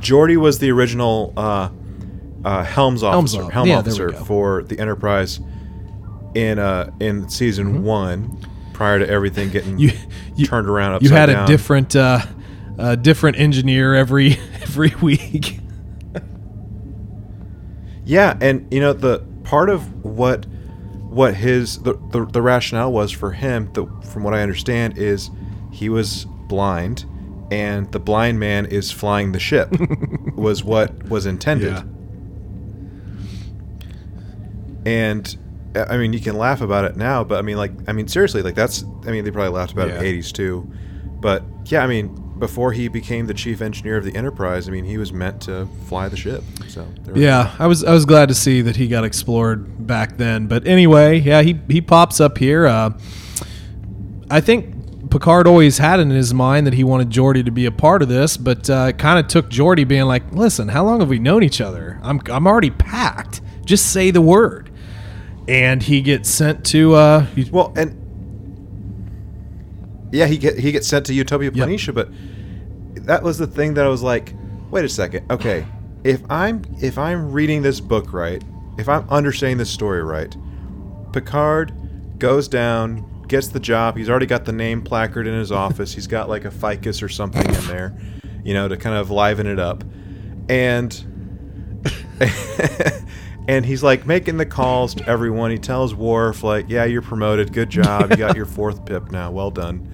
Geordi 0.00 0.36
was 0.36 0.58
the 0.58 0.70
original 0.70 1.32
uh, 1.34 1.70
uh, 2.44 2.62
helms 2.62 3.00
Helms 3.00 3.34
officer, 3.34 3.44
off- 3.44 3.52
helm 3.52 3.68
yeah, 3.68 3.78
officer 3.78 4.12
for 4.12 4.64
the 4.64 4.78
Enterprise 4.78 5.40
in 6.34 6.58
uh 6.58 6.90
in 7.00 7.26
season 7.30 7.84
one, 7.84 8.38
prior 8.74 8.98
to 8.98 9.08
everything 9.08 9.48
getting. 9.48 9.78
You- 9.78 9.92
you- 10.36 10.46
turned 10.46 10.68
around 10.68 10.90
you 11.02 11.08
upside 11.08 11.12
had 11.12 11.26
down. 11.34 11.44
a 11.44 11.46
different 11.46 11.96
uh, 11.96 12.20
uh, 12.78 12.94
different 12.96 13.38
engineer 13.38 13.94
every 13.94 14.32
every 14.62 14.92
week 15.00 15.60
Yeah, 18.04 18.36
and 18.40 18.66
you 18.72 18.80
know 18.80 18.92
the 18.92 19.20
part 19.44 19.70
of 19.70 20.04
what 20.04 20.44
what 21.08 21.34
his 21.34 21.78
the, 21.82 21.94
the, 22.10 22.26
the 22.26 22.42
rationale 22.42 22.92
was 22.92 23.12
for 23.12 23.30
him, 23.32 23.70
the, 23.72 23.86
from 24.12 24.24
what 24.24 24.34
I 24.34 24.42
understand, 24.42 24.98
is 24.98 25.30
he 25.72 25.88
was 25.88 26.26
blind, 26.48 27.04
and 27.52 27.90
the 27.92 28.00
blind 28.00 28.38
man 28.40 28.66
is 28.66 28.90
flying 28.90 29.30
the 29.32 29.38
ship, 29.38 29.72
was 30.34 30.64
what 30.64 31.04
was 31.08 31.24
intended. 31.26 31.72
Yeah. 31.72 31.82
And 34.86 35.36
I 35.74 35.96
mean, 35.96 36.12
you 36.12 36.20
can 36.20 36.36
laugh 36.36 36.60
about 36.60 36.84
it 36.84 36.96
now, 36.96 37.24
but 37.24 37.38
I 37.38 37.42
mean, 37.42 37.56
like, 37.56 37.72
I 37.88 37.92
mean, 37.92 38.08
seriously, 38.08 38.42
like 38.42 38.54
that's. 38.54 38.84
I 39.06 39.10
mean, 39.10 39.24
they 39.24 39.30
probably 39.30 39.52
laughed 39.52 39.72
about 39.72 39.88
it 39.88 39.96
in 39.96 40.02
the 40.02 40.22
'80s 40.22 40.32
too, 40.32 40.70
but 41.20 41.42
yeah, 41.66 41.82
I 41.82 41.86
mean, 41.86 42.24
before 42.38 42.72
he 42.72 42.88
became 42.88 43.26
the 43.26 43.34
chief 43.34 43.60
engineer 43.60 43.96
of 43.96 44.04
the 44.04 44.14
Enterprise, 44.14 44.68
I 44.68 44.72
mean, 44.72 44.84
he 44.84 44.98
was 44.98 45.12
meant 45.12 45.42
to 45.42 45.66
fly 45.86 46.08
the 46.08 46.16
ship. 46.16 46.42
So 46.68 46.86
there 47.02 47.14
we 47.14 47.20
go. 47.20 47.26
Yeah, 47.26 47.54
I 47.58 47.66
was 47.66 47.84
I 47.84 47.92
was 47.92 48.04
glad 48.04 48.28
to 48.28 48.34
see 48.34 48.60
that 48.62 48.76
he 48.76 48.88
got 48.88 49.04
explored 49.04 49.86
back 49.86 50.16
then. 50.16 50.46
But 50.46 50.66
anyway, 50.66 51.20
yeah, 51.20 51.42
he 51.42 51.58
he 51.68 51.80
pops 51.80 52.20
up 52.20 52.38
here. 52.38 52.66
Uh, 52.66 52.90
I 54.30 54.40
think 54.40 55.10
Picard 55.10 55.46
always 55.46 55.78
had 55.78 56.00
it 56.00 56.02
in 56.02 56.10
his 56.10 56.34
mind 56.34 56.66
that 56.66 56.74
he 56.74 56.82
wanted 56.82 57.10
Geordi 57.10 57.44
to 57.44 57.52
be 57.52 57.66
a 57.66 57.72
part 57.72 58.02
of 58.02 58.08
this, 58.08 58.36
but 58.36 58.68
uh, 58.68 58.86
it 58.88 58.98
kind 58.98 59.18
of 59.18 59.28
took 59.28 59.48
Geordi 59.48 59.86
being 59.86 60.04
like, 60.04 60.32
"Listen, 60.32 60.68
how 60.68 60.84
long 60.84 61.00
have 61.00 61.08
we 61.08 61.18
known 61.18 61.42
each 61.42 61.60
other? 61.60 62.00
I'm 62.02 62.20
I'm 62.30 62.46
already 62.46 62.70
packed. 62.70 63.40
Just 63.64 63.92
say 63.92 64.10
the 64.10 64.22
word." 64.22 64.70
And 65.48 65.82
he 65.82 66.00
gets 66.00 66.28
sent 66.30 66.64
to 66.66 66.94
uh, 66.94 67.20
he- 67.26 67.50
Well, 67.50 67.72
and 67.76 68.00
yeah, 70.12 70.26
he 70.26 70.38
get 70.38 70.58
he 70.58 70.72
gets 70.72 70.86
sent 70.86 71.06
to 71.06 71.14
Utopia 71.14 71.50
Yep. 71.52 71.68
Planitia, 71.68 71.94
but 71.94 72.08
that 73.06 73.22
was 73.22 73.36
the 73.38 73.46
thing 73.46 73.74
that 73.74 73.84
I 73.84 73.88
was 73.88 74.02
like, 74.02 74.32
wait 74.70 74.84
a 74.84 74.88
second, 74.88 75.30
okay, 75.30 75.66
if 76.04 76.22
I'm 76.30 76.62
if 76.80 76.96
I'm 76.98 77.32
reading 77.32 77.62
this 77.62 77.80
book 77.80 78.12
right, 78.12 78.42
if 78.78 78.88
I'm 78.88 79.08
understanding 79.10 79.58
this 79.58 79.70
story 79.70 80.02
right, 80.02 80.34
Picard 81.12 81.72
goes 82.18 82.48
down 82.48 83.04
gets 83.26 83.48
the 83.48 83.60
job. 83.60 83.96
He's 83.96 84.08
already 84.08 84.26
got 84.26 84.44
the 84.44 84.52
name 84.52 84.82
placard 84.82 85.26
in 85.26 85.34
his 85.34 85.50
office. 85.50 85.92
He's 85.94 86.06
got 86.06 86.28
like 86.28 86.44
a 86.44 86.50
ficus 86.50 87.02
or 87.02 87.08
something 87.08 87.44
in 87.54 87.66
there, 87.66 87.98
you 88.44 88.54
know, 88.54 88.68
to 88.68 88.76
kind 88.76 88.96
of 88.96 89.10
liven 89.10 89.46
it 89.46 89.58
up. 89.58 89.82
And 90.48 90.92
and 93.48 93.64
he's 93.66 93.82
like 93.82 94.06
making 94.06 94.36
the 94.38 94.46
calls 94.46 94.94
to 94.94 95.08
everyone. 95.08 95.50
He 95.50 95.58
tells 95.58 95.94
Worf 95.94 96.42
like, 96.42 96.66
"Yeah, 96.68 96.84
you're 96.84 97.02
promoted. 97.02 97.52
Good 97.52 97.70
job. 97.70 98.10
You 98.10 98.16
got 98.16 98.36
your 98.36 98.46
fourth 98.46 98.84
pip 98.86 99.10
now. 99.10 99.30
Well 99.30 99.50
done." 99.50 99.90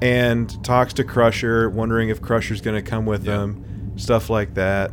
And 0.00 0.62
talks 0.64 0.92
to 0.94 1.04
Crusher, 1.04 1.70
wondering 1.70 2.08
if 2.08 2.20
Crusher's 2.20 2.60
going 2.60 2.82
to 2.82 2.88
come 2.88 3.06
with 3.06 3.24
Yeah. 3.24 3.42
him, 3.44 3.92
stuff 3.96 4.28
like 4.30 4.54
that. 4.54 4.90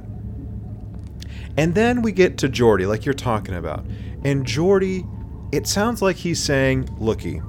And 1.58 1.74
then 1.76 2.02
we 2.02 2.12
get 2.12 2.38
to 2.40 2.50
Geordi, 2.50 2.88
like 2.88 3.06
you're 3.06 3.14
talking 3.14 3.56
about. 3.56 3.86
And 4.24 4.46
Geordi, 4.46 5.08
it 5.52 5.66
sounds 5.68 6.02
like 6.02 6.18
he's 6.18 6.42
saying, 6.42 6.90
"Looky, 7.00 7.42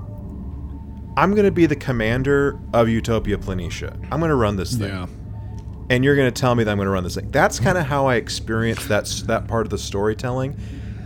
I'm 1.17 1.33
going 1.35 1.45
to 1.45 1.51
be 1.51 1.67
the 1.67 1.77
commander 1.77 2.59
of 2.73 2.89
Utopia 2.89 3.37
Planitia. 3.37 3.95
I'm 4.11 4.21
going 4.21 4.31
to 4.31 4.37
run 4.37 4.57
this 4.57 4.75
thing." 4.75 4.89
Yeah. 4.89 5.07
And 5.91 6.05
you're 6.05 6.17
going 6.17 6.33
to 6.33 6.41
tell 6.41 6.55
me 6.55 6.65
that 6.65 6.71
I'm 6.71 6.79
going 6.79 6.87
to 6.87 6.93
run 6.93 7.05
this 7.05 7.17
thing. 7.17 7.31
That's 7.31 7.59
kind 7.59 7.77
of 7.77 7.85
how 7.85 8.07
I 8.07 8.15
experienced 8.15 8.89
that 8.89 9.07
that 9.27 9.49
part 9.49 9.67
of 9.67 9.71
the 9.71 9.79
storytelling. 9.79 10.57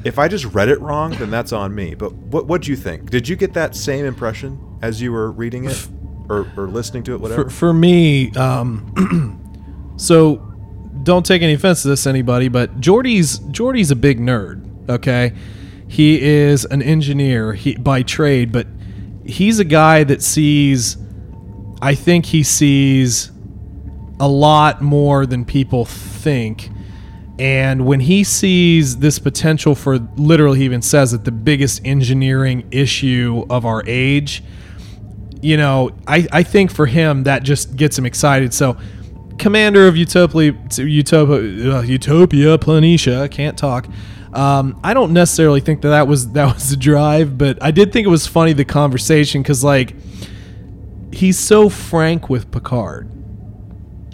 If 0.05 0.19
I 0.19 0.29
just 0.29 0.45
read 0.45 0.69
it 0.69 0.79
wrong, 0.81 1.13
then 1.13 1.31
that's 1.31 1.53
on 1.53 1.75
me. 1.75 1.95
But 1.95 2.13
what 2.13 2.47
what 2.47 2.63
do 2.63 2.71
you 2.71 2.77
think? 2.77 3.11
Did 3.11 3.27
you 3.27 3.35
get 3.35 3.55
that 3.55 3.75
same 3.75 4.05
impression 4.05 4.79
as 4.83 5.01
you 5.01 5.11
were 5.11 5.33
reading 5.33 5.65
it 5.65 5.89
or, 6.29 6.47
or 6.57 6.69
listening 6.69 7.03
to 7.05 7.15
it? 7.15 7.21
Whatever. 7.21 7.45
For, 7.45 7.51
for 7.51 7.73
me, 7.73 8.31
um, 8.33 9.95
so 9.97 10.37
don't 11.03 11.25
take 11.25 11.43
any 11.43 11.55
offense 11.55 11.83
to 11.83 11.89
this, 11.89 12.07
anybody, 12.07 12.49
but 12.49 12.81
Geordi's 12.81 13.39
Geordi's 13.39 13.91
a 13.91 13.97
big 13.97 14.21
nerd. 14.21 14.89
Okay, 14.91 15.33
he 15.89 16.21
is 16.21 16.67
an 16.67 16.83
engineer 16.83 17.55
he, 17.55 17.77
by 17.77 18.03
trade, 18.03 18.53
but 18.53 18.67
he's 19.25 19.59
a 19.59 19.65
guy 19.65 20.05
that 20.05 20.23
sees. 20.23 20.99
I 21.81 21.95
think 21.95 22.27
he 22.27 22.43
sees 22.43 23.31
a 24.21 24.29
lot 24.29 24.83
more 24.83 25.27
than 25.27 25.45
people 25.45 25.85
think. 25.85 26.71
And 27.39 27.85
when 27.85 28.01
he 28.01 28.23
sees 28.23 28.99
this 28.99 29.19
potential 29.19 29.75
for 29.75 29.99
literally, 30.17 30.61
he 30.61 30.65
even 30.65 30.83
says 30.83 31.13
it, 31.13 31.25
the 31.25 31.33
biggest 31.33 31.85
engineering 31.85 32.69
issue 32.71 33.45
of 33.51 33.67
our 33.67 33.83
age, 33.87 34.45
you 35.43 35.57
know, 35.57 35.91
I, 36.07 36.27
I 36.33 36.43
think 36.43 36.71
for 36.71 36.87
him 36.87 37.25
that 37.25 37.43
just 37.43 37.77
gets 37.77 37.99
him 37.99 38.07
excited. 38.07 38.55
So, 38.55 38.77
commander 39.37 39.89
of 39.89 39.97
Utopia, 39.97 40.55
Utopia, 40.77 41.79
uh, 41.79 41.83
Utopia 41.83 42.57
Planitia, 42.57 43.31
can't 43.31 43.59
talk. 43.59 43.89
Um, 44.33 44.81
I 44.83 44.95
don't 44.95 45.13
necessarily 45.13 45.61
think 45.61 45.83
that 45.83 45.91
that 45.91 46.09
was 46.09 46.33
that 46.33 46.55
was 46.55 46.71
the 46.71 46.77
drive, 46.77 47.37
but 47.37 47.63
I 47.63 47.73
did 47.73 47.93
think 47.93 48.07
it 48.07 48.11
was 48.11 48.27
funny 48.27 48.53
the 48.53 48.65
conversation 48.65 49.43
because 49.43 49.63
like 49.63 49.95
he's 51.13 51.39
so 51.39 51.69
frank 51.69 52.29
with 52.29 52.51
Picard. 52.51 53.11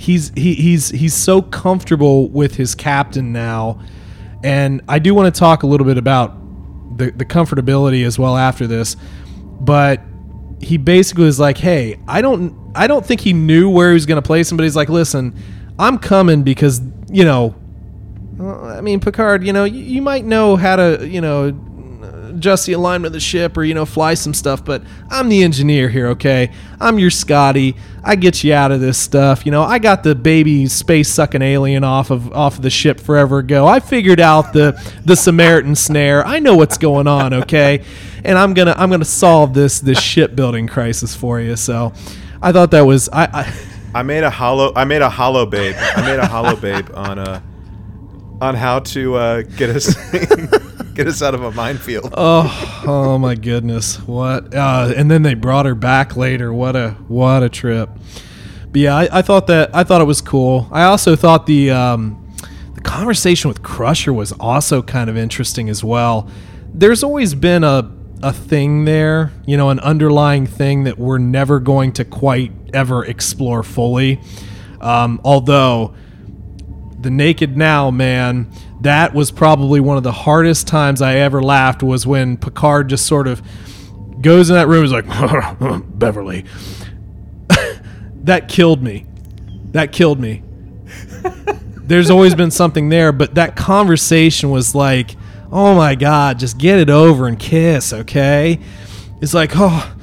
He's 0.01 0.33
he, 0.35 0.55
he's 0.55 0.89
he's 0.89 1.13
so 1.13 1.43
comfortable 1.43 2.31
with 2.31 2.55
his 2.55 2.75
captain 2.75 3.35
now, 3.35 3.81
and 4.43 4.81
I 4.89 4.99
do 4.99 5.13
want 5.13 5.33
to 5.35 5.39
talk 5.39 5.63
a 5.63 5.67
little 5.67 5.87
bit 5.87 5.99
about 5.99 6.97
the 6.97 7.11
the 7.11 7.27
comfortability 7.27 8.07
as 8.07 8.19
well 8.19 8.35
after 8.35 8.67
this, 8.67 8.97
but 9.61 10.01
he 10.59 10.79
basically 10.79 11.27
was 11.27 11.39
like, 11.39 11.59
"Hey, 11.59 12.01
I 12.09 12.23
don't 12.23 12.73
I 12.75 12.87
don't 12.87 13.05
think 13.05 13.21
he 13.21 13.35
knew 13.35 13.69
where 13.69 13.91
he 13.91 13.95
was 13.95 14.07
going 14.07 14.23
to 14.23 14.27
but 14.57 14.63
he's 14.63 14.77
like, 14.77 14.89
listen, 14.89 15.37
I'm 15.79 15.99
coming 15.99 16.45
because 16.45 16.81
you 17.11 17.25
know, 17.25 17.55
I 18.41 18.81
mean, 18.81 19.01
Picard, 19.01 19.45
you 19.45 19.53
know, 19.53 19.65
you, 19.65 19.83
you 19.83 20.01
might 20.01 20.25
know 20.25 20.57
how 20.57 20.77
to 20.77 21.07
you 21.07 21.21
know 21.21 21.51
adjust 22.31 22.67
the 22.67 22.73
alignment 22.73 23.07
of 23.07 23.13
the 23.13 23.21
ship 23.21 23.57
or 23.57 23.65
you 23.65 23.75
know 23.75 23.85
fly 23.85 24.15
some 24.15 24.35
stuff 24.35 24.65
but 24.65 24.83
i'm 25.11 25.29
the 25.29 25.43
engineer 25.43 25.89
here 25.89 26.09
okay? 26.09 26.53
I'm 26.81 26.99
your 26.99 27.11
scotty. 27.11 27.77
I 28.03 28.17
get 28.17 28.43
you 28.43 28.55
out 28.55 28.73
of 28.73 28.81
this 28.81 28.97
stuff 28.99 29.45
you 29.45 29.53
know? 29.53 29.63
I 29.63 29.79
got 29.79 30.03
the 30.03 30.15
baby 30.15 30.67
space 30.67 31.09
sucking 31.09 31.43
alien 31.43 31.85
off 31.85 32.11
of 32.11 32.33
off 32.33 32.57
of 32.57 32.63
the 32.63 32.71
ship 32.71 32.99
forever 32.99 33.39
ago. 33.39 33.67
I 33.67 33.81
figured 33.81 34.21
out 34.21 34.53
the 34.53 34.81
the 35.05 35.17
samaritan 35.17 35.75
snare. 35.75 36.25
I 36.25 36.39
know 36.39 36.57
what's 36.57 36.79
going 36.79 37.07
on 37.07 37.35
okay? 37.35 37.85
And 38.25 38.37
i'm 38.37 38.55
gonna 38.55 38.75
i'm 38.77 38.91
gonna 38.91 39.05
solve 39.05 39.55
this 39.55 39.81
this 39.81 40.01
shipbuilding 40.01 40.67
crisis 40.67 41.15
for 41.15 41.41
you 41.41 41.57
so 41.57 41.95
i 42.43 42.53
thought 42.53 42.71
that 42.73 42.83
was 42.83 43.09
i, 43.09 43.25
I 43.25 43.55
I 43.93 44.03
made 44.05 44.23
a 44.23 44.31
hollow. 44.31 44.73
I 44.77 44.85
made 44.85 45.03
a 45.03 45.11
hollow 45.11 45.47
babe. 45.47 45.75
I 45.77 46.03
made 46.03 46.21
a 46.21 46.27
hollow 46.27 46.55
babe 46.55 46.91
on 46.95 47.19
uh 47.19 47.41
on 48.41 48.55
how 48.55 48.81
to 48.81 49.17
uh, 49.17 49.43
get 49.43 49.71
us 49.71 49.95
get 51.01 51.09
us 51.09 51.23
out 51.23 51.35
of 51.35 51.43
a 51.43 51.51
minefield. 51.53 52.13
Oh, 52.23 52.85
oh 52.87 53.19
my 53.19 53.35
goodness! 53.35 53.97
What? 54.01 54.55
Uh, 54.55 54.93
and 54.95 55.11
then 55.11 55.23
they 55.23 55.33
brought 55.33 55.65
her 55.65 55.75
back 55.75 56.17
later. 56.17 56.53
What 56.53 56.77
a 56.77 56.91
what 57.09 57.43
a 57.43 57.49
trip! 57.49 57.89
But 58.71 58.81
yeah, 58.81 58.95
I, 58.95 59.19
I 59.19 59.23
thought 59.23 59.47
that 59.47 59.75
I 59.75 59.85
thought 59.85 60.03
it 60.03 60.05
was 60.05 60.21
cool. 60.21 60.69
I 60.71 60.83
also 60.83 61.17
thought 61.17 61.47
the 61.47 61.71
um, 61.71 62.35
the 62.75 62.83
conversation 62.83 63.49
with 63.49 63.63
Crusher 63.63 64.13
was 64.13 64.33
also 64.33 64.83
kind 64.83 65.09
of 65.09 65.17
interesting 65.17 65.71
as 65.71 65.83
well. 65.83 66.29
There's 66.75 67.03
always 67.03 67.35
been 67.35 67.65
a 67.65 67.91
a 68.23 68.33
thing 68.35 68.85
there, 68.85 69.33
you 69.47 69.57
know, 69.57 69.71
an 69.71 69.81
underlying 69.81 70.47
thing 70.47 70.85
that 70.85 70.99
we're 70.99 71.19
never 71.19 71.59
going 71.59 71.93
to 71.93 72.05
quite 72.05 72.53
ever 72.75 73.05
explore 73.05 73.63
fully. 73.63 74.21
Um, 74.81 75.21
although 75.25 75.95
the 77.01 77.11
naked 77.11 77.57
now 77.57 77.91
man 77.91 78.51
that 78.81 79.15
was 79.15 79.31
probably 79.31 79.81
one 79.81 79.97
of 79.97 80.03
the 80.03 80.13
hardest 80.13 80.67
times 80.67 81.03
i 81.03 81.17
ever 81.17 81.43
laughed 81.43 81.83
was 81.83 82.07
when 82.07 82.37
picard 82.37 82.89
just 82.89 83.07
sort 83.07 83.27
of 83.27 83.43
goes 84.21 84.51
in 84.51 84.57
that 84.57 84.69
room 84.69 84.85
and 84.85 84.87
is 84.87 84.93
like 84.93 85.89
beverly 85.99 86.45
that 88.15 88.49
killed 88.49 88.83
me 88.83 89.07
that 89.73 89.93
killed 89.93 90.21
me 90.21 90.43
there's 91.77 92.11
always 92.11 92.35
been 92.35 92.51
something 92.51 92.89
there 92.89 93.13
but 93.13 93.35
that 93.35 93.57
conversation 93.57 94.51
was 94.51 94.75
like 94.75 95.17
oh 95.53 95.75
my 95.75 95.95
god 95.95 96.39
just 96.39 96.59
get 96.59 96.79
it 96.79 96.91
over 96.91 97.27
and 97.27 97.39
kiss 97.39 97.93
okay 97.93 98.59
it's 99.21 99.35
like 99.35 99.53
oh 99.55 99.97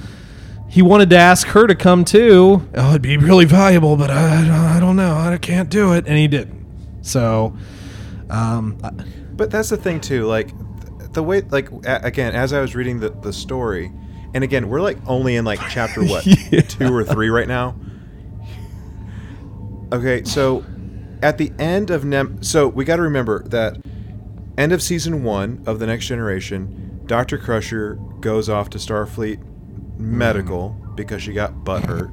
he 0.78 0.84
wanted 0.84 1.10
to 1.10 1.18
ask 1.18 1.48
her 1.48 1.66
to 1.66 1.74
come 1.74 2.06
too. 2.06 2.68
Oh, 2.76 2.90
it'd 2.90 3.02
be 3.02 3.18
really 3.18 3.46
valuable, 3.46 3.96
but 3.96 4.12
I, 4.12 4.76
I 4.76 4.80
don't 4.80 4.96
know. 4.96 5.16
I 5.16 5.36
can't 5.40 5.70
do 5.70 5.94
it, 5.94 6.06
and 6.06 6.16
he 6.18 6.28
didn't. 6.28 6.66
So, 7.02 7.58
um, 8.30 8.78
But 9.36 9.52
that's 9.52 9.70
the 9.70 9.78
thing 9.78 10.00
too. 10.02 10.26
Like 10.26 10.52
the 11.14 11.24
way, 11.24 11.42
like 11.42 11.70
a- 11.86 12.02
again, 12.04 12.34
as 12.36 12.54
I 12.54 12.62
was 12.62 12.76
reading 12.76 13.00
the 13.00 13.10
the 13.10 13.32
story, 13.34 13.92
and 14.34 14.44
again, 14.44 14.70
we're 14.70 14.82
like 14.82 14.98
only 15.08 15.36
in 15.36 15.46
like 15.46 15.60
chapter 15.70 16.04
what 16.04 16.26
Yeah. 16.52 16.62
two 16.62 16.94
or 16.94 17.04
three 17.04 17.30
right 17.30 17.48
now. 17.48 17.76
Okay, 19.94 20.24
so 20.26 20.66
at 21.22 21.38
the 21.38 21.52
end 21.60 21.90
of 21.92 22.04
Nem, 22.04 22.44
so 22.44 22.68
we 22.68 22.84
got 22.84 22.98
to 22.98 23.02
remember 23.04 23.44
that 23.48 23.78
end 24.58 24.74
of 24.74 24.82
season 24.82 25.24
one 25.24 25.64
of 25.66 25.80
the 25.80 25.88
Next 25.88 26.08
Generation, 26.08 27.02
Doctor 27.06 27.38
Crusher 27.38 27.96
goes 28.20 28.50
off 28.50 28.70
to 28.72 28.78
Starfleet 28.78 29.40
Medical 29.98 30.70
because 30.96 31.22
she 31.24 31.32
got 31.32 31.64
butt 31.64 31.86
hurt. 31.86 32.10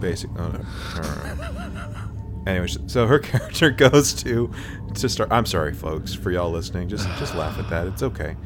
Basic. 0.00 0.30
Oh, 0.38 0.48
no. 0.48 0.64
Anyways, 2.46 2.78
so 2.86 3.06
her 3.06 3.18
character 3.18 3.70
goes 3.70 4.14
to 4.22 4.50
to 5.02 5.08
start. 5.08 5.30
I'm 5.32 5.46
sorry, 5.46 5.72
folks, 5.72 6.14
for 6.14 6.30
y'all 6.30 6.50
listening. 6.50 6.88
Just 6.88 7.08
just 7.18 7.34
laugh 7.34 7.58
at 7.58 7.68
that. 7.70 7.86
It's 7.86 8.02
okay. 8.02 8.36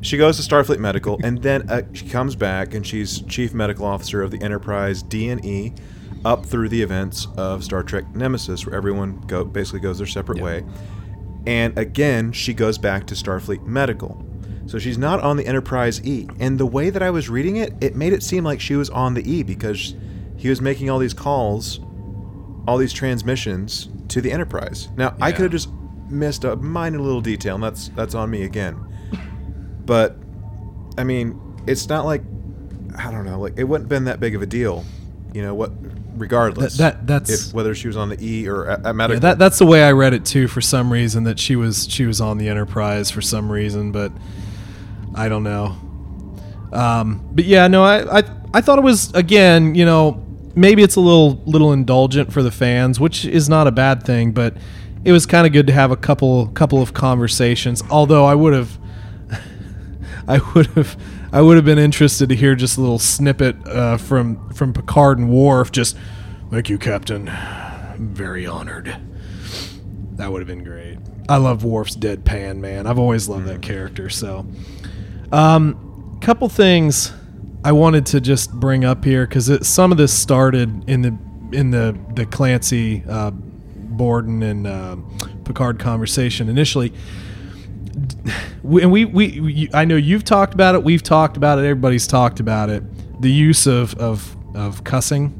She 0.00 0.16
goes 0.16 0.36
to 0.36 0.48
Starfleet 0.48 0.78
Medical, 0.78 1.18
and 1.24 1.42
then 1.42 1.68
uh, 1.68 1.82
she 1.92 2.08
comes 2.08 2.36
back, 2.36 2.74
and 2.74 2.86
she's 2.86 3.22
chief 3.22 3.52
medical 3.52 3.84
officer 3.84 4.22
of 4.22 4.30
the 4.30 4.40
Enterprise 4.40 5.02
D 5.02 5.28
and 5.28 5.44
E, 5.44 5.72
up 6.24 6.46
through 6.46 6.68
the 6.68 6.80
events 6.80 7.26
of 7.36 7.64
Star 7.64 7.82
Trek 7.82 8.14
Nemesis, 8.14 8.64
where 8.64 8.76
everyone 8.76 9.20
go 9.22 9.44
basically 9.44 9.80
goes 9.80 9.98
their 9.98 10.06
separate 10.06 10.40
way. 10.40 10.64
And 11.46 11.76
again, 11.78 12.32
she 12.32 12.54
goes 12.54 12.78
back 12.78 13.06
to 13.06 13.14
Starfleet 13.14 13.64
Medical. 13.64 14.24
So 14.66 14.78
she's 14.78 14.98
not 14.98 15.20
on 15.20 15.38
the 15.38 15.46
Enterprise 15.46 16.04
E. 16.06 16.28
And 16.38 16.58
the 16.58 16.66
way 16.66 16.90
that 16.90 17.02
I 17.02 17.10
was 17.10 17.30
reading 17.30 17.56
it, 17.56 17.72
it 17.80 17.96
made 17.96 18.12
it 18.12 18.22
seem 18.22 18.44
like 18.44 18.60
she 18.60 18.76
was 18.76 18.90
on 18.90 19.14
the 19.14 19.28
E 19.28 19.42
because 19.42 19.94
he 20.36 20.50
was 20.50 20.60
making 20.60 20.90
all 20.90 20.98
these 20.98 21.14
calls, 21.14 21.80
all 22.66 22.76
these 22.76 22.92
transmissions 22.92 23.88
to 24.08 24.20
the 24.20 24.30
Enterprise. 24.30 24.88
Now, 24.96 25.16
I 25.22 25.32
could 25.32 25.44
have 25.44 25.52
just 25.52 25.70
missed 26.10 26.44
a 26.44 26.56
minor 26.56 26.98
little 27.00 27.20
detail, 27.20 27.54
and 27.56 27.64
that's 27.64 27.88
that's 27.90 28.14
on 28.14 28.30
me 28.30 28.42
again. 28.44 28.76
But 29.84 30.16
I 30.96 31.04
mean, 31.04 31.40
it's 31.66 31.88
not 31.88 32.04
like 32.04 32.22
I 32.96 33.10
don't 33.10 33.24
know, 33.24 33.40
like 33.40 33.54
it 33.56 33.64
wouldn't 33.64 33.84
have 33.84 33.88
been 33.88 34.04
that 34.04 34.20
big 34.20 34.34
of 34.34 34.42
a 34.42 34.46
deal, 34.46 34.84
you 35.32 35.42
know 35.42 35.54
what? 35.54 35.72
Regardless, 36.16 36.76
That- 36.78 37.06
that- 37.06 37.24
that's- 37.26 37.48
if, 37.48 37.54
whether 37.54 37.74
she 37.74 37.86
was 37.86 37.96
on 37.96 38.08
the 38.08 38.16
E 38.20 38.48
or 38.48 38.68
at, 38.68 38.84
at 38.84 38.96
yeah, 39.10 39.18
that 39.20 39.38
that's 39.38 39.58
the 39.58 39.66
way 39.66 39.84
I 39.84 39.92
read 39.92 40.14
it 40.14 40.24
too. 40.24 40.48
For 40.48 40.60
some 40.60 40.92
reason, 40.92 41.24
that 41.24 41.38
she 41.38 41.54
was 41.54 41.86
she 41.88 42.06
was 42.06 42.20
on 42.20 42.38
the 42.38 42.48
Enterprise 42.48 43.10
for 43.10 43.20
some 43.22 43.50
reason, 43.52 43.92
but 43.92 44.10
I 45.14 45.28
don't 45.28 45.44
know. 45.44 45.76
Um, 46.72 47.26
but 47.32 47.44
yeah, 47.44 47.68
no, 47.68 47.84
I, 47.84 48.18
I 48.18 48.22
I 48.52 48.60
thought 48.60 48.78
it 48.78 48.82
was 48.84 49.12
again, 49.14 49.74
you 49.76 49.84
know, 49.84 50.24
maybe 50.56 50.82
it's 50.82 50.96
a 50.96 51.00
little 51.00 51.40
little 51.46 51.72
indulgent 51.72 52.32
for 52.32 52.42
the 52.42 52.50
fans, 52.50 52.98
which 52.98 53.24
is 53.24 53.48
not 53.48 53.66
a 53.68 53.70
bad 53.72 54.02
thing, 54.02 54.32
but 54.32 54.56
it 55.04 55.12
was 55.12 55.26
kind 55.26 55.46
of 55.46 55.52
good 55.52 55.66
to 55.66 55.72
have 55.72 55.90
a 55.90 55.96
couple 55.96 56.48
couple 56.48 56.82
of 56.82 56.94
conversations. 56.94 57.82
Although 57.90 58.24
I 58.24 58.34
would 58.34 58.52
have, 58.52 58.78
I 60.28 60.40
would 60.54 60.66
have, 60.68 60.96
I 61.32 61.42
would 61.42 61.56
have 61.56 61.64
been 61.64 61.78
interested 61.78 62.28
to 62.28 62.36
hear 62.36 62.54
just 62.54 62.78
a 62.78 62.80
little 62.80 62.98
snippet 62.98 63.56
uh, 63.66 63.96
from 63.96 64.50
from 64.50 64.72
Picard 64.72 65.18
and 65.18 65.30
Worf. 65.30 65.72
Just 65.72 65.96
thank 66.50 66.68
you, 66.68 66.78
Captain. 66.78 67.30
Very 67.96 68.46
honored. 68.46 68.96
That 70.12 70.32
would 70.32 70.40
have 70.40 70.48
been 70.48 70.64
great. 70.64 70.98
I 71.28 71.36
love 71.36 71.62
Worf's 71.62 71.96
deadpan, 71.96 72.58
man. 72.58 72.86
I've 72.86 72.98
always 72.98 73.28
loved 73.28 73.46
that 73.46 73.62
character. 73.62 74.08
So, 74.08 74.46
um, 75.30 76.18
couple 76.20 76.48
things 76.48 77.12
I 77.64 77.72
wanted 77.72 78.06
to 78.06 78.20
just 78.20 78.52
bring 78.52 78.84
up 78.84 79.04
here 79.04 79.26
because 79.26 79.66
some 79.66 79.92
of 79.92 79.98
this 79.98 80.12
started 80.12 80.88
in 80.88 81.02
the 81.02 81.18
in 81.52 81.70
the 81.70 81.98
the 82.14 82.24
Clancy, 82.26 83.04
uh, 83.08 83.32
Borden, 83.98 84.42
and 84.42 84.66
uh, 84.66 84.96
Picard 85.44 85.78
conversation 85.78 86.48
initially. 86.48 86.92
And 88.62 88.90
we, 88.92 89.04
we, 89.04 89.40
we, 89.40 89.70
I 89.74 89.84
know 89.84 89.96
you've 89.96 90.24
talked 90.24 90.54
about 90.54 90.74
it. 90.74 90.82
We've 90.82 91.02
talked 91.02 91.36
about 91.36 91.58
it. 91.58 91.62
Everybody's 91.62 92.06
talked 92.06 92.40
about 92.40 92.70
it. 92.70 92.82
The 93.20 93.30
use 93.30 93.66
of 93.66 93.94
of, 93.96 94.36
of 94.54 94.84
cussing. 94.84 95.34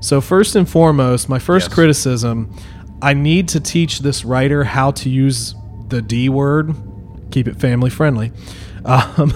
So 0.00 0.20
first 0.20 0.54
and 0.56 0.68
foremost, 0.68 1.28
my 1.28 1.38
first 1.38 1.68
Yes. 1.68 1.74
criticism, 1.74 2.54
I 3.02 3.14
need 3.14 3.48
to 3.48 3.60
teach 3.60 4.00
this 4.00 4.24
writer 4.24 4.64
how 4.64 4.90
to 4.92 5.08
use 5.08 5.54
the 5.88 6.02
D 6.02 6.28
word. 6.28 6.74
Keep 7.30 7.48
it 7.48 7.56
family 7.56 7.90
friendly. 7.90 8.32
Um, 8.84 9.32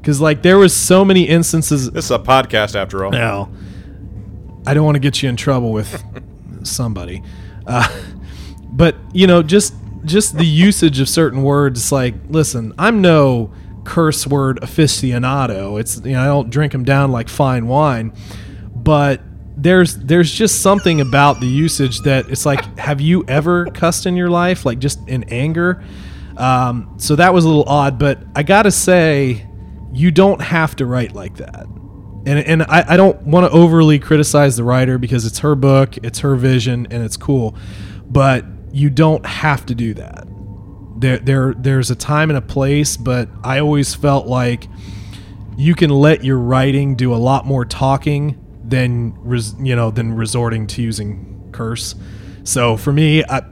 because 0.00 0.20
like 0.20 0.42
there 0.42 0.58
was 0.58 0.74
so 0.74 1.02
many 1.04 1.22
instances 1.22 1.90
This 1.90 2.06
is 2.06 2.10
a 2.10 2.18
podcast 2.18 2.74
after 2.74 3.04
all. 3.04 3.10
now, 3.12 3.50
I 4.66 4.74
don't 4.74 4.84
want 4.84 4.96
to 4.96 5.00
get 5.00 5.22
you 5.22 5.28
in 5.28 5.36
trouble 5.36 5.72
with 5.72 6.02
somebody, 6.64 7.22
uh, 7.70 7.88
but 8.72 8.96
you 9.12 9.26
know, 9.26 9.42
just 9.42 9.74
just 10.04 10.36
the 10.36 10.46
usage 10.46 11.00
of 11.00 11.08
certain 11.08 11.42
words. 11.42 11.92
Like, 11.92 12.14
listen, 12.28 12.72
I'm 12.78 13.00
no 13.00 13.52
curse 13.84 14.26
word 14.26 14.60
aficionado. 14.60 15.80
It's 15.80 16.00
you 16.04 16.12
know, 16.12 16.22
I 16.22 16.26
don't 16.26 16.50
drink 16.50 16.72
them 16.72 16.84
down 16.84 17.12
like 17.12 17.28
fine 17.28 17.68
wine, 17.68 18.12
but 18.74 19.20
there's 19.56 19.96
there's 19.96 20.32
just 20.32 20.62
something 20.62 21.00
about 21.00 21.40
the 21.40 21.46
usage 21.46 22.00
that 22.00 22.28
it's 22.28 22.44
like, 22.44 22.78
have 22.78 23.00
you 23.00 23.24
ever 23.28 23.66
cussed 23.66 24.06
in 24.06 24.16
your 24.16 24.30
life, 24.30 24.64
like 24.64 24.78
just 24.78 25.06
in 25.08 25.24
anger? 25.24 25.82
Um, 26.36 26.94
so 26.96 27.16
that 27.16 27.34
was 27.34 27.44
a 27.44 27.48
little 27.48 27.68
odd, 27.68 27.98
but 27.98 28.22
I 28.34 28.42
gotta 28.42 28.70
say, 28.70 29.46
you 29.92 30.10
don't 30.10 30.40
have 30.40 30.74
to 30.76 30.86
write 30.86 31.12
like 31.12 31.36
that 31.36 31.66
and 32.26 32.38
and 32.38 32.62
I, 32.64 32.84
I 32.88 32.96
don't 32.96 33.20
want 33.22 33.46
to 33.46 33.52
overly 33.52 33.98
criticize 33.98 34.56
the 34.56 34.64
writer 34.64 34.98
because 34.98 35.24
it's 35.24 35.40
her 35.40 35.54
book, 35.54 35.96
it's 35.98 36.20
her 36.20 36.36
vision, 36.36 36.86
and 36.90 37.02
it's 37.02 37.16
cool, 37.16 37.56
but 38.06 38.44
you 38.72 38.90
don't 38.90 39.24
have 39.24 39.66
to 39.66 39.74
do 39.74 39.94
that. 39.94 40.26
There 40.98 41.18
there 41.18 41.54
there's 41.54 41.90
a 41.90 41.96
time 41.96 42.30
and 42.30 42.36
a 42.36 42.42
place, 42.42 42.96
but 42.96 43.28
I 43.42 43.60
always 43.60 43.94
felt 43.94 44.26
like 44.26 44.68
you 45.56 45.74
can 45.74 45.90
let 45.90 46.24
your 46.24 46.38
writing 46.38 46.94
do 46.94 47.14
a 47.14 47.16
lot 47.16 47.46
more 47.46 47.64
talking 47.64 48.38
than 48.64 49.14
res, 49.22 49.54
you 49.58 49.74
know 49.74 49.90
than 49.90 50.14
resorting 50.14 50.66
to 50.68 50.82
using 50.82 51.48
curse. 51.52 51.94
So 52.44 52.76
for 52.76 52.92
me, 52.92 53.24
I 53.24 53.42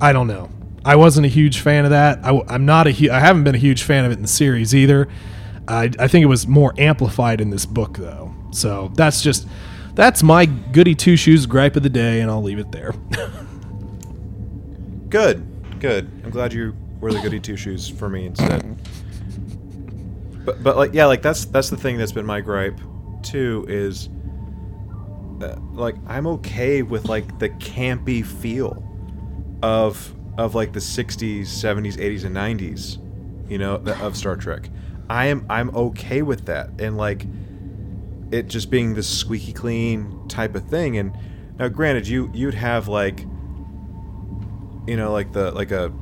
I 0.00 0.12
don't 0.12 0.26
know. 0.26 0.50
I 0.84 0.96
wasn't 0.96 1.26
a 1.26 1.28
huge 1.28 1.60
fan 1.60 1.84
of 1.84 1.90
that. 1.92 2.24
I, 2.24 2.54
am 2.54 2.66
not 2.66 2.86
a 2.86 3.10
I 3.10 3.20
haven't 3.20 3.44
been 3.44 3.54
a 3.54 3.58
huge 3.58 3.82
fan 3.82 4.04
of 4.04 4.10
it 4.10 4.16
in 4.16 4.22
the 4.22 4.28
series 4.28 4.74
either. 4.74 5.08
I, 5.68 5.90
I 5.98 6.08
think 6.08 6.22
it 6.22 6.26
was 6.26 6.46
more 6.46 6.74
amplified 6.78 7.40
in 7.40 7.50
this 7.50 7.66
book 7.66 7.96
though. 7.98 8.34
So 8.50 8.90
that's 8.94 9.22
just 9.22 9.46
that's 9.94 10.22
my 10.22 10.46
goody 10.46 10.94
two 10.94 11.16
shoes 11.16 11.46
gripe 11.46 11.76
of 11.76 11.82
the 11.82 11.90
day, 11.90 12.20
and 12.20 12.30
I'll 12.30 12.42
leave 12.42 12.58
it 12.58 12.72
there. 12.72 12.94
Good, 15.12 15.46
good. 15.78 16.10
I'm 16.24 16.30
glad 16.30 16.54
you 16.54 16.74
were 16.98 17.12
the 17.12 17.20
goody 17.20 17.38
two 17.38 17.54
shoes 17.54 17.86
for 17.86 18.08
me 18.08 18.24
instead. 18.24 18.78
But 20.42 20.62
but 20.62 20.78
like 20.78 20.94
yeah, 20.94 21.04
like 21.04 21.20
that's 21.20 21.44
that's 21.44 21.68
the 21.68 21.76
thing 21.76 21.98
that's 21.98 22.12
been 22.12 22.24
my 22.24 22.40
gripe 22.40 22.80
too 23.22 23.66
is 23.68 24.08
uh, 25.42 25.56
like 25.72 25.96
I'm 26.06 26.26
okay 26.28 26.80
with 26.80 27.10
like 27.10 27.38
the 27.38 27.50
campy 27.50 28.24
feel 28.24 28.82
of 29.62 30.14
of 30.38 30.54
like 30.54 30.72
the 30.72 30.80
60s, 30.80 31.42
70s, 31.42 31.98
80s 31.98 32.24
and 32.24 32.34
90s, 32.34 33.50
you 33.50 33.58
know, 33.58 33.74
of 34.00 34.16
Star 34.16 34.34
Trek. 34.34 34.70
I 35.10 35.26
am 35.26 35.44
I'm 35.50 35.74
okay 35.76 36.22
with 36.22 36.46
that 36.46 36.70
and 36.78 36.96
like 36.96 37.26
it 38.30 38.48
just 38.48 38.70
being 38.70 38.94
this 38.94 39.08
squeaky 39.08 39.52
clean 39.52 40.26
type 40.28 40.54
of 40.54 40.64
thing 40.68 40.96
and 40.96 41.16
now 41.58 41.68
granted 41.68 42.08
you 42.08 42.30
you'd 42.32 42.54
have 42.54 42.88
like 42.88 43.20
you 44.86 44.96
know 44.96 45.12
like 45.12 45.32
the 45.32 45.50
like 45.52 45.70
a 45.70 45.92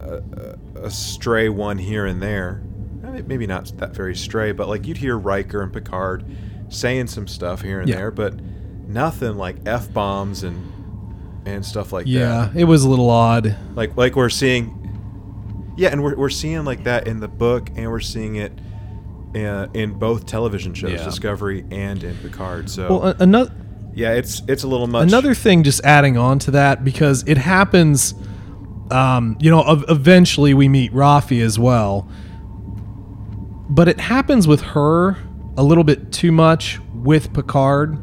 a, 0.00 0.58
a 0.84 0.90
stray 0.90 1.48
one 1.48 1.78
here 1.78 2.06
and 2.06 2.22
there 2.22 2.62
maybe 3.26 3.46
not 3.46 3.70
that 3.78 3.94
very 3.94 4.14
stray 4.16 4.52
but 4.52 4.68
like 4.68 4.86
you'd 4.86 4.96
hear 4.96 5.18
Riker 5.18 5.62
and 5.62 5.72
Picard 5.72 6.24
saying 6.68 7.08
some 7.08 7.26
stuff 7.28 7.60
here 7.62 7.80
and 7.80 7.88
Yeah. 7.88 7.96
there 7.96 8.10
but 8.10 8.34
nothing 8.88 9.36
like 9.36 9.56
f 9.66 9.92
bombs 9.92 10.42
and 10.44 10.70
and 11.44 11.64
stuff 11.66 11.92
like 11.92 12.06
yeah, 12.06 12.18
that 12.46 12.54
Yeah, 12.54 12.60
it 12.62 12.64
was 12.64 12.84
a 12.84 12.88
little 12.88 13.10
odd. 13.10 13.56
like 13.74 13.96
like 13.96 14.14
we're 14.16 14.28
seeing 14.30 14.81
yeah 15.76 15.88
and 15.90 16.02
we're, 16.02 16.16
we're 16.16 16.28
seeing 16.30 16.64
like 16.64 16.84
that 16.84 17.06
in 17.06 17.20
the 17.20 17.28
book 17.28 17.70
and 17.76 17.90
we're 17.90 18.00
seeing 18.00 18.36
it 18.36 18.52
uh, 19.34 19.66
in 19.74 19.92
both 19.94 20.26
television 20.26 20.74
shows 20.74 20.92
Yeah. 20.92 21.04
discovery 21.04 21.64
and 21.70 22.02
in 22.04 22.16
picard 22.18 22.68
so 22.70 22.88
Well, 22.98 23.08
a- 23.08 23.16
another 23.20 23.52
yeah 23.94 24.12
it's 24.12 24.42
it's 24.48 24.62
a 24.62 24.68
little 24.68 24.86
much 24.86 25.08
another 25.08 25.34
thing, 25.34 25.62
just 25.62 25.82
adding 25.84 26.16
on 26.18 26.38
to 26.40 26.50
that 26.52 26.84
because 26.84 27.24
it 27.26 27.38
happens. 27.38 28.14
Um, 28.90 29.38
you 29.40 29.50
know, 29.50 29.62
eventually 29.88 30.52
we 30.52 30.68
meet 30.68 30.92
Raffi 30.92 31.40
as 31.42 31.58
well, 31.58 32.06
but 33.70 33.88
it 33.88 33.98
happens 34.00 34.46
with 34.46 34.60
her 34.60 35.16
a 35.56 35.62
little 35.62 35.84
bit 35.84 36.12
too 36.12 36.30
much 36.32 36.78
with 36.94 37.32
Picard. 37.32 37.98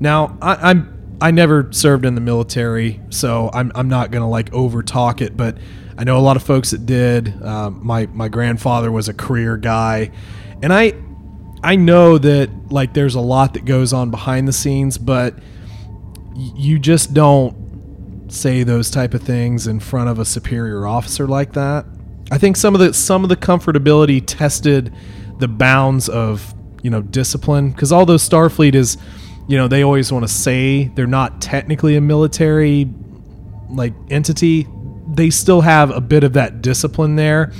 Now, 0.00 0.38
I, 0.40 0.70
I'm 0.70 0.93
I 1.24 1.30
never 1.30 1.72
served 1.72 2.04
in 2.04 2.14
the 2.14 2.20
military, 2.20 3.00
so 3.08 3.48
I'm 3.54 3.72
I'm 3.74 3.88
not 3.88 4.10
gonna 4.10 4.28
like 4.28 4.52
over 4.52 4.82
talk 4.82 5.22
it, 5.22 5.34
but 5.34 5.56
I 5.96 6.04
know 6.04 6.18
a 6.18 6.20
lot 6.20 6.36
of 6.36 6.42
folks 6.42 6.72
that 6.72 6.84
did. 6.84 7.42
Um, 7.42 7.80
my 7.82 8.04
my 8.12 8.28
grandfather 8.28 8.92
was 8.92 9.08
a 9.08 9.14
career 9.14 9.56
guy, 9.56 10.10
and 10.62 10.70
I 10.70 10.92
I 11.62 11.76
know 11.76 12.18
that 12.18 12.50
like 12.70 12.92
there's 12.92 13.14
a 13.14 13.22
lot 13.22 13.54
that 13.54 13.64
goes 13.64 13.94
on 13.94 14.10
behind 14.10 14.46
the 14.46 14.52
scenes, 14.52 14.98
but 14.98 15.38
you 16.36 16.78
just 16.78 17.14
don't 17.14 18.26
say 18.30 18.62
those 18.62 18.90
type 18.90 19.14
of 19.14 19.22
things 19.22 19.66
in 19.66 19.80
front 19.80 20.10
of 20.10 20.18
a 20.18 20.26
superior 20.26 20.86
officer 20.86 21.26
like 21.26 21.54
that. 21.54 21.86
I 22.32 22.36
think 22.36 22.58
some 22.58 22.74
of 22.74 22.82
the 22.82 22.92
some 22.92 23.22
of 23.22 23.30
the 23.30 23.36
comfortability 23.36 24.22
tested 24.26 24.92
the 25.38 25.48
bounds 25.48 26.10
of 26.10 26.54
you 26.82 26.90
know 26.90 27.00
discipline 27.00 27.70
because 27.70 27.94
although 27.94 28.16
Starfleet 28.16 28.74
is 28.74 28.98
you 29.46 29.56
know 29.56 29.68
they 29.68 29.82
always 29.82 30.12
want 30.12 30.26
to 30.26 30.32
say 30.32 30.84
they're 30.94 31.06
not 31.06 31.40
technically 31.40 31.96
a 31.96 32.00
military 32.00 32.88
like 33.70 33.92
entity 34.10 34.66
they 35.06 35.30
still 35.30 35.60
have 35.60 35.90
a 35.90 36.00
bit 36.00 36.24
of 36.24 36.32
that 36.32 36.62
discipline 36.62 37.16
there 37.16 37.52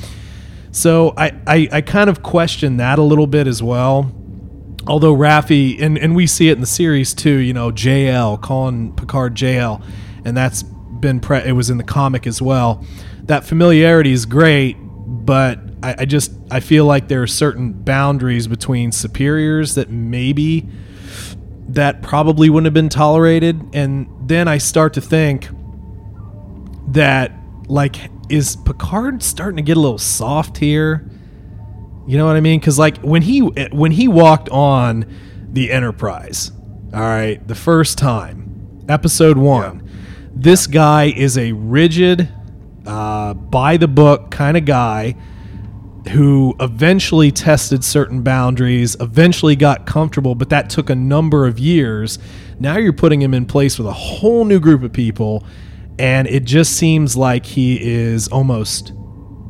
so 0.75 1.15
I, 1.17 1.33
I, 1.47 1.69
I 1.71 1.81
kind 1.83 2.11
of 2.11 2.25
question 2.25 2.79
that 2.79 2.99
a 2.99 3.03
little 3.03 3.29
bit 3.29 3.47
as 3.47 3.63
well. 3.63 4.11
Although 4.89 5.15
Raffi, 5.15 5.81
and, 5.81 5.97
and 5.97 6.17
we 6.17 6.27
see 6.27 6.49
it 6.49 6.55
in 6.55 6.61
the 6.61 6.67
series 6.67 7.15
too, 7.15 7.37
you 7.37 7.53
know, 7.55 7.71
JL, 7.71 8.43
calling 8.43 8.93
Picard 8.97 9.37
JL, 9.37 9.83
and 10.25 10.37
that's 10.37 10.65
been, 10.65 11.21
pre- 11.21 11.45
it 11.45 11.53
was 11.53 11.71
in 11.71 11.77
the 11.79 11.85
comic 11.85 12.27
as 12.27 12.43
well. 12.43 12.85
That 13.23 13.45
familiarity 13.45 14.11
is 14.11 14.27
great, 14.27 14.77
but 14.77 15.61
I, 15.81 15.95
I 16.01 16.05
just, 16.07 16.33
I 16.51 16.59
feel 16.59 16.87
like 16.87 17.07
there 17.07 17.23
are 17.23 17.29
certain 17.29 17.73
boundaries 17.73 18.49
between 18.49 18.91
superiors 18.91 19.77
that 19.77 19.91
maybe 19.91 20.69
that 21.69 22.03
probably 22.03 22.51
wouldn't 22.51 22.67
have 22.67 22.75
been 22.75 22.89
tolerated. 22.89 23.61
And 23.73 24.07
then 24.21 24.49
I 24.49 24.59
start 24.59 24.95
to 24.95 25.01
think 25.01 25.49
that 26.89 27.33
like 27.69 27.97
is 28.29 28.57
Picard 28.57 29.23
starting 29.23 29.57
to 29.57 29.63
get 29.63 29.77
a 29.77 29.81
little 29.81 29.99
soft 29.99 30.59
here? 30.59 31.09
You 32.07 32.19
know 32.19 32.27
what 32.27 32.37
I 32.37 32.41
mean? 32.41 32.61
Because 32.61 32.79
like 32.79 32.99
when 32.99 33.23
he 33.23 33.41
when 33.41 33.93
he 33.93 34.09
walked 34.09 34.49
on 34.51 35.07
the 35.53 35.71
Enterprise, 35.71 36.53
all 36.93 37.01
right, 37.01 37.47
the 37.47 37.55
first 37.55 37.97
time, 37.99 38.85
episode 38.89 39.39
one, 39.39 39.89
this 40.35 40.67
guy 40.67 41.05
is 41.05 41.39
a 41.39 41.53
rigid, 41.53 42.29
uh, 42.87 43.35
by 43.35 43.77
the 43.77 43.89
book 43.89 44.31
kind 44.31 44.57
of 44.57 44.65
guy 44.65 45.15
who 46.11 46.55
eventually 46.61 47.31
tested 47.31 47.83
certain 47.83 48.23
boundaries, 48.23 48.97
eventually 49.01 49.57
got 49.57 49.87
comfortable, 49.87 50.35
but 50.35 50.51
that 50.51 50.69
took 50.71 50.91
a 50.91 50.95
number 50.95 51.47
of 51.47 51.59
years. 51.59 52.19
Now 52.59 52.77
you're 52.77 52.93
putting 52.93 53.23
him 53.23 53.35
in 53.35 53.47
place 53.47 53.79
with 53.79 53.87
a 53.87 53.93
whole 53.93 54.45
new 54.45 54.61
group 54.61 54.83
of 54.83 54.93
people, 54.93 55.45
and 55.99 56.29
it 56.29 56.45
just 56.45 56.73
seems 56.77 57.17
like 57.17 57.47
he 57.47 57.79
is 57.83 58.29
almost 58.29 58.93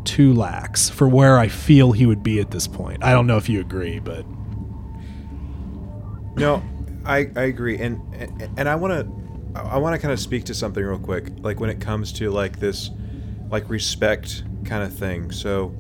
too 0.05 0.32
lax 0.34 0.90
for 0.90 1.09
where 1.09 1.38
I 1.38 1.48
feel 1.48 1.92
he 1.92 2.07
would 2.07 2.22
be 2.22 2.38
at 2.40 2.50
this 2.50 2.66
point. 2.66 3.02
I 3.02 3.12
don't 3.12 3.26
know 3.26 3.36
if 3.36 3.48
you 3.48 3.61
agree, 3.61 3.98
but 3.98 4.24
No, 6.36 6.62
I, 7.05 7.30
I 7.36 7.44
agree, 7.44 7.78
and 7.78 8.00
and, 8.14 8.59
and 8.59 8.68
I 8.68 8.74
want 8.74 8.92
to 8.92 9.24
I 9.61 9.78
want 9.78 9.94
to 9.94 9.98
kind 10.00 10.12
of 10.12 10.18
speak 10.18 10.44
to 10.44 10.55
something 10.55 10.84
real 10.84 10.98
quick, 10.98 11.28
like 11.38 11.61
when 11.61 11.70
it 11.70 11.80
comes 11.80 12.12
to 12.14 12.30
like 12.30 12.59
this, 12.59 12.90
like 13.50 13.68
respect 13.70 14.42
kind 14.64 14.82
of 14.82 14.92
thing. 14.92 15.30
So, 15.30 15.74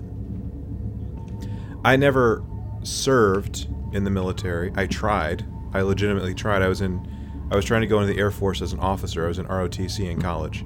I 1.84 1.96
never 1.96 2.44
served 2.82 3.68
in 3.92 4.04
the 4.04 4.10
military. 4.10 4.72
I 4.74 4.86
tried. 4.86 5.44
I 5.72 5.82
legitimately 5.82 6.34
tried. 6.34 6.62
I 6.62 6.68
was 6.68 6.80
in 6.80 7.10
I 7.50 7.56
was 7.56 7.64
trying 7.64 7.82
to 7.82 7.86
go 7.86 8.00
into 8.00 8.12
the 8.12 8.18
Air 8.18 8.30
Force 8.30 8.62
as 8.62 8.72
an 8.72 8.80
officer. 8.80 9.24
I 9.24 9.28
was 9.28 9.38
in 9.38 9.46
ROTC 9.46 10.10
in 10.10 10.20
college. 10.20 10.64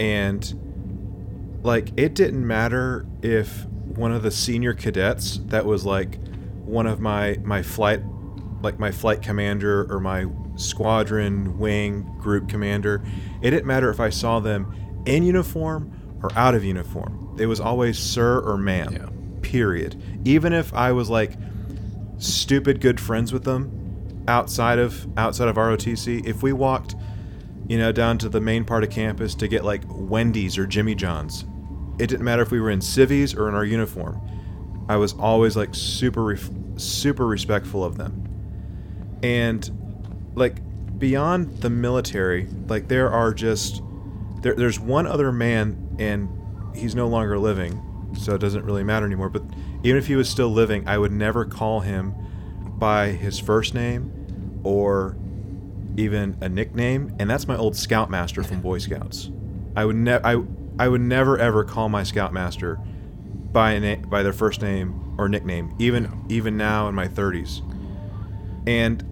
And 0.00 1.60
like 1.62 1.90
it 1.96 2.14
didn't 2.14 2.46
matter 2.46 3.06
if 3.22 3.64
one 3.66 4.12
of 4.12 4.22
the 4.22 4.30
senior 4.30 4.74
cadets 4.74 5.40
that 5.46 5.64
was 5.64 5.84
like 5.84 6.18
one 6.64 6.86
of 6.86 7.00
my 7.00 7.38
my 7.42 7.62
flight 7.62 8.00
like 8.62 8.78
my 8.78 8.90
flight 8.90 9.22
commander 9.22 9.86
or 9.92 10.00
my 10.00 10.26
squadron 10.56 11.58
wing 11.58 12.02
group 12.18 12.48
commander 12.48 13.02
it 13.42 13.50
didn't 13.50 13.66
matter 13.66 13.90
if 13.90 14.00
i 14.00 14.08
saw 14.10 14.40
them 14.40 15.02
in 15.06 15.22
uniform 15.22 15.92
or 16.22 16.30
out 16.34 16.54
of 16.54 16.64
uniform 16.64 17.36
it 17.38 17.46
was 17.46 17.60
always 17.60 17.98
sir 17.98 18.40
or 18.40 18.56
ma'am 18.56 18.92
Yeah. 18.92 19.08
Period. 19.54 19.94
Even 20.24 20.52
if 20.52 20.74
i 20.74 20.90
was 20.90 21.08
like 21.08 21.30
stupid 22.18 22.80
good 22.80 22.98
friends 22.98 23.32
with 23.32 23.44
them 23.44 23.70
outside 24.26 24.80
of 24.80 25.06
outside 25.16 25.46
of 25.46 25.54
ROTC 25.54 26.26
if 26.26 26.42
we 26.42 26.52
walked 26.52 26.96
you 27.68 27.78
know 27.78 27.92
down 27.92 28.18
to 28.18 28.28
the 28.28 28.40
main 28.40 28.64
part 28.64 28.82
of 28.82 28.90
campus 28.90 29.32
to 29.36 29.46
get 29.46 29.64
like 29.64 29.82
Wendy's 29.86 30.58
or 30.58 30.66
Jimmy 30.66 30.96
John's 30.96 31.44
it 32.00 32.08
didn't 32.08 32.24
matter 32.24 32.42
if 32.42 32.50
we 32.50 32.60
were 32.60 32.70
in 32.70 32.80
civvies 32.80 33.32
or 33.32 33.48
in 33.48 33.54
our 33.54 33.64
uniform. 33.64 34.20
I 34.88 34.96
was 34.96 35.12
always 35.12 35.56
like 35.56 35.72
super 35.72 36.24
ref- 36.24 36.50
super 36.76 37.24
respectful 37.24 37.84
of 37.84 37.96
them. 37.96 38.12
And 39.22 40.32
like 40.34 40.56
beyond 40.98 41.58
the 41.58 41.70
military 41.70 42.48
like 42.66 42.88
there 42.88 43.08
are 43.08 43.32
just 43.32 43.82
there, 44.40 44.56
there's 44.56 44.80
one 44.80 45.06
other 45.06 45.30
man 45.30 45.96
and 46.00 46.28
he's 46.74 46.96
no 46.96 47.06
longer 47.06 47.38
living 47.38 47.80
so 48.16 48.34
it 48.34 48.38
doesn't 48.38 48.64
really 48.64 48.84
matter 48.84 49.06
anymore. 49.06 49.28
But 49.28 49.42
even 49.82 49.98
if 49.98 50.06
he 50.06 50.16
was 50.16 50.28
still 50.28 50.48
living 50.48 50.86
i 50.88 50.96
would 50.96 51.12
never 51.12 51.44
call 51.44 51.80
him 51.80 52.14
by 52.78 53.08
his 53.08 53.38
first 53.38 53.74
name 53.74 54.60
or 54.64 55.16
even 55.96 56.36
a 56.40 56.48
nickname. 56.48 57.14
And 57.18 57.30
that's 57.30 57.46
my 57.46 57.56
old 57.56 57.76
scoutmaster 57.76 58.42
from 58.42 58.60
boy 58.60 58.78
scouts. 58.78 59.30
I 59.76 59.84
would 59.84 59.96
never 59.96 60.26
I, 60.26 60.42
I 60.78 60.88
would 60.88 61.00
never 61.00 61.38
ever 61.38 61.64
call 61.64 61.88
my 61.88 62.02
scoutmaster 62.02 62.80
by 63.52 63.72
a 63.72 63.80
na- 63.96 64.06
by 64.08 64.22
their 64.22 64.32
first 64.32 64.60
name 64.60 65.14
or 65.16 65.28
nickname 65.28 65.74
even 65.78 66.24
even 66.28 66.56
now 66.56 66.88
in 66.88 66.94
my 66.94 67.06
30s 67.06 67.62
and 68.66 69.04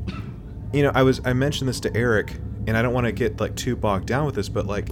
you 0.73 0.83
know, 0.83 0.91
I 0.95 1.03
was 1.03 1.21
I 1.25 1.33
mentioned 1.33 1.69
this 1.69 1.81
to 1.81 1.97
Eric, 1.97 2.35
and 2.67 2.77
I 2.77 2.83
don't 2.83 2.95
want 2.95 3.07
to 3.07 3.13
get 3.13 3.41
like 3.41 3.55
too 3.55 3.77
bogged 3.77 4.07
down 4.07 4.27
with 4.27 4.35
this, 4.35 4.49
but 4.49 4.67
like, 4.67 4.89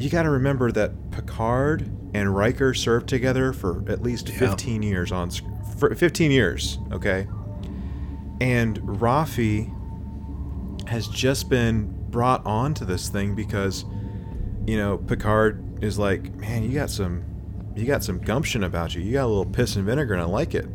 you 0.00 0.10
got 0.10 0.22
to 0.24 0.30
remember 0.30 0.72
that 0.72 1.10
Picard 1.10 1.90
and 2.14 2.34
Riker 2.34 2.74
served 2.74 3.08
together 3.08 3.52
for 3.52 3.84
at 3.88 4.02
least 4.02 4.28
Yeah. 4.28 4.38
15 4.38 4.82
years 4.82 5.12
on 5.12 5.30
for 5.78 5.94
15 5.94 6.30
years, 6.30 6.78
okay? 6.92 7.26
And 8.40 8.78
Raffi 8.80 9.70
has 10.88 11.06
just 11.06 11.48
been 11.48 11.94
brought 12.10 12.44
onto 12.46 12.84
this 12.84 13.08
thing 13.08 13.34
because 13.34 13.84
you 14.66 14.76
know, 14.76 14.98
Picard 14.98 15.62
is 15.82 15.98
like, 15.98 16.34
"Man, 16.36 16.62
you 16.64 16.72
got 16.74 16.90
some 16.90 17.22
you 17.76 17.86
got 17.86 18.02
some 18.04 18.18
gumption 18.18 18.62
about 18.64 18.94
you. 18.94 19.00
You 19.02 19.12
got 19.12 19.24
a 19.24 19.26
little 19.28 19.46
piss 19.46 19.76
and 19.76 19.84
vinegar 19.86 20.12
and 20.14 20.22
I 20.22 20.26
like 20.26 20.54
it." 20.54 20.66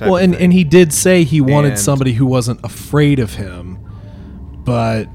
Well, 0.00 0.16
and, 0.16 0.34
and 0.36 0.52
he 0.52 0.62
did 0.64 0.92
say 0.92 1.24
he 1.24 1.40
wanted 1.40 1.72
And- 1.72 1.78
somebody 1.80 2.12
who 2.12 2.26
wasn't 2.26 2.60
afraid 2.64 3.18
of 3.18 3.34
him, 3.34 3.78
but, 4.64 5.08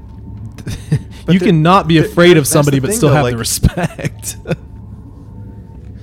But 1.30 1.34
you 1.34 1.40
cannot 1.40 1.88
be 1.88 1.98
afraid 1.98 2.36
of 2.36 2.46
somebody 2.46 2.78
but 2.80 2.88
thing, 2.88 2.96
still 2.96 3.08
though, 3.10 3.14
have 3.16 3.24
like- 3.24 3.32
the 3.34 3.38
respect. 3.38 4.36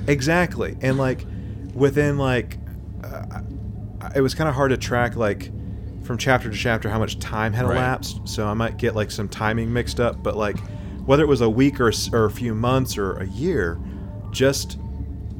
Exactly, 0.08 0.78
and 0.82 0.98
like 0.98 1.26
within 1.74 2.18
like, 2.18 2.58
uh, 3.04 3.42
it 4.16 4.22
was 4.22 4.34
kind 4.34 4.48
of 4.48 4.56
hard 4.56 4.70
to 4.72 4.78
track 4.78 5.18
like 5.18 5.52
from 6.06 6.18
chapter 6.18 6.50
to 6.50 6.56
chapter 6.56 6.88
how 6.90 6.98
much 6.98 7.20
time 7.20 7.52
had 7.52 7.66
Right. 7.68 7.76
elapsed. 7.76 8.22
So 8.26 8.48
I 8.48 8.54
might 8.54 8.78
get 8.78 8.96
like 8.96 9.12
some 9.12 9.28
timing 9.28 9.72
mixed 9.74 10.00
up, 10.00 10.24
but 10.24 10.38
like 10.38 10.58
whether 11.06 11.24
it 11.24 11.28
was 11.28 11.42
a 11.42 11.50
week 11.50 11.82
or 11.82 11.92
or 12.14 12.26
a 12.26 12.32
few 12.32 12.56
months 12.56 12.98
or 12.98 13.18
a 13.18 13.26
year, 13.28 13.78
just 14.32 14.80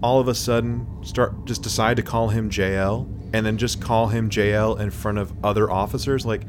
all 0.04 0.20
of 0.20 0.28
a 0.28 0.36
sudden 0.36 0.86
start 1.02 1.46
just 1.46 1.64
decide 1.64 1.96
to 1.98 2.04
call 2.04 2.28
him 2.28 2.50
JL 2.50 3.08
and 3.34 3.46
then 3.46 3.58
just 3.58 3.80
call 3.82 4.08
him 4.08 4.30
JL 4.30 4.80
in 4.82 4.90
front 4.92 5.18
of 5.18 5.32
other 5.46 5.72
officers 5.72 6.26
like 6.26 6.42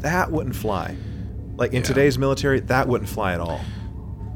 that 0.00 0.32
wouldn't 0.32 0.56
fly. 0.56 0.96
Like 1.56 1.70
in 1.72 1.76
Yeah. 1.78 1.82
today's 1.82 2.18
military, 2.18 2.60
that 2.60 2.88
wouldn't 2.88 3.08
fly 3.08 3.32
at 3.32 3.40
all. 3.40 3.60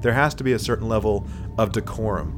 There 0.02 0.12
has 0.12 0.34
to 0.36 0.44
be 0.44 0.52
a 0.52 0.58
certain 0.58 0.88
level 0.88 1.26
of 1.58 1.72
decorum 1.72 2.32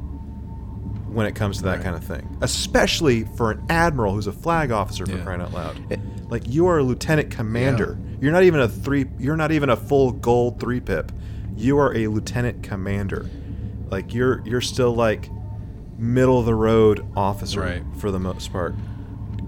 when 1.11 1.25
it 1.25 1.35
comes 1.35 1.57
to 1.57 1.63
that 1.63 1.75
Right. 1.75 1.83
kind 1.83 1.95
of 1.95 2.03
thing, 2.03 2.37
especially 2.41 3.23
for 3.23 3.51
an 3.51 3.61
admiral 3.69 4.13
who's 4.15 4.27
a 4.27 4.31
flag 4.33 4.71
officer 4.71 5.05
for 5.05 5.13
Yeah. 5.17 5.23
crying 5.23 5.41
out 5.41 5.53
loud. 5.53 5.79
It- 5.89 5.99
like 6.29 6.49
you 6.51 6.65
are 6.67 6.79
a 6.79 6.83
lieutenant 6.83 7.29
commander. 7.29 7.97
You're 8.19 8.31
not 8.31 8.43
even 8.43 8.59
a 8.59 8.67
three. 8.67 9.05
You're 9.19 9.37
not 9.37 9.51
even 9.51 9.69
a 9.69 9.75
full 9.75 10.11
gold 10.11 10.59
three 10.59 10.79
pip. 10.79 11.11
You 11.55 11.77
are 11.77 11.95
a 11.95 12.07
lieutenant 12.07 12.63
commander. 12.63 13.27
Like 13.91 14.13
you're 14.13 14.41
you're 14.43 14.61
still 14.61 14.95
like 14.95 15.29
middle 15.99 16.39
of 16.39 16.45
the 16.45 16.55
road 16.55 17.05
officer 17.15 17.61
Right. 17.61 17.83
for 17.97 18.09
the 18.09 18.19
most 18.19 18.51
part. 18.51 18.73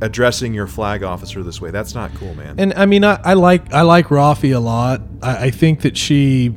Addressing 0.02 0.54
your 0.54 0.68
flag 0.68 1.04
officer 1.04 1.42
this 1.42 1.62
way, 1.62 1.72
that's 1.72 1.96
not 1.96 2.14
cool, 2.16 2.34
man. 2.36 2.60
And 2.60 2.74
I 2.74 2.86
mean, 2.86 3.04
I, 3.04 3.20
I 3.24 3.34
like 3.34 3.74
I 3.74 3.82
like 3.82 4.08
Raffi 4.08 4.56
a 4.56 4.60
lot. 4.60 5.02
I, 5.22 5.46
I 5.46 5.52
think 5.52 5.82
that 5.82 5.98
she 5.98 6.56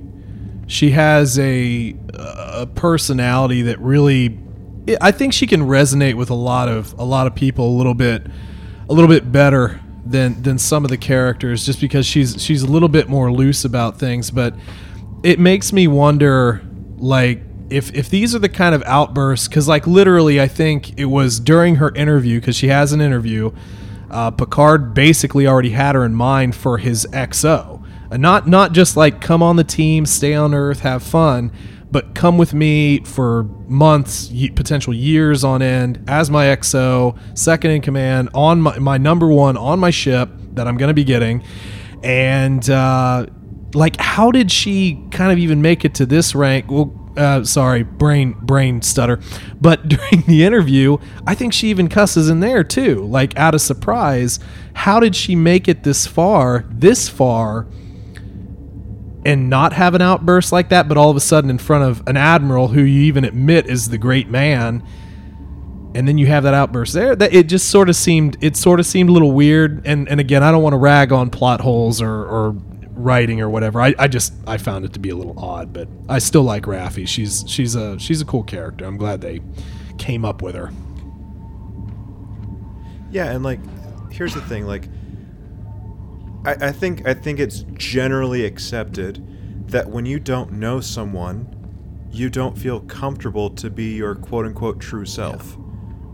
she 0.66 0.90
has 0.90 1.38
a 1.38 1.96
a 2.14 2.66
personality 2.66 3.62
that 3.62 3.78
really 3.80 4.38
I 5.00 5.10
think 5.10 5.32
she 5.32 5.46
can 5.46 5.62
resonate 5.62 6.14
with 6.14 6.30
a 6.30 6.34
lot 6.34 6.68
of 6.68 6.94
a 6.98 7.04
lot 7.04 7.26
of 7.26 7.34
people 7.34 7.68
a 7.68 7.76
little 7.76 7.94
bit 7.94 8.26
a 8.88 8.92
little 8.92 9.08
bit 9.08 9.30
better 9.30 9.80
than 10.04 10.42
than 10.42 10.58
some 10.58 10.84
of 10.84 10.90
the 10.90 10.96
characters 10.96 11.66
just 11.66 11.80
because 11.80 12.06
she's 12.06 12.42
she's 12.42 12.62
a 12.62 12.66
little 12.66 12.88
bit 12.88 13.08
more 13.08 13.30
loose 13.30 13.64
about 13.64 13.98
things 13.98 14.30
but 14.30 14.54
it 15.22 15.38
makes 15.38 15.72
me 15.72 15.86
wonder 15.86 16.62
like 16.96 17.42
if 17.70 17.94
if 17.94 18.08
these 18.08 18.34
are 18.34 18.38
the 18.38 18.48
kind 18.48 18.74
of 18.74 18.82
outbursts 18.84 19.48
because 19.48 19.68
like 19.68 19.86
literally 19.86 20.40
i 20.40 20.48
think 20.48 20.98
it 20.98 21.06
was 21.06 21.40
during 21.40 21.76
her 21.76 21.94
interview 21.94 22.40
because 22.40 22.56
she 22.56 22.68
has 22.68 22.92
an 22.92 23.00
interview 23.00 23.50
uh, 24.10 24.30
picard 24.30 24.94
basically 24.94 25.46
already 25.46 25.70
had 25.70 25.94
her 25.94 26.04
in 26.04 26.14
mind 26.14 26.54
for 26.54 26.78
his 26.78 27.06
xo 27.12 27.84
and 28.10 28.22
not 28.22 28.46
not 28.46 28.72
just 28.72 28.96
like 28.96 29.20
come 29.20 29.42
on 29.42 29.56
the 29.56 29.64
team 29.64 30.06
stay 30.06 30.34
on 30.34 30.54
earth 30.54 30.80
have 30.80 31.02
fun 31.02 31.52
but 31.90 32.14
come 32.14 32.36
with 32.38 32.52
me 32.52 33.00
for 33.04 33.44
months 33.66 34.30
potential 34.54 34.94
years 34.94 35.44
on 35.44 35.60
end 35.60 36.02
as 36.08 36.30
my 36.30 36.46
xo 36.46 37.18
second 37.36 37.70
in 37.70 37.82
command 37.82 38.28
on 38.32 38.60
my, 38.62 38.78
my 38.78 38.96
number 38.96 39.28
one 39.28 39.56
on 39.56 39.78
my 39.78 39.90
ship 39.90 40.30
that 40.52 40.66
i'm 40.66 40.76
going 40.76 40.88
to 40.88 40.94
be 40.94 41.04
getting. 41.04 41.42
And 42.02 42.68
uh, 42.68 43.26
like 43.74 44.00
how 44.00 44.30
did 44.30 44.50
she 44.50 45.02
kind 45.10 45.32
of 45.32 45.38
even 45.38 45.62
make 45.62 45.84
it 45.84 45.94
to 45.96 46.06
this 46.06 46.34
rank? 46.34 46.70
Well 46.70 46.94
uh, 47.18 47.44
sorry 47.44 47.82
brain 47.82 48.32
brain 48.40 48.80
stutter. 48.82 49.20
But 49.60 49.88
during 49.88 50.22
the 50.26 50.44
interview 50.44 50.98
i 51.26 51.34
think 51.34 51.52
she 51.52 51.68
even 51.68 51.88
cusses 51.88 52.28
in 52.28 52.40
there 52.40 52.64
too 52.64 53.04
like 53.04 53.36
out 53.36 53.54
of 53.54 53.60
surprise 53.60 54.38
how 54.74 55.00
did 55.00 55.14
she 55.16 55.34
make 55.34 55.68
it 55.68 55.82
this 55.82 56.06
far 56.06 56.64
this 56.70 57.08
far 57.08 57.66
and 59.24 59.50
not 59.50 59.72
have 59.72 59.94
an 59.94 60.02
outburst 60.02 60.52
like 60.52 60.68
that 60.68 60.88
but 60.88 60.96
all 60.96 61.10
of 61.10 61.16
a 61.16 61.20
sudden 61.20 61.50
in 61.50 61.58
front 61.58 61.84
of 61.84 62.06
an 62.06 62.16
admiral 62.16 62.68
who 62.68 62.82
you 62.82 63.02
even 63.02 63.24
admit 63.24 63.66
is 63.66 63.90
the 63.90 63.98
great 63.98 64.28
man 64.28 64.82
and 65.94 66.06
then 66.06 66.18
you 66.18 66.26
have 66.26 66.44
that 66.44 66.54
outburst 66.54 66.92
there? 66.92 67.16
That 67.16 67.34
it 67.34 67.48
just 67.48 67.70
sort 67.70 67.88
of 67.88 67.96
seemed 67.96 68.36
it 68.40 68.56
sort 68.56 68.78
of 68.78 68.86
seemed 68.86 69.08
a 69.08 69.12
little 69.12 69.32
weird 69.32 69.86
and 69.86 70.08
and 70.08 70.20
again 70.20 70.42
i 70.42 70.52
don't 70.52 70.62
want 70.62 70.74
to 70.74 70.78
rag 70.78 71.12
on 71.12 71.30
plot 71.30 71.60
holes 71.60 72.00
or 72.00 72.10
or 72.10 72.56
writing 72.98 73.40
or 73.40 73.48
whatever 73.48 73.80
i, 73.80 73.94
I 73.98 74.08
just 74.08 74.32
i 74.46 74.56
found 74.58 74.84
it 74.84 74.92
to 74.94 74.98
be 74.98 75.10
a 75.10 75.16
little 75.16 75.38
odd 75.38 75.72
but 75.72 75.88
i 76.08 76.18
still 76.18 76.42
like 76.42 76.64
Raffi. 76.64 77.06
she's 77.06 77.44
she's 77.46 77.74
a 77.74 77.98
she's 77.98 78.20
a 78.20 78.24
cool 78.24 78.42
character 78.42 78.84
i'm 78.84 78.96
glad 78.96 79.20
they 79.20 79.40
came 79.98 80.24
up 80.24 80.42
with 80.42 80.54
her 80.54 80.70
Yeah, 83.10 83.30
and 83.32 83.42
like, 83.42 83.60
here's 84.12 84.34
the 84.34 84.40
thing. 84.42 84.66
Like, 84.66 84.88
I, 86.44 86.68
I 86.68 86.72
think 86.72 87.06
I 87.06 87.14
think 87.14 87.40
it's 87.40 87.64
generally 87.74 88.44
accepted 88.44 89.24
that 89.70 89.88
when 89.88 90.06
you 90.06 90.18
don't 90.20 90.52
know 90.52 90.80
someone, 90.80 91.54
you 92.10 92.28
don't 92.30 92.56
feel 92.56 92.80
comfortable 92.80 93.50
to 93.50 93.70
be 93.70 93.94
your 93.94 94.14
quote 94.14 94.46
unquote 94.46 94.80
true 94.80 95.06
self 95.06 95.56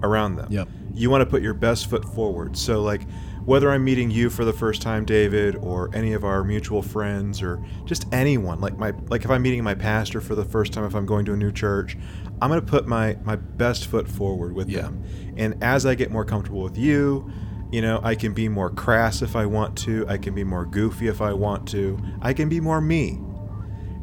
around 0.03 0.37
them. 0.37 0.47
Yep. 0.51 0.69
You 0.95 1.11
want 1.11 1.23
to 1.23 1.27
put 1.27 1.43
your 1.43 1.55
best 1.55 1.91
foot 1.91 2.05
forward. 2.15 2.57
So 2.57 2.81
like, 2.83 3.03
whether 3.45 3.71
I'm 3.71 3.85
meeting 3.85 4.11
you 4.11 4.31
for 4.31 4.45
the 4.45 4.53
first 4.53 4.81
time, 4.83 5.05
David, 5.05 5.57
or 5.57 5.91
any 5.95 6.13
of 6.15 6.25
our 6.25 6.43
mutual 6.45 6.83
friends, 6.83 7.43
or 7.43 7.63
just 7.85 8.07
anyone, 8.13 8.61
like 8.61 8.79
my 8.79 8.93
like 9.09 9.25
if 9.25 9.31
I'm 9.31 9.43
meeting 9.43 9.63
my 9.63 9.75
pastor 9.75 10.21
for 10.21 10.35
the 10.35 10.45
first 10.45 10.73
time, 10.73 10.85
if 10.85 10.95
I'm 10.95 11.07
going 11.07 11.25
to 11.27 11.33
a 11.33 11.37
new 11.37 11.53
church, 11.53 11.97
I'm 12.41 12.49
gonna 12.51 12.63
put 12.63 12.87
my 12.87 13.17
my 13.25 13.37
best 13.37 13.87
foot 13.87 14.09
forward 14.09 14.55
with 14.55 14.69
Yeah. 14.69 14.83
them. 14.83 15.03
And 15.37 15.63
as 15.63 15.85
I 15.87 15.95
get 15.95 16.11
more 16.11 16.25
comfortable 16.25 16.63
with 16.63 16.79
you, 16.79 17.31
you 17.73 17.83
know, 17.83 18.01
I 18.05 18.15
can 18.15 18.33
be 18.35 18.49
more 18.49 18.71
crass 18.71 19.21
if 19.21 19.35
I 19.37 19.47
want 19.47 19.77
to. 19.79 20.07
I 20.09 20.17
can 20.17 20.35
be 20.35 20.45
more 20.45 20.65
goofy 20.65 21.09
if 21.09 21.21
I 21.21 21.33
want 21.33 21.69
to. 21.71 21.99
I 22.23 22.33
can 22.33 22.49
be 22.49 22.61
more 22.61 22.81
me. 22.81 23.19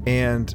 And 0.05 0.53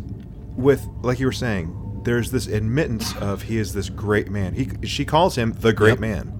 with, 0.56 0.86
like 1.02 1.18
you 1.20 1.26
were 1.26 1.32
saying, 1.32 2.00
there's 2.04 2.30
this 2.30 2.46
admittance 2.46 3.14
of 3.16 3.42
he 3.42 3.58
is 3.58 3.72
this 3.72 3.88
great 3.88 4.30
man. 4.30 4.54
He, 4.54 4.68
she 4.86 5.04
calls 5.04 5.36
him 5.36 5.52
the 5.52 5.72
great 5.72 5.92
Yep. 5.92 6.00
man. 6.00 6.32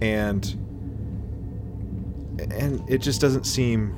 and 0.00 0.56
and 2.52 2.82
it 2.88 2.98
just 2.98 3.20
doesn't 3.20 3.44
seem 3.46 3.94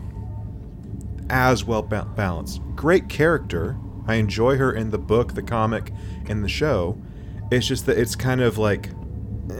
as 1.30 1.64
well 1.64 1.82
ba- 1.82 2.07
balanced. 2.16 2.61
Great 2.76 3.09
character. 3.09 3.76
I 4.07 4.16
enjoy 4.16 4.57
her 4.57 4.72
in 4.72 4.90
the 4.90 4.99
book, 4.99 5.34
the 5.34 5.43
comic, 5.43 5.93
and 6.26 6.43
the 6.45 6.49
show. 6.49 6.99
It's 7.51 7.66
just 7.66 7.86
that 7.86 7.99
it's 7.99 8.16
kind 8.16 8.40
of 8.40 8.59
like 8.59 8.88
eh, 9.51 9.53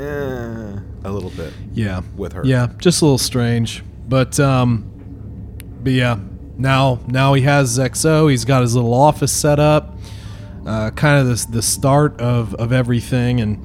a 1.05 1.11
little 1.11 1.30
bit 1.30 1.53
Yeah. 1.72 2.03
with 2.16 2.33
her. 2.33 2.43
Yeah, 2.45 2.68
just 2.78 3.03
a 3.03 3.05
little 3.05 3.18
strange. 3.18 3.83
But 4.09 4.39
um 4.41 4.89
but 5.83 5.93
yeah, 5.93 6.18
now 6.57 7.01
now 7.07 7.35
he 7.35 7.43
has 7.43 7.78
XO, 7.78 8.30
he's 8.30 8.45
got 8.45 8.62
his 8.62 8.74
little 8.74 8.95
office 8.95 9.33
set 9.33 9.59
up. 9.61 9.97
Uh, 10.66 10.91
kind 10.91 11.18
of 11.20 11.26
this 11.26 11.45
the 11.45 11.61
start 11.62 12.20
of, 12.20 12.55
of 12.55 12.72
everything 12.72 13.41
and 13.41 13.59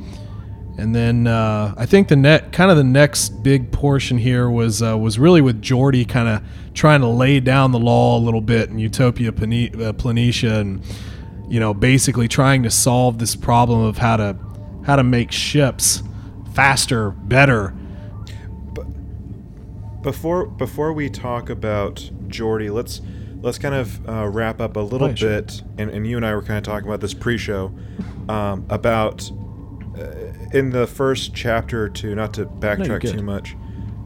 and 0.78 0.94
then 0.96 1.28
uh, 1.28 1.74
I 1.78 1.86
think 1.86 2.08
the 2.08 2.16
net 2.16 2.52
kind 2.52 2.70
of 2.72 2.78
the 2.78 2.84
next 2.84 3.42
big 3.44 3.72
portion 3.72 4.18
here 4.18 4.50
was 4.50 4.82
uh, 4.84 4.98
was 4.98 5.18
really 5.20 5.42
with 5.42 5.62
Geordi 5.62 6.08
kind 6.08 6.28
of 6.28 6.42
trying 6.74 7.02
to 7.02 7.08
lay 7.08 7.40
down 7.40 7.72
the 7.72 7.80
law 7.80 8.18
a 8.18 8.22
little 8.22 8.42
bit 8.42 8.70
in 8.70 8.78
Utopia 8.80 9.32
Plane- 9.32 9.74
uh, 9.82 9.94
Planitia 9.94 10.60
and 10.60 10.82
you 11.50 11.60
know 11.60 11.74
basically 11.74 12.28
trying 12.28 12.64
to 12.64 12.70
solve 12.70 13.18
this 13.20 13.36
problem 13.36 13.82
of 13.82 13.98
how 13.98 14.18
to 14.18 14.38
how 14.86 14.96
to 14.96 15.04
make 15.04 15.32
ships 15.32 16.04
faster, 16.54 17.12
better. 17.12 17.74
Before 20.02 20.46
before 20.46 20.94
we 20.94 21.10
talk 21.10 21.50
about 21.50 21.96
Geordi, 22.28 22.72
let's 22.72 23.02
let's 23.42 23.58
kind 23.58 23.76
of 23.76 24.08
uh, 24.08 24.28
wrap 24.28 24.62
up 24.62 24.76
a 24.78 24.80
little 24.80 25.10
Oh, 25.10 25.16
sure. 25.16 25.30
bit. 25.42 25.62
And, 25.78 25.90
and 25.90 26.08
you 26.08 26.18
and 26.18 26.26
I 26.26 26.34
were 26.36 26.42
kind 26.42 26.58
of 26.58 26.64
talking 26.64 26.88
about 26.88 27.02
this 27.02 27.14
pre-show 27.14 27.72
um, 28.30 28.66
about 28.70 29.30
in 30.54 30.70
the 30.72 30.88
first 30.88 31.34
chapter 31.34 31.84
or 31.84 31.90
two. 31.90 32.16
Not 32.16 32.34
to 32.36 32.46
backtrack 32.46 33.02
good. 33.02 33.18
too 33.18 33.24
much, 33.24 33.56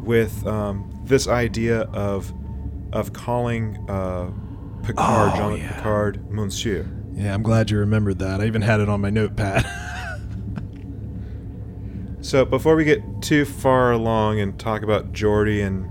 with 0.02 0.46
um, 0.48 0.90
this 1.06 1.28
idea 1.28 1.82
of 1.94 2.34
of 2.94 3.14
calling 3.14 3.78
uh, 3.90 4.32
Picard, 4.84 5.32
Oh, 5.34 5.38
Jean 5.38 5.58
yeah. 5.60 5.76
Picard, 5.76 6.30
Monsieur. 6.32 6.86
Yeah, 7.14 7.34
I'm 7.34 7.44
glad 7.44 7.70
you 7.72 7.78
remembered 7.78 8.20
that. 8.20 8.42
I 8.42 8.46
even 8.48 8.62
had 8.62 8.80
it 8.80 8.90
on 8.90 9.02
my 9.02 9.10
notepad. 9.10 9.66
So 12.24 12.46
before 12.46 12.76
we 12.76 12.84
get 12.84 13.02
too 13.22 13.46
far 13.46 13.92
along 13.94 14.40
and 14.40 14.58
talk 14.60 14.84
about 14.84 15.12
Geordi 15.12 15.66
and 15.66 15.90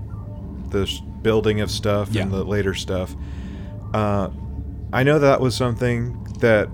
the 0.71 0.89
building 1.21 1.59
of 1.59 1.69
stuff 1.69 2.09
Yeah. 2.11 2.21
and 2.23 2.31
the 2.31 2.43
later 2.45 2.73
stuff, 2.73 3.13
uh, 3.93 4.29
I 4.93 5.03
know 5.03 5.19
that 5.19 5.41
was 5.41 5.55
something 5.55 6.23
that 6.39 6.69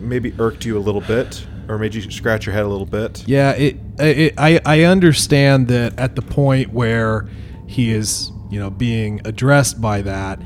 maybe 0.00 0.32
irked 0.38 0.64
you 0.64 0.78
a 0.78 0.80
little 0.80 1.00
bit 1.00 1.44
or 1.70 1.78
made 1.78 1.94
you 1.94 2.10
scratch 2.10 2.46
your 2.46 2.52
head 2.52 2.64
a 2.64 2.68
little 2.68 2.84
bit. 2.84 3.22
yeah, 3.28 3.52
it, 3.52 3.76
it 3.98 4.34
I 4.36 4.60
I 4.66 4.82
understand 4.82 5.68
that 5.68 5.96
at 5.98 6.16
the 6.16 6.22
point 6.22 6.72
where 6.72 7.28
he 7.68 7.92
is, 7.92 8.32
you 8.50 8.58
know, 8.58 8.70
being 8.70 9.20
addressed 9.24 9.80
by 9.80 10.02
that, 10.02 10.42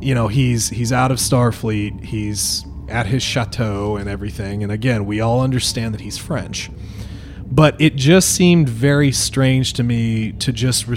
you 0.00 0.14
know, 0.14 0.28
he's 0.28 0.70
he's 0.70 0.90
out 0.90 1.10
of 1.10 1.18
Starfleet, 1.18 2.02
he's 2.02 2.64
at 2.88 3.06
his 3.06 3.22
chateau 3.22 3.96
and 3.96 4.08
everything, 4.08 4.62
and 4.62 4.72
again, 4.72 5.04
we 5.04 5.20
all 5.20 5.42
understand 5.42 5.92
that 5.92 6.00
he's 6.00 6.16
French. 6.16 6.70
But 7.46 7.78
it 7.78 7.94
just 7.94 8.30
seemed 8.30 8.68
very 8.68 9.12
strange 9.12 9.74
to 9.74 9.82
me 9.82 10.32
to 10.32 10.50
just 10.50 10.88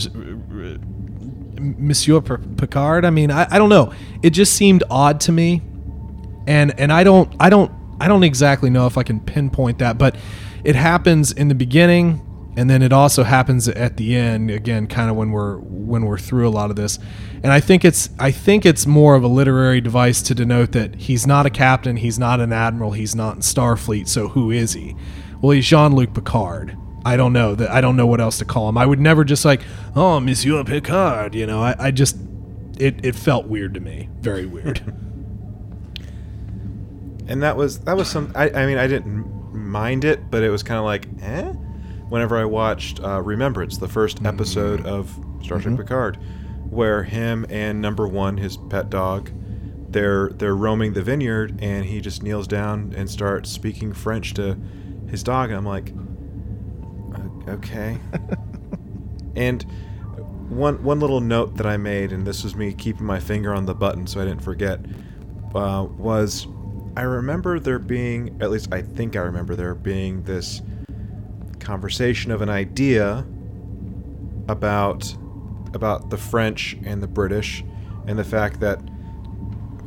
Monsieur 1.59 2.21
Picard. 2.21 3.03
I 3.03 3.09
mean, 3.09 3.31
I, 3.31 3.47
I 3.51 3.57
don't 3.59 3.69
know. 3.69 3.93
It 4.23 4.29
just 4.29 4.53
seemed 4.53 4.83
odd 4.89 5.19
to 5.21 5.33
me, 5.33 5.61
and 6.47 6.79
and 6.79 6.91
I 6.91 7.03
don't 7.03 7.35
I 7.37 7.49
don't 7.49 7.71
I 7.99 8.07
don't 8.07 8.23
exactly 8.23 8.69
know 8.69 8.87
if 8.87 8.97
I 8.97 9.03
can 9.03 9.19
pinpoint 9.19 9.79
that, 9.79 9.97
but 9.97 10.15
it 10.63 10.75
happens 10.75 11.31
in 11.31 11.47
the 11.47 11.55
beginning, 11.55 12.21
and 12.57 12.69
then 12.69 12.81
it 12.81 12.91
also 12.91 13.23
happens 13.23 13.67
at 13.67 13.97
the 13.97 14.15
end. 14.15 14.51
Again, 14.51 14.87
kind 14.87 15.09
of 15.09 15.15
when 15.15 15.31
we're 15.31 15.57
when 15.57 16.05
we're 16.05 16.17
through 16.17 16.47
a 16.47 16.51
lot 16.51 16.69
of 16.69 16.75
this, 16.75 16.99
and 17.43 17.51
I 17.51 17.59
think 17.59 17.85
it's 17.85 18.09
I 18.19 18.31
think 18.31 18.65
it's 18.65 18.85
more 18.85 19.15
of 19.15 19.23
a 19.23 19.27
literary 19.27 19.81
device 19.81 20.21
to 20.23 20.35
denote 20.35 20.71
that 20.73 20.95
he's 20.95 21.25
not 21.25 21.45
a 21.45 21.49
captain, 21.49 21.97
he's 21.97 22.19
not 22.19 22.39
an 22.39 22.53
admiral, 22.53 22.91
he's 22.91 23.15
not 23.15 23.35
in 23.35 23.41
Starfleet. 23.41 24.07
So 24.07 24.29
who 24.29 24.51
is 24.51 24.73
he? 24.73 24.95
Well, 25.41 25.51
he's 25.51 25.65
Jean 25.67 25.95
Luc 25.95 26.13
Picard. 26.13 26.75
I 27.05 27.15
don't 27.15 27.31
know 27.31 27.55
that. 27.55 27.69
I 27.69 27.79
don't 27.79 27.95
know 27.95 28.07
what 28.07 28.19
else 28.19 28.37
to 28.39 28.45
call 28.45 28.67
him. 28.67 28.77
I 28.77 28.85
would 28.85 28.99
never 28.99 29.23
just 29.23 29.45
like, 29.45 29.61
oh, 29.95 30.19
Monsieur 30.19 30.63
Picard. 30.65 31.35
You 31.35 31.45
know, 31.45 31.61
I, 31.61 31.75
I 31.79 31.91
just, 31.91 32.17
it, 32.77 33.05
it 33.05 33.15
felt 33.15 33.47
weird 33.47 33.75
to 33.75 33.79
me. 33.79 34.09
Very 34.19 34.45
weird. 34.45 34.81
And 37.27 37.43
that 37.43 37.57
was 37.57 37.79
that 37.81 37.97
was 37.97 38.09
some. 38.09 38.31
I, 38.35 38.49
I 38.49 38.65
mean, 38.65 38.77
I 38.77 38.87
didn't 38.87 39.53
mind 39.53 40.05
it, 40.05 40.31
but 40.31 40.43
it 40.43 40.49
was 40.49 40.63
kind 40.63 40.77
of 40.77 40.85
like, 40.85 41.07
eh. 41.21 41.53
Whenever 42.09 42.37
I 42.37 42.45
watched 42.45 43.03
uh, 43.03 43.21
Remembrance, 43.21 43.77
the 43.77 43.89
first 43.89 44.23
episode 44.23 44.85
of 44.85 45.13
Star 45.43 45.59
Trek 45.59 45.75
Picard, 45.75 46.17
where 46.69 47.03
him 47.03 47.45
and 47.49 47.81
Number 47.81 48.07
One, 48.07 48.37
his 48.37 48.55
pet 48.55 48.89
dog, 48.89 49.29
they're 49.89 50.29
they're 50.29 50.55
roaming 50.55 50.93
the 50.93 51.01
vineyard, 51.01 51.59
and 51.61 51.85
he 51.85 51.99
just 51.99 52.23
kneels 52.23 52.47
down 52.47 52.93
and 52.95 53.09
starts 53.09 53.49
speaking 53.49 53.91
French 53.91 54.33
to 54.35 54.57
his 55.09 55.21
dog, 55.21 55.49
and 55.49 55.57
I'm 55.57 55.65
like, 55.65 55.93
okay. 57.49 57.97
and 59.35 59.63
one 60.49 60.81
one 60.83 60.99
little 60.99 61.21
note 61.21 61.57
that 61.57 61.65
I 61.65 61.77
made, 61.77 62.11
and 62.11 62.25
this 62.25 62.43
was 62.43 62.55
me 62.55 62.73
keeping 62.73 63.05
my 63.05 63.19
finger 63.19 63.53
on 63.53 63.65
the 63.65 63.75
button 63.75 64.07
so 64.07 64.21
I 64.21 64.25
didn't 64.25 64.43
forget, 64.43 64.79
uh, 65.53 65.87
was 65.97 66.47
I 66.97 67.01
remember 67.03 67.59
there 67.59 67.77
being, 67.77 68.35
at 68.41 68.49
least 68.49 68.73
I 68.73 68.81
think 68.81 69.15
I 69.15 69.19
remember 69.19 69.55
there 69.55 69.75
being 69.75 70.23
this 70.23 70.63
conversation 71.59 72.31
of 72.31 72.41
an 72.41 72.49
idea 72.49 73.23
about 74.47 75.15
about 75.75 76.09
the 76.09 76.17
French 76.17 76.75
and 76.85 77.03
the 77.03 77.07
British, 77.07 77.63
and 78.07 78.17
the 78.17 78.23
fact 78.23 78.61
that, 78.61 78.79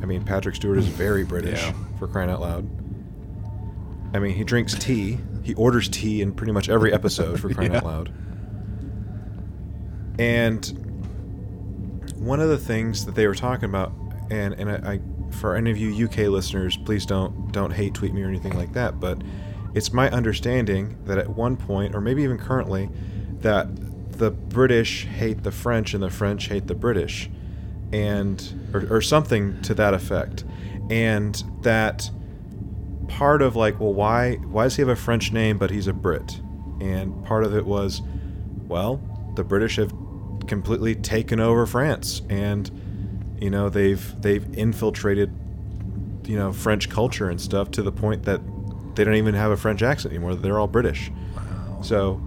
I 0.01 0.05
mean, 0.05 0.23
Patrick 0.23 0.55
Stewart 0.55 0.77
is 0.77 0.87
very 0.87 1.23
British 1.35 1.61
Yeah. 1.65 1.73
for 1.99 2.07
crying 2.07 2.29
out 2.29 2.39
loud. 2.39 2.69
I 4.15 4.19
mean, 4.19 4.33
he 4.33 4.45
drinks 4.45 4.73
tea. 4.75 5.17
He 5.43 5.53
orders 5.55 5.89
tea 5.89 6.21
in 6.21 6.31
pretty 6.31 6.53
much 6.53 6.69
every 6.69 6.93
episode 6.93 7.41
for 7.41 7.53
crying 7.53 7.75
out 7.75 7.83
loud. 7.83 8.13
And 10.17 10.65
one 12.15 12.39
of 12.39 12.47
the 12.47 12.57
things 12.57 13.05
that 13.05 13.15
they 13.15 13.27
were 13.27 13.35
talking 13.35 13.65
about, 13.65 13.91
and 14.29 14.53
and 14.53 14.69
I 14.87 15.01
for 15.33 15.55
any 15.55 15.71
of 15.71 15.77
you 15.77 16.05
UK 16.05 16.27
listeners, 16.27 16.77
please 16.77 17.05
don't 17.05 17.51
don't 17.51 17.71
hate 17.71 17.93
tweet 17.93 18.13
me 18.13 18.23
or 18.23 18.27
anything 18.27 18.55
like 18.55 18.73
that, 18.73 18.99
but 18.99 19.21
it's 19.73 19.93
my 19.93 20.09
understanding 20.11 20.97
that 21.05 21.17
at 21.17 21.29
one 21.29 21.55
point, 21.55 21.95
or 21.95 22.01
maybe 22.01 22.23
even 22.23 22.37
currently, 22.37 22.89
that 23.39 23.67
the 24.17 24.31
British 24.31 25.05
hate 25.05 25.43
the 25.43 25.51
French 25.51 25.93
and 25.93 26.03
the 26.03 26.09
French 26.09 26.47
hate 26.47 26.67
the 26.67 26.75
British, 26.75 27.29
and 27.91 28.69
or, 28.73 28.97
or 28.97 29.01
something 29.01 29.61
to 29.61 29.73
that 29.73 29.93
effect, 29.93 30.43
and 30.89 31.43
that 31.61 32.09
part 33.07 33.41
of 33.41 33.55
like, 33.55 33.79
well, 33.79 33.93
why 33.93 34.35
why 34.35 34.63
does 34.63 34.75
he 34.75 34.81
have 34.81 34.89
a 34.89 34.95
French 34.95 35.31
name 35.31 35.57
but 35.57 35.69
he's 35.69 35.87
a 35.87 35.93
Brit? 35.93 36.39
And 36.79 37.23
part 37.25 37.43
of 37.43 37.55
it 37.55 37.65
was, 37.65 38.01
well, 38.67 39.01
the 39.35 39.43
British 39.43 39.75
have 39.75 39.93
completely 40.47 40.95
taken 40.95 41.39
over 41.39 41.65
France, 41.65 42.21
and 42.29 42.69
you 43.41 43.49
know 43.49 43.67
they've 43.69 44.21
they've 44.21 44.45
infiltrated 44.57 45.33
you 46.25 46.37
know 46.37 46.53
French 46.53 46.89
culture 46.89 47.29
and 47.29 47.41
stuff 47.41 47.71
to 47.71 47.81
the 47.81 47.91
point 47.91 48.23
that 48.23 48.39
they 48.95 49.03
don't 49.03 49.15
even 49.15 49.33
have 49.33 49.51
a 49.51 49.57
French 49.57 49.81
accent 49.81 50.13
anymore. 50.13 50.35
They're 50.35 50.59
all 50.59 50.67
British. 50.67 51.11
Wow. 51.35 51.81
So 51.81 52.21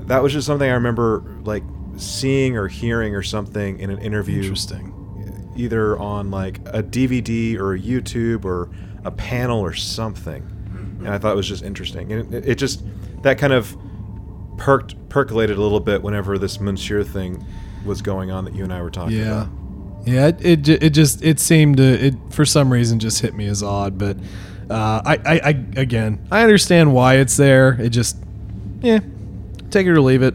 that 0.00 0.22
was 0.22 0.32
just 0.32 0.46
something 0.46 0.68
I 0.68 0.74
remember 0.74 1.24
like 1.44 1.62
seeing 1.96 2.56
or 2.56 2.68
hearing 2.68 3.14
or 3.14 3.22
something 3.22 3.78
in 3.78 3.90
an 3.90 3.98
interview 3.98 4.38
Interesting. 4.42 5.52
either 5.56 5.96
on 5.98 6.30
like 6.30 6.58
a 6.66 6.82
DVD 6.82 7.56
or 7.58 7.74
a 7.74 7.78
YouTube 7.78 8.44
or 8.44 8.68
a 9.04 9.10
panel 9.10 9.60
or 9.60 9.72
something. 9.74 10.42
And 10.98 11.08
I 11.08 11.18
thought 11.18 11.32
it 11.32 11.36
was 11.36 11.46
just 11.48 11.62
interesting. 11.62 12.10
And 12.12 12.34
it, 12.34 12.48
it 12.48 12.54
just 12.56 12.82
that 13.22 13.38
kind 13.38 13.52
of 13.52 13.76
perked 14.58 14.96
percolated 15.08 15.56
a 15.56 15.60
little 15.60 15.80
bit 15.80 16.02
whenever 16.02 16.38
this 16.38 16.58
Monsieur 16.60 17.04
thing 17.04 17.44
was 17.84 18.02
going 18.02 18.30
on 18.32 18.44
that 18.46 18.54
you 18.54 18.64
and 18.64 18.72
I 18.72 18.82
were 18.82 18.90
talking 18.90 19.16
Yeah. 19.18 19.42
about. 19.42 19.48
Yeah, 20.06 20.28
it, 20.28 20.68
it, 20.68 20.82
it 20.82 20.90
just 20.90 21.22
it 21.22 21.40
seemed 21.40 21.78
to 21.78 21.82
it 21.84 22.14
for 22.30 22.44
some 22.44 22.72
reason 22.72 22.98
just 22.98 23.22
hit 23.22 23.34
me 23.34 23.46
as 23.46 23.62
odd, 23.62 23.98
but 23.98 24.16
uh, 24.68 25.00
I, 25.04 25.18
I 25.24 25.40
I 25.44 25.48
again 25.76 26.26
I 26.30 26.42
understand 26.42 26.92
why 26.92 27.16
it's 27.16 27.36
there. 27.36 27.80
It 27.80 27.90
just 27.90 28.16
yeah, 28.80 29.00
take 29.70 29.86
it 29.86 29.90
or 29.90 30.00
leave 30.00 30.22
it. 30.22 30.34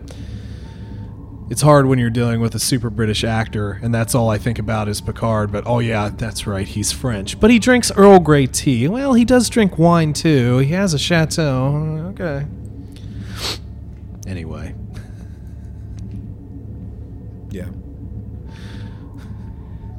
It's 1.51 1.63
hard 1.63 1.87
when 1.87 1.97
you're 1.97 2.11
dealing 2.11 2.41
with 2.41 2.53
a 2.53 2.59
super 2.59 2.91
British 2.91 3.23
actor, 3.23 3.79
and 3.81 3.93
that's 3.93 4.13
all 4.13 4.29
I 4.29 4.37
think 4.37 4.59
about 4.59 4.87
is 4.87 5.01
Picard. 5.01 5.51
But 5.51 5.65
oh 5.65 5.79
yeah, 5.79 6.09
that's 6.15 6.45
right, 6.47 6.67
he's 6.67 6.91
French, 6.91 7.39
but 7.39 7.49
he 7.49 7.59
drinks 7.59 7.91
Earl 7.91 8.19
Grey 8.19 8.47
tea. 8.47 8.87
Well, 8.87 9.13
he 9.13 9.25
does 9.25 9.49
drink 9.49 9.77
wine 9.77 10.13
too. 10.13 10.59
He 10.59 10.73
has 10.73 10.93
a 10.93 10.99
chateau. 10.99 12.13
Okay. 12.13 12.45
Anyway, 14.27 14.75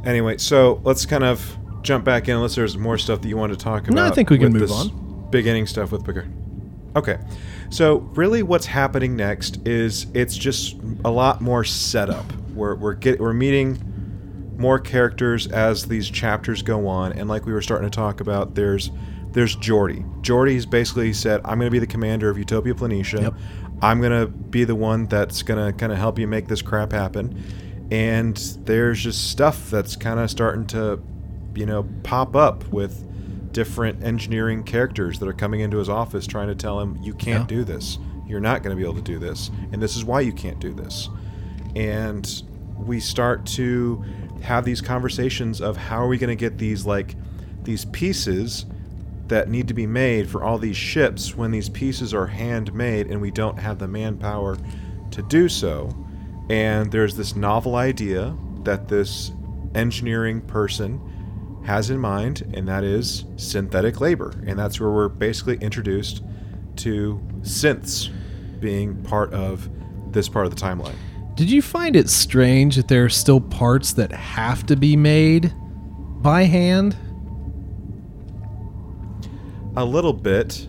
Anyway, 0.04 0.38
so 0.38 0.80
let's 0.84 1.04
kind 1.06 1.24
of 1.24 1.56
jump 1.82 2.04
back 2.04 2.28
in 2.28 2.36
unless 2.36 2.54
there's 2.54 2.76
more 2.76 2.98
stuff 2.98 3.20
that 3.22 3.28
you 3.28 3.36
want 3.36 3.52
to 3.52 3.58
talk 3.58 3.84
about. 3.84 3.94
No, 3.94 4.04
I 4.04 4.10
think 4.10 4.30
we 4.30 4.38
can 4.38 4.52
move 4.52 4.70
on. 4.70 5.28
Beginning 5.30 5.66
stuff 5.66 5.92
with 5.92 6.04
Picard. 6.04 6.32
Okay. 6.96 7.18
So 7.70 7.98
really, 8.14 8.42
what's 8.42 8.66
happening 8.66 9.14
next 9.14 9.66
is 9.66 10.06
it's 10.12 10.36
just 10.36 10.76
a 11.04 11.10
lot 11.10 11.40
more 11.40 11.64
setup. 11.64 12.32
We're 12.54 12.74
we're 12.74 12.94
get, 12.94 13.20
we're 13.20 13.32
meeting 13.32 13.78
more 14.56 14.78
characters 14.78 15.46
as 15.46 15.86
these 15.86 16.10
chapters 16.10 16.62
go 16.62 16.88
on, 16.88 17.12
and 17.12 17.28
like 17.28 17.46
we 17.46 17.52
were 17.52 17.62
starting 17.62 17.88
to 17.88 17.94
talk 17.94 18.20
about, 18.20 18.54
there's 18.54 18.90
there's 19.32 19.56
Geordi. 19.56 20.04
Geordi's 20.22 20.66
basically 20.66 21.12
said, 21.12 21.40
"I'm 21.44 21.58
going 21.58 21.68
to 21.68 21.70
be 21.70 21.78
the 21.78 21.86
commander 21.86 22.28
of 22.28 22.36
Utopia 22.36 22.74
Planitia. 22.74 23.22
Yep. 23.22 23.34
I'm 23.82 24.00
going 24.00 24.20
to 24.20 24.26
be 24.26 24.64
the 24.64 24.74
one 24.74 25.06
that's 25.06 25.42
going 25.42 25.64
to 25.64 25.78
kind 25.78 25.92
of 25.92 25.98
help 25.98 26.18
you 26.18 26.26
make 26.26 26.48
this 26.48 26.62
crap 26.62 26.92
happen." 26.92 27.40
And 27.90 28.36
there's 28.64 29.02
just 29.02 29.30
stuff 29.30 29.70
that's 29.70 29.96
kind 29.96 30.20
of 30.20 30.30
starting 30.30 30.66
to, 30.68 31.00
you 31.54 31.66
know, 31.66 31.88
pop 32.02 32.36
up 32.36 32.66
with 32.68 33.06
different 33.52 34.04
engineering 34.04 34.62
characters 34.62 35.18
that 35.18 35.28
are 35.28 35.32
coming 35.32 35.60
into 35.60 35.78
his 35.78 35.88
office 35.88 36.26
trying 36.26 36.46
to 36.48 36.54
tell 36.54 36.78
him, 36.80 36.96
"You 37.02 37.14
can't 37.14 37.50
Yeah. 37.50 37.56
do 37.58 37.64
this. 37.64 37.98
You're 38.28 38.38
not 38.40 38.62
going 38.62 38.76
to 38.76 38.80
be 38.80 38.84
able 38.88 38.94
to 39.02 39.02
do 39.02 39.18
this, 39.18 39.50
and 39.72 39.82
this 39.82 39.96
is 39.96 40.04
why 40.04 40.20
you 40.20 40.32
can't 40.32 40.60
do 40.60 40.72
this." 40.72 41.08
and 41.76 42.42
we 42.84 42.98
start 42.98 43.46
to 43.46 44.02
have 44.40 44.64
these 44.64 44.80
conversations 44.80 45.60
of 45.60 45.76
how 45.76 46.02
are 46.02 46.08
we 46.08 46.18
going 46.18 46.28
to 46.28 46.34
get 46.34 46.58
these 46.58 46.84
like 46.84 47.14
these 47.62 47.84
pieces 47.84 48.66
that 49.28 49.48
need 49.48 49.68
to 49.68 49.74
be 49.74 49.86
made 49.86 50.28
for 50.28 50.42
all 50.42 50.58
these 50.58 50.76
ships 50.76 51.36
when 51.36 51.52
these 51.52 51.68
pieces 51.68 52.12
are 52.12 52.26
handmade 52.26 53.06
and 53.06 53.20
we 53.20 53.30
don't 53.30 53.56
have 53.60 53.78
the 53.78 53.86
manpower 53.86 54.56
to 55.12 55.22
do 55.28 55.48
so 55.48 55.94
and 56.50 56.90
there's 56.90 57.14
this 57.14 57.36
novel 57.36 57.76
idea 57.76 58.36
that 58.64 58.88
this 58.88 59.30
engineering 59.76 60.40
person 60.40 61.00
has 61.64 61.90
in 61.90 61.98
mind 61.98 62.42
and 62.54 62.66
that 62.66 62.82
is 62.82 63.24
synthetic 63.36 64.00
labor 64.00 64.34
and 64.46 64.58
that's 64.58 64.80
where 64.80 64.90
we're 64.90 65.08
basically 65.08 65.56
introduced 65.58 66.24
to 66.74 67.20
synths 67.42 68.10
being 68.58 69.00
part 69.04 69.32
of 69.32 69.70
this 70.12 70.28
part 70.28 70.44
of 70.44 70.54
the 70.54 70.60
timeline 70.60 70.94
Did 71.36 71.48
you 71.48 71.62
find 71.62 71.94
it 71.94 72.10
strange 72.10 72.74
that 72.76 72.88
there 72.88 73.04
are 73.04 73.08
still 73.08 73.40
parts 73.40 73.92
that 73.92 74.10
have 74.10 74.66
to 74.66 74.76
be 74.76 74.96
made 74.96 75.54
by 76.20 76.42
hand? 76.42 76.96
A 79.76 79.84
little 79.84 80.12
bit. 80.12 80.68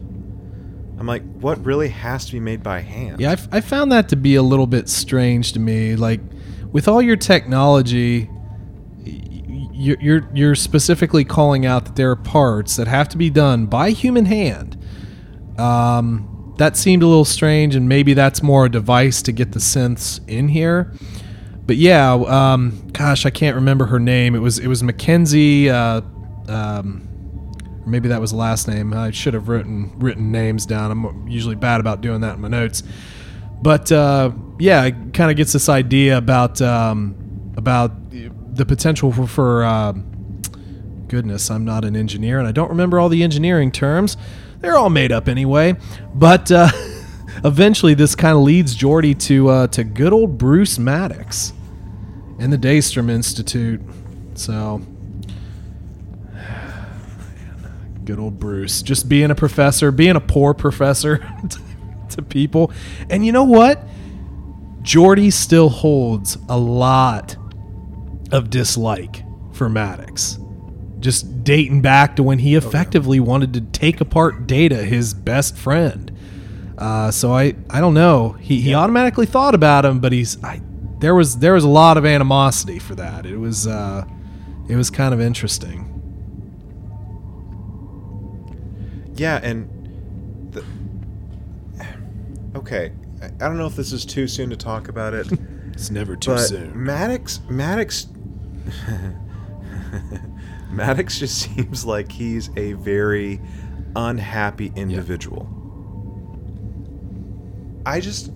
I'm 1.01 1.07
like, 1.07 1.23
what 1.23 1.65
really 1.65 1.89
has 1.89 2.27
to 2.27 2.31
be 2.31 2.39
made 2.39 2.61
by 2.61 2.81
hand? 2.81 3.19
Yeah, 3.19 3.35
I, 3.51 3.59
found 3.59 3.91
that 3.91 4.09
to 4.09 4.15
be 4.15 4.35
a 4.35 4.43
little 4.43 4.67
bit 4.67 4.87
strange 4.87 5.51
to 5.53 5.59
me. 5.59 5.95
Like, 5.95 6.21
with 6.71 6.87
all 6.87 7.01
your 7.01 7.15
technology, 7.15 8.29
you're, 9.03 9.99
you're 9.99 10.29
you're 10.31 10.53
specifically 10.53 11.25
calling 11.25 11.65
out 11.65 11.85
that 11.85 11.95
there 11.95 12.11
are 12.11 12.15
parts 12.15 12.75
that 12.75 12.87
have 12.87 13.09
to 13.09 13.17
be 13.17 13.31
done 13.31 13.65
by 13.65 13.89
human 13.89 14.25
hand. 14.25 14.77
Um, 15.57 16.53
that 16.59 16.77
seemed 16.77 17.01
a 17.01 17.07
little 17.07 17.25
strange, 17.25 17.73
and 17.73 17.89
maybe 17.89 18.13
that's 18.13 18.43
more 18.43 18.67
a 18.67 18.69
device 18.69 19.23
to 19.23 19.31
get 19.31 19.53
the 19.53 19.59
synths 19.59 20.19
in 20.29 20.49
here. 20.49 20.93
But 21.65 21.77
yeah, 21.77 22.13
um, 22.13 22.89
gosh, 22.93 23.25
I 23.25 23.31
can't 23.31 23.55
remember 23.55 23.87
her 23.87 23.99
name. 23.99 24.35
It 24.35 24.39
was 24.39 24.59
it 24.59 24.67
was 24.67 24.83
Mackenzie. 24.83 25.67
Uh, 25.67 26.01
um, 26.47 27.07
or 27.85 27.89
maybe 27.89 28.09
that 28.09 28.21
was 28.21 28.33
last 28.33 28.67
name. 28.67 28.93
I 28.93 29.11
should 29.11 29.33
have 29.33 29.47
written 29.47 29.93
written 29.97 30.31
names 30.31 30.65
down. 30.65 30.91
I'm 30.91 31.27
usually 31.27 31.55
bad 31.55 31.79
about 31.79 32.01
doing 32.01 32.21
that 32.21 32.35
in 32.35 32.41
my 32.41 32.47
notes. 32.47 32.83
But 33.61 33.91
uh, 33.91 34.31
yeah, 34.59 34.85
it 34.85 35.13
kind 35.13 35.29
of 35.29 35.37
gets 35.37 35.53
this 35.53 35.69
idea 35.69 36.17
about 36.17 36.61
um, 36.61 37.53
about 37.57 37.91
the 38.09 38.65
potential 38.65 39.11
for, 39.11 39.27
for 39.27 39.63
uh, 39.63 39.93
goodness, 41.07 41.51
I'm 41.51 41.65
not 41.65 41.85
an 41.85 41.95
engineer 41.95 42.39
and 42.39 42.47
I 42.47 42.51
don't 42.51 42.69
remember 42.69 42.99
all 42.99 43.09
the 43.09 43.23
engineering 43.23 43.71
terms. 43.71 44.17
They're 44.59 44.77
all 44.77 44.89
made 44.89 45.11
up 45.11 45.27
anyway. 45.27 45.75
But 46.13 46.51
uh, 46.51 46.69
eventually, 47.43 47.93
this 47.93 48.15
kind 48.15 48.37
of 48.37 48.43
leads 48.43 48.75
Geordi 48.75 49.19
to 49.27 49.49
uh, 49.49 49.67
to 49.67 49.83
good 49.83 50.13
old 50.13 50.37
Bruce 50.37 50.79
Maddox 50.79 51.53
and 52.39 52.51
the 52.51 52.57
Daystrom 52.57 53.09
Institute. 53.09 53.81
So 54.35 54.81
good 58.05 58.19
old 58.19 58.39
Bruce, 58.39 58.81
just 58.81 59.07
being 59.09 59.31
a 59.31 59.35
professor, 59.35 59.91
being 59.91 60.15
a 60.15 60.21
poor 60.21 60.53
professor 60.53 61.25
to 62.09 62.21
people. 62.21 62.71
And 63.09 63.25
you 63.25 63.31
know 63.31 63.43
what? 63.43 63.83
Geordi 64.81 65.31
still 65.31 65.69
holds 65.69 66.37
a 66.49 66.57
lot 66.57 67.35
of 68.31 68.49
dislike 68.49 69.23
for 69.53 69.69
Maddox. 69.69 70.39
Just 70.99 71.43
dating 71.43 71.81
back 71.81 72.15
to 72.15 72.23
when 72.23 72.39
he 72.39 72.55
effectively 72.55 73.19
wanted 73.19 73.53
to 73.53 73.61
take 73.61 74.01
apart 74.01 74.47
Data, 74.47 74.77
his 74.77 75.13
best 75.13 75.55
friend. 75.55 76.11
Uh, 76.77 77.11
so 77.11 77.31
I, 77.31 77.55
I 77.69 77.79
don't 77.79 77.93
know. 77.93 78.33
He, 78.33 78.61
he 78.61 78.73
automatically 78.73 79.25
thought 79.25 79.53
about 79.53 79.85
him, 79.85 79.99
but 79.99 80.11
he's 80.11 80.43
I, 80.43 80.61
there 80.99 81.15
was 81.15 81.37
there 81.37 81.53
was 81.53 81.63
a 81.63 81.69
lot 81.69 81.97
of 81.97 82.05
animosity 82.05 82.79
for 82.79 82.95
that. 82.95 83.25
It 83.25 83.37
was 83.37 83.67
uh, 83.67 84.05
it 84.69 84.75
was 84.75 84.89
kind 84.89 85.13
of 85.13 85.21
interesting. 85.21 85.90
Yeah, 89.15 89.39
and 89.43 90.51
the, 90.51 90.63
okay, 92.55 92.91
I 93.21 93.27
don't 93.29 93.57
know 93.57 93.67
if 93.67 93.75
this 93.75 93.91
is 93.91 94.05
too 94.05 94.27
soon 94.27 94.49
to 94.49 94.57
talk 94.57 94.87
about 94.87 95.13
it, 95.13 95.27
It's 95.73 95.89
never 95.89 96.15
too 96.15 96.31
but 96.31 96.39
soon. 96.39 96.83
Maddox, 96.83 97.39
Maddox, 97.49 98.07
Maddox 100.71 101.17
just 101.17 101.39
seems 101.39 101.85
like 101.85 102.11
he's 102.11 102.49
a 102.55 102.73
very 102.73 103.41
unhappy 103.95 104.71
individual. 104.75 105.49
I 107.85 107.99
just, 107.99 108.31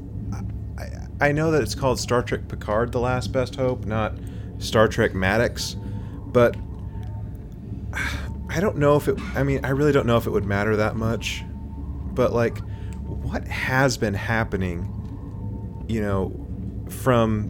I, 0.80 1.28
I 1.28 1.32
know 1.32 1.52
that 1.52 1.62
it's 1.62 1.76
called 1.76 2.00
Star 2.00 2.24
Trek 2.24 2.48
Picard: 2.48 2.92
The 2.92 3.00
Last 3.00 3.32
Best 3.32 3.56
Hope, 3.56 3.86
not 3.86 4.14
Star 4.58 4.88
Trek 4.88 5.14
Maddox, 5.14 5.76
but 6.28 6.56
I 8.56 8.62
don't 8.62 8.78
know 8.78 8.96
if 8.96 9.10
it. 9.10 9.20
I 9.36 9.44
mean, 9.44 9.66
I 9.66 9.72
really 9.72 9.92
don't 9.92 10.08
know 10.08 10.16
if 10.16 10.28
it 10.28 10.30
would 10.30 10.46
matter 10.46 10.78
that 10.78 10.96
much. 10.96 11.44
But 12.14 12.32
like, 12.32 12.58
what 13.04 13.46
has 13.46 13.98
been 13.98 14.14
happening? 14.14 15.84
You 15.90 16.02
know, 16.02 16.88
from 16.90 17.50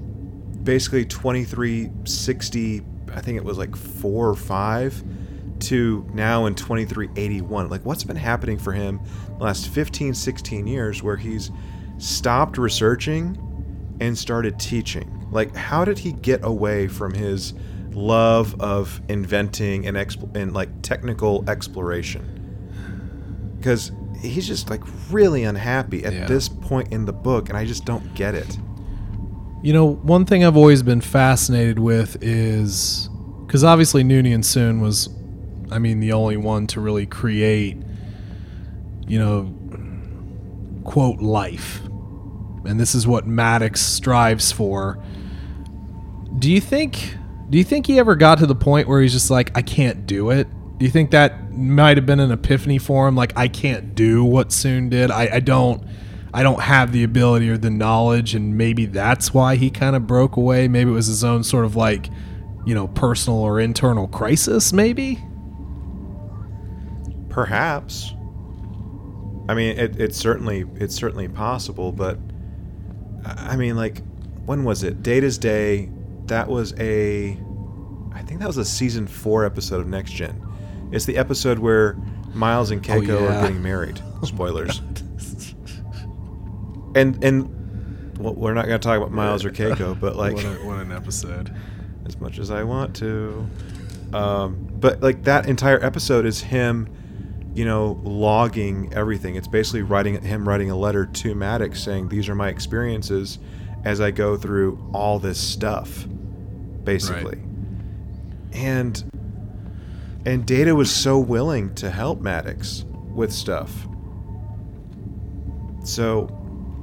basically 0.64 1.06
2360, 1.06 2.82
I 3.14 3.22
think 3.22 3.38
it 3.38 3.43
was 3.43 3.60
like 3.60 3.76
four 3.76 4.28
or 4.28 4.36
five, 4.36 5.03
to 5.60 6.10
now 6.12 6.47
in 6.47 6.56
2381. 6.56 7.70
Like, 7.70 7.86
what's 7.86 8.03
been 8.03 8.16
happening 8.16 8.58
for 8.58 8.72
him 8.72 8.99
the 9.38 9.43
last 9.43 9.70
15, 9.70 10.16
16 10.16 10.66
years 10.66 11.03
where 11.03 11.18
he's 11.18 11.51
stopped 11.99 12.58
researching 12.58 13.38
and 14.01 14.18
started 14.18 14.60
teaching? 14.60 15.28
Like, 15.30 15.56
how 15.56 15.86
did 15.86 15.99
he 15.99 16.14
get 16.14 16.43
away 16.43 16.88
from 16.88 17.14
his 17.14 17.53
love 17.96 18.60
of 18.62 19.02
inventing 19.10 19.88
and, 19.88 19.96
exp- 19.98 20.36
and 20.36 20.54
like 20.54 20.70
technical 20.82 21.43
exploration? 21.50 22.32
Because 23.58 23.91
he's 24.22 24.48
just 24.48 24.70
like 24.70 24.82
really 25.12 25.43
unhappy 25.43 26.04
at 26.06 26.14
Yeah. 26.14 26.26
this 26.28 26.48
point 26.50 26.91
in 26.91 27.06
the 27.06 27.14
book, 27.14 27.50
and 27.50 27.58
I 27.58 27.66
just 27.66 27.86
don't 27.86 28.14
get 28.16 28.36
it. 28.36 28.58
You 29.64 29.74
know, 29.74 29.86
one 29.96 30.26
thing 30.26 30.43
I've 30.46 30.58
always 30.58 30.84
been 30.84 31.02
fascinated 31.02 31.80
with 31.80 32.18
is 32.22 33.10
because 33.46 33.64
obviously 33.64 34.04
Noonien 34.04 34.39
Soong 34.39 34.80
was, 34.82 35.10
I 35.72 35.80
mean, 35.80 36.00
the 36.00 36.14
only 36.14 36.38
one 36.38 36.68
to 36.68 36.80
really 36.82 37.06
create, 37.08 37.78
you 39.08 39.18
know, 39.18 39.52
quote, 40.84 41.20
life. 41.20 41.82
And 42.66 42.80
this 42.80 42.93
is 42.96 43.08
what 43.08 43.26
Maddox 43.28 43.82
strives 43.82 44.52
for. 44.52 45.04
Do 46.38 46.52
you 46.52 46.62
think 46.62 47.16
do 47.50 47.58
you 47.58 47.64
think 47.64 47.86
he 47.88 48.00
ever 48.00 48.16
got 48.16 48.39
to 48.39 48.46
the 48.46 48.56
point 48.56 48.88
where 48.88 49.02
he's 49.02 49.14
just 49.14 49.30
like, 49.30 49.56
I 49.56 49.62
can't 49.62 50.06
do 50.06 50.32
it? 50.32 50.48
Do 50.78 50.86
you 50.86 50.91
think 50.91 51.12
that 51.12 51.52
might 51.54 51.98
have 51.98 52.06
been 52.06 52.20
an 52.20 52.32
epiphany 52.32 52.80
for 52.80 53.08
him? 53.08 53.16
Like, 53.16 53.34
I 53.38 53.48
can't 53.48 53.96
do 53.96 54.24
what 54.24 54.50
Soong 54.50 54.89
did. 54.89 55.12
I, 55.12 55.36
I 55.36 55.39
don't 55.39 55.86
I 56.36 56.43
don't 56.43 56.60
have 56.60 56.91
the 56.91 57.06
ability 57.06 57.50
or 57.50 57.58
the 57.58 57.70
knowledge, 57.70 58.36
and 58.36 58.58
maybe 58.58 58.86
that's 58.88 59.34
why 59.34 59.56
he 59.56 59.70
kind 59.70 59.96
of 59.96 60.06
broke 60.06 60.36
away. 60.36 60.68
Maybe 60.68 60.89
it 60.89 60.93
was 60.93 61.08
his 61.08 61.24
own 61.24 61.46
sort 61.46 61.64
of 61.64 61.78
like, 61.78 62.10
you 62.66 62.76
know, 62.76 62.89
personal 62.89 63.39
or 63.39 63.62
internal 63.62 64.10
crisis, 64.10 64.74
maybe? 64.74 65.24
Perhaps. 67.30 68.14
I 69.48 69.54
mean, 69.54 69.78
it, 69.78 69.98
it's 69.98 70.18
certainly 70.18 70.66
it's 70.76 70.93
certainly 70.93 71.30
possible, 71.30 71.93
but 71.93 72.20
I 73.24 73.56
mean, 73.56 73.78
like, 73.78 74.02
when 74.46 74.66
was 74.66 74.84
it? 74.84 75.04
Data's 75.04 75.38
Day. 75.38 75.89
That 76.28 76.48
was 76.48 76.74
a, 76.80 77.38
I 78.14 78.22
think 78.24 78.40
that 78.40 78.48
was 78.48 78.58
a 78.58 78.66
season 78.66 79.08
four 79.08 79.46
episode 79.46 79.82
of 79.82 79.88
Next 79.88 80.12
Gen. 80.12 80.42
It's 80.92 81.06
the 81.06 81.18
episode 81.18 81.60
where 81.60 81.94
Miles 82.34 82.72
and 82.72 82.84
Keiko 82.84 83.10
Oh, 83.10 83.24
yeah. 83.24 83.38
are 83.38 83.42
getting 83.42 83.62
married. 83.62 84.02
Spoilers. 84.24 84.80
and 86.96 87.22
and 87.24 88.18
well, 88.18 88.34
we're 88.34 88.54
not 88.54 88.66
going 88.68 88.80
to 88.80 88.84
talk 88.88 88.98
about 88.98 89.12
Miles 89.12 89.44
or 89.44 89.52
Keiko, 89.52 90.00
but 90.00 90.16
like, 90.16 90.36
what, 90.36 90.46
a, 90.46 90.50
what 90.66 90.80
an 90.80 90.92
episode. 90.92 91.54
as 92.06 92.20
much 92.20 92.40
as 92.40 92.52
I 92.52 92.64
want 92.64 92.96
to. 92.98 93.48
Um, 94.14 94.68
but 94.80 95.02
like 95.02 95.24
that 95.24 95.48
entire 95.50 95.84
episode 95.84 96.26
is 96.26 96.42
him 96.42 96.88
you 97.56 97.64
know, 97.64 98.00
logging 98.04 98.94
everything. 98.94 99.36
It's 99.38 99.48
basically 99.48 99.82
writing 99.82 100.22
him 100.22 100.48
writing 100.48 100.70
a 100.70 100.76
letter 100.76 101.06
to 101.06 101.34
Maddox 101.34 101.82
saying, 101.82 102.10
"These 102.10 102.28
are 102.28 102.36
my 102.36 102.50
experiences 102.50 103.40
as 103.86 104.02
I 104.02 104.12
go 104.12 104.36
through 104.36 104.78
all 104.94 105.20
this 105.20 105.40
stuff." 105.40 106.06
Basically. 106.84 107.40
And 108.54 109.04
and 110.26 110.46
Data 110.46 110.74
was 110.76 110.92
so 110.92 111.20
willing 111.20 111.74
to 111.76 111.90
help 111.90 112.20
Maddox 112.20 112.86
with 113.14 113.32
stuff. 113.32 113.88
So, 115.84 116.28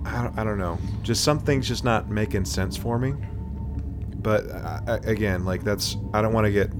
I 0.05 0.23
don't, 0.23 0.39
I 0.39 0.45
don't 0.45 0.59
know. 0.59 0.79
Just 1.03 1.25
something's 1.25 1.67
just 1.67 1.83
not 1.83 2.09
making 2.09 2.45
sense 2.45 2.77
for 2.77 2.99
me. 2.99 3.15
But 4.17 4.51
I- 4.53 5.01
again, 5.05 5.45
like 5.45 5.65
that's 5.65 5.97
I 6.15 6.23
don't 6.23 6.33
want 6.33 6.47
to 6.47 6.53
get 6.53 6.71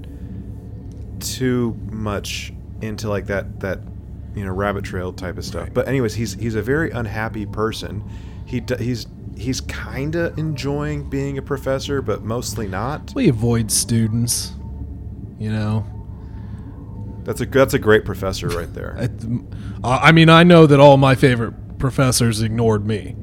too 1.19 1.77
much 1.91 2.53
into 2.81 3.09
like 3.09 3.27
that 3.27 3.59
that 3.59 3.79
you 4.35 4.45
know 4.45 4.51
rabbit 4.51 4.85
trail 4.85 5.11
type 5.11 5.37
of 5.37 5.43
stuff. 5.43 5.63
Right. 5.63 5.73
But 5.73 5.87
anyways, 5.89 6.13
he's 6.13 6.33
he's 6.35 6.55
a 6.55 6.61
very 6.61 6.91
unhappy 6.91 7.45
person. 7.45 8.03
He 8.45 8.63
he's 8.79 9.07
he's 9.37 9.61
kind 9.61 10.15
of 10.15 10.37
enjoying 10.37 11.09
being 11.09 11.37
a 11.37 11.41
professor, 11.41 12.01
but 12.01 12.23
mostly 12.23 12.67
not. 12.67 13.13
We 13.15 13.29
avoid 13.29 13.71
students. 13.71 14.53
You 15.39 15.51
know, 15.51 15.85
That's 17.23 17.41
a 17.41 17.45
that's 17.45 17.73
a 17.73 17.79
great 17.79 18.05
professor 18.05 18.47
right 18.47 18.73
there. 18.73 18.97
I, 19.83 20.09
I 20.09 20.11
mean, 20.11 20.29
I 20.29 20.43
know 20.43 20.65
that 20.65 20.79
all 20.79 20.95
my 20.97 21.15
favorite 21.15 21.77
professors 21.79 22.41
ignored 22.41 22.85
me. 22.85 23.15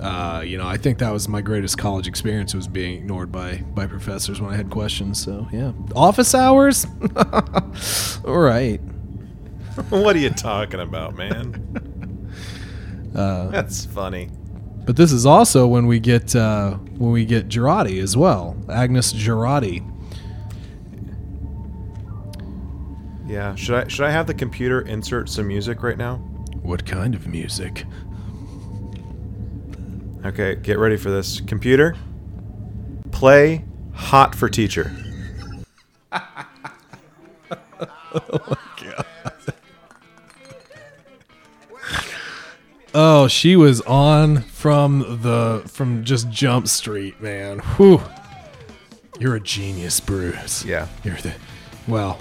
Uh, 0.00 0.42
you 0.44 0.56
know, 0.58 0.66
I 0.66 0.78
think 0.78 0.98
that 0.98 1.12
was 1.12 1.28
my 1.28 1.42
greatest 1.42 1.78
college 1.78 2.08
experience 2.08 2.54
was 2.54 2.66
being 2.66 2.94
ignored 2.96 3.30
by 3.30 3.56
by 3.74 3.86
professors 3.86 4.40
when 4.40 4.52
I 4.52 4.56
had 4.56 4.70
questions. 4.70 5.22
So 5.22 5.46
yeah, 5.52 5.72
office 5.94 6.34
hours. 6.34 6.86
all 8.24 8.38
right. 8.38 8.78
what 9.90 10.16
are 10.16 10.18
you 10.18 10.30
talking 10.30 10.80
about, 10.80 11.14
man? 11.14 11.68
Uh, 13.14 13.48
That's 13.48 13.84
funny. 13.84 14.30
But 14.84 14.96
this 14.96 15.12
is 15.12 15.26
also 15.26 15.66
when 15.66 15.86
we 15.86 16.00
get 16.00 16.34
uh, 16.34 16.74
when 16.74 17.12
we 17.12 17.24
get 17.24 17.48
Jurati 17.48 18.02
as 18.02 18.16
well, 18.16 18.56
Agnes 18.68 19.12
Jurati. 19.12 19.88
Yeah. 23.26 23.54
Should 23.54 23.74
I 23.74 23.88
should 23.88 24.04
I 24.04 24.10
have 24.10 24.26
the 24.26 24.34
computer 24.34 24.82
insert 24.82 25.28
some 25.28 25.46
music 25.46 25.82
right 25.82 25.96
now? 25.96 26.16
What 26.62 26.84
kind 26.84 27.14
of 27.14 27.28
music? 27.28 27.84
Okay, 30.24 30.56
get 30.56 30.78
ready 30.78 30.96
for 30.96 31.10
this. 31.10 31.40
Computer, 31.40 31.96
play 33.10 33.64
Hot 33.94 34.34
for 34.34 34.48
Teacher. 34.48 34.92
Oh, 42.94 43.26
she 43.26 43.56
was 43.56 43.80
on 43.82 44.42
from 44.62 45.00
the 45.22 45.60
from 45.66 46.04
just 46.04 46.30
Jump 46.30 46.68
Street, 46.68 47.20
man. 47.20 47.58
Whew. 47.58 48.00
You're 49.18 49.34
a 49.34 49.40
genius, 49.40 49.98
Bruce. 49.98 50.64
Yeah. 50.64 50.86
You're 51.02 51.16
the 51.16 51.34
well, 51.88 52.20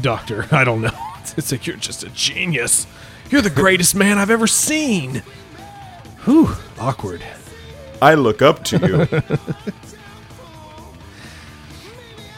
doctor, 0.00 0.46
I 0.52 0.64
don't 0.64 0.80
know. 0.80 0.90
It's 1.36 1.52
like 1.52 1.66
you're 1.66 1.76
just 1.76 2.02
a 2.02 2.08
genius. 2.10 2.86
You're 3.30 3.42
the 3.42 3.48
greatest 3.48 3.94
man 3.94 4.18
I've 4.18 4.30
ever 4.30 4.46
seen. 4.46 5.22
Whew, 6.24 6.48
awkward. 6.78 7.22
I 8.02 8.14
look 8.14 8.42
up 8.42 8.64
to 8.64 8.78
you. 8.78 9.22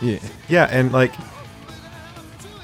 Yeah. 0.02 0.18
yeah, 0.48 0.68
and 0.70 0.92
like, 0.92 1.14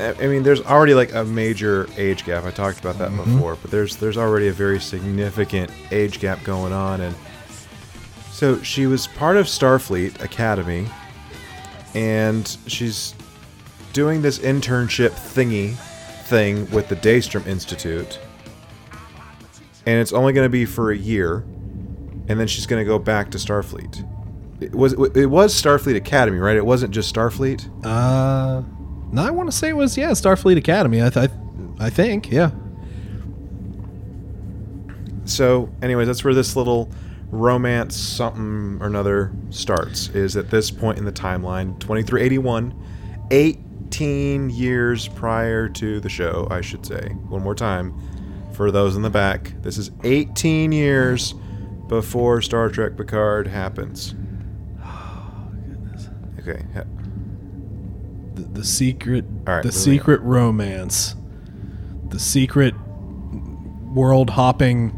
I 0.01 0.27
mean, 0.27 0.43
there's 0.43 0.63
already 0.63 0.95
like 0.95 1.15
a 1.15 1.25
major 1.25 1.89
age 1.97 2.25
gap. 2.25 2.45
I 2.45 2.51
talked 2.51 2.81
about 2.81 2.99
that 2.99 3.15
before, 3.17 3.57
but 3.61 3.71
there's 3.71 3.97
there's 3.97 4.17
already 4.17 4.49
a 4.49 4.53
very 4.53 4.81
significant 4.81 5.71
age 5.91 6.21
gap 6.21 6.43
going 6.45 6.73
on, 6.73 7.01
and 7.01 7.15
so 8.31 8.63
she 8.63 8.87
was 8.87 9.07
part 9.07 9.37
of 9.37 9.47
Starfleet 9.47 10.23
Academy, 10.23 10.87
and 11.95 12.57
she's 12.67 13.15
doing 13.93 14.23
this 14.23 14.39
internship 14.39 15.11
thingy 15.11 15.75
thing 16.25 16.71
with 16.71 16.89
the 16.89 16.97
Daystrom 16.97 17.47
Institute, 17.47 18.19
and 19.87 20.01
it's 20.01 20.13
only 20.13 20.33
going 20.33 20.47
to 20.47 20.51
be 20.51 20.65
for 20.65 20.91
a 20.91 20.97
year, 20.97 21.45
and 22.29 22.41
then 22.41 22.47
she's 22.47 22.67
going 22.67 22.81
to 22.81 22.87
go 22.87 22.99
back 22.99 23.31
to 23.33 23.39
Starfleet. 23.39 24.07
It 24.61 24.75
was 24.75 24.93
it 25.15 25.27
was 25.27 25.55
Starfleet 25.55 25.97
Academy, 25.97 26.39
right? 26.39 26.57
It 26.57 26.67
wasn't 26.67 26.93
just 26.93 27.15
Starfleet. 27.15 27.69
Uh 27.85 28.63
no, 29.13 29.23
I 29.23 29.31
want 29.31 29.51
to 29.51 29.57
say 29.57 29.69
it 29.71 29.77
was 29.77 29.97
yeah, 29.97 30.11
Starfleet 30.11 30.57
Academy. 30.57 31.03
I 31.03 31.11
th- 31.11 31.31
I 31.79 31.89
think, 31.89 32.31
yeah. 32.31 32.51
So, 35.25 35.71
anyways, 35.81 36.07
that's 36.07 36.23
where 36.25 36.35
this 36.35 36.57
little 36.57 36.91
romance 37.31 37.97
something 37.97 38.79
or 38.83 38.87
another 38.87 39.33
starts. 39.51 40.09
Is 40.11 40.37
at 40.37 40.51
this 40.51 40.71
point 40.71 40.99
in 40.99 41.05
the 41.05 41.13
timeline, 41.13 41.79
2381, 41.81 42.75
18 43.31 44.51
years 44.51 45.09
prior 45.09 45.69
to 45.69 46.01
the 46.01 46.09
show, 46.09 46.47
I 46.51 46.61
should 46.61 46.85
say. 46.85 47.09
One 47.29 47.43
more 47.43 47.55
time 47.55 47.95
for 48.53 48.71
those 48.71 48.97
in 48.97 49.03
the 49.03 49.11
back. 49.11 49.55
This 49.63 49.79
is 49.79 49.91
18 50.05 50.73
years 50.73 51.35
before 51.89 52.43
Star 52.43 52.69
Trek 52.69 52.97
Picard 52.97 53.47
happens. 53.47 54.15
Oh, 54.83 56.49
okay. 56.49 56.63
The, 58.35 58.43
the 58.43 58.65
secret 58.65 59.25
right, 59.45 59.63
the 59.63 59.73
secret 59.73 60.21
romance. 60.23 61.15
The 62.09 62.19
secret 62.19 62.75
world 63.95 64.31
hopping 64.31 64.97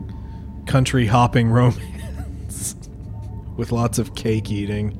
country 0.66 1.06
hopping 1.06 1.50
romance 1.50 2.76
with 3.56 3.72
lots 3.72 3.98
of 3.98 4.14
cake 4.14 4.50
eating. 4.50 4.98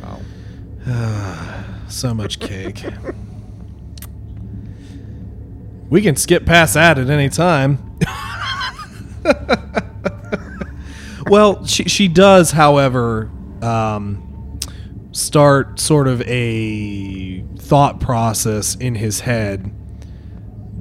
Wow. 0.00 0.20
So 1.86 2.14
much 2.14 2.40
cake. 2.40 2.82
we 5.90 6.02
can 6.02 6.16
skip 6.16 6.44
past 6.44 6.74
that 6.74 6.98
at 6.98 7.08
any 7.08 7.28
time. 7.28 7.78
well, 11.26 11.64
she 11.66 11.84
she 11.84 12.08
does, 12.08 12.50
however, 12.50 13.30
um, 13.62 14.58
start 15.12 15.78
sort 15.78 16.08
of 16.08 16.20
a 16.22 17.44
thought 17.64 18.00
process 18.00 18.74
in 18.74 18.94
his 18.94 19.20
head 19.20 19.72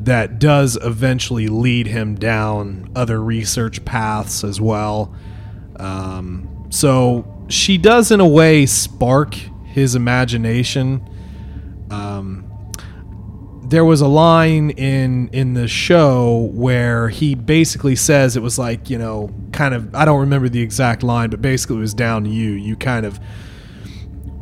that 0.06 0.38
does 0.38 0.78
eventually 0.82 1.48
lead 1.48 1.88
him 1.88 2.16
down 2.16 2.92
other 2.96 3.22
research 3.22 3.84
paths 3.86 4.44
as 4.44 4.60
well. 4.60 5.14
Um, 5.78 6.68
so 6.70 7.26
she 7.48 7.78
does, 7.78 8.12
in 8.12 8.20
a 8.20 8.28
way, 8.28 8.66
spark 8.66 9.36
his 9.66 9.96
imagination. 9.96 11.08
Um, 11.90 12.50
there 13.64 13.86
was 13.86 14.02
a 14.02 14.08
line 14.08 14.72
in 14.72 15.30
in 15.30 15.54
the 15.54 15.68
show 15.68 16.50
where 16.54 17.10
he 17.10 17.34
basically 17.34 17.96
says 17.96 18.36
it 18.36 18.44
was 18.44 18.60
like 18.60 18.90
you 18.90 18.98
know 18.98 19.34
kind 19.52 19.74
of 19.74 19.96
I 19.96 20.06
don't 20.06 20.20
remember 20.20 20.50
the 20.50 20.62
exact 20.62 21.02
line, 21.02 21.30
but 21.30 21.42
basically 21.42 21.78
it 21.78 21.80
was 21.80 21.94
down 21.94 22.26
to 22.26 22.30
you. 22.30 22.52
You 22.52 22.76
kind 22.76 23.06
of 23.06 23.20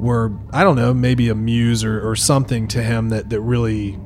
were 0.01 0.33
I 0.51 0.63
don't 0.63 0.75
know 0.75 0.93
maybe 0.93 1.29
a 1.29 1.35
muse 1.35 1.83
or, 1.83 2.07
or 2.09 2.15
something 2.15 2.67
to 2.69 2.81
him 2.83 3.09
that 3.09 3.29
that 3.29 3.39
really 3.39 3.97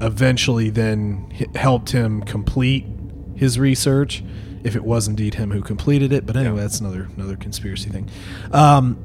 eventually 0.00 0.70
then 0.70 1.28
helped 1.54 1.90
him 1.90 2.22
complete 2.22 2.86
his 3.34 3.58
research 3.58 4.22
if 4.62 4.76
it 4.76 4.84
was 4.84 5.08
indeed 5.08 5.34
him 5.34 5.50
who 5.50 5.62
completed 5.62 6.12
it 6.12 6.26
but 6.26 6.36
anyway 6.36 6.60
that's 6.60 6.78
another 6.80 7.08
another 7.16 7.36
conspiracy 7.36 7.88
thing 7.90 8.08
um, 8.52 8.96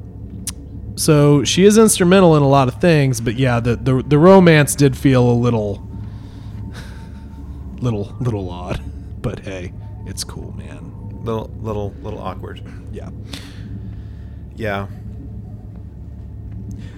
so 0.96 1.42
she 1.42 1.64
is 1.64 1.78
instrumental 1.78 2.36
in 2.36 2.42
a 2.42 2.48
lot 2.48 2.68
of 2.68 2.80
things 2.80 3.20
but 3.20 3.34
yeah 3.34 3.58
the, 3.58 3.74
the 3.76 4.02
the 4.06 4.18
romance 4.18 4.74
did 4.76 4.96
feel 4.96 5.28
a 5.28 5.32
little 5.32 5.88
little 7.80 8.14
little 8.20 8.50
odd 8.50 8.80
but 9.22 9.40
hey 9.40 9.72
it's 10.06 10.22
cool 10.24 10.52
man 10.52 10.90
Little 11.24 11.50
little 11.60 11.94
little 12.02 12.18
awkward. 12.20 12.60
yeah 12.92 13.08
Yeah. 14.54 14.88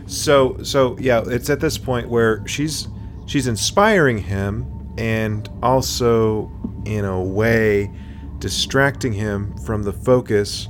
So 0.06 0.62
so 0.62 0.96
yeah, 0.98 1.22
it's 1.26 1.50
at 1.50 1.60
this 1.60 1.78
point 1.78 2.08
where 2.08 2.46
she's 2.46 2.88
she's 3.26 3.46
inspiring 3.46 4.18
him 4.18 4.94
and 4.98 5.48
also 5.62 6.50
in 6.84 7.04
a 7.04 7.20
way 7.20 7.90
distracting 8.38 9.12
him 9.12 9.56
from 9.58 9.82
the 9.82 9.92
focus 9.92 10.68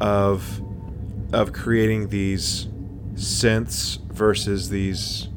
of 0.00 0.62
of 1.32 1.52
creating 1.52 2.08
these 2.08 2.68
synths 3.14 4.00
versus 4.12 4.68
these 4.70 5.28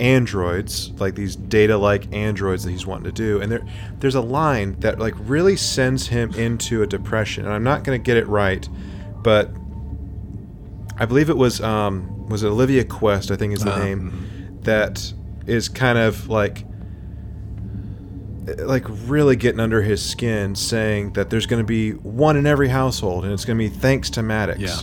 androids 0.00 0.90
like 0.98 1.14
these 1.14 1.36
data 1.36 1.76
like 1.76 2.12
androids 2.12 2.64
that 2.64 2.70
he's 2.70 2.86
wanting 2.86 3.04
to 3.04 3.12
do. 3.12 3.40
And 3.40 3.50
there 3.50 3.64
there's 4.00 4.16
a 4.16 4.20
line 4.20 4.78
that 4.80 4.98
like 4.98 5.14
really 5.18 5.56
sends 5.56 6.08
him 6.08 6.34
into 6.34 6.82
a 6.82 6.86
depression. 6.86 7.44
And 7.44 7.54
i'm 7.54 7.64
not 7.64 7.84
going 7.84 7.98
to 7.98 8.04
get 8.04 8.16
it 8.16 8.26
right 8.26 8.68
but 9.22 9.50
I 10.96 11.06
believe 11.06 11.28
it 11.28 11.36
was 11.36 11.60
um, 11.60 12.13
was 12.28 12.42
it 12.42 12.48
Olivia 12.48 12.84
Kwest, 12.84 13.30
I 13.30 13.36
think 13.36 13.52
is 13.52 13.64
the 13.64 13.74
Uh, 13.74 13.84
name, 13.84 14.12
that 14.62 15.12
is 15.46 15.68
kind 15.68 15.98
of 15.98 16.28
like 16.28 16.64
like 18.58 18.84
really 19.06 19.36
getting 19.36 19.60
under 19.60 19.80
his 19.82 20.02
skin, 20.02 20.54
saying 20.54 21.14
that 21.14 21.30
there's 21.30 21.46
going 21.46 21.62
to 21.62 21.66
be 21.66 21.92
one 21.92 22.36
in 22.36 22.46
every 22.46 22.68
household, 22.68 23.24
and 23.24 23.32
it's 23.32 23.44
going 23.44 23.58
to 23.58 23.64
be 23.64 23.70
thanks 23.70 24.10
to 24.10 24.22
Maddox. 24.22 24.60
Yeah. 24.60 24.76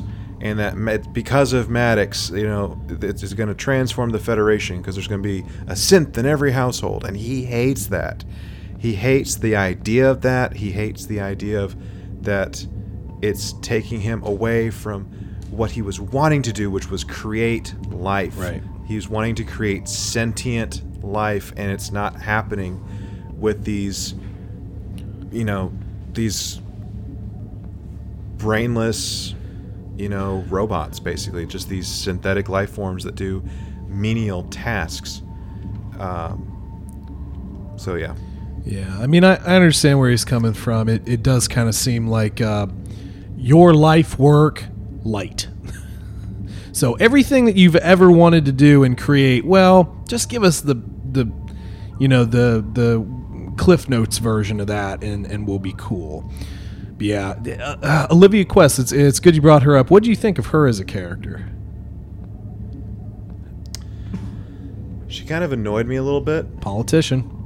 And 0.44 0.58
that 0.58 1.14
because 1.14 1.54
of 1.54 1.70
Maddox, 1.70 2.32
you 2.32 2.48
know, 2.48 2.82
it's 2.90 3.34
going 3.36 3.50
to 3.50 3.54
transform 3.54 4.10
the 4.10 4.18
Federation 4.18 4.78
because 4.78 4.96
there's 4.96 5.08
going 5.08 5.22
to 5.22 5.30
be 5.30 5.42
a 5.68 5.76
synth 5.76 6.18
in 6.18 6.26
every 6.26 6.52
household, 6.52 7.06
and 7.06 7.16
he 7.16 7.44
hates 7.44 7.86
that. 7.88 8.26
He 8.80 8.96
hates 8.96 9.36
the 9.36 9.56
idea 9.56 10.10
of 10.10 10.22
that. 10.22 10.56
He 10.56 10.72
hates 10.72 11.06
the 11.06 11.20
idea 11.20 11.62
of 11.62 11.76
that 12.24 12.66
it's 13.22 13.54
taking 13.62 14.02
him 14.02 14.24
away 14.24 14.72
from 14.72 15.12
what 15.52 15.70
he 15.72 15.82
was 15.82 16.00
wanting 16.00 16.42
to 16.42 16.54
do, 16.54 16.72
which 16.72 16.90
was 16.90 17.04
create 17.04 17.76
life. 17.92 18.40
Right. 18.40 18.64
He 18.88 18.96
was 18.96 19.08
wanting 19.08 19.36
to 19.36 19.44
create 19.44 19.88
sentient 19.88 20.82
life, 21.04 21.54
and 21.58 21.72
it's 21.72 21.92
not 21.92 22.16
happening 22.16 22.84
with 23.38 23.64
these, 23.64 24.16
you 25.32 25.44
know, 25.44 25.72
these 26.14 26.60
brainless, 28.38 29.36
you 29.98 30.10
know, 30.10 30.44
robots, 30.50 31.00
basically. 31.00 31.46
Just 31.46 31.70
these 31.70 31.88
synthetic 31.88 32.50
life 32.50 32.72
forms 32.72 33.04
that 33.04 33.16
do 33.16 33.44
menial 33.88 34.44
tasks. 34.44 35.22
Um, 36.00 37.74
so, 37.78 37.96
yeah. 37.96 38.16
Yeah, 38.64 38.98
I 39.00 39.08
mean, 39.08 39.24
I, 39.24 39.36
I 39.36 39.56
understand 39.56 40.00
where 40.00 40.10
he's 40.10 40.26
coming 40.26 40.54
from. 40.54 40.88
It, 40.88 41.08
it 41.08 41.24
does 41.24 41.48
kind 41.48 41.68
of 41.68 41.76
seem 41.76 42.08
like 42.08 42.42
uh, 42.42 42.68
your 43.36 43.74
life 43.74 44.20
work 44.20 44.66
light. 45.04 45.48
so 46.72 46.94
everything 46.96 47.46
that 47.46 47.56
you've 47.56 47.76
ever 47.78 48.12
wanted 48.12 48.46
to 48.46 48.52
do 48.52 48.84
and 48.84 48.98
create, 48.98 49.46
well, 49.46 50.02
just 50.08 50.30
give 50.30 50.44
us 50.44 50.62
the 50.62 50.76
the 51.12 51.32
you 52.00 52.08
know 52.08 52.26
the 52.26 52.66
the 52.74 53.06
Cliff 53.58 53.90
Notes 53.90 54.18
version 54.18 54.60
of 54.60 54.68
that, 54.68 55.04
and 55.04 55.26
and 55.26 55.48
we'll 55.48 55.60
be 55.60 55.76
cool. 55.78 56.32
But 56.98 57.06
yeah, 57.06 57.30
uh, 57.32 57.78
uh, 57.82 58.08
Olivia 58.12 58.46
Kwest. 58.46 58.80
It's 58.80 58.92
it's 58.92 59.20
good 59.20 59.36
you 59.36 59.42
brought 59.42 59.64
her 59.64 59.78
up. 59.78 59.92
What 59.92 60.04
do 60.04 60.10
you 60.10 60.16
think 60.16 60.38
of 60.40 60.48
her 60.48 60.68
as 60.68 60.80
a 60.80 60.86
character? 60.86 61.48
She 65.08 65.26
kind 65.26 65.44
of 65.44 65.52
annoyed 65.52 65.88
me 65.88 65.98
a 65.98 66.04
little 66.04 66.22
bit. 66.22 66.62
Politician. 66.62 67.38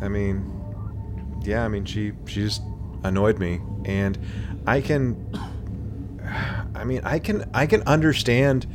I 0.00 0.08
mean, 0.08 0.59
yeah, 1.42 1.64
I 1.64 1.68
mean 1.68 1.84
she 1.84 2.12
she 2.26 2.40
just 2.40 2.62
annoyed 3.02 3.38
me, 3.38 3.60
and 3.84 4.18
I 4.66 4.80
can, 4.80 5.16
I 6.74 6.84
mean, 6.84 7.00
I 7.04 7.18
can 7.18 7.48
I 7.54 7.66
can 7.66 7.82
understand 7.82 8.66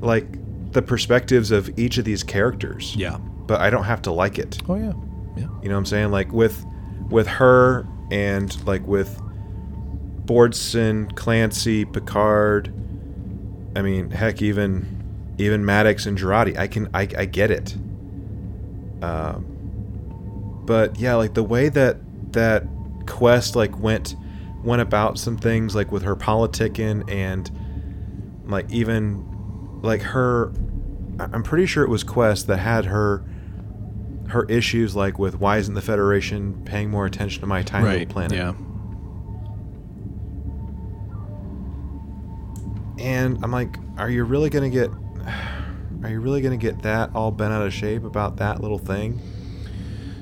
like 0.00 0.26
the 0.72 0.82
perspectives 0.82 1.50
of 1.50 1.76
each 1.78 1.98
of 1.98 2.04
these 2.04 2.22
characters. 2.22 2.94
Yeah. 2.96 3.18
But 3.18 3.60
I 3.60 3.70
don't 3.70 3.84
have 3.84 4.02
to 4.02 4.12
like 4.12 4.38
it. 4.38 4.58
Oh 4.68 4.74
yeah. 4.74 4.92
Yeah. 5.36 5.48
You 5.62 5.68
know 5.68 5.74
what 5.74 5.78
I'm 5.78 5.86
saying? 5.86 6.10
Like 6.10 6.32
with 6.32 6.64
with 7.08 7.26
her 7.26 7.86
and 8.10 8.66
like 8.66 8.86
with 8.86 9.20
Bordson, 10.24 11.14
Clancy, 11.16 11.84
Picard. 11.84 12.72
I 13.74 13.82
mean, 13.82 14.10
heck, 14.10 14.42
even 14.42 15.34
even 15.38 15.64
Maddox 15.64 16.06
and 16.06 16.18
Jurati. 16.18 16.56
I 16.58 16.66
can 16.66 16.88
I, 16.92 17.02
I 17.16 17.24
get 17.24 17.50
it. 17.50 17.74
Um, 19.02 19.57
but 20.68 20.98
yeah, 20.98 21.14
like 21.14 21.32
the 21.32 21.42
way 21.42 21.70
that 21.70 21.96
that 22.34 22.62
Kwest 23.06 23.56
like 23.56 23.78
went 23.78 24.14
went 24.62 24.82
about 24.82 25.18
some 25.18 25.38
things 25.38 25.74
like 25.74 25.90
with 25.90 26.02
her 26.02 26.14
politicking 26.14 27.10
and 27.10 27.50
like 28.44 28.70
even 28.70 29.80
like 29.80 30.02
her 30.02 30.52
I'm 31.18 31.42
pretty 31.42 31.64
sure 31.64 31.84
it 31.84 31.88
was 31.88 32.04
Kwest 32.04 32.48
that 32.48 32.58
had 32.58 32.84
her 32.84 33.24
her 34.28 34.44
issues 34.44 34.94
like 34.94 35.18
with 35.18 35.40
why 35.40 35.56
isn't 35.56 35.72
the 35.72 35.80
Federation 35.80 36.62
paying 36.66 36.90
more 36.90 37.06
attention 37.06 37.40
to 37.40 37.46
my 37.46 37.62
tiny 37.62 37.86
little 38.00 38.12
planet? 38.12 38.36
Yeah. 38.36 38.52
And 43.02 43.42
I'm 43.42 43.52
like, 43.52 43.78
are 43.96 44.10
you 44.10 44.24
really 44.24 44.50
gonna 44.50 44.68
get 44.68 44.90
are 46.02 46.10
you 46.10 46.20
really 46.20 46.42
gonna 46.42 46.58
get 46.58 46.82
that 46.82 47.08
all 47.14 47.30
bent 47.30 47.54
out 47.54 47.66
of 47.66 47.72
shape 47.72 48.04
about 48.04 48.36
that 48.36 48.60
little 48.60 48.78
thing? 48.78 49.18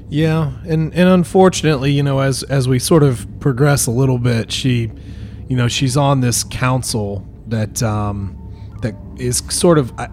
Yeah, 0.09 0.53
and 0.67 0.95
and 0.95 1.09
unfortunately, 1.09 1.93
you 1.93 2.03
know, 2.03 2.21
as 2.21 2.43
as 2.45 2.69
we 2.69 2.79
sort 2.79 3.03
of 3.03 3.27
progress 3.41 3.87
a 3.87 3.91
little 3.91 4.19
bit, 4.19 4.53
she, 4.53 4.91
you 5.49 5.57
know, 5.57 5.67
she's 5.67 5.97
on 5.97 6.21
this 6.21 6.45
council 6.45 7.27
that 7.49 7.83
um, 7.83 8.77
that 8.83 8.95
is 9.17 9.43
sort 9.49 9.79
of 9.79 9.93
I, 9.99 10.09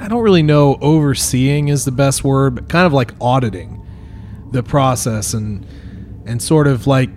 I 0.00 0.08
don't 0.08 0.22
really 0.22 0.42
know 0.42 0.76
overseeing 0.80 1.68
is 1.68 1.84
the 1.84 1.92
best 1.92 2.24
word, 2.24 2.56
but 2.56 2.68
kind 2.68 2.86
of 2.86 2.92
like 2.92 3.12
auditing 3.20 3.86
the 4.50 4.62
process 4.62 5.32
and 5.32 5.64
and 6.26 6.42
sort 6.42 6.66
of 6.66 6.88
like 6.88 7.10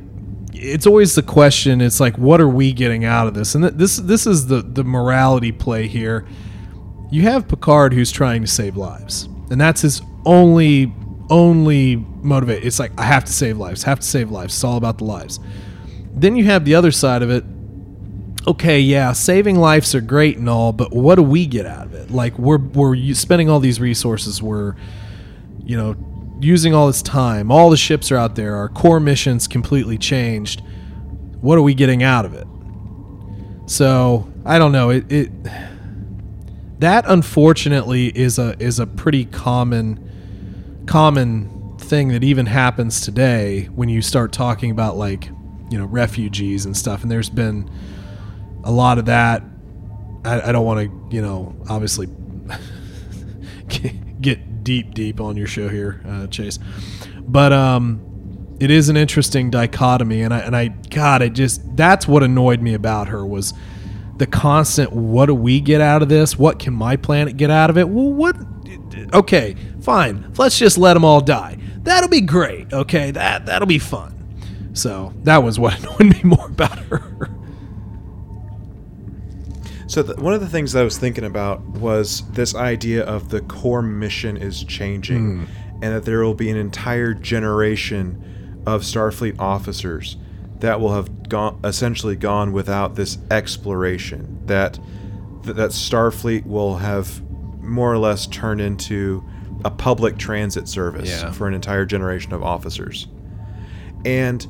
it's 0.53 0.85
always 0.85 1.15
the 1.15 1.23
question. 1.23 1.81
It's 1.81 1.99
like, 1.99 2.17
what 2.17 2.41
are 2.41 2.47
we 2.47 2.73
getting 2.73 3.05
out 3.05 3.27
of 3.27 3.33
this? 3.33 3.55
And 3.55 3.63
th- 3.63 3.75
this 3.75 3.97
this 3.97 4.27
is 4.27 4.47
the 4.47 4.61
the 4.61 4.83
morality 4.83 5.51
play 5.51 5.87
here. 5.87 6.27
You 7.11 7.23
have 7.23 7.47
Picard 7.47 7.93
who's 7.93 8.11
trying 8.11 8.41
to 8.41 8.47
save 8.47 8.77
lives, 8.77 9.27
and 9.49 9.59
that's 9.59 9.81
his 9.81 10.01
only 10.25 10.93
only 11.29 11.95
motivate. 11.95 12.63
It's 12.63 12.79
like 12.79 12.91
I 12.97 13.03
have 13.03 13.25
to 13.25 13.31
save 13.31 13.57
lives, 13.57 13.83
have 13.83 13.99
to 13.99 14.05
save 14.05 14.31
lives. 14.31 14.53
It's 14.53 14.63
all 14.63 14.77
about 14.77 14.97
the 14.97 15.05
lives. 15.05 15.39
Then 16.13 16.35
you 16.35 16.45
have 16.45 16.65
the 16.65 16.75
other 16.75 16.91
side 16.91 17.21
of 17.21 17.29
it. 17.29 17.43
Okay, 18.47 18.79
yeah, 18.79 19.11
saving 19.11 19.57
lives 19.57 19.93
are 19.93 20.01
great 20.01 20.37
and 20.37 20.49
all, 20.49 20.71
but 20.71 20.91
what 20.91 21.15
do 21.15 21.23
we 21.23 21.45
get 21.45 21.65
out 21.65 21.85
of 21.85 21.93
it? 21.93 22.09
Like 22.09 22.37
we're 22.39 22.57
we're 22.57 23.13
spending 23.13 23.49
all 23.49 23.59
these 23.59 23.79
resources, 23.79 24.41
we're 24.41 24.75
you 25.63 25.77
know 25.77 25.95
using 26.39 26.73
all 26.73 26.87
this 26.87 27.01
time. 27.01 27.51
All 27.51 27.69
the 27.69 27.77
ships 27.77 28.11
are 28.11 28.17
out 28.17 28.35
there. 28.35 28.55
Our 28.55 28.69
core 28.69 28.99
mission's 28.99 29.47
completely 29.47 29.97
changed. 29.97 30.63
What 31.41 31.57
are 31.57 31.61
we 31.61 31.73
getting 31.73 32.01
out 32.01 32.25
of 32.25 32.33
it? 32.33 32.47
So 33.69 34.31
I 34.45 34.57
don't 34.57 34.71
know. 34.71 34.89
It, 34.89 35.11
it 35.11 35.31
that 36.79 37.03
unfortunately 37.07 38.07
is 38.17 38.39
a 38.39 38.55
is 38.59 38.79
a 38.79 38.87
pretty 38.87 39.25
common 39.25 40.08
common 40.89 41.77
thing 41.77 42.07
that 42.07 42.23
even 42.23 42.47
happens 42.47 42.99
today 42.99 43.65
when 43.75 43.89
you 43.89 44.01
start 44.01 44.31
talking 44.31 44.71
about 44.71 44.97
like 44.97 45.29
you 45.69 45.77
know 45.77 45.85
refugees 45.85 46.65
and 46.65 46.75
stuff. 46.75 47.03
And 47.03 47.11
there's 47.11 47.29
been 47.29 47.69
a 48.63 48.71
lot 48.71 48.97
of 48.97 49.05
that. 49.05 49.43
I, 50.25 50.49
I 50.49 50.51
don't 50.51 50.65
want 50.65 50.89
to 50.89 51.15
you 51.15 51.21
know 51.21 51.55
obviously 51.69 52.07
get 54.19 54.63
deep 54.63 54.95
deep 54.95 55.21
on 55.21 55.37
your 55.37 55.45
show 55.45 55.69
here, 55.69 56.01
uh, 56.07 56.25
Chase, 56.25 56.57
but 57.19 57.53
um 57.53 58.05
it 58.59 58.71
is 58.71 58.89
an 58.89 58.97
interesting 58.97 59.51
dichotomy 59.51 60.23
and 60.23 60.33
I 60.33 60.39
and 60.39 60.55
I 60.55 60.69
god 60.69 61.21
it 61.21 61.33
just 61.33 61.77
that's 61.77 62.07
what 62.07 62.23
annoyed 62.23 62.61
me 62.61 62.73
about 62.73 63.09
her 63.09 63.25
was 63.25 63.53
the 64.17 64.27
constant 64.27 64.91
what 64.91 65.27
do 65.27 65.35
we 65.35 65.61
get 65.61 65.79
out 65.79 66.01
of 66.01 66.09
this 66.09 66.37
what 66.37 66.59
can 66.59 66.73
my 66.73 66.97
planet 66.97 67.37
get 67.37 67.49
out 67.49 67.69
of 67.69 67.77
it 67.77 67.87
well 67.87 68.11
what 68.11 68.35
okay 69.13 69.55
fine. 69.81 70.31
Let's 70.37 70.57
just 70.57 70.77
let 70.77 70.93
them 70.93 71.05
all 71.05 71.21
die. 71.21 71.57
That'll 71.83 72.09
be 72.09 72.21
great 72.21 72.71
okay? 72.73 73.11
That 73.11 73.45
that'll 73.45 73.67
be 73.67 73.79
fun. 73.79 74.15
So 74.73 75.13
that 75.23 75.43
was 75.43 75.59
what 75.59 75.79
annoyed 75.99 76.13
me 76.15 76.21
more 76.23 76.47
about 76.47 76.77
her. 76.79 77.29
So 79.87 80.03
the, 80.03 80.21
one 80.21 80.35
of 80.35 80.41
the 80.41 80.47
things 80.47 80.75
I 80.75 80.83
was 80.83 80.99
thinking 80.99 81.23
about 81.23 81.61
was 81.61 82.21
this 82.31 82.53
idea 82.53 83.03
of 83.05 83.29
the 83.29 83.41
core 83.41 83.81
mission 83.81 84.37
is 84.37 84.63
changing, 84.63 85.39
hmm. 85.39 85.45
and 85.81 85.95
that 85.95 86.05
there 86.05 86.23
will 86.23 86.35
be 86.35 86.51
an 86.51 86.57
entire 86.57 87.15
generation 87.15 88.61
of 88.67 88.83
Starfleet 88.83 89.39
officers 89.39 90.17
that 90.59 90.79
will 90.79 90.93
have 90.93 91.27
gone 91.27 91.59
essentially 91.63 92.15
gone 92.15 92.51
without 92.51 92.95
this 92.95 93.17
exploration. 93.31 94.45
That 94.45 94.77
that 95.43 95.71
Starfleet 95.71 96.45
will 96.45 96.77
have 96.77 97.23
more 97.69 97.91
or 97.91 97.97
less 97.97 98.27
turned 98.27 98.61
into 98.61 99.23
a 99.65 99.69
public 99.71 100.17
transit 100.17 100.67
service 100.67 101.09
Yeah. 101.09 101.31
for 101.31 101.47
an 101.47 101.53
entire 101.53 101.85
generation 101.85 102.33
of 102.33 102.41
officers. 102.43 103.07
And 104.05 104.45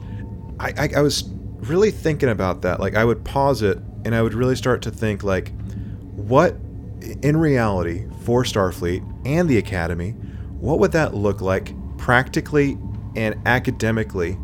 I, 0.60 0.74
I, 0.78 0.90
I 0.98 1.02
was 1.02 1.24
really 1.62 1.92
thinking 1.92 2.30
about 2.30 2.62
that. 2.62 2.80
Like, 2.80 2.96
I 2.96 3.04
would 3.04 3.24
pause 3.24 3.62
it 3.62 3.80
and 4.06 4.14
I 4.16 4.22
would 4.22 4.34
really 4.34 4.56
start 4.56 4.82
to 4.84 4.92
think, 4.92 5.24
like, 5.24 5.52
what 6.16 6.56
in 7.22 7.38
reality 7.38 8.06
for 8.24 8.44
Starfleet 8.44 9.04
and 9.26 9.50
the 9.50 9.58
Academy, 9.58 10.12
what 10.60 10.80
would 10.80 10.92
that 10.92 11.14
look 11.16 11.42
like 11.42 11.74
practically 11.98 12.78
and 13.16 13.36
academically 13.46 14.38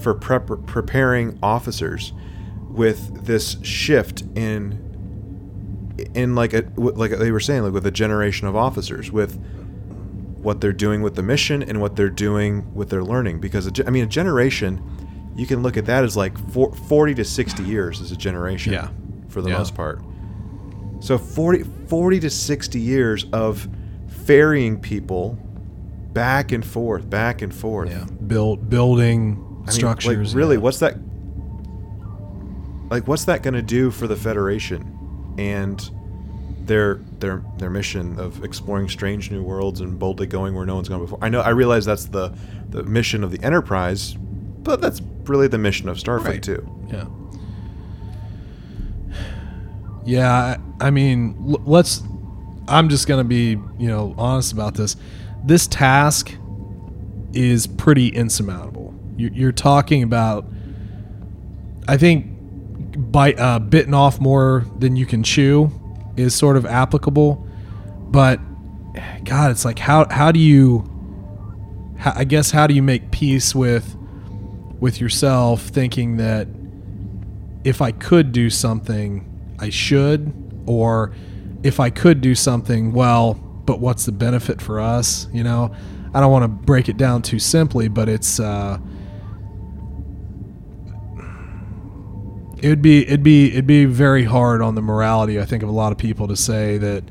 for 0.00 0.14
prep- 0.14 0.66
preparing 0.66 1.38
officers 1.42 2.12
with 2.70 3.24
this 3.26 3.56
shift 3.62 4.22
in 4.34 4.85
in 6.14 6.34
like 6.34 6.52
a 6.52 6.64
like 6.76 7.10
they 7.12 7.30
were 7.30 7.40
saying 7.40 7.62
like 7.62 7.72
with 7.72 7.86
a 7.86 7.90
generation 7.90 8.46
of 8.46 8.54
officers 8.56 9.10
with 9.10 9.38
what 10.42 10.60
they're 10.60 10.72
doing 10.72 11.02
with 11.02 11.14
the 11.16 11.22
mission 11.22 11.62
and 11.62 11.80
what 11.80 11.96
they're 11.96 12.10
doing 12.10 12.72
with 12.74 12.90
their 12.90 13.02
learning 13.02 13.40
because 13.40 13.66
a 13.66 13.86
I 13.86 13.90
mean 13.90 14.04
a 14.04 14.06
generation 14.06 14.82
you 15.36 15.46
can 15.46 15.62
look 15.62 15.76
at 15.76 15.86
that 15.86 16.04
as 16.04 16.16
like 16.16 16.36
40 16.52 17.14
to 17.14 17.24
60 17.24 17.62
years 17.62 18.00
as 18.00 18.12
a 18.12 18.16
generation 18.16 18.72
Yeah. 18.72 18.88
for 19.28 19.40
the 19.42 19.50
Yeah. 19.50 19.58
most 19.58 19.74
part 19.74 20.00
so 21.00 21.18
40, 21.18 21.64
40 21.88 22.20
to 22.20 22.30
60 22.30 22.80
years 22.80 23.26
of 23.32 23.68
ferrying 24.24 24.80
people 24.80 25.38
back 26.14 26.52
and 26.52 26.64
forth, 26.64 27.08
back 27.10 27.42
and 27.42 27.54
forth. 27.54 27.90
Yeah, 27.90 28.06
build 28.26 28.70
building 28.70 29.36
I 29.36 29.58
mean, 29.66 29.70
structures. 29.70 30.30
like, 30.32 30.36
really, 30.38 30.56
yeah. 30.56 30.62
what's 30.62 30.78
that? 30.78 30.96
Like, 32.90 33.06
what's 33.08 33.24
that 33.26 33.42
going 33.42 33.54
to 33.54 33.62
do 33.62 33.90
for 33.90 34.06
the 34.06 34.16
Federation 34.16 34.95
and 35.38 35.90
their 36.66 36.96
their 37.20 37.42
their 37.58 37.70
mission 37.70 38.18
of 38.18 38.42
exploring 38.44 38.88
strange 38.88 39.30
new 39.30 39.42
worlds 39.42 39.80
and 39.80 39.98
boldly 39.98 40.26
going 40.26 40.54
where 40.54 40.66
no 40.66 40.74
one's 40.74 40.88
gone 40.88 41.00
before? 41.00 41.18
I 41.22 41.28
know, 41.28 41.40
I 41.40 41.50
realize 41.50 41.84
that's 41.84 42.06
the 42.06 42.34
the 42.70 42.82
mission 42.82 43.22
of 43.22 43.30
the 43.30 43.40
Enterprise, 43.42 44.14
but 44.14 44.80
that's 44.80 45.00
really 45.24 45.48
the 45.48 45.58
mission 45.58 45.88
of 45.88 45.96
Starfleet 45.96 46.24
Right. 46.24 46.42
too. 46.42 46.68
Yeah. 46.92 47.06
Yeah, 50.04 50.32
I, 50.80 50.86
I 50.86 50.90
mean, 50.90 51.36
l- 51.48 51.62
let's. 51.64 52.02
I'm 52.68 52.88
just 52.88 53.06
gonna 53.06 53.24
be, 53.24 53.50
you 53.78 53.88
know, 53.88 54.14
honest 54.18 54.52
about 54.52 54.74
this. 54.74 54.96
This 55.44 55.66
task 55.66 56.32
is 57.32 57.66
pretty 57.66 58.08
insurmountable. 58.08 58.94
You're, 59.16 59.32
you're 59.32 59.52
talking 59.52 60.02
about, 60.02 60.46
I 61.86 61.96
think, 61.96 62.26
bite 62.96 63.38
uh, 63.38 63.58
bitten 63.58 63.94
off 63.94 64.20
more 64.20 64.64
than 64.78 64.96
you 64.96 65.06
can 65.06 65.22
chew 65.22 65.70
is 66.16 66.34
sort 66.34 66.56
of 66.56 66.64
applicable, 66.66 67.46
but 68.08 68.40
God, 69.24 69.50
it's 69.50 69.64
like 69.64 69.78
how 69.78 70.06
how 70.10 70.32
do 70.32 70.38
you, 70.40 70.84
how, 71.98 72.12
I 72.16 72.24
guess, 72.24 72.50
how 72.50 72.66
do 72.66 72.74
you 72.74 72.82
make 72.82 73.10
peace 73.10 73.54
with 73.54 73.96
with 74.80 75.00
yourself 75.00 75.62
thinking 75.62 76.16
that 76.18 76.48
if 77.64 77.82
I 77.82 77.90
could 77.90 78.32
do 78.32 78.50
something, 78.50 79.28
I 79.58 79.70
should, 79.70 80.32
or 80.66 81.14
if 81.62 81.80
I 81.80 81.90
could 81.90 82.20
do 82.20 82.34
something, 82.34 82.92
well, 82.92 83.34
but 83.34 83.80
what's 83.80 84.06
the 84.06 84.12
benefit 84.12 84.60
for 84.60 84.78
us? 84.78 85.26
You 85.32 85.42
know, 85.42 85.74
I 86.14 86.20
don't 86.20 86.30
want 86.30 86.44
to 86.44 86.48
break 86.48 86.88
it 86.88 86.96
down 86.96 87.22
too 87.22 87.38
simply, 87.38 87.88
but 87.88 88.08
it's 88.08 88.38
uh, 88.38 88.78
it 92.58 92.68
would 92.68 92.82
be 92.82 93.06
it'd 93.06 93.22
be 93.22 93.50
it'd 93.52 93.66
be 93.66 93.84
very 93.84 94.24
hard 94.24 94.62
on 94.62 94.74
the 94.74 94.82
morality. 94.82 95.38
I 95.40 95.44
think 95.44 95.62
of 95.62 95.68
a 95.68 95.72
lot 95.72 95.92
of 95.92 95.98
people 95.98 96.28
to 96.28 96.36
say 96.36 96.78
that 96.78 97.04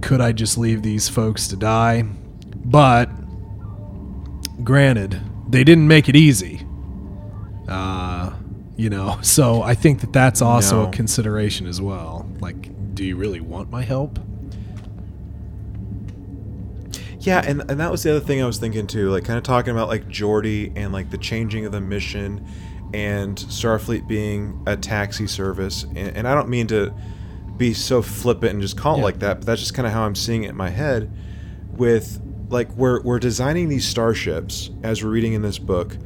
could 0.00 0.20
I 0.20 0.32
just 0.32 0.56
leave 0.56 0.82
these 0.82 1.08
folks 1.08 1.46
to 1.48 1.56
die? 1.56 2.02
But 2.64 3.10
granted, 4.64 5.20
they 5.48 5.62
didn't 5.64 5.88
make 5.88 6.08
it 6.08 6.16
easy. 6.16 6.66
Uh, 7.68 8.32
you 8.76 8.88
know, 8.90 9.18
so 9.22 9.62
I 9.62 9.74
think 9.74 10.00
that 10.00 10.12
that's 10.12 10.40
also 10.42 10.82
No. 10.84 10.88
a 10.88 10.92
consideration 10.92 11.66
as 11.66 11.80
well. 11.80 12.26
Like, 12.40 12.94
do 12.94 13.04
you 13.04 13.16
really 13.16 13.40
want 13.40 13.70
my 13.70 13.82
help? 13.82 14.18
Yeah, 17.20 17.42
and, 17.46 17.60
and 17.70 17.78
that 17.78 17.90
was 17.90 18.02
the 18.02 18.10
other 18.16 18.20
thing 18.20 18.42
I 18.42 18.46
was 18.46 18.56
thinking 18.56 18.86
too, 18.86 19.10
like 19.10 19.24
kind 19.24 19.36
of 19.36 19.42
talking 19.44 19.72
about 19.72 19.88
like 19.88 20.08
Geordi 20.08 20.72
and 20.74 20.90
like 20.92 21.10
the 21.10 21.18
changing 21.18 21.66
of 21.66 21.72
the 21.72 21.80
mission 21.80 22.46
and 22.92 23.36
Starfleet 23.36 24.06
being 24.08 24.62
a 24.66 24.76
taxi 24.76 25.26
service. 25.26 25.84
And, 25.84 26.16
and 26.16 26.28
I 26.28 26.34
don't 26.34 26.48
mean 26.48 26.66
to 26.68 26.92
be 27.56 27.74
so 27.74 28.02
flippant 28.02 28.52
and 28.52 28.62
just 28.62 28.76
call 28.76 28.94
it 28.94 28.98
Yeah. 28.98 29.04
like 29.04 29.18
that, 29.20 29.38
but 29.38 29.46
that's 29.46 29.60
just 29.60 29.74
kind 29.74 29.86
of 29.86 29.92
how 29.92 30.02
I'm 30.04 30.14
seeing 30.14 30.44
it 30.44 30.50
in 30.50 30.56
my 30.56 30.70
head. 30.70 31.10
With 31.76 32.20
like 32.50 32.70
we're 32.74 33.00
we're 33.02 33.18
designing 33.20 33.68
these 33.68 33.86
starships 33.86 34.70
as 34.82 35.04
we're 35.04 35.10
reading 35.10 35.34
in 35.34 35.42
this 35.42 35.58
book 35.58 35.96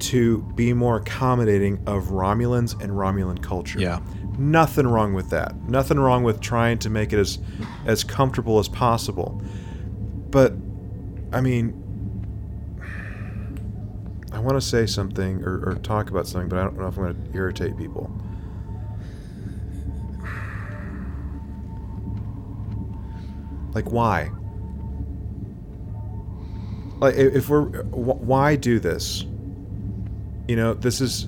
to 0.00 0.42
be 0.56 0.72
more 0.72 0.96
accommodating 0.96 1.82
of 1.86 2.04
Romulans 2.06 2.80
and 2.82 2.92
Romulan 2.92 3.40
culture. 3.42 3.78
Yeah. 3.78 4.00
Nothing 4.38 4.86
wrong 4.88 5.12
with 5.12 5.30
that. 5.30 5.54
Nothing 5.68 6.00
wrong 6.00 6.22
with 6.24 6.40
trying 6.40 6.78
to 6.78 6.90
make 6.90 7.12
it 7.12 7.18
as 7.18 7.38
as 7.84 8.02
comfortable 8.04 8.58
as 8.58 8.68
possible. 8.68 9.40
But 10.30 10.54
I 11.32 11.40
mean 11.40 11.81
I 14.32 14.38
want 14.38 14.56
to 14.56 14.60
say 14.60 14.86
something 14.86 15.44
or, 15.44 15.62
or 15.68 15.74
talk 15.82 16.10
about 16.10 16.26
something, 16.26 16.48
but 16.48 16.58
I 16.58 16.64
don't 16.64 16.78
know 16.78 16.86
if 16.86 16.96
I'm 16.96 17.04
going 17.04 17.30
to 17.32 17.36
irritate 17.36 17.76
people. 17.76 18.10
Like 23.74 23.90
why? 23.90 24.30
Like 26.98 27.14
if 27.14 27.48
we're 27.48 27.82
why 27.82 28.56
do 28.56 28.78
this? 28.78 29.24
You 30.48 30.56
know, 30.56 30.74
this 30.74 31.00
is 31.00 31.26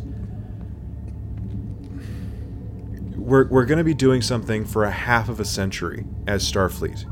we're 3.16 3.46
we're 3.48 3.64
going 3.64 3.78
to 3.78 3.84
be 3.84 3.94
doing 3.94 4.22
something 4.22 4.64
for 4.64 4.84
a 4.84 4.90
half 4.90 5.28
of 5.28 5.40
a 5.40 5.44
century 5.44 6.04
as 6.26 6.50
Starfleet. 6.50 7.10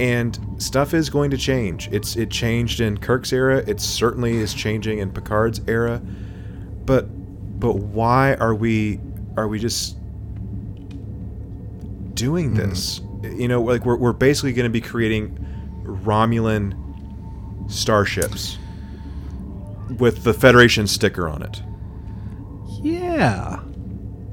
And 0.00 0.38
stuff 0.56 0.94
is 0.94 1.10
going 1.10 1.30
to 1.30 1.36
change. 1.36 1.88
It's 1.92 2.16
it 2.16 2.30
changed 2.30 2.80
in 2.80 2.96
Kirk's 2.96 3.34
era. 3.34 3.58
It 3.66 3.80
certainly 3.80 4.38
is 4.38 4.54
changing 4.54 4.98
in 4.98 5.12
Picard's 5.12 5.60
era. 5.68 6.00
But 6.86 7.06
but 7.60 7.76
why 7.76 8.34
are 8.34 8.54
we 8.54 8.98
are 9.36 9.46
we 9.46 9.58
just 9.58 9.98
doing 12.14 12.54
this? 12.54 13.02
You 13.22 13.46
know, 13.46 13.60
like 13.60 13.84
we're 13.84 13.96
we're 13.96 14.14
basically 14.14 14.54
going 14.54 14.64
to 14.64 14.70
be 14.70 14.80
creating 14.80 15.36
Romulan 15.84 17.70
starships 17.70 18.56
with 19.98 20.24
the 20.24 20.32
Federation 20.32 20.86
sticker 20.86 21.28
on 21.28 21.42
it. 21.42 21.62
Yeah. 22.82 23.56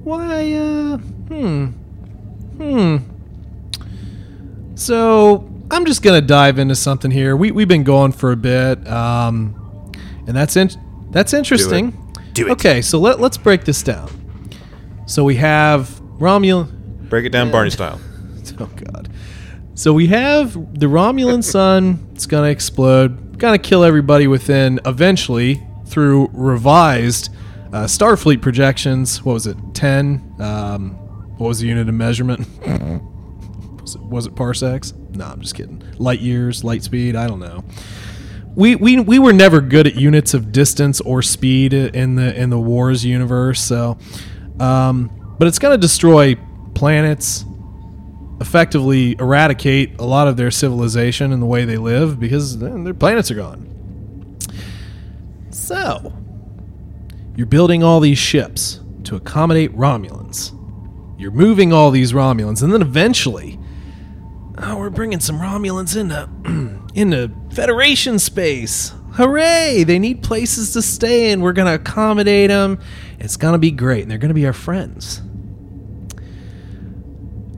Why, 0.03 0.53
uh, 0.53 0.97
hmm. 0.97 1.65
Hmm. 2.55 2.97
So, 4.75 5.49
I'm 5.69 5.85
just 5.85 6.01
going 6.01 6.19
to 6.19 6.25
dive 6.25 6.59
into 6.59 6.75
something 6.75 7.11
here. 7.11 7.35
We, 7.35 7.51
we've 7.51 7.67
been 7.67 7.83
going 7.83 8.11
for 8.11 8.31
a 8.31 8.37
bit, 8.37 8.87
um, 8.87 9.91
and 10.27 10.35
that's, 10.35 10.55
in, 10.55 10.69
that's 11.11 11.33
interesting. 11.33 12.13
Do 12.33 12.47
it. 12.47 12.51
Okay, 12.51 12.81
so 12.81 12.99
let, 12.99 13.19
let's 13.19 13.37
break 13.37 13.65
this 13.65 13.83
down. 13.83 14.09
So, 15.05 15.23
we 15.23 15.35
have 15.35 15.89
Romulan. 16.19 17.09
Break 17.09 17.25
it 17.25 17.29
down, 17.29 17.51
Barney 17.51 17.69
style. 17.69 17.99
Oh 18.59 18.65
God. 18.65 19.09
So 19.75 19.93
we 19.93 20.07
have 20.07 20.53
the 20.53 20.87
Romulan 20.87 21.43
sun. 21.43 22.07
It's 22.13 22.25
gonna 22.25 22.47
explode. 22.47 23.37
Gonna 23.37 23.59
kill 23.59 23.83
everybody 23.83 24.25
within. 24.25 24.79
Eventually, 24.85 25.61
through 25.85 26.29
revised 26.33 27.29
uh, 27.71 27.83
Starfleet 27.83 28.41
projections. 28.41 29.23
What 29.23 29.33
was 29.33 29.45
it? 29.45 29.57
Ten. 29.73 30.33
Um, 30.39 30.91
what 31.37 31.49
was 31.49 31.59
the 31.59 31.67
unit 31.67 31.87
of 31.87 31.93
measurement? 31.93 32.47
was, 33.81 33.95
it, 33.95 34.01
was 34.01 34.25
it 34.25 34.35
parsecs? 34.35 34.93
No, 35.17 35.25
I'm 35.25 35.41
just 35.41 35.55
kidding. 35.55 35.83
Light 35.97 36.19
years, 36.19 36.63
light 36.63 36.83
speed. 36.83 37.15
I 37.15 37.27
don't 37.27 37.39
know. 37.39 37.63
We, 38.55 38.75
we, 38.75 38.99
we 38.99 39.19
were 39.19 39.33
never 39.33 39.61
good 39.61 39.87
at 39.87 39.95
units 39.95 40.33
of 40.33 40.51
distance 40.51 40.99
or 41.01 41.21
speed 41.21 41.73
in 41.73 42.15
the 42.15 42.35
in 42.35 42.49
the 42.49 42.59
wars 42.59 43.05
universe. 43.05 43.61
So, 43.61 43.97
um, 44.59 45.35
but 45.37 45.47
it's 45.47 45.59
gonna 45.59 45.77
destroy 45.77 46.35
planets, 46.73 47.45
effectively 48.41 49.15
eradicate 49.19 49.99
a 49.99 50.05
lot 50.05 50.27
of 50.27 50.37
their 50.37 50.51
civilization 50.51 51.33
and 51.33 51.41
the 51.41 51.45
way 51.45 51.65
they 51.65 51.77
live 51.77 52.19
because 52.19 52.57
their 52.57 52.93
planets 52.93 53.29
are 53.31 53.35
gone. 53.35 54.37
So, 55.51 56.13
you're 57.35 57.47
building 57.47 57.83
all 57.83 57.99
these 57.99 58.17
ships 58.17 58.79
to 59.03 59.15
accommodate 59.15 59.71
Romulans. 59.75 60.53
You're 61.19 61.31
moving 61.31 61.73
all 61.73 61.91
these 61.91 62.13
Romulans, 62.13 62.61
and 62.61 62.71
then 62.71 62.81
eventually, 62.81 63.59
oh, 64.59 64.77
we're 64.77 64.89
bringing 64.89 65.19
some 65.19 65.39
Romulans 65.39 65.95
into 65.95 66.29
into 66.93 67.31
Federation 67.51 68.19
space. 68.19 68.93
Hooray! 69.13 69.83
They 69.83 69.97
need 69.99 70.21
places 70.21 70.73
to 70.73 70.81
stay, 70.81 71.31
and 71.31 71.41
we're 71.41 71.53
gonna 71.53 71.75
accommodate 71.75 72.49
them. 72.49 72.79
It's 73.19 73.37
gonna 73.37 73.57
be 73.57 73.71
great, 73.71 74.03
and 74.03 74.11
they're 74.11 74.17
gonna 74.17 74.33
be 74.33 74.45
our 74.45 74.53
friends 74.53 75.21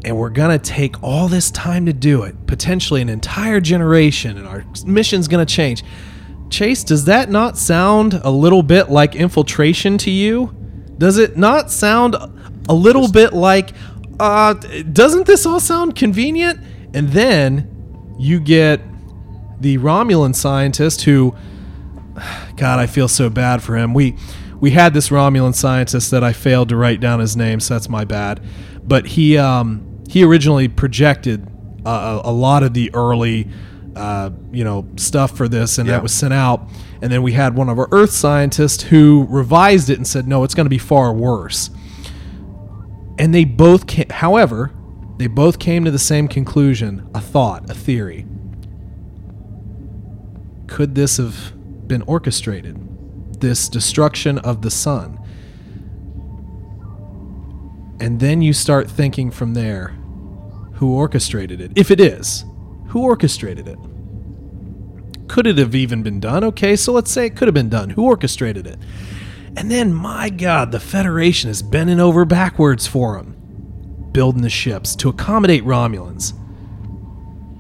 and 0.05 0.17
we're 0.17 0.29
gonna 0.29 0.59
take 0.59 1.01
all 1.03 1.27
this 1.27 1.51
time 1.51 1.85
to 1.85 1.93
do 1.93 2.23
it 2.23 2.47
potentially 2.47 3.01
an 3.01 3.09
entire 3.09 3.59
generation 3.59 4.37
and 4.37 4.47
our 4.47 4.63
mission's 4.85 5.27
gonna 5.27 5.45
change 5.45 5.83
chase 6.49 6.83
does 6.83 7.05
that 7.05 7.29
not 7.29 7.57
sound 7.57 8.13
a 8.23 8.31
little 8.31 8.63
bit 8.63 8.89
like 8.89 9.15
infiltration 9.15 9.97
to 9.97 10.09
you 10.09 10.55
does 10.97 11.17
it 11.17 11.37
not 11.37 11.69
sound 11.69 12.15
a 12.67 12.73
little 12.73 13.11
bit 13.11 13.33
like 13.33 13.73
uh 14.19 14.53
doesn't 14.53 15.27
this 15.27 15.45
all 15.45 15.59
sound 15.59 15.95
convenient 15.95 16.59
and 16.93 17.09
then 17.09 18.15
you 18.17 18.39
get 18.39 18.81
the 19.61 19.77
romulan 19.77 20.35
scientist 20.35 21.03
who 21.03 21.35
God, 22.55 22.79
I 22.79 22.87
feel 22.87 23.07
so 23.07 23.29
bad 23.29 23.63
for 23.63 23.77
him. 23.77 23.93
We 23.93 24.15
we 24.59 24.71
had 24.71 24.93
this 24.93 25.09
Romulan 25.09 25.55
scientist 25.55 26.11
that 26.11 26.23
I 26.23 26.33
failed 26.33 26.69
to 26.69 26.75
write 26.75 26.99
down 26.99 27.19
his 27.19 27.37
name, 27.37 27.59
so 27.59 27.75
that's 27.75 27.87
my 27.87 28.03
bad. 28.03 28.41
But 28.83 29.07
he 29.07 29.37
um, 29.37 30.03
he 30.09 30.23
originally 30.23 30.67
projected 30.67 31.47
uh, 31.85 32.21
a, 32.23 32.31
lot 32.31 32.63
of 32.63 32.73
the 32.73 32.91
early 32.93 33.47
uh, 33.95 34.31
you 34.51 34.63
know 34.63 34.85
stuff 34.97 35.35
for 35.37 35.47
this, 35.47 35.77
and 35.77 35.87
Yeah. 35.87 35.93
that 35.93 36.03
was 36.03 36.13
sent 36.13 36.33
out. 36.33 36.67
And 37.01 37.09
then 37.11 37.21
we 37.23 37.31
had 37.31 37.55
one 37.55 37.69
of 37.69 37.79
our 37.79 37.87
Earth 37.91 38.11
scientists 38.11 38.83
who 38.83 39.25
revised 39.29 39.89
it 39.89 39.95
and 39.97 40.05
said, 40.05 40.27
no, 40.27 40.43
it's 40.43 40.53
going 40.53 40.65
to 40.65 40.69
be 40.69 40.77
far 40.77 41.13
worse. 41.13 41.69
And 43.17 43.33
they 43.33 43.45
both 43.45 43.87
came. 43.87 44.09
However, 44.09 44.73
They 45.19 45.27
both 45.27 45.59
came 45.59 45.83
to 45.83 45.91
the 45.91 45.99
same 45.99 46.29
conclusion 46.29 47.09
a 47.13 47.19
thought, 47.19 47.69
a 47.69 47.73
theory. 47.73 48.25
Could 50.67 50.95
this 50.95 51.17
have 51.17 51.53
been 51.89 52.03
orchestrated? 52.03 53.41
This 53.41 53.67
destruction 53.67 54.37
of 54.39 54.61
the 54.61 54.71
sun? 54.71 55.19
And 57.99 58.21
then 58.21 58.41
you 58.41 58.53
start 58.53 58.89
thinking 58.89 59.29
from 59.29 59.55
there 59.55 59.89
who 60.75 60.95
orchestrated 60.95 61.59
it? 61.59 61.73
If 61.75 61.91
it 61.91 61.99
is, 61.99 62.45
who 62.87 63.03
orchestrated 63.03 63.67
it? 63.67 63.77
Could 65.27 65.47
it 65.47 65.57
have 65.57 65.75
even 65.75 66.01
been 66.01 66.21
done? 66.21 66.45
Okay, 66.45 66.77
so 66.77 66.93
let's 66.93 67.11
say 67.11 67.25
it 67.25 67.35
could 67.35 67.49
have 67.49 67.53
been 67.53 67.67
done. 67.67 67.89
Who 67.89 68.05
orchestrated 68.05 68.65
it? 68.65 68.79
And 69.57 69.69
then, 69.69 69.93
my 69.93 70.29
God, 70.29 70.71
the 70.71 70.79
Federation 70.79 71.49
is 71.49 71.61
bending 71.61 71.99
over 71.99 72.23
backwards 72.23 72.87
for 72.87 73.17
them, 73.17 73.35
building 74.11 74.41
the 74.41 74.49
ships 74.49 74.95
to 74.97 75.09
accommodate 75.09 75.63
Romulans, 75.63 76.33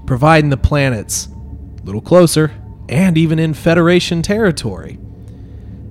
providing 0.05 0.49
the 0.49 0.57
planets 0.57 1.27
a 1.27 1.83
little 1.83 2.01
closer 2.01 2.51
and 2.89 3.17
even 3.17 3.39
in 3.39 3.53
Federation 3.53 4.21
territory. 4.21 4.99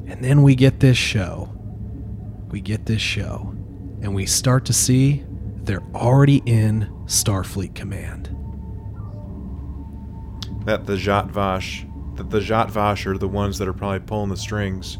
And 0.06 0.24
then 0.24 0.42
we 0.42 0.54
get 0.54 0.80
this 0.80 0.98
show. 0.98 1.50
We 2.50 2.60
get 2.60 2.86
this 2.86 3.02
show, 3.02 3.54
and 4.00 4.14
we 4.14 4.26
start 4.26 4.64
to 4.66 4.72
see 4.72 5.22
they're 5.62 5.82
already 5.94 6.42
in 6.46 6.88
Starfleet 7.04 7.74
Command. 7.74 8.34
That 10.64 10.86
the 10.86 10.94
Zhat 10.94 11.30
Vash, 11.30 11.86
that 12.14 12.30
the 12.30 12.40
Zhat 12.40 12.70
Vash 12.70 13.06
are 13.06 13.18
the 13.18 13.28
ones 13.28 13.58
that 13.58 13.68
are 13.68 13.74
probably 13.74 14.00
pulling 14.00 14.30
the 14.30 14.36
strings 14.36 14.98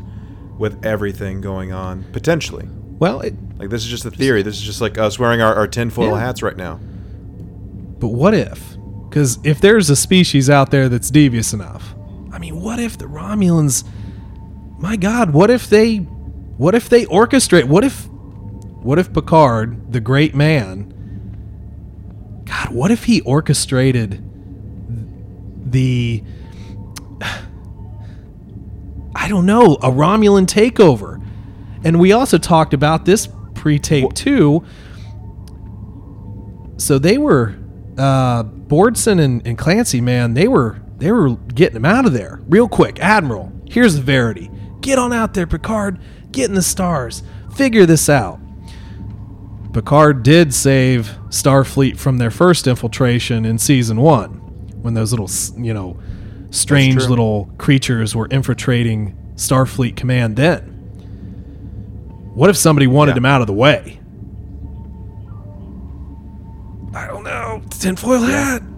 with 0.59 0.85
everything 0.85 1.41
going 1.41 1.73
on, 1.73 2.05
potentially. 2.13 2.69
Well, 2.99 3.21
it, 3.21 3.35
Like, 3.59 3.71
this 3.71 3.83
is 3.85 3.91
just 3.91 4.05
a 4.05 4.11
theory. 4.11 4.43
This 4.43 4.57
is 4.57 4.63
just 4.63 4.81
like 4.81 4.99
us 4.99 5.19
wearing 5.19 5.41
our, 5.41 5.55
our 5.55 5.67
tinfoil 5.69 6.11
Yeah. 6.11 6.21
hats 6.21 6.43
right 6.43 6.57
now. 6.57 6.81
But 7.99 8.09
what 8.09 8.35
if? 8.35 8.77
Because 9.09 9.39
if 9.45 9.61
there's 9.61 9.89
a 9.91 9.97
species 9.97 10.49
out 10.51 10.71
there 10.71 10.89
that's 10.89 11.11
devious 11.11 11.53
enough, 11.53 11.95
I 12.33 12.39
mean, 12.39 12.61
what 12.61 12.79
if 12.79 12.99
the 12.99 13.07
Romulans? 13.07 13.85
My 14.79 14.97
God, 14.97 15.31
what 15.33 15.51
if 15.51 15.69
they? 15.69 15.97
What 15.97 16.75
if 16.75 16.89
they 16.89 17.05
orchestrate? 17.07 17.65
What 17.65 17.85
if? 17.85 18.07
What 18.09 18.99
if 18.99 19.13
Picard, 19.13 19.93
the 19.93 20.01
great 20.01 20.35
man? 20.35 20.95
God, 22.45 22.69
what 22.71 22.91
if 22.91 23.05
he 23.05 23.21
orchestrated 23.23 24.23
the? 25.73 26.23
I 29.15 29.29
don't 29.29 29.47
know, 29.47 29.75
a 29.83 29.91
Romulan 29.91 30.47
takeover. 30.47 31.21
And 31.85 31.99
we 32.01 32.13
also 32.13 32.39
talked 32.39 32.75
about 32.75 33.05
this 33.05 33.29
pre-tape 33.55 34.15
too. 34.15 34.65
So 36.77 36.99
they 36.99 37.19
were 37.19 37.57
uh 37.97 38.45
Bordson 38.45 39.21
and, 39.21 39.47
and 39.47 39.57
Clancy, 39.57 40.01
man, 40.01 40.35
they 40.35 40.47
were 40.47 40.81
they 40.99 41.11
were 41.11 41.37
getting 41.37 41.77
him 41.77 41.85
out 41.85 42.07
of 42.07 42.13
there 42.13 42.41
real 42.49 42.69
quick. 42.69 43.01
Admiral, 43.01 43.53
here's 43.69 43.95
the 43.95 44.03
verity. 44.03 44.51
Get 44.81 44.99
on 44.99 45.13
out 45.13 45.35
there, 45.35 45.47
Picard. 45.47 45.99
Get 46.31 46.49
in 46.49 46.55
the 46.55 46.63
stars. 46.63 47.23
Figure 47.57 47.87
this 47.87 48.09
out. 48.09 48.39
Picard 49.73 50.23
did 50.23 50.55
save 50.55 51.17
Starfleet 51.29 51.99
from 51.99 52.19
their 52.19 52.31
first 52.31 52.67
infiltration 52.67 53.45
in 53.45 53.59
season 53.59 54.01
one, 54.01 54.31
when 54.83 54.95
those 54.95 55.13
little, 55.13 55.29
you 55.63 55.75
know, 55.75 55.99
strange 56.51 57.07
little 57.07 57.51
creatures 57.59 58.15
were 58.17 58.27
infiltrating 58.29 59.17
Starfleet 59.35 59.95
command. 59.97 60.37
Then, 60.37 60.78
what 62.39 62.49
if 62.49 62.57
somebody 62.57 62.87
wanted 62.87 63.13
Yeah. 63.13 63.19
him 63.19 63.25
out 63.27 63.41
of 63.41 63.47
the 63.49 63.53
way? 63.53 63.99
I 66.95 67.07
don't 67.09 67.25
know. 67.25 67.63
Tinfoil 67.71 68.21
hat. 68.23 68.63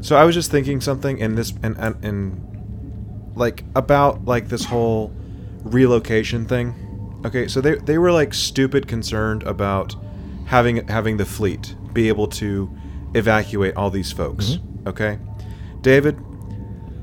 So 0.00 0.16
I 0.16 0.24
was 0.24 0.34
just 0.34 0.50
thinking 0.50 0.80
something 0.80 1.18
in 1.18 1.36
this 1.36 1.52
and 1.62 1.76
and, 1.78 2.04
and 2.04 3.32
like 3.36 3.62
about 3.76 4.24
like 4.24 4.48
this 4.48 4.64
whole 4.64 5.12
relocation 5.62 6.44
thing. 6.44 6.74
Okay, 7.24 7.46
so 7.46 7.60
they 7.60 7.76
they 7.76 7.98
were 7.98 8.10
like 8.10 8.34
stupid 8.34 8.88
concerned 8.88 9.44
about 9.44 9.94
having 10.46 10.86
having 10.88 11.18
the 11.18 11.24
fleet 11.24 11.76
be 11.92 12.08
able 12.08 12.26
to 12.26 12.68
evacuate 13.14 13.76
all 13.76 13.90
these 13.90 14.10
folks. 14.10 14.44
Mm-hmm. 14.56 14.88
Okay, 14.88 15.18
David, 15.82 16.18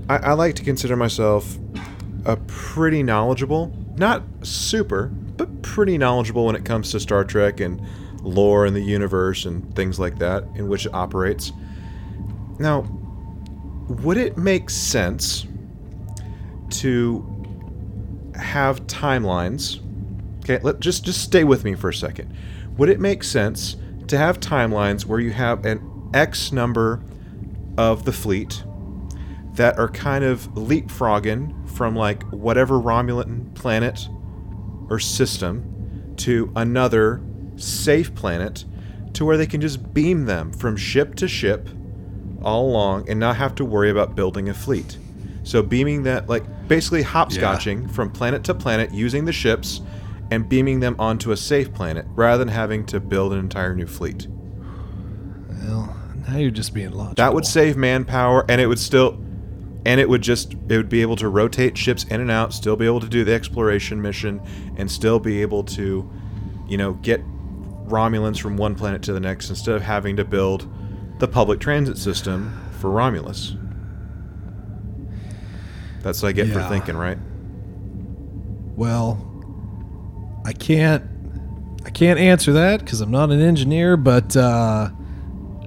I, 0.09 0.17
I 0.17 0.33
like 0.33 0.55
to 0.55 0.63
consider 0.65 0.97
myself 0.97 1.57
a 2.25 2.37
pretty 2.37 3.03
knowledgeable, 3.03 3.73
not 3.95 4.23
super, 4.43 5.07
but 5.07 5.61
pretty 5.61 5.97
knowledgeable 5.97 6.45
when 6.45 6.55
it 6.55 6.65
comes 6.65 6.91
to 6.91 6.99
Star 6.99 7.23
Trek 7.23 7.59
and 7.59 7.81
lore 8.21 8.65
and 8.65 8.75
the 8.75 8.81
universe 8.81 9.45
and 9.45 9.75
things 9.75 9.99
like 9.99 10.19
that 10.19 10.43
in 10.55 10.67
which 10.67 10.85
it 10.85 10.93
operates. 10.93 11.51
Now, 12.59 12.87
would 13.87 14.17
it 14.17 14.37
make 14.37 14.69
sense 14.69 15.47
to 16.71 17.25
have 18.35 18.85
timelines? 18.87 19.79
Okay, 20.39 20.59
let 20.63 20.79
just 20.79 21.05
just 21.05 21.21
stay 21.21 21.43
with 21.43 21.63
me 21.63 21.75
for 21.75 21.89
a 21.89 21.93
second. 21.93 22.35
Would 22.77 22.89
it 22.89 22.99
make 22.99 23.23
sense 23.23 23.75
to 24.07 24.17
have 24.17 24.39
timelines 24.39 25.05
where 25.05 25.19
you 25.19 25.31
have 25.31 25.65
an 25.65 26.09
X 26.13 26.51
number 26.51 27.01
of 27.77 28.05
the 28.05 28.11
fleet 28.11 28.63
that 29.59 29.77
are 29.77 29.89
kind 29.89 30.23
of 30.23 30.47
leapfrogging 30.53 31.69
from 31.69 31.93
like 31.93 32.23
whatever 32.31 32.75
Romulan 32.75 33.53
planet 33.55 34.07
or 34.89 34.99
system 34.99 36.13
to 36.15 36.49
another 36.55 37.21
safe 37.57 38.15
planet 38.15 38.63
to 39.11 39.25
where 39.25 39.35
they 39.35 39.45
can 39.45 39.59
just 39.59 39.93
beam 39.93 40.23
them 40.23 40.53
from 40.53 40.77
ship 40.77 41.13
to 41.15 41.27
ship 41.27 41.67
all 42.41 42.69
along 42.69 43.09
and 43.09 43.19
not 43.19 43.35
have 43.35 43.53
to 43.55 43.65
worry 43.65 43.89
about 43.89 44.15
building 44.15 44.47
a 44.47 44.53
fleet. 44.53 44.97
So 45.43 45.61
beaming 45.61 46.03
that 46.03 46.29
like 46.29 46.69
basically 46.69 47.03
hopscotching 47.03 47.91
from 47.91 48.11
planet 48.11 48.45
to 48.45 48.53
planet 48.53 48.93
using 48.93 49.25
the 49.25 49.33
ships 49.33 49.81
and 50.31 50.47
beaming 50.47 50.79
them 50.79 50.95
onto 50.97 51.33
a 51.33 51.37
safe 51.37 51.73
planet 51.73 52.05
rather 52.11 52.45
than 52.45 52.53
having 52.53 52.85
to 52.85 53.01
build 53.01 53.33
an 53.33 53.39
entire 53.39 53.75
new 53.75 53.87
fleet. 53.87 54.25
Well, 55.49 55.93
now 56.29 56.37
you're 56.37 56.49
just 56.49 56.73
being 56.73 56.91
logical. 56.91 57.15
That 57.15 57.33
would 57.33 57.45
save 57.45 57.75
manpower 57.75 58.45
and 58.47 58.61
it 58.61 58.67
would 58.67 58.79
still 58.79 59.21
and 59.85 59.99
it 59.99 60.09
would 60.09 60.21
just 60.21 60.53
it 60.53 60.77
would 60.77 60.89
be 60.89 61.01
able 61.01 61.15
to 61.17 61.29
rotate 61.29 61.77
ships 61.77 62.03
in 62.05 62.21
and 62.21 62.31
out, 62.31 62.53
still 62.53 62.75
be 62.75 62.85
able 62.85 62.99
to 62.99 63.07
do 63.07 63.23
the 63.23 63.33
exploration 63.33 64.01
mission 64.01 64.41
and 64.77 64.91
still 64.91 65.19
be 65.19 65.41
able 65.41 65.63
to 65.63 66.09
you 66.67 66.77
know 66.77 66.93
get 66.93 67.21
Romulans 67.87 68.39
from 68.39 68.57
one 68.57 68.75
planet 68.75 69.01
to 69.03 69.13
the 69.13 69.19
next 69.19 69.49
instead 69.49 69.75
of 69.75 69.81
having 69.81 70.15
to 70.17 70.25
build 70.25 70.71
the 71.19 71.27
public 71.27 71.59
transit 71.59 71.97
system 71.97 72.59
for 72.79 72.89
Romulus. 72.89 73.55
That's 76.01 76.21
what 76.21 76.29
I 76.29 76.31
get 76.31 76.47
for 76.47 76.61
thinking, 76.69 76.95
right? 76.95 77.17
Well, 78.75 79.25
I 80.45 80.53
can't 80.53 81.03
I 81.85 81.89
can't 81.89 82.19
answer 82.19 82.53
that 82.53 82.79
because 82.79 83.01
I'm 83.01 83.11
not 83.11 83.31
an 83.31 83.41
engineer, 83.41 83.97
but 83.97 84.35
uh, 84.35 84.89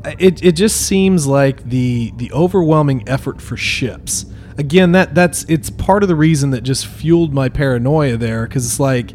it 0.05 0.45
it 0.45 0.53
just 0.53 0.87
seems 0.87 1.27
like 1.27 1.65
the 1.65 2.13
the 2.17 2.33
overwhelming 2.33 3.09
effort 3.09 3.41
for 3.41 3.57
ships. 3.57 4.27
Again, 4.59 4.93
that 4.93 5.15
that's 5.15 5.45
it's 5.45 5.71
part 5.71 6.03
of 6.03 6.09
the 6.09 6.17
reason 6.17 6.51
that 6.51 6.63
just 6.63 6.87
fueled 6.87 7.33
my 7.33 7.49
paranoia 7.49 8.17
there 8.17 8.47
because 8.47 8.67
it's 8.67 8.81
like 8.81 9.15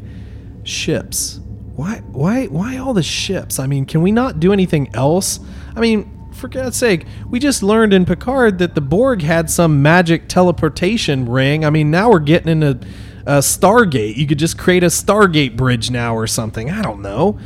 ships. 0.63 1.39
Why 1.75 2.01
why 2.11 2.45
why 2.47 2.77
all 2.77 2.93
the 2.93 3.03
ships? 3.03 3.59
I 3.59 3.67
mean, 3.67 3.85
can 3.85 4.01
we 4.01 4.11
not 4.11 4.39
do 4.39 4.51
anything 4.51 4.89
else? 4.95 5.39
I 5.75 5.79
mean, 5.79 6.31
for 6.33 6.47
God's 6.47 6.77
sake, 6.77 7.05
we 7.29 7.39
just 7.39 7.61
learned 7.61 7.93
in 7.93 8.05
Picard 8.05 8.59
that 8.59 8.75
the 8.75 8.81
Borg 8.81 9.21
had 9.21 9.49
some 9.49 9.81
magic 9.81 10.27
teleportation 10.27 11.27
ring. 11.27 11.65
I 11.65 11.69
mean, 11.69 11.91
now 11.91 12.09
we're 12.09 12.19
getting 12.19 12.49
into 12.49 12.87
a 13.25 13.39
Stargate. 13.39 14.15
You 14.15 14.25
could 14.25 14.39
just 14.39 14.57
create 14.57 14.83
a 14.83 14.87
Stargate 14.87 15.57
bridge 15.57 15.91
now 15.91 16.15
or 16.15 16.27
something. 16.27 16.71
I 16.71 16.81
don't 16.81 17.01
know. 17.01 17.37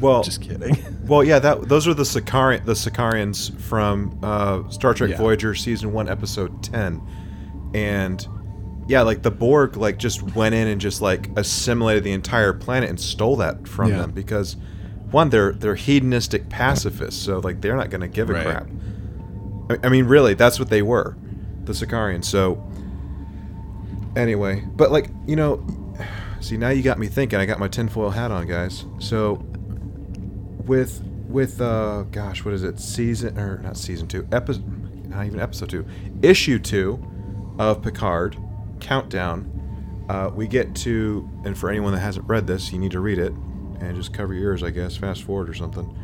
Well, 0.00 0.22
Just 0.22 0.40
kidding. 0.42 0.76
Well, 1.08 1.24
yeah, 1.24 1.38
that 1.38 1.68
those 1.70 1.88
are 1.88 1.94
the 1.94 2.02
Sikarian, 2.02 2.66
the 2.66 2.74
Sikarians 2.74 3.58
from 3.62 4.18
uh, 4.22 4.68
Star 4.68 4.92
Trek 4.92 5.10
Yeah. 5.10 5.16
Voyager 5.16 5.54
season 5.54 5.92
one, 5.94 6.06
episode 6.06 6.62
ten, 6.62 7.00
and 7.72 8.26
yeah, 8.86 9.00
like 9.00 9.22
the 9.22 9.30
Borg, 9.30 9.78
like 9.78 9.96
just 9.96 10.22
went 10.34 10.54
in 10.54 10.68
and 10.68 10.78
just 10.78 11.00
like 11.00 11.30
assimilated 11.38 12.04
the 12.04 12.12
entire 12.12 12.52
planet 12.52 12.90
and 12.90 13.00
stole 13.00 13.36
that 13.36 13.66
from 13.66 13.90
Yeah. 13.90 13.96
them 14.02 14.10
because 14.12 14.56
one, 15.10 15.30
they're 15.30 15.52
they're 15.52 15.76
hedonistic 15.76 16.50
pacifists, 16.50 17.22
so 17.22 17.38
like 17.38 17.62
they're 17.62 17.76
not 17.76 17.88
going 17.88 18.02
to 18.02 18.08
give 18.08 18.28
a 18.28 18.34
Right. 18.34 18.44
crap. 18.46 18.68
I, 19.70 19.86
I 19.86 19.88
mean, 19.88 20.04
really, 20.04 20.34
that's 20.34 20.58
what 20.58 20.68
they 20.68 20.82
were, 20.82 21.16
the 21.64 21.72
Sikarians. 21.72 22.26
So 22.26 22.62
anyway, 24.16 24.62
but 24.76 24.90
like 24.92 25.08
you 25.26 25.36
know, 25.36 25.64
see 26.40 26.56
now 26.56 26.68
you 26.68 26.82
got 26.82 26.98
me 26.98 27.06
thinking. 27.06 27.38
I 27.38 27.46
got 27.46 27.58
my 27.58 27.68
tinfoil 27.68 28.10
hat 28.10 28.30
on, 28.30 28.46
guys. 28.46 28.84
So 28.98 29.42
with 30.68 31.02
with 31.28 31.60
uh 31.60 32.04
gosh 32.10 32.44
what 32.44 32.54
is 32.54 32.62
it 32.62 32.78
season 32.78 33.38
or 33.38 33.58
not 33.58 33.76
season 33.76 34.06
two 34.06 34.26
episode 34.32 34.64
not 35.08 35.26
even 35.26 35.40
episode 35.40 35.68
two 35.68 35.86
issue 36.22 36.58
two 36.58 37.02
of 37.58 37.82
picard 37.82 38.36
countdown 38.80 39.58
uh, 40.08 40.30
we 40.34 40.46
get 40.46 40.74
to, 40.74 41.28
and 41.44 41.56
for 41.56 41.68
anyone 41.68 41.92
that 41.92 42.00
hasn't 42.00 42.26
read 42.26 42.46
this, 42.46 42.72
you 42.72 42.78
need 42.78 42.92
to 42.92 43.00
read 43.00 43.18
it 43.18 43.32
and 43.80 43.94
just 43.94 44.12
cover 44.12 44.32
your 44.32 44.52
ears, 44.52 44.62
I 44.62 44.70
guess. 44.70 44.96
Fast 44.96 45.22
forward 45.22 45.50
or 45.50 45.54
something. 45.54 45.96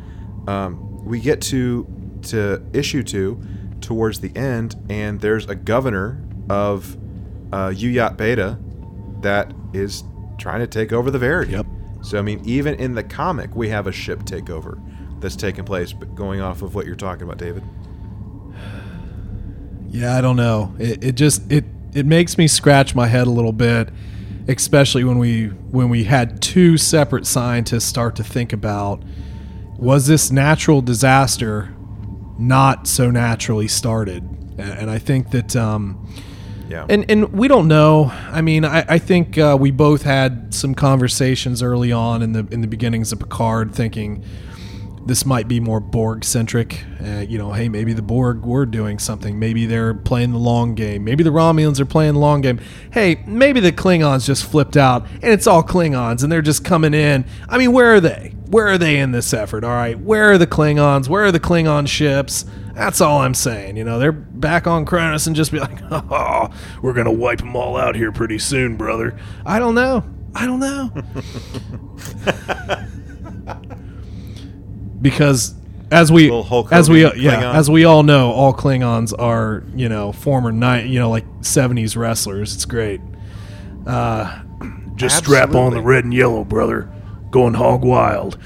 Um, 0.47 1.03
we 1.03 1.19
get 1.19 1.41
to 1.43 1.87
to 2.23 2.63
issue 2.73 3.03
two 3.03 3.41
towards 3.81 4.19
the 4.19 4.35
end, 4.35 4.75
and 4.89 5.19
there's 5.19 5.47
a 5.47 5.55
governor 5.55 6.23
of 6.49 6.95
uh, 7.51 7.69
Yuyat 7.69 8.15
Beta 8.15 8.59
that 9.21 9.51
is 9.73 10.03
trying 10.37 10.59
to 10.59 10.67
take 10.67 10.93
over 10.93 11.09
the 11.09 11.19
Verity. 11.19 11.53
Yep. 11.53 11.65
So 12.05 12.19
I 12.19 12.21
mean, 12.21 12.39
even 12.45 12.75
in 12.75 12.93
the 12.93 13.03
comic, 13.03 13.55
we 13.55 13.69
have 13.69 13.87
a 13.87 13.91
ship 13.91 14.19
takeover 14.25 14.79
that's 15.19 15.35
taking 15.35 15.65
place. 15.65 15.91
But 15.91 16.13
going 16.13 16.39
off 16.39 16.61
of 16.61 16.75
what 16.75 16.85
you're 16.85 16.95
talking 16.95 17.23
about, 17.23 17.39
David. 17.39 17.63
Yeah, 19.89 20.15
I 20.15 20.21
don't 20.21 20.35
know. 20.35 20.75
It, 20.77 21.03
it 21.03 21.15
just 21.15 21.51
it 21.51 21.65
it 21.95 22.05
makes 22.05 22.37
me 22.37 22.47
scratch 22.47 22.93
my 22.93 23.07
head 23.07 23.25
a 23.25 23.31
little 23.31 23.51
bit, 23.51 23.89
especially 24.47 25.03
when 25.03 25.17
we 25.17 25.47
when 25.47 25.89
we 25.89 26.03
had 26.03 26.43
two 26.43 26.77
separate 26.77 27.25
scientists 27.25 27.85
start 27.85 28.15
to 28.17 28.23
think 28.23 28.53
about 28.53 29.01
was 29.77 30.05
this 30.05 30.31
natural 30.31 30.81
disaster 30.81 31.73
not 32.37 32.85
so 32.85 33.09
naturally 33.09 33.67
started, 33.67 34.21
and, 34.59 34.59
and 34.59 34.91
I 34.91 34.99
think 34.99 35.31
that. 35.31 35.55
Um, 35.55 36.07
Yeah. 36.69 36.85
and 36.89 37.09
and 37.09 37.31
we 37.33 37.47
don't 37.47 37.67
know. 37.67 38.11
I 38.31 38.41
mean, 38.41 38.65
I, 38.65 38.83
I 38.87 38.97
think 38.97 39.37
uh, 39.37 39.57
we 39.59 39.71
both 39.71 40.01
had 40.01 40.53
some 40.53 40.73
conversations 40.75 41.61
early 41.61 41.91
on 41.91 42.21
in 42.21 42.33
the 42.33 42.47
in 42.51 42.61
the 42.61 42.67
beginnings 42.67 43.11
of 43.11 43.19
Picard, 43.19 43.73
thinking 43.73 44.23
this 45.05 45.25
might 45.25 45.47
be 45.47 45.59
more 45.59 45.79
Borg 45.79 46.23
centric. 46.23 46.83
Uh, 47.03 47.19
you 47.19 47.37
know, 47.37 47.51
hey, 47.51 47.69
maybe 47.69 47.93
the 47.93 48.01
Borg 48.01 48.43
were 48.43 48.65
doing 48.65 48.97
something. 48.97 49.37
Maybe 49.37 49.65
they're 49.65 49.93
playing 49.93 50.31
the 50.31 50.39
long 50.39 50.73
game. 50.73 51.03
Maybe 51.03 51.23
the 51.23 51.29
Romulans 51.29 51.79
are 51.79 51.85
playing 51.85 52.15
the 52.15 52.19
long 52.19 52.41
game. 52.41 52.59
Hey, 52.91 53.23
maybe 53.27 53.59
the 53.59 53.71
Klingons 53.71 54.25
just 54.25 54.43
flipped 54.45 54.75
out 54.75 55.07
and 55.07 55.25
it's 55.25 55.45
all 55.45 55.63
Klingons 55.63 56.23
and 56.23 56.31
they're 56.31 56.41
just 56.41 56.65
coming 56.65 56.93
in. 56.93 57.25
I 57.47 57.59
mean, 57.59 57.71
where 57.71 57.93
are 57.93 57.99
they? 57.99 58.33
Where 58.47 58.67
are 58.67 58.77
they 58.77 58.97
in 58.97 59.11
this 59.11 59.33
effort? 59.33 59.63
All 59.63 59.71
right, 59.71 59.99
where 59.99 60.31
are 60.31 60.37
the 60.37 60.47
Klingons? 60.47 61.07
Where 61.07 61.25
are 61.25 61.31
the 61.31 61.39
Klingon 61.39 61.87
ships? 61.87 62.45
That's 62.73 62.99
all 62.99 63.21
I'm 63.21 63.33
saying. 63.33 63.77
You 63.77 63.83
know, 63.83 63.99
they're 63.99 64.11
back 64.11 64.67
on 64.67 64.85
Kronos 64.85 65.27
and 65.27 65.35
just 65.35 65.51
be 65.51 65.59
like, 65.59 65.79
oh, 65.91 66.49
we're 66.81 66.93
gonna 66.93 67.11
wipe 67.11 67.39
them 67.39 67.55
all 67.55 67.77
out 67.77 67.95
here 67.95 68.11
pretty 68.11 68.39
soon, 68.39 68.75
brother. 68.75 69.17
I 69.45 69.59
don't 69.59 69.75
know. 69.75 70.03
I 70.33 70.45
don't 70.45 70.59
know. 70.59 70.91
because 75.01 75.53
as 75.91 76.11
we 76.11 76.27
Hulk 76.29 76.71
as 76.71 76.89
we 76.89 77.03
Hogan 77.03 77.21
yeah 77.21 77.51
as 77.53 77.69
we 77.69 77.85
all 77.85 78.03
know, 78.03 78.31
all 78.31 78.53
Klingons 78.53 79.13
are 79.17 79.63
you 79.75 79.89
know 79.89 80.11
former 80.11 80.51
night 80.51 80.87
you 80.87 80.99
know 80.99 81.09
like 81.09 81.25
'70s 81.41 81.95
wrestlers. 81.95 82.53
It's 82.55 82.65
great. 82.65 83.01
Uh, 83.85 84.41
just 84.95 85.17
strap 85.17 85.53
on 85.53 85.73
the 85.73 85.81
red 85.81 86.03
and 86.03 86.13
yellow, 86.13 86.43
brother. 86.43 86.91
Going 87.29 87.53
hog 87.53 87.83
wild. 87.83 88.37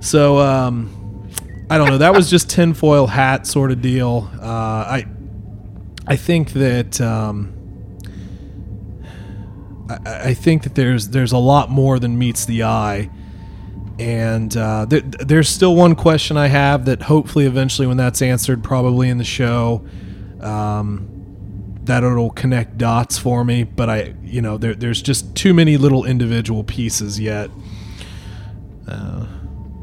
So 0.00 0.38
um, 0.38 1.28
I 1.70 1.78
don't 1.78 1.88
know. 1.88 1.98
That 1.98 2.14
was 2.14 2.28
just 2.28 2.50
tinfoil 2.50 3.06
hat 3.06 3.46
sort 3.46 3.70
of 3.70 3.80
deal. 3.80 4.30
Uh, 4.40 4.44
I 4.44 5.06
I 6.06 6.16
think 6.16 6.52
that. 6.52 7.00
Um, 7.00 7.58
I, 9.88 10.28
I 10.30 10.34
think 10.34 10.62
that 10.64 10.74
there's 10.74 11.08
there's 11.08 11.32
a 11.32 11.38
lot 11.38 11.70
more 11.70 11.98
than 11.98 12.18
meets 12.18 12.44
the 12.44 12.64
eye, 12.64 13.10
and 13.98 14.56
uh, 14.56 14.86
there, 14.86 15.00
there's 15.00 15.48
still 15.48 15.74
one 15.74 15.94
question 15.94 16.36
I 16.36 16.48
have 16.48 16.86
that 16.86 17.02
hopefully 17.02 17.46
eventually 17.46 17.86
when 17.86 17.96
that's 17.96 18.22
answered, 18.22 18.64
probably 18.64 19.08
in 19.08 19.18
the 19.18 19.24
show, 19.24 19.84
um, 20.40 21.08
that 21.84 22.04
it'll 22.04 22.30
connect 22.30 22.78
dots 22.78 23.18
for 23.18 23.44
me. 23.44 23.64
But 23.64 23.90
I, 23.90 24.14
you 24.22 24.40
know, 24.40 24.56
there, 24.56 24.74
there's 24.74 25.02
just 25.02 25.34
too 25.34 25.52
many 25.52 25.76
little 25.76 26.04
individual 26.04 26.64
pieces 26.64 27.18
yet. 27.20 27.50
Uh, 28.86 29.26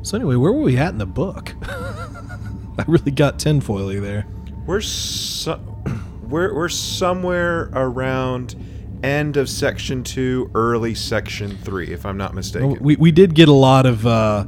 so 0.01 0.17
anyway, 0.17 0.35
where 0.35 0.51
were 0.51 0.61
we 0.61 0.77
at 0.77 0.89
in 0.89 0.97
the 0.97 1.05
book? 1.05 1.53
I 1.63 2.85
really 2.87 3.11
got 3.11 3.37
tinfoily 3.39 4.01
there. 4.01 4.25
We're 4.65 4.81
so, 4.81 5.59
we're 6.23 6.53
we're 6.53 6.69
somewhere 6.69 7.69
around 7.73 8.55
end 9.03 9.37
of 9.37 9.49
section 9.49 10.03
two, 10.03 10.51
early 10.53 10.93
section 10.93 11.57
three, 11.57 11.91
if 11.91 12.05
I'm 12.05 12.17
not 12.17 12.33
mistaken. 12.33 12.77
We, 12.79 12.95
we 12.95 13.11
did 13.11 13.33
get 13.33 13.49
a 13.49 13.53
lot 13.53 13.85
of 13.85 14.05
uh, 14.05 14.45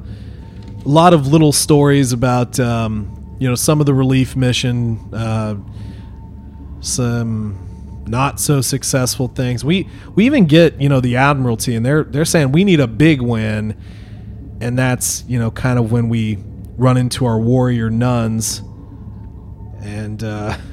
a 0.84 0.90
lot 0.90 1.14
of 1.14 1.28
little 1.28 1.52
stories 1.52 2.14
about 2.14 2.60
um, 2.60 3.36
you 3.40 3.48
know 3.48 3.56
some 3.56 3.80
of 3.80 3.86
the 3.86 3.94
relief 3.94 4.36
mission, 4.36 5.14
uh, 5.14 5.56
some 6.80 8.04
not 8.08 8.40
so 8.40 8.62
successful 8.62 9.28
things. 9.28 9.64
We 9.64 9.88
we 10.16 10.26
even 10.26 10.46
get 10.46 10.80
you 10.82 10.90
know 10.90 11.00
the 11.00 11.16
Admiralty, 11.16 11.76
and 11.76 11.86
they're 11.86 12.04
they're 12.04 12.26
saying 12.26 12.52
we 12.52 12.64
need 12.64 12.80
a 12.80 12.88
big 12.88 13.22
win, 13.22 13.78
and 14.60 14.78
that's 14.78 15.24
you 15.28 15.40
know 15.40 15.52
kind 15.52 15.80
of 15.80 15.92
when 15.92 16.10
we 16.10 16.38
run 16.78 16.98
into 16.98 17.26
our 17.26 17.40
warrior 17.40 17.90
nuns, 17.90 18.62
and 19.82 20.24
uh, 20.24 20.58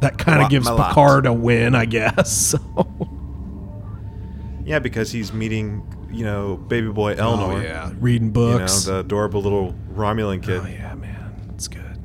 that 0.00 0.18
kind 0.18 0.42
of 0.42 0.50
gives 0.50 0.68
Malat. 0.68 0.88
Picard 0.88 1.26
a 1.26 1.32
win, 1.32 1.74
I 1.74 1.84
guess. 1.84 2.30
So. 2.32 2.58
yeah, 4.64 4.78
because 4.78 5.10
he's 5.12 5.32
meeting, 5.32 5.82
you 6.10 6.24
know, 6.24 6.56
baby 6.56 6.88
boy 6.88 7.14
Elnor. 7.16 7.54
Oh 7.54 7.60
yeah, 7.60 7.92
reading 7.98 8.28
You 8.28 8.32
books. 8.32 8.86
know, 8.86 8.94
the 8.94 8.98
adorable 9.00 9.42
little 9.42 9.74
Romulan 9.94 10.42
kid. 10.42 10.60
oh 10.62 10.66
yeah, 10.66 10.94
man, 10.94 11.34
it's 11.54 11.68
good. 11.68 11.98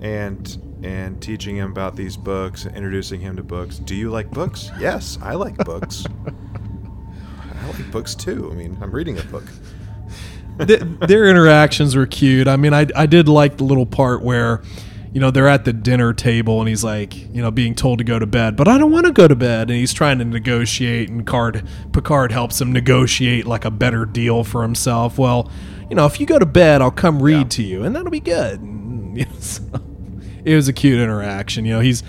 and 0.00 0.58
and 0.82 1.20
teaching 1.20 1.56
him 1.56 1.70
about 1.70 1.94
these 1.94 2.16
books 2.16 2.64
introducing 2.64 3.20
him 3.20 3.36
to 3.36 3.42
books. 3.42 3.78
Do 3.78 3.94
you 3.94 4.10
like 4.10 4.30
books? 4.30 4.70
Yes, 4.78 5.18
I 5.22 5.34
like 5.34 5.56
books. 5.58 6.04
I 7.54 7.66
like 7.66 7.90
books 7.90 8.14
too. 8.14 8.48
I 8.50 8.54
mean, 8.54 8.78
I'm 8.80 8.90
reading 8.90 9.18
a 9.18 9.22
book. 9.24 9.44
Th- 10.66 10.80
their 11.06 11.28
interactions 11.28 11.96
were 11.96 12.06
cute. 12.06 12.48
I 12.48 12.56
mean, 12.56 12.72
I, 12.74 12.86
I 12.96 13.06
did 13.06 13.28
like 13.28 13.58
the 13.58 13.64
little 13.64 13.86
part 13.86 14.22
where, 14.22 14.62
you 15.12 15.20
know, 15.20 15.30
they're 15.30 15.48
at 15.48 15.64
the 15.64 15.72
dinner 15.72 16.12
table 16.12 16.60
and 16.60 16.68
he's 16.68 16.84
like, 16.84 17.16
you 17.34 17.42
know, 17.42 17.50
being 17.50 17.74
told 17.74 17.98
to 17.98 18.04
go 18.04 18.18
to 18.18 18.26
bed, 18.26 18.56
but 18.56 18.68
I 18.68 18.78
don't 18.78 18.92
want 18.92 19.06
to 19.06 19.12
go 19.12 19.26
to 19.26 19.34
bed. 19.34 19.68
And 19.70 19.78
he's 19.78 19.92
trying 19.92 20.18
to 20.20 20.24
negotiate, 20.24 21.08
and 21.08 21.26
Card, 21.26 21.66
Picard 21.92 22.30
helps 22.32 22.60
him 22.60 22.72
negotiate 22.72 23.44
like 23.46 23.64
a 23.64 23.70
better 23.72 24.04
deal 24.04 24.44
for 24.44 24.62
himself. 24.62 25.18
Well, 25.18 25.50
you 25.88 25.96
know, 25.96 26.06
if 26.06 26.20
you 26.20 26.26
go 26.26 26.38
to 26.38 26.46
bed, 26.46 26.80
I'll 26.80 26.92
come 26.92 27.20
read 27.22 27.38
Yeah. 27.38 27.48
to 27.48 27.62
you, 27.64 27.82
and 27.82 27.96
that'll 27.96 28.10
be 28.12 28.20
good. 28.20 28.60
And, 28.60 29.16
you 29.18 29.24
know, 29.24 29.32
so 29.40 29.62
it 30.44 30.54
was 30.54 30.68
a 30.68 30.72
cute 30.72 31.00
interaction. 31.00 31.64
You 31.64 31.74
know, 31.74 31.80
he's 31.80 32.04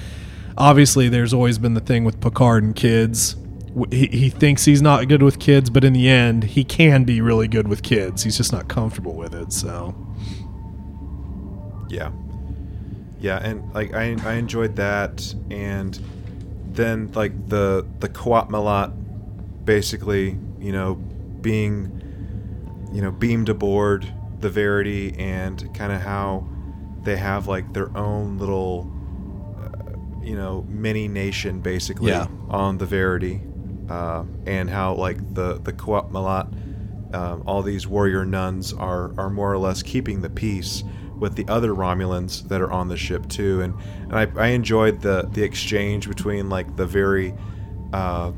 obviously 0.57 1.09
there's 1.09 1.33
always 1.33 1.57
been 1.57 1.73
the 1.73 1.81
thing 1.81 2.03
with 2.03 2.21
Picard 2.21 2.63
and 2.63 2.75
kids. 2.75 3.35
He, 3.89 4.05
he 4.07 4.29
thinks 4.29 4.65
he's 4.65 4.81
not 4.81 5.07
good 5.07 5.23
with 5.23 5.39
kids, 5.39 5.69
but 5.71 5.83
in 5.83 5.93
the 5.93 6.07
end, 6.09 6.43
he 6.43 6.63
can 6.63 7.03
be 7.05 7.19
really 7.21 7.47
good 7.47 7.67
with 7.67 7.81
kids. 7.81 8.21
He's 8.21 8.37
just 8.37 8.51
not 8.51 8.67
comfortable 8.67 9.15
with 9.15 9.33
it. 9.33 9.51
So, 9.53 9.95
Yeah, 11.89 12.11
yeah, 13.21 13.37
and 13.37 13.73
like 13.73 13.93
I 13.93 14.15
I 14.25 14.33
enjoyed 14.33 14.75
that, 14.77 15.33
and 15.49 15.97
then 16.73 17.11
like 17.13 17.47
the 17.49 17.85
the 17.99 18.09
Qowat 18.09 18.49
Milat, 18.49 18.91
basically, 19.65 20.37
you 20.59 20.71
know, 20.71 20.95
being, 20.95 22.01
you 22.93 23.01
know, 23.01 23.11
beamed 23.11 23.49
aboard 23.49 24.11
the 24.39 24.49
Verity, 24.49 25.13
and 25.17 25.73
kind 25.75 25.91
of 25.91 26.01
how 26.01 26.47
they 27.03 27.15
have 27.17 27.47
like 27.47 27.73
their 27.73 27.95
own 27.97 28.37
little, 28.37 28.91
uh, 29.59 29.97
you 30.23 30.35
know, 30.35 30.65
mini 30.67 31.07
nation 31.07 31.59
basically 31.61 32.11
Yeah. 32.11 32.27
on 32.49 32.77
the 32.77 32.85
Verity, 32.85 33.41
uh, 33.89 34.23
and 34.45 34.69
how 34.69 34.95
like 34.95 35.17
the 35.35 35.59
the 35.63 35.73
Qowat 35.73 36.11
Milat, 36.11 36.47
um, 37.15 37.43
all 37.45 37.61
these 37.61 37.87
warrior 37.87 38.25
nuns 38.25 38.73
are 38.73 39.11
are 39.17 39.29
more 39.29 39.51
or 39.53 39.57
less 39.59 39.83
keeping 39.83 40.21
the 40.21 40.29
peace 40.29 40.83
with 41.21 41.35
the 41.35 41.47
other 41.47 41.73
Romulans 41.73 42.47
that 42.49 42.61
are 42.61 42.71
on 42.71 42.89
the 42.89 42.97
ship 42.97 43.29
too, 43.29 43.61
and 43.61 43.75
and 44.09 44.15
I, 44.15 44.27
I 44.35 44.47
enjoyed 44.47 45.01
the 45.01 45.29
the 45.31 45.43
exchange 45.43 46.09
between 46.09 46.49
like 46.49 46.75
the 46.75 46.85
very 46.85 47.33
uh, 47.93 48.31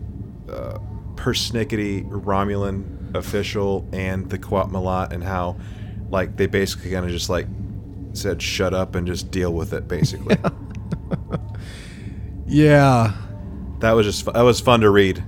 uh, 0.50 0.78
persnickety 1.16 2.08
Romulan 2.10 3.16
official 3.16 3.88
and 3.94 4.30
the 4.30 4.38
Qowat 4.38 4.70
Milat, 4.70 5.14
and 5.14 5.24
how 5.24 5.58
like 6.10 6.36
they 6.36 6.46
basically 6.46 6.92
kind 6.92 7.06
of 7.06 7.12
just 7.12 7.30
like 7.30 7.48
said 8.12 8.42
shut 8.42 8.74
up 8.74 8.96
and 8.96 9.08
just 9.08 9.32
deal 9.32 9.54
with 9.54 9.74
it 9.74 9.88
basically. 9.88 10.36
yeah, 12.46 13.14
That 13.80 13.94
was 13.94 14.06
just 14.06 14.26
that 14.26 14.42
was 14.42 14.60
fun 14.60 14.82
to 14.82 14.90
read. 14.90 15.24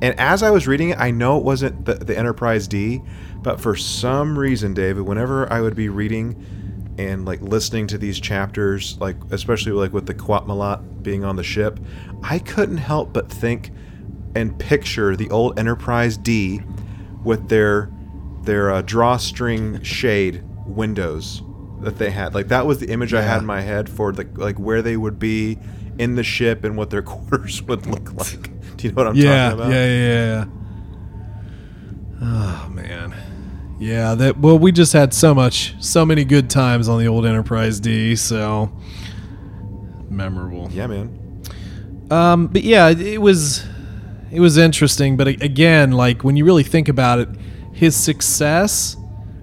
And 0.00 0.18
as 0.18 0.42
I 0.42 0.50
was 0.50 0.66
reading 0.66 0.90
it, 0.90 0.98
I 0.98 1.12
know 1.12 1.38
it 1.38 1.44
wasn't 1.44 1.84
the, 1.84 1.94
the 1.94 2.18
Enterprise 2.18 2.66
D, 2.66 3.00
but 3.40 3.60
for 3.60 3.76
some 3.76 4.36
reason, 4.36 4.74
David, 4.74 5.02
whenever 5.02 5.52
I 5.52 5.60
would 5.60 5.76
be 5.76 5.88
reading 5.88 6.44
and 6.98 7.24
like 7.24 7.40
listening 7.40 7.86
to 7.88 7.98
these 7.98 8.20
chapters, 8.20 8.98
like 9.00 9.16
especially 9.30 9.72
like 9.72 9.92
with 9.92 10.06
the 10.06 10.14
Qowat 10.14 10.46
Milat 10.46 11.02
being 11.02 11.24
on 11.24 11.36
the 11.36 11.44
ship, 11.44 11.80
I 12.22 12.38
couldn't 12.38 12.78
help 12.78 13.12
but 13.12 13.30
think 13.30 13.70
and 14.34 14.58
picture 14.58 15.16
the 15.16 15.30
old 15.30 15.58
Enterprise 15.58 16.16
D 16.16 16.62
with 17.24 17.48
their 17.48 17.90
their 18.42 18.70
uh, 18.72 18.82
drawstring 18.82 19.82
shade 19.82 20.42
windows 20.66 21.42
that 21.80 21.98
they 21.98 22.10
had. 22.10 22.34
Like 22.34 22.48
that 22.48 22.66
was 22.66 22.78
the 22.78 22.88
image 22.88 23.14
I 23.14 23.22
had 23.22 23.38
in 23.38 23.46
my 23.46 23.60
head 23.60 23.88
for 23.88 24.12
the 24.12 24.28
like 24.34 24.58
where 24.58 24.82
they 24.82 24.96
would 24.96 25.18
be 25.18 25.58
in 25.98 26.14
the 26.14 26.24
ship 26.24 26.64
and 26.64 26.76
what 26.76 26.90
their 26.90 27.02
quarters 27.02 27.62
would 27.62 27.86
look 27.86 28.12
like. 28.14 28.76
Do 28.76 28.88
you 28.88 28.92
know 28.92 28.96
what 28.96 29.06
I'm 29.08 29.16
yeah, 29.16 29.50
talking 29.50 29.60
about? 29.60 29.72
yeah, 29.72 29.86
yeah, 29.86 30.34
yeah. 30.34 30.44
Oh 32.24 32.68
man, 32.70 33.14
yeah. 33.82 34.14
That 34.14 34.38
well, 34.38 34.58
we 34.58 34.72
just 34.72 34.92
had 34.92 35.12
so 35.12 35.34
much, 35.34 35.74
so 35.80 36.06
many 36.06 36.24
good 36.24 36.48
times 36.48 36.88
on 36.88 36.98
the 36.98 37.06
old 37.08 37.26
Enterprise 37.26 37.80
D. 37.80 38.16
So 38.16 38.72
memorable. 40.08 40.70
Yeah, 40.72 40.86
man. 40.86 41.42
Um, 42.10 42.46
but 42.48 42.62
yeah, 42.62 42.88
it- 42.90 43.20
was 43.20 43.64
it 44.30 44.40
was 44.40 44.56
interesting. 44.56 45.16
But 45.16 45.28
again, 45.28 45.92
like 45.92 46.24
when 46.24 46.36
you 46.36 46.44
really 46.44 46.62
think 46.62 46.88
about 46.88 47.18
it, 47.18 47.28
his 47.72 47.96
success 47.96 48.96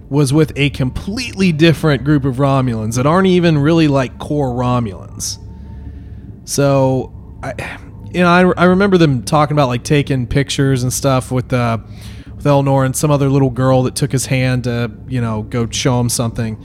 was 0.08 0.32
with 0.32 0.52
a 0.56 0.70
completely 0.70 1.52
different 1.52 2.02
group 2.02 2.24
of 2.24 2.36
Romulans 2.36 2.96
that 2.96 3.06
aren't 3.06 3.28
even 3.28 3.56
really 3.58 3.86
like 3.86 4.18
core 4.18 4.50
Romulans. 4.52 5.38
So 6.44 7.12
I, 7.42 7.78
you 8.12 8.20
know, 8.20 8.28
I, 8.28 8.62
I 8.62 8.64
remember 8.64 8.98
them 8.98 9.22
talking 9.22 9.54
about 9.54 9.68
like 9.68 9.84
taking 9.84 10.26
pictures 10.26 10.82
and 10.82 10.92
stuff 10.92 11.30
with 11.30 11.52
uh, 11.52 11.78
with 12.40 12.50
Elnor 12.50 12.86
and 12.86 12.96
some 12.96 13.10
other 13.10 13.28
little 13.28 13.50
girl 13.50 13.82
that 13.82 13.94
took 13.94 14.10
his 14.10 14.26
hand 14.26 14.64
to 14.64 14.90
you 15.08 15.20
know 15.20 15.42
go 15.42 15.68
show 15.68 16.00
him 16.00 16.08
something. 16.08 16.64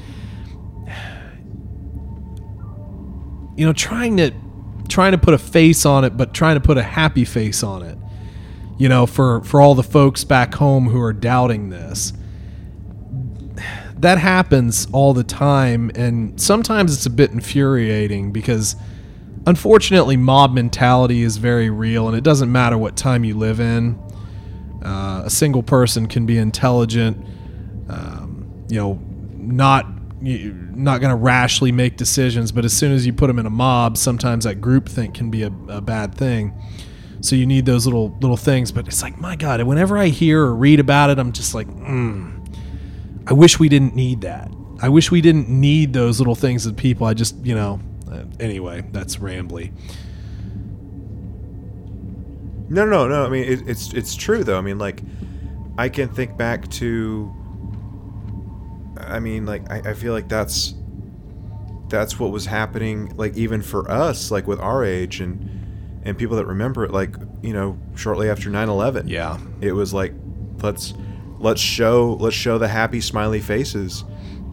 You 3.57 3.65
know, 3.65 3.71
trying 3.71 4.17
to 4.17 4.33
trying 4.89 5.13
to 5.13 5.17
put 5.17 5.33
a 5.33 5.37
face 5.37 5.85
on 5.85 6.03
it, 6.03 6.17
but 6.17 6.33
trying 6.33 6.55
to 6.55 6.59
put 6.59 6.77
a 6.77 6.83
happy 6.83 7.23
face 7.23 7.63
on 7.63 7.83
it. 7.83 7.97
You 8.77 8.89
know, 8.89 9.05
for 9.05 9.41
for 9.45 9.61
all 9.61 9.75
the 9.75 9.83
folks 9.83 10.25
back 10.25 10.55
home 10.55 10.89
who 10.89 10.99
are 10.99 11.13
doubting 11.13 11.69
this 11.69 12.11
that 13.97 14.17
happens 14.17 14.89
all 14.91 15.13
the 15.13 15.23
time 15.23 15.89
and 15.95 16.39
sometimes 16.39 16.93
it's 16.93 17.05
a 17.05 17.09
bit 17.09 17.31
infuriating 17.31 18.33
because 18.33 18.75
unfortunately 19.47 20.17
mob 20.17 20.53
mentality 20.53 21.21
is 21.21 21.37
very 21.37 21.69
real 21.69 22.09
and 22.09 22.17
it 22.17 22.25
doesn't 22.25 22.51
matter 22.51 22.77
what 22.77 22.97
time 22.97 23.23
you 23.23 23.37
live 23.37 23.61
in 23.61 23.97
uh, 24.85 25.23
a 25.25 25.29
single 25.29 25.63
person 25.63 26.07
can 26.07 26.25
be 26.25 26.37
intelligent 26.37 27.17
um, 27.89 28.65
you 28.69 28.79
know 28.79 28.99
not 29.33 29.85
not 30.21 31.01
going 31.01 31.11
to 31.11 31.15
rashly 31.15 31.71
make 31.71 31.97
decisions 31.97 32.51
but 32.51 32.65
as 32.65 32.73
soon 32.73 32.91
as 32.91 33.05
you 33.05 33.13
put 33.13 33.27
them 33.27 33.39
in 33.39 33.45
a 33.45 33.49
mob 33.49 33.97
sometimes 33.97 34.45
that 34.45 34.61
groupthink 34.61 35.13
can 35.13 35.29
be 35.29 35.43
a, 35.43 35.51
a 35.67 35.81
bad 35.81 36.15
thing 36.15 36.53
so 37.21 37.35
you 37.35 37.45
need 37.45 37.65
those 37.65 37.85
little 37.85 38.17
little 38.21 38.37
things 38.37 38.71
but 38.71 38.87
it's 38.87 39.01
like 39.01 39.19
my 39.19 39.35
god 39.35 39.61
whenever 39.63 39.97
i 39.97 40.07
hear 40.07 40.41
or 40.41 40.55
read 40.55 40.79
about 40.79 41.09
it 41.09 41.19
i'm 41.19 41.31
just 41.31 41.53
like 41.53 41.67
mm, 41.67 42.35
I 43.27 43.33
wish 43.33 43.59
we 43.59 43.69
didn't 43.69 43.95
need 43.95 44.21
that. 44.21 44.51
I 44.81 44.89
wish 44.89 45.09
we 45.09 45.21
didn't 45.21 45.49
need 45.49 45.93
those 45.93 46.19
little 46.19 46.35
things 46.35 46.65
that 46.65 46.77
people. 46.77 47.07
I 47.07 47.13
just, 47.13 47.35
you 47.43 47.55
know. 47.55 47.79
Uh, 48.09 48.23
anyway, 48.39 48.85
that's 48.91 49.17
rambly. 49.17 49.71
No, 52.69 52.85
no, 52.85 53.07
no. 53.07 53.25
I 53.25 53.29
mean, 53.29 53.43
it, 53.43 53.67
it's 53.67 53.93
it's 53.93 54.15
true 54.15 54.43
though. 54.43 54.57
I 54.57 54.61
mean, 54.61 54.77
like, 54.77 55.01
I 55.77 55.89
can 55.89 56.09
think 56.09 56.37
back 56.37 56.67
to. 56.71 57.33
I 58.97 59.19
mean, 59.19 59.45
like, 59.45 59.69
I, 59.69 59.91
I 59.91 59.93
feel 59.93 60.13
like 60.13 60.27
that's 60.29 60.73
that's 61.89 62.19
what 62.19 62.31
was 62.31 62.45
happening. 62.45 63.13
Like, 63.15 63.35
even 63.35 63.61
for 63.61 63.89
us, 63.89 64.31
like 64.31 64.47
with 64.47 64.59
our 64.59 64.83
age 64.83 65.19
and 65.19 66.01
and 66.03 66.17
people 66.17 66.37
that 66.37 66.45
remember 66.45 66.83
it, 66.85 66.91
like 66.91 67.15
you 67.41 67.53
know, 67.53 67.77
shortly 67.95 68.29
after 68.29 68.49
9-11. 68.49 69.03
Yeah. 69.07 69.37
it 69.61 69.73
was 69.73 69.93
like, 69.93 70.13
let's 70.61 70.93
let's 71.39 71.61
show 71.61 72.17
let's 72.19 72.35
show 72.35 72.57
the 72.57 72.67
happy 72.67 73.01
smiley 73.01 73.41
faces 73.41 74.03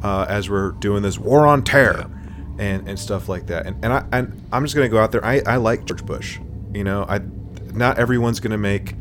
uh, 0.02 0.26
as 0.28 0.50
we're 0.50 0.72
doing 0.72 1.02
this 1.02 1.18
war 1.18 1.46
on 1.46 1.62
terror 1.62 2.10
and 2.58 2.88
and 2.88 2.98
stuff 2.98 3.28
like 3.28 3.46
that. 3.46 3.66
And 3.66 3.82
and 3.84 3.92
I 3.92 4.04
and 4.12 4.42
I'm 4.52 4.64
just 4.64 4.74
gonna 4.74 4.88
go 4.88 4.98
out 4.98 5.12
there. 5.12 5.24
I 5.24 5.42
I 5.46 5.56
like 5.56 5.84
George 5.84 6.04
Bush. 6.04 6.38
You 6.74 6.84
know, 6.84 7.04
I 7.08 7.20
not 7.72 7.98
everyone's 7.98 8.40
gonna 8.40 8.58
make 8.58 8.94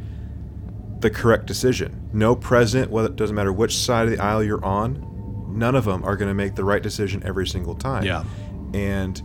the 1.01 1.09
correct 1.09 1.45
decision. 1.45 2.09
No 2.13 2.35
president, 2.35 2.91
whether 2.91 3.09
it 3.09 3.15
doesn't 3.15 3.35
matter 3.35 3.51
which 3.51 3.75
side 3.75 4.05
of 4.05 4.11
the 4.11 4.23
aisle 4.23 4.43
you're 4.43 4.63
on, 4.63 5.07
none 5.49 5.75
of 5.75 5.85
them 5.85 6.03
are 6.03 6.15
going 6.15 6.29
to 6.29 6.33
make 6.33 6.55
the 6.55 6.63
right 6.63 6.81
decision 6.81 7.21
every 7.25 7.47
single 7.47 7.75
time. 7.75 8.03
Yeah. 8.03 8.23
And 8.73 9.21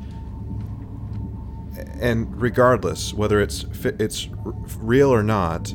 and 2.01 2.40
regardless 2.40 3.12
whether 3.12 3.40
it's 3.40 3.66
it's 3.85 4.28
real 4.78 5.10
or 5.12 5.23
not, 5.23 5.74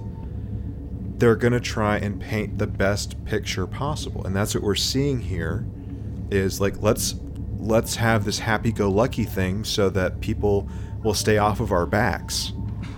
they're 1.18 1.36
going 1.36 1.54
to 1.54 1.60
try 1.60 1.98
and 1.98 2.20
paint 2.20 2.58
the 2.58 2.68
best 2.68 3.24
picture 3.26 3.68
possible. 3.68 4.26
And 4.26 4.36
that's 4.36 4.56
what 4.56 4.64
we're 4.64 4.76
seeing 4.76 5.20
here 5.20 5.66
is 6.32 6.60
like 6.60 6.82
let's 6.82 7.16
let's 7.60 7.96
have 7.96 8.26
this 8.26 8.40
happy-go-lucky 8.40 9.26
thing 9.26 9.64
so 9.64 9.90
that 9.92 10.20
people 10.20 10.68
will 11.04 11.14
stay 11.14 11.38
off 11.38 11.60
of 11.60 11.72
our 11.72 11.86
backs. 11.86 12.54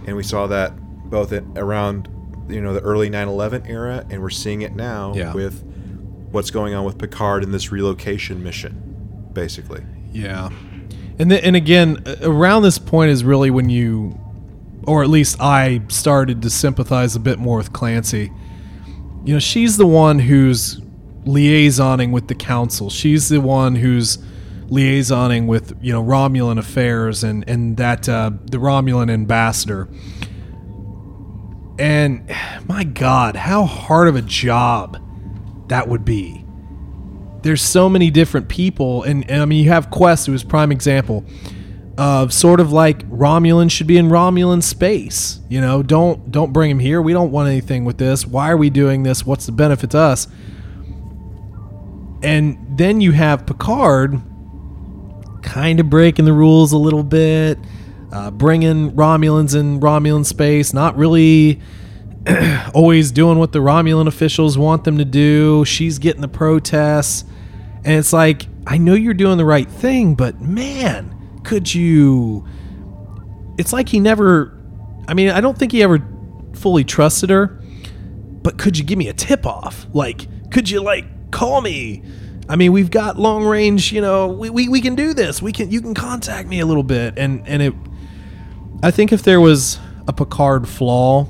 And 0.06 0.16
we 0.16 0.24
saw 0.24 0.48
that 0.48 0.74
both 1.10 1.32
around 1.56 2.10
you 2.50 2.60
know 2.62 2.74
the 2.74 2.82
early 2.82 3.10
9/11 3.10 3.70
era 3.70 4.06
and 4.10 4.22
we're 4.22 4.30
seeing 4.30 4.62
it 4.64 4.76
now 4.76 5.14
Yeah. 5.16 5.34
with 5.34 5.64
what's 6.32 6.52
going 6.52 6.74
on 6.74 6.84
with 6.84 6.98
Picard 6.98 7.44
in 7.44 7.52
this 7.52 7.72
relocation 7.72 8.44
mission 8.44 8.82
basically. 9.34 9.82
Yeah. 10.12 10.50
And 11.20 11.30
then, 11.32 11.40
and 11.44 11.56
again, 11.56 12.04
around 12.22 12.64
this 12.64 12.78
point 12.80 13.12
is 13.12 13.24
really 13.24 13.50
when 13.52 13.70
you, 13.70 14.20
or 14.86 15.04
at 15.04 15.10
least 15.10 15.40
I 15.40 15.82
started 15.88 16.42
to 16.42 16.50
sympathize 16.50 17.16
a 17.16 17.20
bit 17.20 17.40
more 17.40 17.58
with 17.58 17.72
Clancy. 17.72 18.32
You 19.24 19.34
know, 19.34 19.40
she's 19.40 19.78
the 19.78 19.86
one 19.88 20.20
who's 20.20 20.82
liaisoning 21.26 22.12
with 22.12 22.28
the 22.28 22.36
council. 22.36 22.90
She's 22.90 23.30
the 23.30 23.40
one 23.42 23.76
who's 23.76 24.18
liaisoning 24.74 25.48
with 25.48 25.78
you 25.82 25.94
know 25.94 26.04
Romulan 26.04 26.58
affairs 26.58 27.24
and 27.24 27.48
and 27.48 27.78
that 27.78 28.08
uh, 28.10 28.32
the 28.46 28.58
Romulan 28.58 29.12
ambassador. 29.12 29.88
And 31.80 32.30
my 32.68 32.84
God, 32.84 33.36
how 33.36 33.66
hard 33.66 34.08
of 34.08 34.16
a 34.16 34.22
job 34.22 35.00
that 35.70 35.88
would 35.88 36.06
be. 36.06 36.46
There's 37.42 37.62
so 37.62 37.90
many 37.90 38.10
different 38.10 38.48
people 38.48 39.04
and, 39.04 39.30
and 39.30 39.42
i 39.42 39.46
mean 39.46 39.62
you 39.64 39.70
have 39.70 39.90
Kwest 39.90 40.28
who 40.28 40.34
is 40.34 40.44
prime 40.46 40.72
example 40.72 41.26
of 41.98 42.32
sort 42.34 42.62
of 42.62 42.72
like 42.72 43.08
romulan 43.10 43.70
should 43.70 43.86
be 43.86 43.98
in 43.98 44.08
romulan 44.08 44.64
space 44.64 45.42
you 45.54 45.62
know? 45.62 45.84
Don't 45.84 46.32
don't 46.32 46.52
bring 46.52 46.72
him 46.72 46.80
here. 46.80 47.00
We 47.00 47.14
don't 47.14 47.30
want 47.30 47.48
anything 47.48 47.86
with 47.86 48.00
this. 48.00 48.26
Why 48.26 48.50
are 48.50 48.58
we 48.58 48.72
doing 48.72 49.04
this? 49.04 49.24
What's 49.24 49.46
the 49.46 49.52
benefit 49.52 49.92
to 49.92 50.00
us? 50.00 50.28
And 52.24 52.58
then 52.76 53.02
you 53.02 53.12
have 53.12 53.46
picard 53.46 54.20
kind 55.44 55.80
of 55.80 55.90
breaking 55.90 56.26
the 56.26 56.34
rules 56.34 56.72
a 56.72 56.78
little 56.78 57.04
bit 57.04 57.60
uh, 58.12 58.32
bringing 58.32 58.92
romulans 58.92 59.60
in 59.60 59.80
romulan 59.80 60.26
space 60.26 60.74
not 60.74 60.96
really 60.98 61.62
always 62.74 63.12
doing 63.12 63.38
what 63.38 63.52
the 63.52 63.60
Romulan 63.60 64.08
officials 64.08 64.58
want 64.58 64.84
them 64.84 64.98
to 64.98 65.06
do. 65.06 65.66
She's 65.66 66.00
getting 66.00 66.22
the 66.22 66.28
protests. 66.28 67.26
And 67.84 67.96
it's 67.96 68.14
like, 68.14 68.48
I 68.66 68.78
know 68.78 68.94
you're 68.94 69.14
doing 69.14 69.38
the 69.38 69.46
right 69.46 69.70
thing, 69.70 70.16
but 70.16 70.40
man, 70.40 71.42
could 71.44 71.74
you. 71.74 72.48
It's 73.58 73.74
like 73.74 73.90
he 73.90 74.00
never. 74.00 74.58
I 75.08 75.14
mean, 75.14 75.30
I 75.30 75.42
don't 75.42 75.58
think 75.58 75.74
he 75.74 75.84
ever 75.84 76.02
fully 76.54 76.86
trusted 76.86 77.30
her, 77.30 77.60
but 78.42 78.58
could 78.58 78.78
you 78.78 78.86
give 78.86 78.98
me 78.98 79.10
a 79.10 79.14
tip 79.14 79.46
off? 79.46 79.86
Like, 79.94 80.50
could 80.50 80.70
you, 80.70 80.82
like, 80.82 81.32
call 81.32 81.60
me? 81.60 82.04
I 82.50 82.56
mean, 82.56 82.72
we've 82.74 82.92
got 82.92 83.18
long 83.18 83.46
range, 83.46 83.92
you 83.92 84.02
know, 84.02 84.28
we, 84.28 84.50
we, 84.50 84.68
we 84.68 84.82
can 84.82 84.96
do 84.96 85.14
this. 85.14 85.42
We 85.42 85.52
can, 85.52 85.72
you 85.72 85.82
can 85.82 85.94
contact 85.94 86.48
me 86.48 86.60
a 86.60 86.66
little 86.66 86.84
bit. 86.84 87.14
And, 87.18 87.48
and 87.48 87.62
it, 87.62 87.74
I 88.82 88.92
think 88.92 89.14
if 89.14 89.24
there 89.24 89.40
was 89.40 89.80
a 90.08 90.14
Picard 90.14 90.68
flaw, 90.68 91.26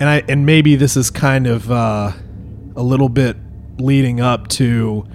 and 0.00 0.08
I 0.08 0.24
and 0.28 0.44
maybe 0.44 0.76
this 0.76 0.96
is 0.96 1.10
kind 1.10 1.46
of 1.46 1.70
uh, 1.70 2.12
a 2.76 2.82
little 2.82 3.08
bit 3.08 3.36
leading 3.78 4.20
up 4.20 4.48
to 4.48 5.06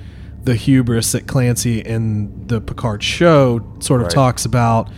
the 0.44 0.56
hubris 0.56 1.12
that 1.12 1.28
Clancy 1.28 1.80
in 1.80 2.48
the 2.48 2.62
Picard 2.62 3.04
show 3.04 3.62
sort 3.80 4.02
of 4.02 4.06
Right. 4.06 4.14
talks 4.14 4.46
about. 4.46 4.90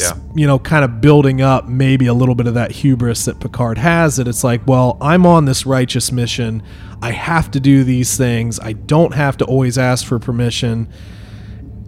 Yeah. 0.00 0.16
You 0.34 0.46
know, 0.46 0.58
kind 0.58 0.84
of 0.84 1.00
building 1.00 1.40
up 1.40 1.68
maybe 1.68 2.06
a 2.06 2.14
little 2.14 2.34
bit 2.34 2.46
of 2.46 2.54
that 2.54 2.70
hubris 2.70 3.24
that 3.26 3.40
Picard 3.40 3.78
has. 3.78 4.16
That 4.16 4.28
it's 4.28 4.44
like, 4.44 4.66
well, 4.66 4.96
I'm 5.00 5.26
on 5.26 5.44
this 5.44 5.66
righteous 5.66 6.12
mission. 6.12 6.62
I 7.02 7.12
have 7.12 7.50
to 7.52 7.60
do 7.60 7.84
these 7.84 8.16
things. 8.16 8.58
I 8.60 8.72
don't 8.72 9.14
have 9.14 9.36
to 9.38 9.44
always 9.44 9.78
ask 9.78 10.06
for 10.06 10.18
permission. 10.18 10.88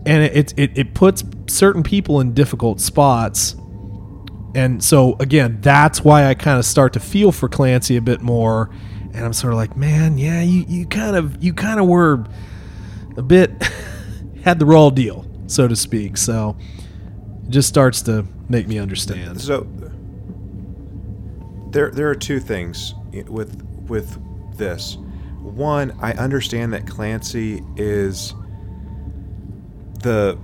And 0.07 0.23
it, 0.25 0.55
it, 0.57 0.79
it 0.79 0.95
puts 0.95 1.23
certain 1.49 1.83
people 1.83 2.21
in 2.21 2.33
difficult 2.33 2.81
spots 2.81 3.55
and 4.55 4.83
so 4.83 5.17
again, 5.21 5.59
that's 5.61 6.03
why 6.03 6.27
I 6.27 6.35
kind 6.35 6.59
of 6.59 6.65
start 6.65 6.93
to 6.95 7.01
feel 7.01 7.33
for 7.33 7.49
Clancy 7.49 7.97
a 7.97 8.03
bit 8.03 8.21
more. 8.21 8.71
And 9.13 9.25
I'm 9.25 9.33
sort 9.33 9.53
of 9.53 9.59
like, 9.59 9.77
man, 9.77 10.19
yeah, 10.19 10.41
you, 10.43 10.65
you 10.69 10.87
kind 10.87 11.17
of 11.17 11.43
you 11.43 11.53
kind 11.53 11.81
of 11.81 11.87
were 11.87 12.25
a 13.17 13.23
bit 13.23 13.51
had 14.45 14.59
the 14.59 14.67
raw 14.67 14.91
deal, 14.91 15.27
so 15.47 15.69
to 15.69 15.77
speak. 15.77 16.17
So 16.17 16.57
just 17.51 17.69
starts 17.69 18.03
to 18.03 18.25
make 18.49 18.67
me 18.67 18.79
understand. 18.79 19.41
So 19.41 19.67
there 21.71 21.91
there 21.91 22.09
are 22.09 22.15
two 22.15 22.41
things 22.41 22.95
with 23.29 23.63
with 23.89 24.19
this. 24.57 24.97
One, 25.43 25.97
I 26.01 26.13
understand 26.13 26.73
that 26.73 26.87
Clancy 26.87 27.63
is 27.77 28.35
the 30.03 30.35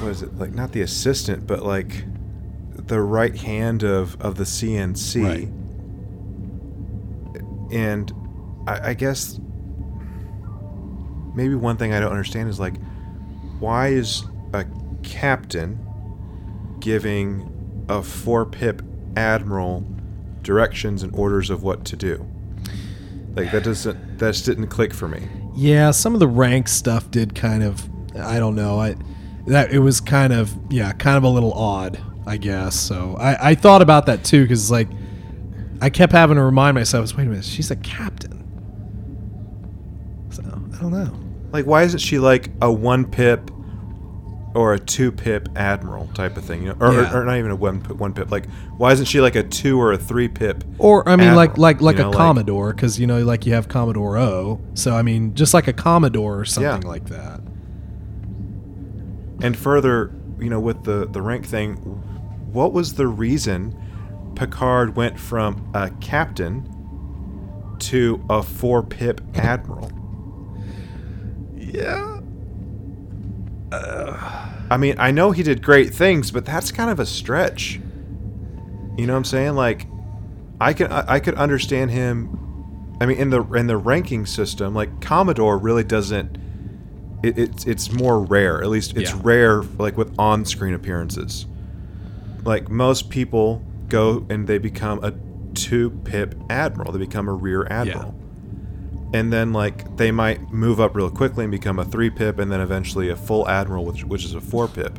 what 0.00 0.08
is 0.08 0.22
it 0.22 0.36
like 0.36 0.52
not 0.52 0.72
the 0.72 0.80
assistant 0.80 1.46
but 1.46 1.62
like 1.62 2.04
the 2.74 3.00
right 3.00 3.36
hand 3.36 3.82
of 3.82 4.20
of 4.20 4.36
the 4.36 4.44
CNC. 4.44 5.22
Right. 5.22 5.48
And 7.72 8.12
I, 8.66 8.90
I 8.90 8.94
guess 8.94 9.38
maybe 11.34 11.54
one 11.54 11.76
thing 11.76 11.92
I 11.92 12.00
don't 12.00 12.10
understand 12.10 12.48
is 12.48 12.60
like, 12.60 12.74
why 13.58 13.88
is 13.88 14.24
a 14.52 14.64
captain 15.02 15.78
giving 16.80 17.86
a 17.88 18.02
four 18.02 18.46
pip 18.46 18.82
admiral 19.16 19.86
directions 20.42 21.02
and 21.02 21.14
orders 21.14 21.50
of 21.50 21.62
what 21.62 21.84
to 21.86 21.96
do? 21.96 22.26
Like 23.34 23.50
that 23.52 23.64
doesn't 23.64 24.18
that 24.18 24.32
just 24.32 24.44
didn't 24.44 24.68
click 24.68 24.92
for 24.92 25.08
me. 25.08 25.28
Yeah, 25.54 25.90
some 25.90 26.14
of 26.14 26.20
the 26.20 26.28
rank 26.28 26.68
stuff 26.68 27.10
did 27.10 27.34
kind 27.34 27.62
of 27.62 27.88
I 28.16 28.38
don't 28.38 28.54
know. 28.54 28.78
I 28.78 28.96
that 29.46 29.72
it 29.72 29.78
was 29.78 30.00
kind 30.00 30.32
of 30.32 30.54
yeah, 30.70 30.92
kind 30.92 31.16
of 31.16 31.24
a 31.24 31.28
little 31.28 31.52
odd, 31.52 31.98
I 32.26 32.36
guess. 32.36 32.78
So 32.78 33.16
I, 33.18 33.50
I 33.50 33.54
thought 33.54 33.82
about 33.82 34.06
that 34.06 34.24
too 34.24 34.42
because 34.42 34.70
like 34.70 34.88
I 35.80 35.90
kept 35.90 36.12
having 36.12 36.36
to 36.36 36.42
remind 36.42 36.74
myself, 36.74 37.16
wait 37.16 37.26
a 37.26 37.30
minute, 37.30 37.44
she's 37.44 37.70
a 37.70 37.76
captain. 37.76 38.38
So 40.30 40.42
I 40.42 40.82
don't 40.82 40.92
know. 40.92 41.18
Like 41.52 41.66
why 41.66 41.84
isn't 41.84 42.00
she 42.00 42.18
like 42.18 42.50
a 42.60 42.70
one 42.70 43.10
pip 43.10 43.50
or 44.54 44.74
a 44.74 44.78
two 44.78 45.10
pip 45.12 45.48
admiral 45.56 46.06
type 46.08 46.36
of 46.36 46.44
thing? 46.44 46.62
You 46.62 46.68
know, 46.70 46.76
or, 46.80 46.92
Yeah. 46.92 47.12
or, 47.14 47.22
or 47.22 47.24
not 47.24 47.36
even 47.38 47.50
a 47.50 47.56
one 47.56 47.80
pip, 47.82 47.96
one 47.96 48.12
pip. 48.14 48.30
Like 48.30 48.48
why 48.76 48.92
isn't 48.92 49.06
she 49.06 49.20
like 49.20 49.36
a 49.36 49.42
two 49.42 49.80
or 49.80 49.92
a 49.92 49.98
three 49.98 50.28
pip? 50.28 50.64
Or 50.78 51.08
I 51.08 51.16
mean, 51.16 51.34
like 51.34 51.50
Admiral, 51.50 51.62
like 51.62 51.80
like 51.80 51.96
you 51.96 52.00
a 52.02 52.04
know, 52.04 52.10
like- 52.10 52.18
Commodore, 52.18 52.72
because 52.72 52.98
you 53.00 53.06
know, 53.06 53.22
like 53.24 53.46
you 53.46 53.54
have 53.54 53.68
Commodore 53.68 54.18
O. 54.18 54.60
So 54.74 54.94
I 54.94 55.02
mean, 55.02 55.34
just 55.34 55.54
like 55.54 55.68
a 55.68 55.72
Commodore 55.72 56.40
or 56.40 56.44
something 56.44 56.82
Yeah. 56.82 56.88
like 56.88 57.06
that. 57.06 57.40
And 59.42 59.56
further, 59.56 60.12
you 60.38 60.50
know, 60.50 60.60
with 60.60 60.84
the 60.84 61.06
the 61.10 61.20
rank 61.22 61.46
thing, 61.46 61.74
what 62.52 62.72
was 62.72 62.94
the 62.94 63.06
reason 63.08 63.76
Picard 64.36 64.96
went 64.96 65.18
from 65.18 65.68
a 65.74 65.90
captain 66.00 66.68
to 67.80 68.24
a 68.30 68.42
four 68.42 68.82
pip 68.82 69.20
admiral? 69.34 69.90
Yeah. 71.56 72.20
I 73.72 74.76
mean, 74.78 74.96
I 74.98 75.10
know 75.10 75.32
he 75.32 75.42
did 75.42 75.62
great 75.62 75.92
things, 75.94 76.30
but 76.30 76.44
that's 76.44 76.72
kind 76.72 76.90
of 76.90 76.98
a 77.00 77.06
stretch. 77.06 77.80
You 78.96 79.06
know 79.06 79.14
what 79.14 79.18
I'm 79.18 79.24
saying? 79.24 79.54
Like, 79.54 79.86
I 80.60 80.72
can 80.72 80.92
I, 80.92 81.04
I 81.14 81.20
could 81.20 81.34
understand 81.34 81.90
him. 81.90 82.38
I 83.00 83.06
mean, 83.06 83.18
in 83.18 83.30
the 83.30 83.42
in 83.54 83.66
the 83.66 83.76
ranking 83.76 84.26
system, 84.26 84.74
like 84.74 85.00
Commodore 85.00 85.58
really 85.58 85.84
doesn't. 85.84 86.38
It, 87.22 87.38
it's 87.38 87.66
it's 87.66 87.92
more 87.92 88.20
rare. 88.20 88.62
At 88.62 88.68
least 88.68 88.96
it's 88.96 89.12
Yeah. 89.12 89.20
rare, 89.22 89.62
like 89.62 89.96
with 89.96 90.14
on-screen 90.18 90.74
appearances. 90.74 91.46
Like 92.44 92.68
most 92.68 93.10
people 93.10 93.62
go 93.88 94.26
and 94.28 94.46
they 94.46 94.58
become 94.58 95.02
a 95.02 95.12
two 95.54 95.90
pip 96.04 96.34
admiral. 96.50 96.92
They 96.92 96.98
become 96.98 97.28
a 97.28 97.32
rear 97.32 97.66
admiral. 97.70 98.14
And 99.14 99.32
then 99.32 99.52
like 99.52 99.96
they 99.96 100.10
might 100.10 100.50
move 100.52 100.80
up 100.80 100.94
real 100.94 101.10
quickly 101.10 101.44
and 101.44 101.50
become 101.50 101.78
a 101.78 101.84
three 101.84 102.08
pip, 102.10 102.38
and 102.38 102.50
then 102.50 102.60
eventually 102.60 103.08
a 103.10 103.16
full 103.16 103.46
admiral, 103.48 103.84
which 103.84 104.04
which 104.04 104.24
is 104.24 104.34
a 104.34 104.40
four 104.40 104.68
pip. 104.68 104.98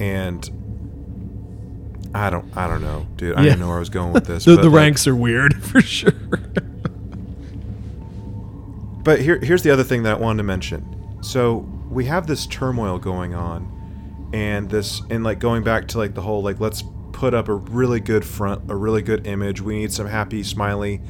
And 0.00 0.48
I 2.14 2.30
don't 2.30 2.56
I 2.56 2.66
don't 2.66 2.82
know, 2.82 3.06
dude. 3.16 3.36
I 3.36 3.40
Yeah. 3.42 3.44
didn't 3.50 3.60
know 3.60 3.68
where 3.68 3.76
I 3.76 3.80
was 3.80 3.90
going 3.90 4.12
with 4.12 4.26
this. 4.26 4.44
The, 4.46 4.56
but, 4.56 4.62
the 4.62 4.68
like- 4.70 4.76
ranks 4.76 5.06
are 5.06 5.14
weird 5.14 5.62
for 5.62 5.80
sure. 5.80 6.12
But 9.02 9.20
here, 9.20 9.38
here's 9.38 9.62
the 9.62 9.70
other 9.70 9.84
thing 9.84 10.02
that 10.02 10.16
I 10.16 10.20
wanted 10.20 10.38
to 10.38 10.42
mention. 10.44 11.18
So 11.22 11.58
we 11.90 12.04
have 12.06 12.26
this 12.26 12.46
turmoil 12.46 12.98
going 12.98 13.34
on, 13.34 14.28
and 14.32 14.68
this, 14.68 15.00
and 15.10 15.24
like 15.24 15.38
going 15.38 15.62
back 15.64 15.88
to 15.88 15.98
like 15.98 16.14
the 16.14 16.20
whole 16.22 16.42
like 16.42 16.60
let's 16.60 16.84
put 17.12 17.34
up 17.34 17.48
a 17.48 17.54
really 17.54 18.00
good 18.00 18.24
front, 18.24 18.70
a 18.70 18.74
really 18.76 19.02
good 19.02 19.26
image. 19.26 19.60
We 19.60 19.78
need 19.78 19.92
some 19.92 20.06
happy, 20.06 20.42
smiley 20.42 21.00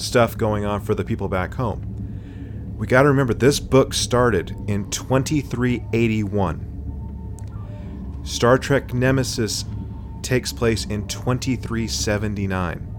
stuff 0.00 0.36
going 0.36 0.64
on 0.64 0.80
for 0.80 0.94
the 0.94 1.04
people 1.04 1.28
back 1.28 1.54
home. 1.54 2.76
We 2.76 2.86
got 2.86 3.02
to 3.02 3.08
remember 3.08 3.34
this 3.34 3.60
book 3.60 3.92
started 3.94 4.56
in 4.66 4.90
2381. 4.90 6.66
Star 8.24 8.58
Trek 8.58 8.94
Nemesis 8.94 9.64
takes 10.22 10.52
place 10.52 10.84
in 10.86 11.06
2379 11.08 12.90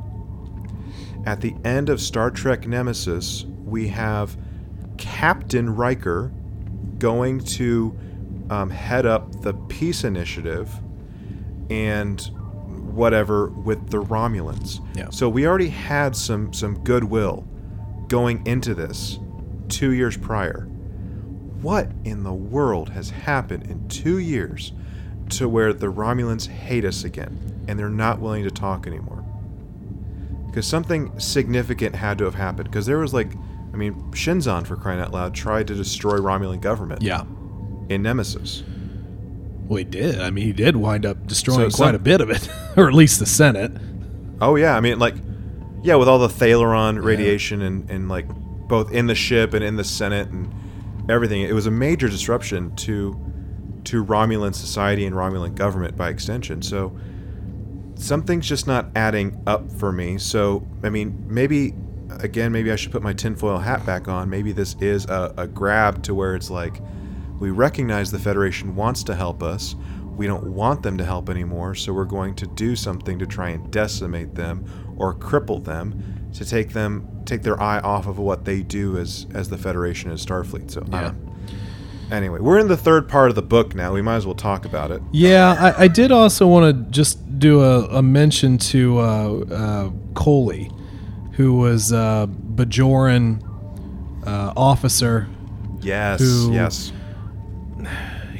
at 1.25 1.41
the 1.41 1.55
end 1.63 1.89
of 1.89 2.01
Star 2.01 2.31
Trek 2.31 2.67
Nemesis, 2.67 3.45
we 3.63 3.87
have 3.89 4.37
Captain 4.97 5.75
Riker 5.75 6.31
going 6.97 7.39
to 7.39 7.97
um, 8.49 8.69
head 8.69 9.05
up 9.05 9.41
the 9.41 9.53
peace 9.53 10.03
initiative 10.03 10.69
and 11.69 12.29
whatever 12.93 13.47
with 13.47 13.89
the 13.89 14.01
Romulans. 14.03 14.79
Yeah. 14.95 15.09
So 15.09 15.29
we 15.29 15.47
already 15.47 15.69
had 15.69 16.15
some 16.15 16.53
some 16.53 16.83
goodwill 16.83 17.47
going 18.07 18.45
into 18.45 18.73
this 18.73 19.19
two 19.69 19.91
years 19.91 20.17
prior. 20.17 20.67
What 21.61 21.91
in 22.03 22.23
the 22.23 22.33
world 22.33 22.89
has 22.89 23.09
happened 23.09 23.63
in 23.69 23.87
two 23.87 24.17
years 24.17 24.73
to 25.29 25.47
where 25.47 25.73
the 25.73 25.87
Romulans 25.87 26.47
hate 26.47 26.85
us 26.85 27.03
again 27.03 27.65
and 27.67 27.77
they're 27.77 27.89
not 27.89 28.19
willing 28.19 28.43
to 28.43 28.51
talk 28.51 28.87
anymore? 28.87 29.21
because 30.51 30.67
something 30.67 31.17
significant 31.17 31.95
had 31.95 32.17
to 32.17 32.25
have 32.25 32.35
happened. 32.35 32.69
Because 32.69 32.85
there 32.85 32.97
was 32.97 33.13
like, 33.13 33.31
I 33.73 33.77
mean, 33.77 33.93
Shinzon 34.11 34.67
for 34.67 34.75
crying 34.75 34.99
out 34.99 35.13
loud 35.13 35.33
tried 35.33 35.67
to 35.67 35.75
destroy 35.75 36.17
Romulan 36.17 36.59
government 36.59 37.01
yeah. 37.01 37.23
in 37.87 38.03
Nemesis. 38.03 38.63
Well, 39.71 39.77
he 39.77 39.85
did. 39.85 40.19
I 40.19 40.31
mean, 40.31 40.43
he 40.43 40.51
did 40.51 40.75
wind 40.75 41.05
up 41.05 41.27
destroying 41.27 41.69
So 41.69 41.77
quite 41.77 41.95
a 41.95 41.99
bit 41.99 42.19
of 42.19 42.29
it, 42.29 42.45
or 42.75 42.89
at 42.89 42.93
least 42.93 43.19
the 43.19 43.25
Senate. 43.25 43.71
Oh 44.41 44.57
yeah, 44.57 44.75
I 44.75 44.81
mean 44.81 44.99
like, 44.99 45.15
yeah, 45.81 45.95
with 45.95 46.09
all 46.09 46.19
the 46.19 46.27
Thalaron 46.27 47.01
radiation 47.01 47.61
and 47.61 47.89
and 47.89 48.09
like 48.09 48.27
both 48.67 48.91
in 48.91 49.07
the 49.07 49.15
ship 49.15 49.53
and 49.53 49.63
in 49.63 49.77
the 49.77 49.85
Senate 49.85 50.27
and 50.27 50.53
everything, 51.09 51.43
it 51.43 51.53
was 51.53 51.67
a 51.67 51.71
major 51.71 52.09
disruption 52.09 52.75
to 52.75 53.17
to 53.85 54.03
Romulan 54.03 54.53
society 54.53 55.05
and 55.05 55.15
Romulan 55.15 55.55
government 55.55 55.95
by 55.95 56.09
extension. 56.09 56.61
So 56.61 56.99
something's 57.95 58.49
just 58.49 58.67
not 58.67 58.89
adding 58.93 59.41
up 59.47 59.71
for 59.71 59.93
me. 59.93 60.17
So 60.17 60.67
I 60.83 60.89
mean, 60.89 61.23
maybe 61.29 61.75
again, 62.19 62.51
maybe 62.51 62.73
I 62.73 62.75
should 62.75 62.91
put 62.91 63.03
my 63.03 63.13
tinfoil 63.13 63.59
hat 63.59 63.85
back 63.85 64.09
on. 64.09 64.29
Maybe 64.29 64.51
this 64.51 64.75
is 64.81 65.05
a, 65.05 65.33
a 65.37 65.47
grab 65.47 66.03
to 66.03 66.13
where 66.13 66.35
it's 66.35 66.49
like 66.49 66.81
we 67.41 67.49
recognize 67.49 68.11
the 68.11 68.19
Federation 68.19 68.75
wants 68.75 69.03
to 69.03 69.15
help 69.15 69.43
us. 69.43 69.75
We 70.15 70.27
don't 70.27 70.47
want 70.53 70.83
them 70.83 70.97
to 70.99 71.03
help 71.05 71.29
anymore, 71.29 71.73
so 71.75 71.91
we're 71.91 72.05
going 72.05 72.35
to 72.35 72.45
do 72.47 72.75
something 72.75 73.17
to 73.19 73.25
try 73.25 73.49
and 73.49 73.69
decimate 73.71 74.35
them 74.35 74.63
or 74.97 75.15
cripple 75.15 75.63
them 75.63 76.29
to 76.33 76.45
take 76.45 76.71
them 76.71 77.07
take 77.25 77.41
their 77.43 77.59
eye 77.61 77.79
off 77.79 78.07
of 78.07 78.17
what 78.19 78.45
they 78.45 78.61
do 78.61 78.97
as 78.97 79.25
as 79.33 79.49
the 79.49 79.57
Federation 79.57 80.11
as 80.11 80.25
Starfleet. 80.25 80.71
So 80.71 80.85
I 80.91 80.95
Yeah. 80.95 81.01
don't- 81.07 81.27
Anyway, 82.11 82.39
we're 82.41 82.59
in 82.59 82.67
the 82.67 82.75
third 82.75 83.07
part 83.07 83.29
of 83.29 83.35
the 83.35 83.41
book 83.41 83.73
now. 83.73 83.93
We 83.93 84.01
might 84.01 84.17
as 84.17 84.25
well 84.25 84.35
talk 84.35 84.65
about 84.65 84.91
it. 84.91 85.01
Yeah, 85.13 85.73
I, 85.77 85.83
I 85.83 85.87
did 85.87 86.11
also 86.11 86.45
want 86.45 86.75
to 86.75 86.91
just 86.91 87.39
do 87.39 87.61
a, 87.63 87.85
a 87.85 88.01
mention 88.01 88.57
to 88.57 88.99
uh, 88.99 89.03
uh, 89.49 89.89
Coley, 90.13 90.69
who 91.31 91.53
was 91.53 91.93
a 91.93 92.29
Bajoran 92.55 93.41
uh, 94.27 94.51
officer. 94.57 95.27
Yes, 95.81 96.19
Who- 96.19 96.51
yes. 96.53 96.91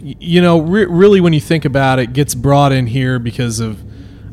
You 0.03 0.41
know, 0.41 0.59
re- 0.59 0.85
really, 0.85 1.21
when 1.21 1.33
you 1.33 1.39
think 1.39 1.63
about 1.63 1.99
it, 1.99 2.13
gets 2.13 2.33
brought 2.33 2.71
in 2.71 2.87
here 2.87 3.19
because 3.19 3.59
of, 3.59 3.83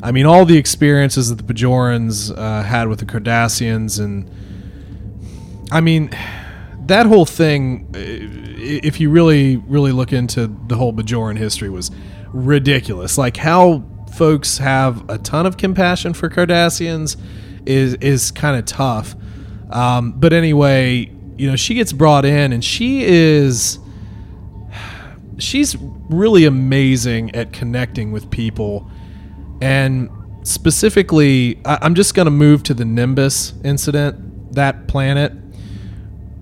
I 0.01 0.11
mean, 0.11 0.25
all 0.25 0.45
the 0.45 0.57
experiences 0.57 1.29
that 1.29 1.45
the 1.45 1.53
Bajorans 1.53 2.35
uh, 2.35 2.63
had 2.63 2.87
with 2.87 2.99
the 2.99 3.05
Cardassians, 3.05 3.99
and 4.03 4.29
I 5.71 5.81
mean, 5.81 6.09
that 6.87 7.05
whole 7.05 7.25
thing, 7.25 7.87
if 7.93 8.99
you 8.99 9.11
really, 9.11 9.57
really 9.57 9.91
look 9.91 10.11
into 10.11 10.47
the 10.67 10.75
whole 10.75 10.91
Bajoran 10.91 11.37
history, 11.37 11.69
was 11.69 11.91
ridiculous. 12.33 13.17
Like 13.17 13.37
how 13.37 13.83
folks 14.13 14.57
have 14.57 15.07
a 15.09 15.17
ton 15.19 15.45
of 15.45 15.57
compassion 15.57 16.13
for 16.13 16.29
Cardassians 16.29 17.15
is 17.65 17.93
is 17.95 18.31
kind 18.31 18.57
of 18.57 18.65
tough. 18.65 19.15
Um, 19.69 20.13
but 20.13 20.33
anyway, 20.33 21.11
you 21.37 21.47
know, 21.47 21.55
she 21.55 21.75
gets 21.75 21.93
brought 21.93 22.25
in, 22.25 22.51
and 22.53 22.65
she 22.65 23.03
is 23.03 23.77
she's 25.39 25.75
really 26.09 26.45
amazing 26.45 27.33
at 27.35 27.53
connecting 27.53 28.11
with 28.11 28.29
people. 28.31 28.89
And 29.61 30.09
specifically 30.43 31.59
I- 31.65 31.79
i'm 31.81 31.95
just 31.95 32.15
going 32.15 32.25
to 32.25 32.31
move 32.31 32.63
to 32.63 32.73
the 32.73 32.85
nimbus 32.85 33.53
incident 33.63 34.53
that 34.55 34.87
planet 34.87 35.33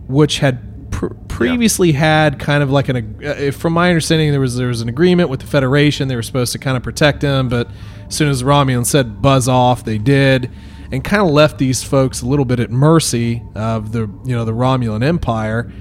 which 0.08 0.38
had 0.40 0.92
pr- 0.92 1.14
previously 1.28 1.92
had 1.92 2.40
kind 2.40 2.62
of 2.64 2.70
like 2.70 2.90
an 2.90 3.20
uh, 3.26 3.52
from 3.52 3.74
my 3.74 3.90
understanding 3.90 4.32
there 4.32 4.40
was 4.40 4.56
there 4.56 4.68
was 4.68 4.82
an 4.82 4.88
agreement 4.90 5.30
with 5.30 5.40
the 5.40 5.48
federation 5.48 6.08
they 6.08 6.16
were 6.16 6.22
supposed 6.24 6.52
to 6.52 6.60
kind 6.60 6.78
of 6.78 6.84
protect 6.84 7.22
them 7.22 7.50
but 7.50 7.70
as 8.08 8.16
soon 8.16 8.30
as 8.30 8.44
romulan 8.44 8.86
said 8.86 9.22
buzz 9.22 9.48
off 9.48 9.84
they 9.84 9.98
did 9.98 10.50
and 10.92 11.04
kind 11.04 11.22
of 11.24 11.30
left 11.30 11.58
these 11.58 11.84
folks 11.84 12.22
a 12.22 12.26
little 12.26 12.46
bit 12.46 12.60
at 12.60 12.70
mercy 12.70 13.44
of 13.56 13.92
the 13.92 14.02
you 14.26 14.36
know 14.36 14.46
the 14.46 14.54
romulan 14.54 15.04
empire 15.04 15.72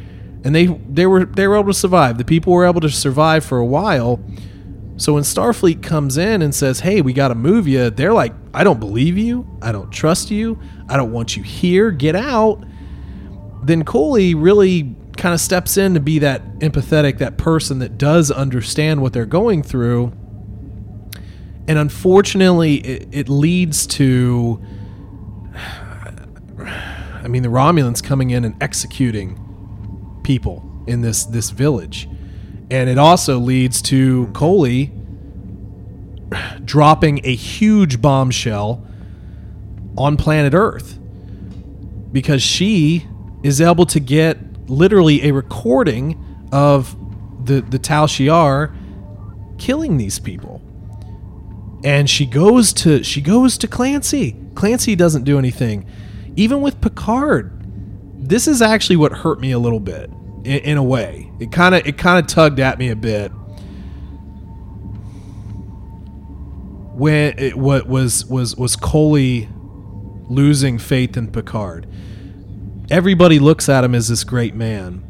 and 0.46 0.54
they 0.54 0.66
they 0.66 1.06
were 1.06 1.24
they 1.26 1.46
were 1.48 1.56
able 1.56 1.72
to 1.72 1.74
survive 1.74 2.18
the 2.18 2.24
people 2.24 2.52
were 2.52 2.64
able 2.64 2.80
to 2.80 2.88
survive 2.88 3.44
for 3.44 3.58
a 3.58 3.66
while 3.66 4.20
So 4.98 5.14
when 5.14 5.24
Starfleet 5.24 5.82
comes 5.82 6.16
in 6.16 6.40
and 6.40 6.54
says, 6.54 6.80
"Hey, 6.80 7.02
we 7.02 7.12
got 7.12 7.28
to 7.28 7.34
move 7.34 7.68
you," 7.68 7.90
they're 7.90 8.14
like, 8.14 8.32
"I 8.54 8.64
don't 8.64 8.80
believe 8.80 9.18
you. 9.18 9.46
I 9.60 9.70
don't 9.70 9.92
trust 9.92 10.30
you. 10.30 10.58
I 10.88 10.96
don't 10.96 11.12
want 11.12 11.36
you 11.36 11.42
here. 11.42 11.90
Get 11.90 12.16
out." 12.16 12.64
Then 13.62 13.84
Coley 13.84 14.34
really 14.34 14.96
kind 15.18 15.34
of 15.34 15.40
steps 15.40 15.76
in 15.76 15.94
to 15.94 16.00
be 16.00 16.18
that 16.20 16.60
empathetic, 16.60 17.18
that 17.18 17.36
person 17.36 17.78
that 17.80 17.98
does 17.98 18.30
understand 18.30 19.02
what 19.02 19.12
they're 19.12 19.26
going 19.26 19.62
through. 19.62 20.12
And 21.68 21.78
unfortunately, 21.78 22.76
it, 22.76 23.08
it 23.12 23.28
leads 23.28 23.86
to, 23.88 24.62
I 27.22 27.28
mean, 27.28 27.42
the 27.42 27.50
Romulans 27.50 28.02
coming 28.02 28.30
in 28.30 28.44
and 28.44 28.54
executing 28.62 29.38
people 30.26 30.62
in 30.86 31.00
this 31.00 31.24
this 31.24 31.50
village, 31.50 32.08
and 32.70 32.90
it 32.90 32.98
also 32.98 33.38
leads 33.38 33.80
to 33.82 34.26
Coley 34.34 34.92
dropping 36.64 37.24
a 37.24 37.34
huge 37.34 38.02
bombshell 38.02 38.84
on 39.96 40.16
planet 40.16 40.52
Earth 40.52 40.98
because 42.12 42.42
she 42.42 43.06
is 43.42 43.60
able 43.60 43.86
to 43.86 44.00
get 44.00 44.38
literally 44.68 45.28
a 45.28 45.32
recording 45.32 46.22
of 46.52 46.96
the 47.46 47.60
the 47.60 47.78
Tal 47.78 48.06
Shiar 48.06 48.74
killing 49.58 49.96
these 49.96 50.18
people. 50.18 50.60
And 51.84 52.10
she 52.10 52.26
goes 52.26 52.72
to 52.74 53.04
she 53.04 53.20
goes 53.20 53.56
to 53.58 53.68
Clancy. 53.68 54.36
Clancy 54.56 54.96
doesn't 54.96 55.22
do 55.24 55.38
anything. 55.38 55.86
Even 56.34 56.60
with 56.60 56.80
Picard, 56.80 57.52
this 58.16 58.48
is 58.48 58.60
actually 58.60 58.96
what 58.96 59.12
hurt 59.12 59.38
me 59.40 59.52
a 59.52 59.58
little 59.58 59.80
bit 59.80 60.10
in, 60.46 60.58
in 60.60 60.76
a 60.78 60.82
way. 60.82 61.30
It 61.38 61.52
kind 61.52 61.74
of 61.74 61.86
it 61.86 61.98
kind 61.98 62.18
of 62.18 62.26
tugged 62.26 62.60
at 62.60 62.78
me 62.78 62.88
a 62.88 62.96
bit. 62.96 63.28
When 66.94 67.38
it 67.38 67.56
what 67.56 67.86
was 67.86 68.24
was 68.26 68.56
was 68.56 68.76
Coley 68.76 69.48
losing 70.28 70.78
faith 70.78 71.16
in 71.16 71.30
Picard 71.30 71.86
everybody 72.90 73.38
looks 73.38 73.68
at 73.68 73.84
him 73.84 73.94
as 73.94 74.08
this 74.08 74.24
great 74.24 74.54
man. 74.54 75.02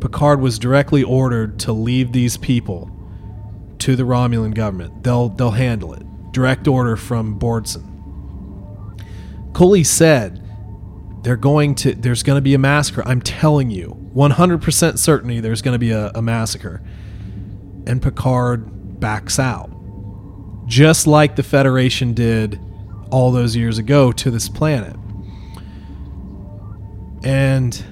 Picard 0.00 0.40
was 0.40 0.58
directly 0.58 1.02
ordered 1.02 1.58
to 1.60 1.72
leave 1.72 2.12
these 2.12 2.36
people 2.36 2.90
to 3.78 3.96
the 3.96 4.04
Romulan 4.04 4.54
government. 4.54 5.02
They'll 5.04 5.28
they'll 5.28 5.50
handle 5.50 5.92
it. 5.94 6.02
Direct 6.32 6.66
order 6.66 6.96
from 6.96 7.38
Bordson. 7.38 7.86
Coley 9.52 9.84
said 9.84 10.42
they're 11.22 11.36
going 11.36 11.74
to 11.76 11.94
there's 11.94 12.22
going 12.22 12.38
to 12.38 12.42
be 12.42 12.54
a 12.54 12.58
massacre. 12.58 13.02
I'm 13.04 13.20
telling 13.20 13.70
you, 13.70 13.99
100% 14.14 14.98
certainty 14.98 15.40
there's 15.40 15.62
going 15.62 15.74
to 15.74 15.78
be 15.78 15.90
a, 15.90 16.10
a 16.14 16.22
massacre. 16.22 16.82
And 17.86 18.02
Picard 18.02 19.00
backs 19.00 19.38
out. 19.38 19.70
Just 20.66 21.06
like 21.06 21.36
the 21.36 21.42
Federation 21.42 22.14
did 22.14 22.60
all 23.10 23.32
those 23.32 23.56
years 23.56 23.78
ago 23.78 24.12
to 24.12 24.30
this 24.30 24.48
planet 24.48 24.96
and 27.22 27.84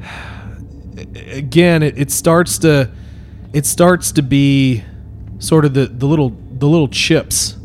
again 1.26 1.82
it, 1.82 1.98
it 1.98 2.10
starts 2.10 2.58
to 2.58 2.90
it 3.52 3.66
starts 3.66 4.12
to 4.12 4.22
be 4.22 4.82
sort 5.38 5.64
of 5.64 5.74
the, 5.74 5.86
the 5.86 6.06
little 6.06 6.30
the 6.30 6.66
little 6.66 6.88
chips 6.88 7.56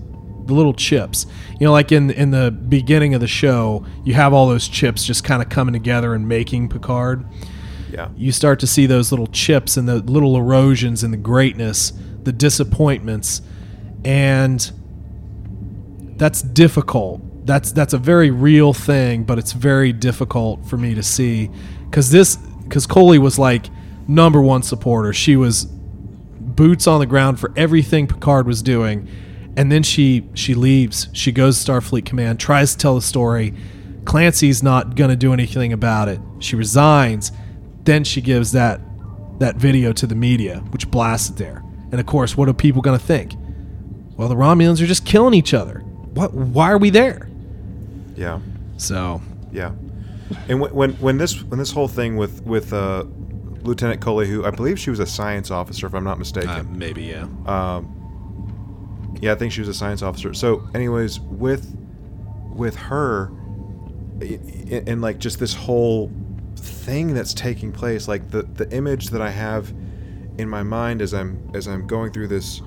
the 0.46 0.54
little 0.54 0.74
chips 0.74 1.26
you 1.60 1.66
know 1.66 1.72
like 1.72 1.92
in 1.92 2.10
in 2.12 2.32
the 2.32 2.52
beginning 2.52 3.14
of 3.14 3.22
the 3.22 3.28
show 3.28 3.86
you 4.04 4.14
have 4.14 4.34
all 4.34 4.48
those 4.48 4.68
chips 4.68 5.04
just 5.04 5.24
kind 5.24 5.42
of 5.42 5.50
coming 5.50 5.74
together 5.74 6.14
and 6.14 6.28
making 6.28 6.70
picard 6.70 7.26
Yeah. 7.92 8.10
you 8.16 8.32
start 8.32 8.60
to 8.62 8.68
see 8.68 8.86
those 8.86 9.12
little 9.12 9.28
chips 9.28 9.78
and 9.78 9.88
the 9.88 9.98
little 9.98 10.36
erosions 10.38 11.04
and 11.04 11.12
the 11.14 11.18
greatness 11.18 11.94
the 12.24 12.32
disappointments 12.32 13.42
and 14.06 14.72
that's 16.18 16.42
difficult 16.42 17.22
that's 17.46 17.72
that's 17.72 17.94
a 17.94 17.98
very 17.98 18.30
real 18.30 18.74
thing, 18.74 19.24
but 19.24 19.40
it's 19.40 19.54
very 19.54 19.92
difficult 19.92 20.64
for 20.68 20.78
me 20.78 20.94
to 20.94 21.02
see 21.02 21.50
because 21.86 22.12
this 22.12 22.36
because 22.36 22.86
Coley 22.86 23.18
was 23.18 23.40
like 23.40 23.70
number 24.08 24.40
one 24.40 24.62
supporter. 24.62 25.14
She 25.14 25.36
was 25.36 25.66
boots 25.66 26.86
on 26.86 27.00
the 27.00 27.08
ground 27.08 27.40
for 27.40 27.52
everything 27.56 28.06
Picard 28.06 28.46
was 28.46 28.62
doing, 28.62 29.08
and 29.60 29.70
then 29.70 29.84
she 29.84 30.24
she 30.36 30.54
leaves. 30.56 31.10
She 31.12 31.34
goes 31.34 31.62
to 31.62 31.70
Starfleet 31.70 32.06
Command, 32.06 32.40
tries 32.40 32.72
to 32.72 32.78
tell 32.78 32.96
the 32.96 33.02
story. 33.02 33.54
Clancy's 34.06 34.64
not 34.64 34.96
gonna 34.96 35.18
do 35.18 35.34
anything 35.34 35.74
about 35.74 36.08
it. 36.08 36.22
She 36.40 36.56
resigns. 36.56 37.34
Then 37.84 38.06
she 38.06 38.22
gives 38.22 38.54
that 38.54 38.80
that 39.40 39.58
video 39.58 39.92
to 39.92 40.08
the 40.08 40.16
media, 40.16 40.60
which 40.72 40.90
blasts 40.90 41.30
it 41.30 41.36
there. 41.36 41.62
And 41.92 42.00
of 42.00 42.06
course, 42.06 42.38
what 42.38 42.48
are 42.48 42.54
people 42.54 42.82
gonna 42.82 42.98
think? 42.98 43.34
Well, 44.16 44.30
the 44.30 44.36
Romulans 44.36 44.82
are 44.82 44.88
just 44.88 45.06
killing 45.06 45.34
each 45.34 45.54
other. 45.54 45.80
What? 46.14 46.34
Why 46.34 46.72
are 46.72 46.78
we 46.78 46.90
there? 46.90 47.30
Yeah. 48.16 48.40
So 48.78 49.22
Yeah. 49.52 49.74
And 50.48 50.62
when, 50.62 50.74
when 50.74 50.92
when 50.94 51.18
this 51.18 51.44
when 51.44 51.60
this 51.60 51.72
whole 51.74 51.90
thing 51.90 52.16
with 52.16 52.46
with 52.46 52.72
uh, 52.72 53.04
Lieutenant 53.64 54.00
Coley, 54.00 54.30
who 54.30 54.46
I 54.46 54.52
believe 54.52 54.80
she 54.80 54.90
was 54.90 55.00
a 55.00 55.06
science 55.06 55.52
officer, 55.52 55.86
if 55.86 55.94
I'm 55.94 56.06
not 56.06 56.18
mistaken. 56.18 56.50
uh, 56.50 56.64
maybe 56.64 57.04
yeah. 57.04 57.28
Um, 57.46 57.99
yeah, 59.22 59.32
I 59.34 59.36
think 59.36 59.52
she 59.52 59.62
was 59.62 59.68
a 59.70 59.74
science 59.74 60.02
officer. 60.02 60.34
So, 60.34 60.68
anyways, 60.74 61.20
with 61.20 61.76
with 62.54 62.76
her, 62.76 63.28
and 64.22 65.02
like 65.02 65.20
just 65.20 65.40
this 65.40 65.54
whole 65.54 66.12
thing 66.56 67.14
that's 67.14 67.34
taking 67.34 67.72
place, 67.72 68.08
like 68.08 68.30
the 68.32 68.44
the 68.44 68.70
image 68.76 69.08
that 69.10 69.22
I 69.22 69.30
have 69.30 69.74
in 70.38 70.48
my 70.50 70.64
mind 70.64 71.02
as 71.02 71.14
I'm 71.14 71.50
as 71.54 71.68
I'm 71.68 71.86
going 71.88 72.12
through 72.12 72.28
this 72.28 72.62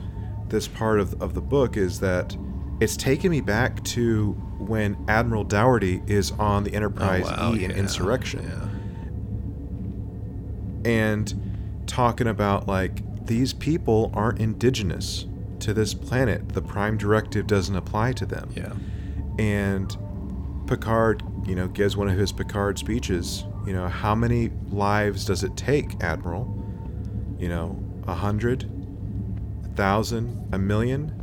this 0.49 0.69
part 0.69 1.01
of 1.01 1.21
of 1.23 1.35
the 1.35 1.41
book 1.41 1.77
is 1.77 2.01
that 2.01 2.37
it's 2.81 2.97
taken 2.97 3.31
me 3.31 3.41
back 3.41 3.83
to 3.85 4.33
when 4.59 4.97
Admiral 5.09 5.45
Dougherty 5.45 6.03
is 6.07 6.33
on 6.33 6.65
the 6.65 6.75
Enterprise 6.75 7.25
Oh, 7.27 7.51
wow, 7.51 7.55
E 7.55 7.65
in 7.65 7.71
yeah, 7.71 7.77
Insurrection 7.77 8.43
Yeah. 10.85 10.91
and 10.91 11.83
talking 11.87 12.27
about 12.27 12.67
like 12.67 13.03
these 13.27 13.53
people 13.53 14.11
aren't 14.15 14.41
indigenous 14.41 15.27
to 15.63 15.75
this 15.75 15.95
planet. 15.95 16.51
The 16.51 16.63
Prime 16.63 16.97
Directive 16.99 17.47
doesn't 17.47 17.75
apply 17.77 18.13
to 18.15 18.27
them. 18.27 18.51
Yeah. 18.55 18.73
And 19.39 19.97
Picard, 20.67 21.23
you 21.47 21.55
know, 21.55 21.69
gives 21.69 21.97
one 21.97 22.09
of 22.09 22.19
his 22.19 22.33
Picard 22.33 22.79
speeches. 22.79 23.45
You 23.67 23.73
know, 23.73 23.89
how 23.89 24.15
many 24.15 24.51
lives 24.71 25.25
does 25.25 25.43
it 25.45 25.57
take, 25.57 26.03
Admiral? 26.03 26.47
You 27.39 27.49
know, 27.49 27.83
a 28.07 28.15
hundred, 28.15 28.71
a 29.65 29.69
thousand, 29.69 30.49
a 30.53 30.59
million? 30.59 31.19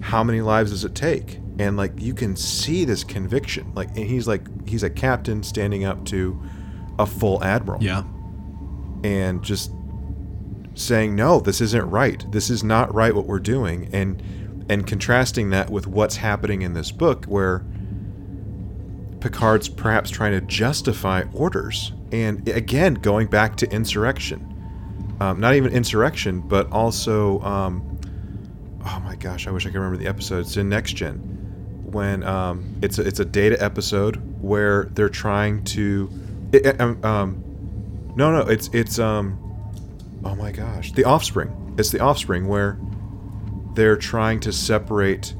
How 0.00 0.22
many 0.24 0.40
lives 0.40 0.70
does 0.70 0.84
it 0.84 0.94
take? 0.94 1.40
And 1.58 1.76
like 1.76 2.00
you 2.00 2.14
can 2.14 2.36
see 2.36 2.84
this 2.84 3.02
conviction. 3.02 3.72
Like 3.74 3.88
and 3.88 4.06
he's 4.06 4.28
like 4.28 4.46
he's 4.68 4.84
a 4.84 4.90
captain 4.90 5.42
standing 5.42 5.84
up 5.84 6.04
to 6.06 6.40
a 7.00 7.06
full 7.06 7.42
admiral 7.42 7.82
Yeah. 7.82 8.04
and 9.04 9.42
just 9.42 9.72
saying 10.78 11.14
no 11.14 11.40
this 11.40 11.60
isn't 11.60 11.90
right. 11.90 12.24
This 12.30 12.50
is 12.50 12.62
not 12.62 12.94
right 12.94 13.14
what 13.14 13.26
we're 13.26 13.40
doing 13.40 13.88
and 13.92 14.22
and 14.70 14.86
contrasting 14.86 15.50
that 15.50 15.70
with 15.70 15.86
what's 15.86 16.16
happening 16.16 16.62
in 16.62 16.74
this 16.74 16.90
book 16.90 17.24
where 17.24 17.64
Picard's 19.20 19.68
perhaps 19.68 20.10
trying 20.10 20.32
to 20.32 20.40
justify 20.42 21.24
orders 21.32 21.92
and 22.12 22.46
again 22.48 22.94
going 22.94 23.26
back 23.26 23.56
to 23.56 23.70
insurrection. 23.70 24.44
Um, 25.20 25.40
not 25.40 25.54
even 25.54 25.72
insurrection 25.72 26.40
but 26.40 26.70
also 26.70 27.40
um, 27.40 27.98
oh 28.84 29.00
my 29.00 29.16
gosh 29.16 29.46
I 29.46 29.50
wish 29.50 29.66
I 29.66 29.70
could 29.70 29.78
remember 29.78 29.96
the 29.96 30.08
episode. 30.08 30.40
It's 30.40 30.56
in 30.56 30.68
next 30.68 30.92
gen 30.92 31.16
when 31.90 32.22
um, 32.22 32.76
it's 32.82 32.98
a, 32.98 33.06
it's 33.06 33.18
a 33.18 33.24
data 33.24 33.60
episode 33.62 34.16
where 34.42 34.84
they're 34.92 35.08
trying 35.08 35.64
to 35.64 36.10
it, 36.52 36.80
um, 36.80 37.04
um, 37.04 37.44
no, 38.14 38.30
no, 38.32 38.40
it's 38.48 38.68
it's 38.72 38.98
um 38.98 39.47
oh 40.24 40.34
my 40.34 40.52
gosh. 40.52 40.92
The 40.92 41.04
Offspring. 41.04 41.74
It's 41.78 41.90
the 41.90 42.00
Offspring 42.00 42.48
where 42.48 42.78
they're 43.74 43.96
trying 43.96 44.40
to 44.40 44.52
separate 44.52 45.34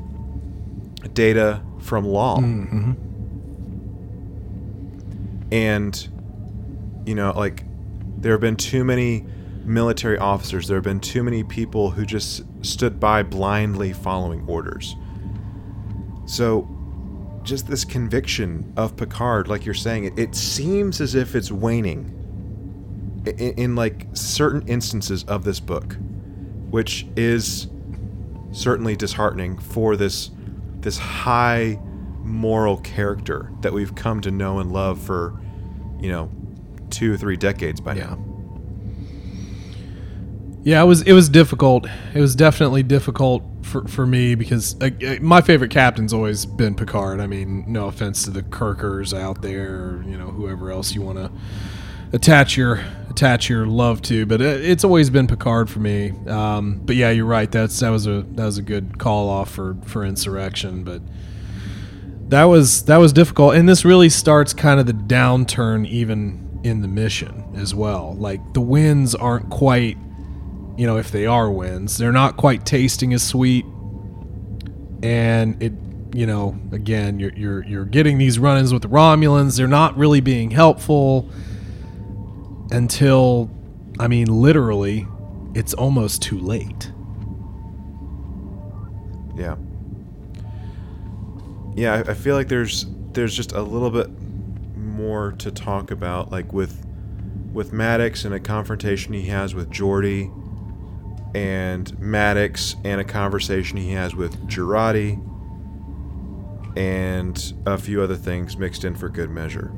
data 1.13 1.63
from 1.81 2.07
Lal. 2.07 2.39
Mm-hmm. 2.39 2.93
And 5.53 6.09
you 7.07 7.15
know, 7.15 7.33
like 7.35 7.65
there 8.19 8.33
have 8.33 8.41
been 8.41 8.57
too 8.57 8.85
many 8.85 9.25
military 9.65 10.19
officers, 10.19 10.69
there 10.69 10.77
have 10.77 10.85
been 10.85 11.01
too 11.01 11.23
many 11.23 11.45
people 11.45 11.91
who 11.91 12.05
just 12.05 12.43
stood 12.63 12.99
by 12.99 13.23
blindly 13.23 13.93
following 13.93 14.45
orders. 14.47 14.97
So 16.27 16.69
just 17.43 17.67
this 17.67 17.85
conviction 17.85 18.73
of 18.77 18.97
Picard, 18.97 19.49
like 19.49 19.65
you're 19.65 19.75
saying, 19.75 20.05
it, 20.05 20.19
it 20.19 20.35
seems 20.35 21.01
as 21.01 21.15
if 21.15 21.35
it's 21.35 21.51
waning 21.51 22.15
in, 23.37 23.55
in 23.55 23.75
like 23.77 24.07
certain 24.13 24.67
instances 24.69 25.25
of 25.25 25.45
this 25.45 25.61
book, 25.61 25.97
which 26.71 27.07
is 27.17 27.69
certainly 28.53 28.97
disheartening 28.97 29.59
for 29.59 29.97
this 29.97 30.31
this 30.81 30.99
high 30.99 31.79
moral 32.23 32.79
character 32.79 33.51
that 33.63 33.73
we've 33.73 33.95
come 33.95 34.21
to 34.21 34.31
know 34.31 34.59
and 34.59 34.71
love 34.73 35.01
for, 35.01 35.39
you 36.01 36.09
know, 36.11 36.31
two 36.91 37.13
or 37.13 37.17
three 37.17 37.37
decades 37.37 37.81
by 37.81 37.95
Yeah. 37.95 38.05
now. 38.05 38.25
Yeah, 40.63 40.83
it 40.83 40.87
was 40.87 41.03
it 41.03 41.13
was 41.13 41.29
difficult. 41.29 41.87
It 42.15 42.21
was 42.21 42.35
definitely 42.35 42.83
difficult 42.83 43.43
for, 43.63 43.87
for 43.89 44.07
me 44.07 44.35
because 44.35 44.77
uh, 44.83 44.91
my 45.21 45.41
favorite 45.41 45.71
captain's 45.71 46.13
always 46.13 46.45
been 46.47 46.75
Picard. 46.75 47.21
I 47.21 47.27
mean, 47.27 47.65
no 47.69 47.87
offense 47.87 48.25
to 48.25 48.31
the 48.31 48.43
Kirkers 48.43 49.15
out 49.15 49.41
there, 49.41 50.03
you 50.07 50.19
know, 50.19 50.27
whoever 50.27 50.71
else 50.71 50.95
you 50.95 51.01
want 51.03 51.19
to 51.19 51.31
attach 52.13 52.57
your 52.57 52.83
attach 53.19 53.49
your 53.49 53.67
love 53.67 54.01
to, 54.01 54.27
but 54.27 54.41
it, 54.41 54.65
it's 54.65 54.85
always 54.85 55.11
been 55.11 55.27
Picard 55.27 55.69
for 55.69 55.81
me. 55.81 56.13
Um, 56.29 56.81
but 56.85 56.95
yeah, 56.95 57.11
you're 57.11 57.25
right. 57.25 57.51
That's 57.51 57.79
that 57.81 57.91
was 57.91 58.07
a 58.07 58.23
that 58.23 58.45
was 58.45 58.59
a 58.59 58.63
good 58.63 58.99
call 58.99 59.29
off 59.29 59.51
for 59.51 59.77
for 59.85 60.05
insurrection, 60.05 60.85
but 60.85 61.03
that 62.29 62.45
was 62.45 62.85
that 62.85 62.99
was 62.99 63.13
difficult, 63.13 63.57
and 63.57 63.69
this 63.69 63.85
really 63.85 64.09
starts 64.09 64.55
kind 64.55 64.79
of 64.79 64.87
the 64.87 64.93
downturn 64.93 65.87
even 65.89 66.61
in 66.63 66.81
the 66.81 66.89
mission 66.89 67.53
as 67.57 67.75
well. 67.75 68.15
Like 68.15 68.55
the 68.55 68.61
wins 68.61 69.17
aren't 69.17 69.51
quite, 69.51 69.97
you 70.77 70.87
know, 70.87 70.97
if 70.97 71.11
they 71.11 71.27
are 71.27 71.51
wins, 71.51 71.99
they're 71.99 72.13
not 72.13 72.37
quite 72.37 72.65
tasting 72.65 73.13
as 73.13 73.23
sweet, 73.25 73.65
and 75.03 75.61
it, 75.61 75.73
you 76.15 76.27
know, 76.27 76.57
again, 76.71 77.19
you're 77.19 77.33
you're 77.35 77.65
you're 77.65 77.85
getting 77.85 78.19
these 78.19 78.39
run-ins 78.39 78.73
with 78.73 78.83
the 78.83 78.89
Romulans. 78.89 79.57
They're 79.57 79.67
not 79.67 79.97
really 79.97 80.21
being 80.21 80.53
helpful 80.53 81.29
until, 82.71 83.51
I 83.99 84.09
mean, 84.09 84.27
literally, 84.27 85.07
it's 85.55 85.75
almost 85.75 86.23
too 86.23 86.39
late. 86.39 86.93
Yeah. 89.37 89.57
Yeah, 91.75 92.03
I, 92.07 92.15
feel 92.15 92.35
like 92.35 92.49
there's 92.49 92.87
there's 93.13 93.37
just 93.37 93.53
a 93.53 93.63
little 93.63 93.91
bit 93.91 94.11
more 94.77 95.33
to 95.39 95.53
talk 95.53 95.93
about, 95.93 96.33
like 96.33 96.53
with 96.53 96.85
with 97.53 97.73
Maddox 97.73 98.25
and 98.25 98.35
a 98.35 98.41
confrontation 98.41 99.13
he 99.13 99.27
has 99.27 99.55
with 99.55 99.71
Geordi, 99.71 100.33
and 101.37 101.97
Maddox 102.01 102.75
and 102.85 103.01
a 103.01 103.05
conversation 103.05 103.77
he 103.77 103.93
has 103.93 104.17
with 104.17 104.49
Jurati, 104.49 105.25
and 106.77 107.55
a 107.65 107.79
few 107.79 108.03
other 108.03 108.17
things 108.17 108.57
mixed 108.57 108.85
in 108.85 108.97
for 108.97 109.09
good 109.09 109.31
measure. 109.31 109.73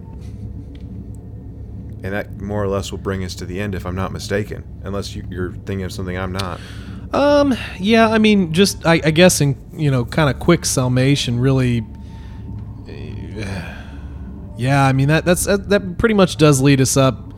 And 2.03 2.13
that 2.15 2.41
more 2.41 2.63
or 2.63 2.69
less 2.69 2.91
will 2.91 2.99
bring 2.99 3.25
us 3.25 3.35
to 3.37 3.47
the 3.47 3.61
end, 3.61 3.75
if 3.75 3.85
I'm 3.85 3.95
not 3.95 4.13
mistaken, 4.13 4.65
unless 4.85 5.15
you, 5.15 5.25
you're 5.29 5.53
thinking 5.53 5.83
of 5.83 5.93
something 5.93 6.17
I'm 6.17 6.33
not. 6.33 6.61
Um, 7.13 7.55
yeah, 7.79 8.09
I 8.09 8.19
mean, 8.19 8.53
just 8.53 8.87
I, 8.87 9.01
I 9.05 9.11
guess 9.11 9.41
in 9.41 9.57
you 9.73 9.91
know, 9.91 10.05
kind 10.05 10.31
of 10.31 10.39
quick 10.41 10.65
summation, 10.65 11.39
really. 11.39 11.85
Yeah, 14.57 14.85
I 14.85 14.93
mean 14.93 15.09
that 15.09 15.25
that's 15.25 15.47
that, 15.47 15.71
that 15.71 15.97
pretty 15.97 16.15
much 16.15 16.37
does 16.37 16.61
lead 16.61 16.83
us 16.83 16.95
up 16.95 17.33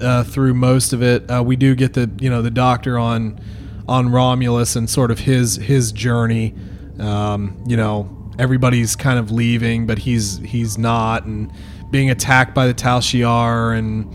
uh, 0.00 0.22
through 0.22 0.54
most 0.54 0.92
of 0.92 1.02
it. 1.02 1.28
Uh, 1.28 1.42
we 1.44 1.56
do 1.56 1.74
get 1.74 1.94
the 1.94 2.08
you 2.20 2.30
know 2.30 2.40
the 2.40 2.52
doctor 2.52 2.96
on 2.96 3.40
on 3.88 4.10
Romulus 4.10 4.76
and 4.76 4.88
sort 4.88 5.10
of 5.10 5.18
his 5.18 5.56
his 5.56 5.90
journey. 5.90 6.54
Um, 7.00 7.62
you 7.66 7.76
know, 7.76 8.30
everybody's 8.38 8.96
kind 8.96 9.18
of 9.18 9.30
leaving, 9.30 9.86
but 9.86 9.98
he's 9.98 10.38
he's 10.38 10.78
not, 10.78 11.24
and 11.24 11.52
being 11.96 12.10
attacked 12.10 12.54
by 12.54 12.66
the 12.66 12.74
Tal 12.74 13.00
Shiar, 13.00 13.74
and 13.74 14.12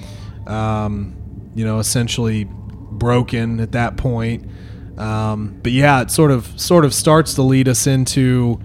um, 0.47 1.15
you 1.55 1.65
know, 1.65 1.79
essentially 1.79 2.43
broken 2.47 3.59
at 3.59 3.71
that 3.71 3.97
point. 3.97 4.47
Um, 4.99 5.59
but 5.63 5.71
yeah, 5.71 6.03
it 6.03 6.11
sort 6.11 6.29
of 6.29 6.61
sort 6.61 6.85
of 6.85 6.93
starts 6.93 7.33
to 7.35 7.41
lead 7.41 7.67
us 7.67 7.87
into 7.87 8.61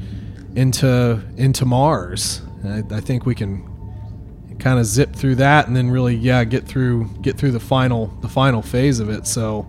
into 0.54 1.22
into 1.38 1.64
Mars. 1.64 2.42
I, 2.62 2.82
I 2.90 3.00
think 3.00 3.24
we 3.24 3.34
can 3.34 3.66
kind 4.58 4.78
of 4.78 4.84
zip 4.84 5.16
through 5.16 5.36
that 5.36 5.66
and 5.66 5.74
then 5.74 5.90
really 5.90 6.14
yeah 6.14 6.44
get 6.44 6.64
through 6.66 7.08
get 7.22 7.38
through 7.38 7.52
the 7.52 7.60
final 7.60 8.08
the 8.20 8.28
final 8.28 8.60
phase 8.60 9.00
of 9.00 9.08
it. 9.08 9.26
So 9.26 9.66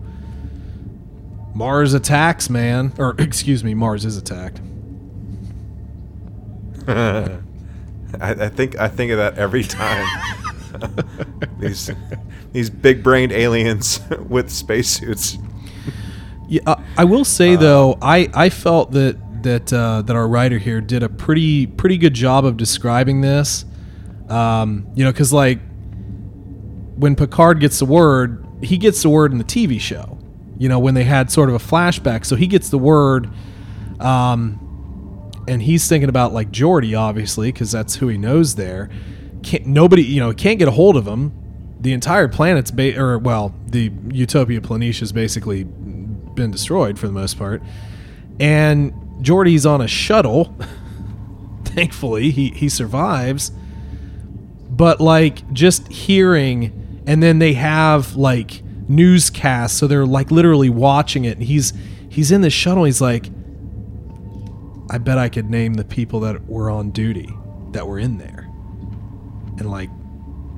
Mars 1.55 1.93
attacks, 1.93 2.49
man, 2.49 2.91
or 2.97 3.15
excuse 3.19 3.63
me, 3.63 3.73
Mars 3.73 4.03
is 4.03 4.17
attacked. 4.17 4.59
I, 8.19 8.31
I 8.31 8.49
think 8.49 8.79
I 8.79 8.87
think 8.87 9.11
of 9.11 9.17
that 9.17 9.37
every 9.37 9.63
time. 9.63 10.05
these 11.59 11.91
these 12.51 12.69
big 12.69 13.03
brained 13.03 13.31
aliens 13.31 13.99
with 14.27 14.49
spacesuits. 14.49 15.37
Yeah, 16.47 16.61
uh, 16.65 16.81
I 16.97 17.03
will 17.03 17.25
say 17.25 17.55
though, 17.55 17.97
I, 18.01 18.29
I 18.33 18.49
felt 18.49 18.91
that 18.91 19.17
that 19.43 19.71
uh, 19.71 20.01
that 20.03 20.15
our 20.15 20.27
writer 20.27 20.57
here 20.57 20.81
did 20.81 21.03
a 21.03 21.09
pretty 21.09 21.67
pretty 21.67 21.97
good 21.97 22.13
job 22.13 22.45
of 22.45 22.57
describing 22.57 23.21
this. 23.21 23.65
Um, 24.29 24.87
you 24.95 25.05
know, 25.05 25.11
because 25.11 25.31
like 25.31 25.59
when 26.95 27.15
Picard 27.15 27.59
gets 27.59 27.79
the 27.79 27.85
word, 27.85 28.45
he 28.61 28.77
gets 28.77 29.01
the 29.03 29.09
word 29.09 29.31
in 29.31 29.37
the 29.37 29.43
TV 29.43 29.79
show. 29.79 30.17
You 30.57 30.69
know, 30.69 30.79
when 30.79 30.95
they 30.95 31.03
had 31.03 31.31
sort 31.31 31.49
of 31.49 31.55
a 31.55 31.59
flashback, 31.59 32.25
so 32.25 32.35
he 32.35 32.47
gets 32.47 32.69
the 32.69 32.79
word, 32.79 33.29
um, 33.99 34.66
and 35.47 35.61
he's 35.61 35.87
thinking 35.87 36.09
about 36.09 36.33
like 36.33 36.51
Geordi, 36.51 36.97
obviously, 36.97 37.51
because 37.51 37.71
that's 37.71 37.95
who 37.95 38.07
he 38.07 38.17
knows 38.17 38.55
there. 38.55 38.89
Can't 39.43 39.65
nobody, 39.65 40.03
you 40.03 40.19
know, 40.19 40.33
can't 40.33 40.59
get 40.59 40.67
a 40.67 40.71
hold 40.71 40.97
of 40.97 41.07
him. 41.07 41.31
The 41.79 41.93
entire 41.93 42.27
planet's 42.27 42.71
ba- 42.71 42.99
or 42.99 43.17
well, 43.17 43.55
the 43.65 43.91
Utopia 44.11 44.61
Planitia 44.61 45.13
basically 45.13 45.63
been 45.63 46.51
destroyed 46.51 46.99
for 46.99 47.07
the 47.07 47.13
most 47.13 47.37
part. 47.37 47.61
And 48.39 48.93
Geordi's 49.21 49.65
on 49.65 49.81
a 49.81 49.87
shuttle. 49.87 50.55
Thankfully, 51.65 52.31
he, 52.31 52.49
he 52.49 52.69
survives. 52.69 53.51
But 54.69 54.99
like 54.99 55.51
just 55.53 55.87
hearing 55.87 57.03
and 57.07 57.23
then 57.23 57.39
they 57.39 57.53
have 57.53 58.15
like 58.15 58.61
newscasts, 58.89 59.77
so 59.77 59.87
they're 59.87 60.05
like 60.05 60.29
literally 60.29 60.69
watching 60.69 61.25
it 61.25 61.37
and 61.37 61.43
he's 61.43 61.73
he's 62.09 62.31
in 62.31 62.41
the 62.41 62.49
shuttle, 62.49 62.83
he's 62.83 63.01
like 63.01 63.29
I 64.89 64.97
bet 64.97 65.17
I 65.17 65.29
could 65.29 65.49
name 65.49 65.75
the 65.75 65.83
people 65.83 66.19
that 66.21 66.47
were 66.47 66.69
on 66.69 66.91
duty 66.91 67.29
that 67.71 67.87
were 67.87 67.99
in 67.99 68.17
there. 68.17 68.47
And 69.57 69.69
like 69.69 69.89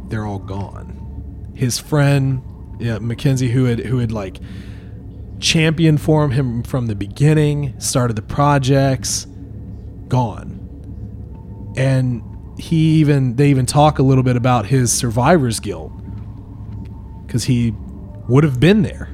they're 0.10 0.26
all 0.26 0.40
gone. 0.40 1.52
His 1.56 1.80
friend, 1.80 2.42
yeah, 2.80 3.00
Mackenzie 3.00 3.50
who 3.50 3.66
had 3.66 3.80
who 3.80 4.00
had 4.00 4.12
like 4.12 4.40
championed 5.40 6.02
for 6.02 6.24
him, 6.24 6.32
him 6.32 6.64
from 6.64 6.88
the 6.88 6.96
beginning, 6.96 7.80
started 7.80 8.16
the 8.16 8.22
projects, 8.22 9.26
gone. 10.08 10.58
And 11.78 12.24
he 12.60 13.00
even 13.00 13.36
they 13.38 13.50
even 13.50 13.66
talk 13.66 14.00
a 14.00 14.04
little 14.04 14.24
bit 14.24 14.36
about 14.36 14.66
his 14.66 14.92
survivors 14.92 15.60
guilt 15.60 15.92
because 17.26 17.46
he 17.46 17.74
would 18.28 18.44
have 18.44 18.60
been 18.60 18.82
there 18.82 19.06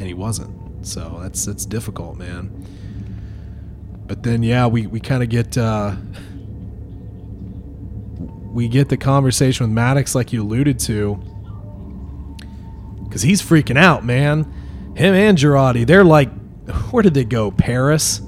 and 0.00 0.02
he 0.02 0.14
wasn't 0.14 0.50
so 0.84 1.18
that's 1.22 1.44
that's 1.44 1.64
difficult 1.64 2.16
man 2.16 2.66
but 4.10 4.24
then 4.24 4.42
yeah 4.42 4.66
we, 4.66 4.88
we 4.88 4.98
kind 4.98 5.22
of 5.22 5.28
get 5.28 5.56
uh 5.56 5.94
we 8.52 8.66
get 8.66 8.88
the 8.88 8.96
conversation 8.96 9.64
with 9.64 9.72
maddox 9.72 10.16
like 10.16 10.32
you 10.32 10.42
alluded 10.42 10.80
to 10.80 11.14
because 13.04 13.22
he's 13.22 13.40
freaking 13.42 13.76
out, 13.76 14.04
man. 14.04 14.44
Him 14.96 15.14
and 15.14 15.36
Jurati, 15.36 15.84
they're 15.84 16.04
like, 16.04 16.30
where 16.92 17.02
did 17.02 17.12
they 17.14 17.24
go? 17.24 17.50
Paris? 17.50 18.20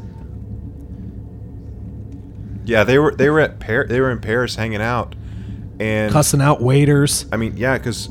Yeah, 2.64 2.82
they 2.84 2.98
were 2.98 3.14
they 3.14 3.28
were 3.30 3.38
at 3.40 3.58
Par- 3.60 3.86
they 3.88 4.00
were 4.00 4.10
in 4.10 4.20
Paris 4.20 4.54
hanging 4.56 4.80
out, 4.82 5.14
and 5.80 6.12
Cussing 6.12 6.40
out 6.40 6.60
waiters. 6.62 7.26
I 7.32 7.36
mean, 7.36 7.56
yeah, 7.56 7.76
because 7.78 8.08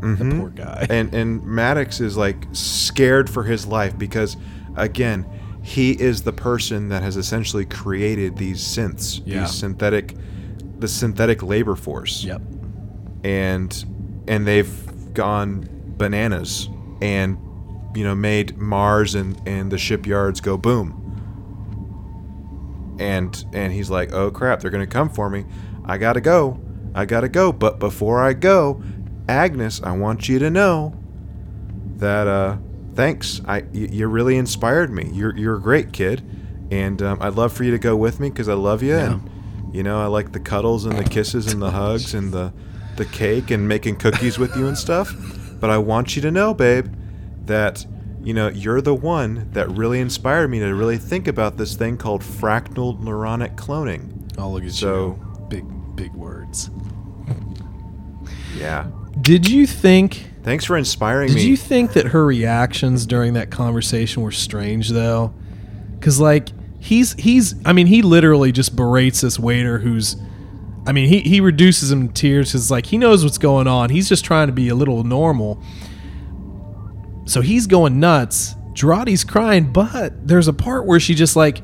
The 0.00 0.36
poor 0.38 0.50
guy. 0.50 0.86
and 0.90 1.12
and 1.14 1.44
Maddox 1.44 2.00
is 2.00 2.16
like 2.16 2.46
scared 2.52 3.28
for 3.30 3.42
his 3.44 3.66
life 3.66 3.96
because 3.98 4.36
again, 4.76 5.26
he 5.62 5.92
is 5.92 6.22
the 6.22 6.32
person 6.32 6.88
that 6.88 7.02
has 7.02 7.16
essentially 7.16 7.64
created 7.66 8.36
these 8.36 8.60
synths, 8.60 9.20
Yeah. 9.24 9.40
these 9.40 9.50
synthetic, 9.52 10.14
the 10.78 10.88
synthetic 10.88 11.42
labor 11.42 11.76
force, 11.76 12.24
Yep. 12.24 12.40
and 13.24 13.84
and 14.28 14.46
they've 14.46 15.14
gone 15.14 15.68
bananas 15.98 16.68
and 17.02 17.36
you 17.94 18.04
know 18.04 18.14
made 18.14 18.56
Mars 18.56 19.14
and 19.14 19.40
and 19.46 19.70
the 19.70 19.78
shipyards 19.78 20.40
go 20.40 20.56
boom. 20.56 20.96
And 22.98 23.44
and 23.52 23.72
he's 23.72 23.90
like, 23.90 24.12
"Oh 24.12 24.30
crap, 24.30 24.60
they're 24.60 24.70
going 24.70 24.86
to 24.86 24.90
come 24.92 25.08
for 25.08 25.30
me. 25.30 25.44
I 25.84 25.98
got 25.98 26.14
to 26.14 26.20
go. 26.20 26.58
I 26.94 27.04
got 27.06 27.20
to 27.22 27.28
go, 27.28 27.52
but 27.52 27.78
before 27.78 28.20
I 28.22 28.32
go, 28.34 28.82
Agnes, 29.28 29.80
I 29.82 29.92
want 29.96 30.28
you 30.28 30.38
to 30.40 30.50
know 30.50 30.94
that 31.96 32.26
uh 32.26 32.56
thanks. 33.00 33.40
I 33.46 33.60
y- 33.62 33.88
you 33.90 34.06
really 34.08 34.36
inspired 34.36 34.90
me. 34.92 35.10
You're 35.12 35.36
you're 35.36 35.56
a 35.56 35.60
great 35.60 35.92
kid, 35.92 36.22
and 36.70 37.00
um, 37.02 37.18
I'd 37.20 37.34
love 37.34 37.52
for 37.52 37.64
you 37.64 37.70
to 37.70 37.78
go 37.78 37.96
with 37.96 38.20
me 38.20 38.28
because 38.28 38.48
I 38.48 38.54
love 38.54 38.82
you, 38.82 38.94
and 38.96 39.30
you 39.72 39.82
know 39.82 40.00
I 40.02 40.06
like 40.06 40.32
the 40.32 40.40
cuddles 40.40 40.84
and 40.84 40.96
the 40.98 41.04
kisses 41.04 41.52
and 41.52 41.62
the 41.62 41.70
hugs 41.70 42.12
and 42.14 42.32
the 42.32 42.52
the 42.96 43.06
cake 43.06 43.50
and 43.50 43.66
making 43.66 43.96
cookies 43.96 44.38
with 44.38 44.54
you 44.56 44.66
and 44.68 44.76
stuff. 44.76 45.14
But 45.60 45.70
I 45.70 45.78
want 45.78 46.14
you 46.16 46.22
to 46.22 46.30
know, 46.30 46.52
babe, 46.54 46.92
that 47.46 47.86
you 48.22 48.34
know 48.34 48.48
you're 48.48 48.82
the 48.82 48.94
one 48.94 49.48
that 49.52 49.68
really 49.70 50.00
inspired 50.00 50.48
me 50.48 50.58
to 50.60 50.74
really 50.74 50.98
think 50.98 51.26
about 51.26 51.56
this 51.56 51.74
thing 51.76 51.96
called 51.96 52.20
fractal 52.22 53.00
neuronic 53.00 53.56
cloning. 53.56 54.30
Oh, 54.38 54.50
look 54.50 54.64
at 54.64 54.72
So- 54.72 55.18
you. 55.18 55.26
Big, 55.48 55.64
big 55.96 56.12
words. 56.14 56.70
Yeah. 58.56 58.86
Did 59.20 59.48
you 59.50 59.66
think 59.66 60.29
Thanks 60.42 60.64
for 60.64 60.76
inspiring 60.76 61.28
Did 61.28 61.36
me. 61.36 61.42
Did 61.42 61.48
you 61.48 61.56
think 61.56 61.92
that 61.92 62.06
her 62.08 62.24
reactions 62.24 63.06
during 63.06 63.34
that 63.34 63.50
conversation 63.50 64.22
were 64.22 64.32
strange 64.32 64.88
though? 64.88 65.34
Cuz 66.00 66.20
like 66.20 66.48
he's 66.78 67.12
he's 67.14 67.54
I 67.64 67.72
mean 67.72 67.86
he 67.86 68.02
literally 68.02 68.52
just 68.52 68.74
berates 68.74 69.20
this 69.20 69.38
waiter 69.38 69.78
who's 69.78 70.16
I 70.86 70.92
mean 70.92 71.08
he 71.08 71.20
he 71.20 71.40
reduces 71.40 71.92
him 71.92 72.08
to 72.08 72.14
tears 72.14 72.52
cuz 72.52 72.70
like 72.70 72.86
he 72.86 72.96
knows 72.96 73.22
what's 73.22 73.38
going 73.38 73.66
on. 73.66 73.90
He's 73.90 74.08
just 74.08 74.24
trying 74.24 74.46
to 74.46 74.52
be 74.52 74.68
a 74.68 74.74
little 74.74 75.04
normal. 75.04 75.62
So 77.26 77.42
he's 77.42 77.66
going 77.66 78.00
nuts. 78.00 78.54
Jurati's 78.72 79.24
crying, 79.24 79.72
but 79.72 80.26
there's 80.26 80.48
a 80.48 80.52
part 80.52 80.86
where 80.86 80.98
she 80.98 81.14
just 81.14 81.36
like 81.36 81.62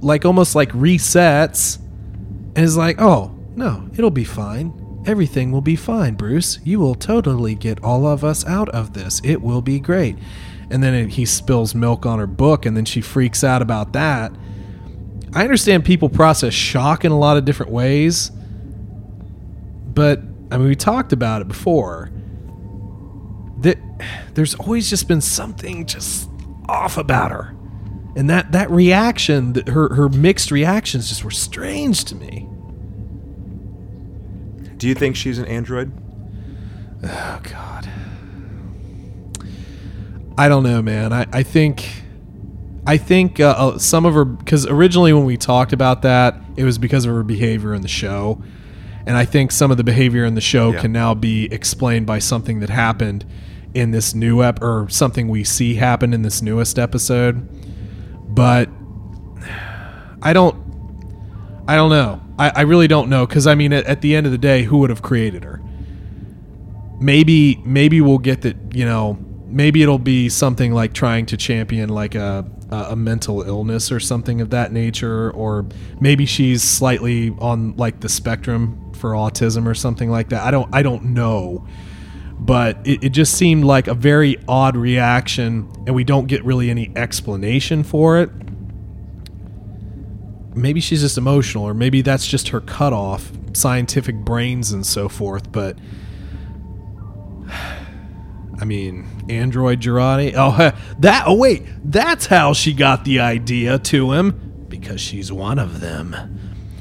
like 0.00 0.24
almost 0.24 0.54
like 0.54 0.70
resets 0.72 1.78
and 2.54 2.64
is 2.64 2.76
like, 2.76 3.00
"Oh, 3.00 3.36
no, 3.56 3.88
it'll 3.94 4.10
be 4.10 4.24
fine. 4.24 4.72
Everything 5.06 5.52
will 5.52 5.60
be 5.60 5.76
fine, 5.76 6.14
Bruce. 6.14 6.58
You 6.64 6.80
will 6.80 6.96
totally 6.96 7.54
get 7.54 7.82
all 7.82 8.06
of 8.06 8.24
us 8.24 8.44
out 8.44 8.68
of 8.70 8.92
this. 8.92 9.20
It 9.24 9.40
will 9.40 9.62
be 9.62 9.78
great." 9.78 10.18
And 10.68 10.82
then 10.82 11.08
he 11.08 11.24
spills 11.24 11.74
milk 11.74 12.04
on 12.04 12.18
her 12.18 12.26
book, 12.26 12.66
and 12.66 12.76
then 12.76 12.84
she 12.84 13.00
freaks 13.00 13.44
out 13.44 13.62
about 13.62 13.92
that. 13.92 14.32
I 15.32 15.42
understand 15.42 15.84
people 15.84 16.08
process 16.08 16.52
shock 16.52 17.04
in 17.04 17.12
a 17.12 17.18
lot 17.18 17.36
of 17.36 17.44
different 17.44 17.70
ways, 17.70 18.32
but 19.94 20.22
I 20.50 20.58
mean, 20.58 20.68
we 20.68 20.74
talked 20.74 21.12
about 21.12 21.42
it 21.42 21.48
before. 21.48 22.10
That 23.60 23.78
there's 24.34 24.54
always 24.54 24.90
just 24.90 25.08
been 25.08 25.20
something 25.20 25.86
just 25.86 26.28
off 26.68 26.98
about 26.98 27.30
her, 27.30 27.54
and 28.16 28.28
that 28.28 28.52
that 28.52 28.70
reaction, 28.70 29.52
that 29.52 29.68
her 29.68 29.94
her 29.94 30.08
mixed 30.08 30.50
reactions, 30.50 31.08
just 31.10 31.22
were 31.24 31.30
strange 31.30 32.04
to 32.06 32.16
me. 32.16 32.48
Do 34.76 34.88
you 34.88 34.94
think 34.94 35.16
she's 35.16 35.38
an 35.38 35.46
android? 35.46 35.92
Oh 37.02 37.40
God. 37.42 37.90
I 40.38 40.48
don't 40.48 40.62
know, 40.64 40.82
man. 40.82 41.12
I, 41.12 41.26
I 41.32 41.42
think, 41.42 41.88
I 42.86 42.98
think 42.98 43.40
uh, 43.40 43.54
uh, 43.56 43.78
some 43.78 44.04
of 44.04 44.14
her 44.14 44.24
because 44.24 44.66
originally 44.66 45.12
when 45.12 45.24
we 45.24 45.36
talked 45.36 45.72
about 45.72 46.02
that, 46.02 46.38
it 46.56 46.64
was 46.64 46.78
because 46.78 47.06
of 47.06 47.12
her 47.14 47.22
behavior 47.22 47.72
in 47.74 47.80
the 47.82 47.88
show, 47.88 48.42
and 49.06 49.16
I 49.16 49.24
think 49.24 49.50
some 49.50 49.70
of 49.70 49.76
the 49.78 49.84
behavior 49.84 50.24
in 50.24 50.34
the 50.34 50.40
show 50.42 50.72
Yeah. 50.72 50.80
can 50.82 50.92
now 50.92 51.14
be 51.14 51.46
explained 51.52 52.06
by 52.06 52.18
something 52.18 52.60
that 52.60 52.68
happened 52.70 53.24
in 53.72 53.90
this 53.92 54.14
new 54.14 54.42
ep 54.42 54.62
or 54.62 54.88
something 54.90 55.28
we 55.28 55.44
see 55.44 55.74
happen 55.74 56.12
in 56.12 56.22
this 56.22 56.42
newest 56.42 56.78
episode. 56.78 57.48
But 58.34 58.68
I 60.22 60.32
don't, 60.34 60.56
I 61.68 61.76
don't 61.76 61.90
know. 61.90 62.20
I, 62.38 62.50
I 62.50 62.60
really 62.62 62.88
don't 62.88 63.08
know 63.08 63.26
because 63.26 63.46
I 63.46 63.54
mean, 63.54 63.72
at, 63.72 63.84
at 63.86 64.00
the 64.00 64.14
end 64.14 64.26
of 64.26 64.32
the 64.32 64.38
day, 64.38 64.64
who 64.64 64.78
would 64.78 64.90
have 64.90 65.02
created 65.02 65.44
her? 65.44 65.62
maybe 67.00 67.60
maybe 67.64 68.00
we'll 68.00 68.18
get 68.18 68.42
that 68.42 68.56
you 68.74 68.84
know 68.84 69.18
maybe 69.46 69.82
it'll 69.82 69.98
be 69.98 70.28
something 70.28 70.72
like 70.72 70.92
trying 70.92 71.26
to 71.26 71.36
champion 71.36 71.88
like 71.88 72.14
a 72.14 72.44
a 72.70 72.96
mental 72.96 73.42
illness 73.42 73.92
or 73.92 74.00
something 74.00 74.40
of 74.40 74.50
that 74.50 74.72
nature 74.72 75.30
or 75.32 75.64
maybe 76.00 76.26
she's 76.26 76.64
slightly 76.64 77.30
on 77.38 77.76
like 77.76 78.00
the 78.00 78.08
spectrum 78.08 78.92
for 78.92 79.12
autism 79.12 79.66
or 79.66 79.74
something 79.74 80.10
like 80.10 80.30
that. 80.30 80.42
I 80.42 80.50
don't 80.50 80.68
i 80.74 80.82
don't 80.82 81.04
know. 81.04 81.66
But 82.38 82.86
it, 82.86 83.04
it 83.04 83.08
just 83.10 83.34
seemed 83.34 83.64
like 83.64 83.86
a 83.86 83.94
very 83.94 84.36
odd 84.46 84.76
reaction 84.76 85.72
and 85.86 85.94
we 85.94 86.04
don't 86.04 86.26
get 86.26 86.44
really 86.44 86.68
any 86.68 86.92
explanation 86.94 87.82
for 87.82 88.18
it 88.20 88.30
maybe 90.56 90.80
she's 90.80 91.02
just 91.02 91.18
emotional 91.18 91.64
or 91.64 91.74
maybe 91.74 92.02
that's 92.02 92.26
just 92.26 92.48
her 92.48 92.60
cutoff 92.60 93.30
scientific 93.52 94.16
brains 94.16 94.72
and 94.72 94.84
so 94.86 95.08
forth 95.08 95.52
but 95.52 95.78
I 98.58 98.64
mean, 98.64 99.06
Android 99.28 99.80
Jurati. 99.80 100.32
Oh, 100.36 100.72
that. 101.00 101.24
Oh, 101.26 101.34
wait. 101.34 101.64
That's 101.84 102.26
how 102.26 102.52
she 102.52 102.72
got 102.72 103.04
the 103.04 103.20
idea 103.20 103.78
to 103.78 104.12
him. 104.12 104.66
Because 104.68 105.00
she's 105.00 105.30
one 105.30 105.58
of 105.58 105.80
them. 105.80 106.14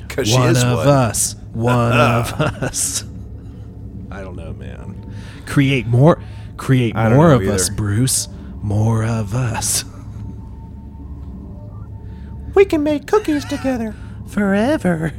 Because 0.08 0.28
she 0.28 0.36
is 0.38 0.64
one 0.64 0.74
of 0.74 0.78
one. 0.80 0.88
us. 0.88 1.36
One 1.54 1.92
of 2.00 2.34
us. 2.34 3.04
I 4.12 4.22
don't 4.22 4.36
know, 4.36 4.54
man. 4.54 5.14
Create 5.46 5.86
more. 5.86 6.22
Create 6.58 6.96
I 6.96 7.10
don't 7.10 7.18
more 7.18 7.30
know 7.30 7.42
of 7.42 7.48
us. 7.48 7.70
Bruce. 7.70 8.28
More 8.62 9.04
of 9.04 9.36
us. 9.36 9.84
We 12.56 12.66
can 12.66 12.84
make 12.84 13.06
cookies 13.06 13.46
together. 13.46 13.94
Forever. 14.28 15.14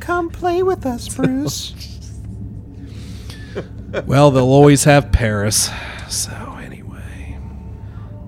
Come 0.00 0.28
play 0.28 0.62
with 0.62 0.84
us, 0.84 1.08
Bruce. 1.16 1.74
well, 4.04 4.30
they'll 4.30 4.44
always 4.44 4.84
have 4.84 5.12
Paris. 5.12 5.70
So 6.08 6.32
anyway. 6.60 7.38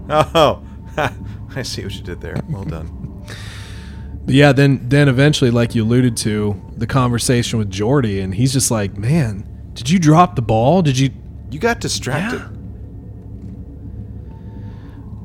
oh, 0.09 0.63
I 0.97 1.63
see 1.63 1.83
what 1.85 1.95
you 1.95 2.03
did 2.03 2.21
there. 2.21 2.41
Well 2.49 2.65
done. 2.65 3.25
But 4.25 4.35
yeah, 4.35 4.53
then 4.53 4.89
then 4.89 5.09
eventually, 5.09 5.51
like 5.51 5.75
you 5.75 5.85
alluded 5.85 6.17
to, 6.19 6.61
the 6.77 6.87
conversation 6.87 7.59
with 7.59 7.71
Geordi, 7.71 8.23
and 8.23 8.35
he's 8.35 8.53
just 8.53 8.71
like, 8.71 8.97
"Man, 8.97 9.71
did 9.73 9.89
you 9.89 9.99
drop 9.99 10.37
the 10.37 10.43
ball? 10.43 10.83
Did 10.83 10.99
you?" 10.99 11.11
You 11.51 11.59
got 11.59 11.81
distracted. 11.81 12.41
Yeah. 12.41 12.49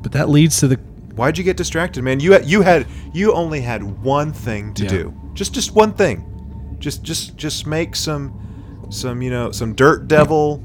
But 0.01 0.13
that 0.13 0.29
leads 0.29 0.59
to 0.59 0.67
the 0.67 0.79
Why'd 1.15 1.37
you 1.37 1.43
get 1.43 1.57
distracted, 1.57 2.03
man? 2.03 2.19
You 2.19 2.33
had, 2.33 2.45
you 2.45 2.61
had 2.61 2.87
you 3.13 3.33
only 3.33 3.61
had 3.61 3.83
one 4.03 4.33
thing 4.33 4.73
to 4.75 4.83
Yeah. 4.83 4.89
do. 4.89 5.13
Just 5.33 5.53
just 5.53 5.73
one 5.75 5.93
thing. 5.93 6.75
Just 6.79 7.03
just 7.03 7.37
just 7.37 7.65
make 7.67 7.95
some 7.95 8.85
some 8.89 9.21
you 9.21 9.29
know 9.29 9.51
some 9.51 9.73
dirt 9.73 10.07
devil, 10.07 10.63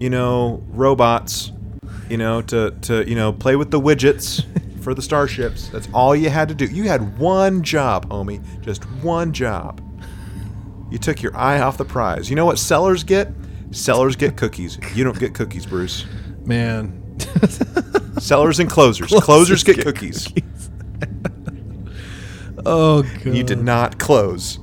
you 0.00 0.10
know 0.10 0.62
robots, 0.68 1.52
you 2.08 2.16
know 2.16 2.40
to 2.42 2.70
to 2.82 3.08
you 3.08 3.14
know 3.14 3.32
play 3.32 3.56
with 3.56 3.70
the 3.70 3.80
widgets 3.80 4.44
for 4.82 4.94
the 4.94 5.02
starships. 5.02 5.68
That's 5.68 5.88
all 5.92 6.16
you 6.16 6.30
had 6.30 6.48
to 6.48 6.54
do. 6.54 6.64
You 6.66 6.84
had 6.84 7.18
one 7.18 7.62
job, 7.62 8.08
homie. 8.08 8.40
Just 8.62 8.84
one 9.02 9.32
job. 9.32 9.80
You 10.90 10.98
took 10.98 11.22
your 11.22 11.36
eye 11.36 11.60
off 11.60 11.76
the 11.76 11.84
prize. 11.84 12.28
You 12.30 12.36
know 12.36 12.46
what 12.46 12.58
sellers 12.58 13.04
get? 13.04 13.32
Sellers 13.70 14.16
get 14.16 14.36
cookies. 14.36 14.78
You 14.94 15.04
don't 15.04 15.18
get 15.18 15.34
cookies, 15.34 15.66
Bruce. 15.66 16.06
man. 16.44 17.00
Sellers 18.18 18.60
and 18.60 18.70
closers. 18.70 19.10
Closers, 19.10 19.64
get, 19.64 19.80
cookies. 19.80 20.28
oh 22.66 23.02
god. 23.02 23.34
You 23.34 23.42
did 23.42 23.62
not 23.62 23.98
close. 23.98 24.58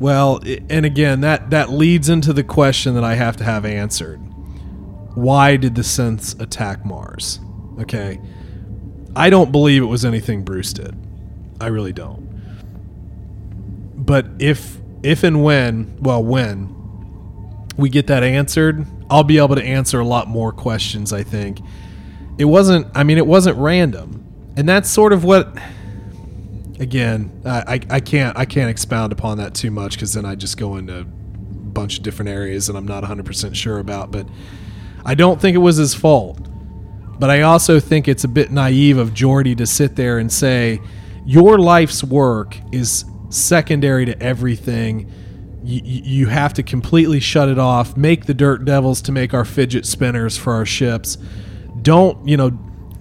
Well, 0.00 0.40
and 0.70 0.86
again, 0.86 1.22
that 1.22 1.50
that 1.50 1.70
leads 1.70 2.08
into 2.08 2.32
the 2.32 2.44
question 2.44 2.94
that 2.94 3.04
I 3.04 3.14
have 3.14 3.36
to 3.38 3.44
have 3.44 3.64
answered. 3.64 4.18
Why 5.14 5.56
did 5.56 5.74
the 5.74 5.82
synths 5.82 6.40
attack 6.40 6.84
Mars? 6.84 7.40
Okay. 7.80 8.20
I 9.16 9.30
don't 9.30 9.50
believe 9.50 9.82
it 9.82 9.86
was 9.86 10.04
anything 10.04 10.44
Bruce 10.44 10.72
did. 10.72 10.96
I 11.60 11.66
really 11.66 11.92
don't. 11.92 12.28
But 13.96 14.26
if 14.38 14.78
if 15.02 15.24
and 15.24 15.42
when, 15.42 15.96
well, 16.00 16.22
when 16.22 16.74
we 17.78 17.88
get 17.88 18.08
that 18.08 18.22
answered, 18.22 18.84
I'll 19.08 19.24
be 19.24 19.38
able 19.38 19.54
to 19.54 19.64
answer 19.64 20.00
a 20.00 20.04
lot 20.04 20.28
more 20.28 20.52
questions, 20.52 21.12
I 21.12 21.22
think. 21.22 21.60
It 22.36 22.44
wasn't 22.44 22.88
I 22.94 23.04
mean, 23.04 23.16
it 23.16 23.26
wasn't 23.26 23.56
random. 23.56 24.24
And 24.56 24.68
that's 24.68 24.90
sort 24.90 25.12
of 25.12 25.24
what 25.24 25.56
again, 26.80 27.42
I, 27.44 27.80
I, 27.90 28.00
can't 28.00 28.36
I 28.36 28.44
can't 28.44 28.70
expound 28.70 29.12
upon 29.12 29.38
that 29.38 29.54
too 29.54 29.70
much 29.70 29.94
because 29.94 30.12
then 30.12 30.24
I 30.24 30.34
just 30.34 30.56
go 30.58 30.76
into 30.76 31.00
a 31.00 31.04
bunch 31.04 31.98
of 31.98 32.02
different 32.02 32.28
areas 32.28 32.66
that 32.66 32.76
I'm 32.76 32.86
not 32.86 33.04
100% 33.04 33.54
sure 33.54 33.78
about. 33.78 34.10
But 34.10 34.28
I 35.04 35.14
don't 35.14 35.40
think 35.40 35.54
it 35.54 35.58
was 35.58 35.76
his 35.76 35.94
fault. 35.94 36.38
But 37.18 37.30
I 37.30 37.42
also 37.42 37.80
think 37.80 38.06
it's 38.06 38.24
a 38.24 38.28
bit 38.28 38.52
naive 38.52 38.98
of 38.98 39.10
Geordi 39.10 39.56
to 39.56 39.66
sit 39.66 39.96
there 39.96 40.18
and 40.18 40.30
say, 40.30 40.80
your 41.24 41.58
life's 41.58 42.04
work 42.04 42.56
is 42.72 43.04
secondary 43.28 44.06
to 44.06 44.22
everything. 44.22 45.12
You, 45.64 45.80
you 45.84 46.26
have 46.26 46.54
to 46.54 46.62
completely 46.62 47.20
shut 47.20 47.48
it 47.48 47.58
off. 47.58 47.96
Make 47.96 48.26
the 48.26 48.34
dirt 48.34 48.64
devils 48.64 49.02
to 49.02 49.12
make 49.12 49.34
our 49.34 49.44
fidget 49.44 49.86
spinners 49.86 50.36
for 50.36 50.52
our 50.52 50.66
ships. 50.66 51.18
Don't 51.82 52.26
you 52.26 52.36
know? 52.36 52.50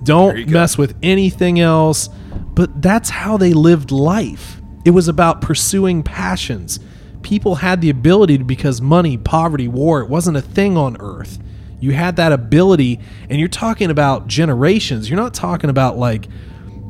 Don't 0.03 0.37
you 0.37 0.45
go. 0.45 0.51
mess 0.51 0.77
with 0.77 0.95
anything 1.01 1.59
else. 1.59 2.09
But 2.57 2.81
that's 2.81 3.09
how 3.09 3.37
they 3.37 3.53
lived 3.53 3.91
life. 3.91 4.61
It 4.83 4.91
was 4.91 5.07
about 5.07 5.41
pursuing 5.41 6.01
passions. 6.01 6.79
People 7.21 7.55
had 7.55 7.81
the 7.81 7.89
ability 7.89 8.37
to 8.37 8.43
because 8.43 8.81
money, 8.81 9.17
poverty, 9.17 9.67
war, 9.67 10.01
it 10.01 10.09
wasn't 10.09 10.37
a 10.37 10.41
thing 10.41 10.77
on 10.77 10.97
earth. 10.99 11.39
You 11.79 11.91
had 11.91 12.15
that 12.15 12.31
ability, 12.31 12.99
and 13.29 13.39
you're 13.39 13.47
talking 13.47 13.91
about 13.91 14.27
generations. 14.27 15.09
You're 15.09 15.19
not 15.19 15.33
talking 15.33 15.69
about 15.69 15.97
like, 15.97 16.27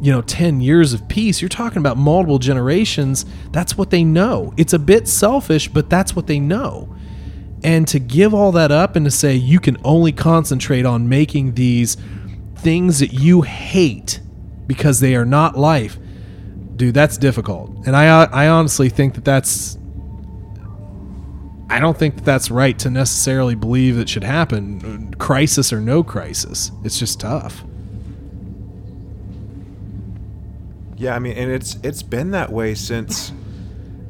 you 0.02 0.12
know, 0.12 0.22
10 0.22 0.62
years 0.62 0.94
of 0.94 1.08
peace. 1.08 1.42
You're 1.42 1.50
talking 1.50 1.80
about 1.80 1.98
multiple 1.98 2.40
generations. 2.40 3.26
That's 3.52 3.78
what 3.78 3.90
they 3.90 4.04
know. 4.04 4.54
It's 4.58 4.74
a 4.74 4.80
bit 4.80 5.08
selfish, 5.08 5.68
but 5.68 5.90
that's 5.90 6.16
what 6.16 6.28
they 6.28 6.40
know. 6.40 6.96
And 7.64 7.88
to 7.88 8.00
give 8.00 8.34
all 8.34 8.52
that 8.54 8.72
up 8.72 8.96
and 8.96 9.06
to 9.06 9.12
say 9.12 9.36
you 9.36 9.60
can 9.60 9.78
only 9.84 10.12
concentrate 10.12 10.86
on 10.86 11.10
making 11.10 11.56
these 11.56 11.98
things 12.58 13.00
that 13.00 13.14
you 13.14 13.42
hate 13.42 14.20
because 14.68 15.00
they 15.00 15.16
are 15.16 15.26
not 15.26 15.58
life, 15.58 15.98
dude, 16.76 16.94
that's 16.94 17.18
difficult. 17.18 17.72
And 17.88 17.96
I 17.96 18.26
I 18.26 18.48
honestly 18.50 18.90
think 18.90 19.16
that 19.16 19.26
that's 19.26 19.78
I 21.70 21.80
don't 21.80 21.98
think 21.98 22.16
that 22.16 22.26
that's 22.26 22.50
right 22.50 22.78
to 22.80 22.90
necessarily 22.90 23.56
believe 23.56 23.98
it 23.98 24.08
should 24.08 24.24
happen, 24.24 25.14
crisis 25.16 25.74
or 25.74 25.82
no 25.82 26.04
crisis. 26.04 26.72
It's 26.84 26.98
just 26.98 27.20
tough. 27.20 27.66
Yeah, 30.98 31.16
I 31.16 31.20
mean, 31.20 31.34
and 31.38 31.52
it's 31.52 31.78
it's 31.84 32.02
been 32.04 32.32
that 32.32 32.52
way 32.52 32.74
since, 32.76 33.32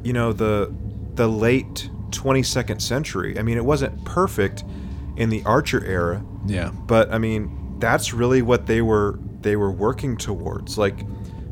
you 0.02 0.12
know, 0.12 0.32
the 0.32 0.74
the 1.14 1.28
late 1.28 1.90
22nd 2.10 2.80
century. 2.80 3.38
I 3.38 3.42
mean, 3.42 3.56
it 3.58 3.64
wasn't 3.64 4.04
perfect 4.04 4.64
in 5.16 5.28
the 5.30 5.42
Archer 5.44 5.84
era, 5.84 6.24
Yeah. 6.46 6.70
but 6.86 7.12
I 7.12 7.18
mean, 7.18 7.76
that's 7.78 8.12
really 8.14 8.40
what 8.42 8.66
they 8.66 8.80
were 8.82 9.18
they 9.42 9.56
were 9.56 9.70
working 9.70 10.16
towards. 10.16 10.78
Like 10.78 11.04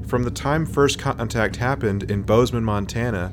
from 0.06 0.22
the 0.22 0.30
time 0.30 0.64
first 0.66 0.98
contact 0.98 1.56
happened 1.56 2.04
in 2.10 2.22
Bozeman, 2.22 2.64
Montana, 2.64 3.32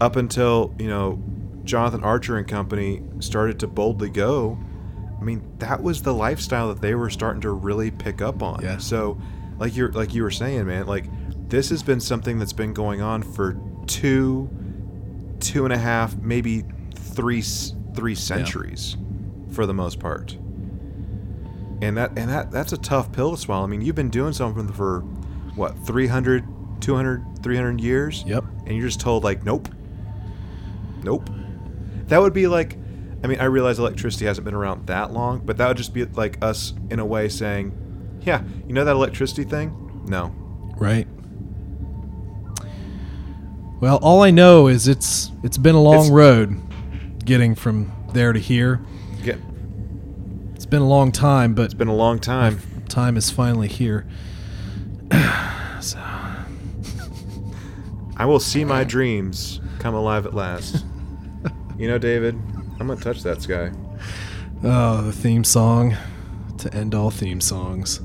up 0.00 0.16
until 0.16 0.74
you 0.78 0.88
know 0.88 1.20
Jonathan 1.64 2.02
Archer 2.04 2.36
and 2.36 2.46
company 2.46 3.02
started 3.20 3.58
to 3.60 3.66
boldly 3.66 4.10
go. 4.10 4.58
I 5.20 5.22
mean, 5.22 5.42
that 5.58 5.82
was 5.82 6.00
the 6.02 6.14
lifestyle 6.14 6.68
that 6.68 6.80
they 6.80 6.94
were 6.94 7.10
starting 7.10 7.42
to 7.42 7.50
really 7.50 7.90
pick 7.90 8.22
up 8.22 8.42
on. 8.42 8.62
Yeah. 8.62 8.78
So, 8.78 9.20
like 9.58 9.74
you're 9.76 9.92
like 9.92 10.14
you 10.14 10.22
were 10.22 10.30
saying, 10.30 10.66
man, 10.66 10.86
like 10.86 11.04
this 11.50 11.68
has 11.70 11.82
been 11.82 12.00
something 12.00 12.38
that's 12.38 12.52
been 12.52 12.72
going 12.72 13.00
on 13.02 13.22
for 13.22 13.56
two, 13.86 14.48
two 15.40 15.64
and 15.64 15.72
a 15.72 15.78
half, 15.78 16.16
maybe 16.18 16.64
three 16.94 17.42
three 17.94 18.14
centuries, 18.14 18.96
for 19.52 19.66
the 19.66 19.74
most 19.74 19.98
part. 19.98 20.32
And 21.82 21.96
that 21.96 22.10
and 22.16 22.28
that 22.30 22.50
that's 22.50 22.72
a 22.72 22.78
tough 22.78 23.10
pill 23.12 23.32
to 23.32 23.36
swallow. 23.36 23.64
I 23.64 23.66
mean, 23.66 23.80
you've 23.82 23.94
been 23.96 24.10
doing 24.10 24.32
something 24.32 24.72
for 24.72 25.00
what 25.56 25.76
300, 25.86 26.44
200, 26.80 27.42
300 27.42 27.80
years, 27.80 28.22
Yep. 28.26 28.44
and 28.66 28.76
you're 28.76 28.86
just 28.86 29.00
told 29.00 29.24
like, 29.24 29.44
nope, 29.44 29.68
nope. 31.02 31.28
That 32.06 32.20
would 32.20 32.32
be 32.32 32.46
like, 32.46 32.76
I 33.24 33.26
mean, 33.26 33.40
I 33.40 33.44
realize 33.44 33.78
electricity 33.78 34.26
hasn't 34.26 34.44
been 34.44 34.54
around 34.54 34.86
that 34.86 35.12
long, 35.12 35.40
but 35.44 35.56
that 35.58 35.68
would 35.68 35.76
just 35.76 35.92
be 35.94 36.04
like 36.04 36.42
us 36.42 36.74
in 36.90 36.98
a 37.00 37.04
way 37.04 37.28
saying, 37.28 37.72
yeah, 38.22 38.42
you 38.66 38.72
know 38.72 38.84
that 38.84 38.94
electricity 38.94 39.44
thing? 39.44 40.04
No. 40.06 40.34
Right. 40.76 41.06
Well, 43.80 43.96
all 44.02 44.22
I 44.22 44.30
know 44.30 44.66
is 44.66 44.86
it's 44.88 45.30
it's 45.42 45.56
been 45.58 45.74
a 45.74 45.80
long 45.82 45.94
It's- 46.06 46.10
road 46.10 46.60
getting 47.24 47.54
from 47.54 47.92
there 48.12 48.32
to 48.32 48.38
here. 48.38 48.80
Yeah, 49.22 49.36
It's 50.54 50.66
been 50.66 50.82
a 50.82 50.88
long 50.88 51.12
time, 51.12 51.54
but 51.54 51.62
it's 51.64 51.74
been 51.74 51.88
a 51.88 51.94
long 51.94 52.18
time. 52.18 52.60
time 52.88 53.16
is 53.16 53.30
finally 53.30 53.68
here. 53.68 54.06
so, 55.80 55.98
I 58.16 58.24
will 58.26 58.40
see 58.40 58.64
my 58.64 58.84
dreams 58.84 59.60
come 59.78 59.94
alive 59.94 60.26
at 60.26 60.34
last. 60.34 60.84
you 61.78 61.88
know, 61.88 61.98
David, 61.98 62.34
I'm 62.78 62.86
gonna 62.88 62.96
touch 63.00 63.22
that 63.22 63.40
sky. 63.42 63.70
oh, 64.64 65.02
the 65.02 65.12
theme 65.12 65.44
song 65.44 65.96
to 66.58 66.72
end 66.74 66.94
all 66.94 67.10
theme 67.10 67.40
songs. 67.40 68.00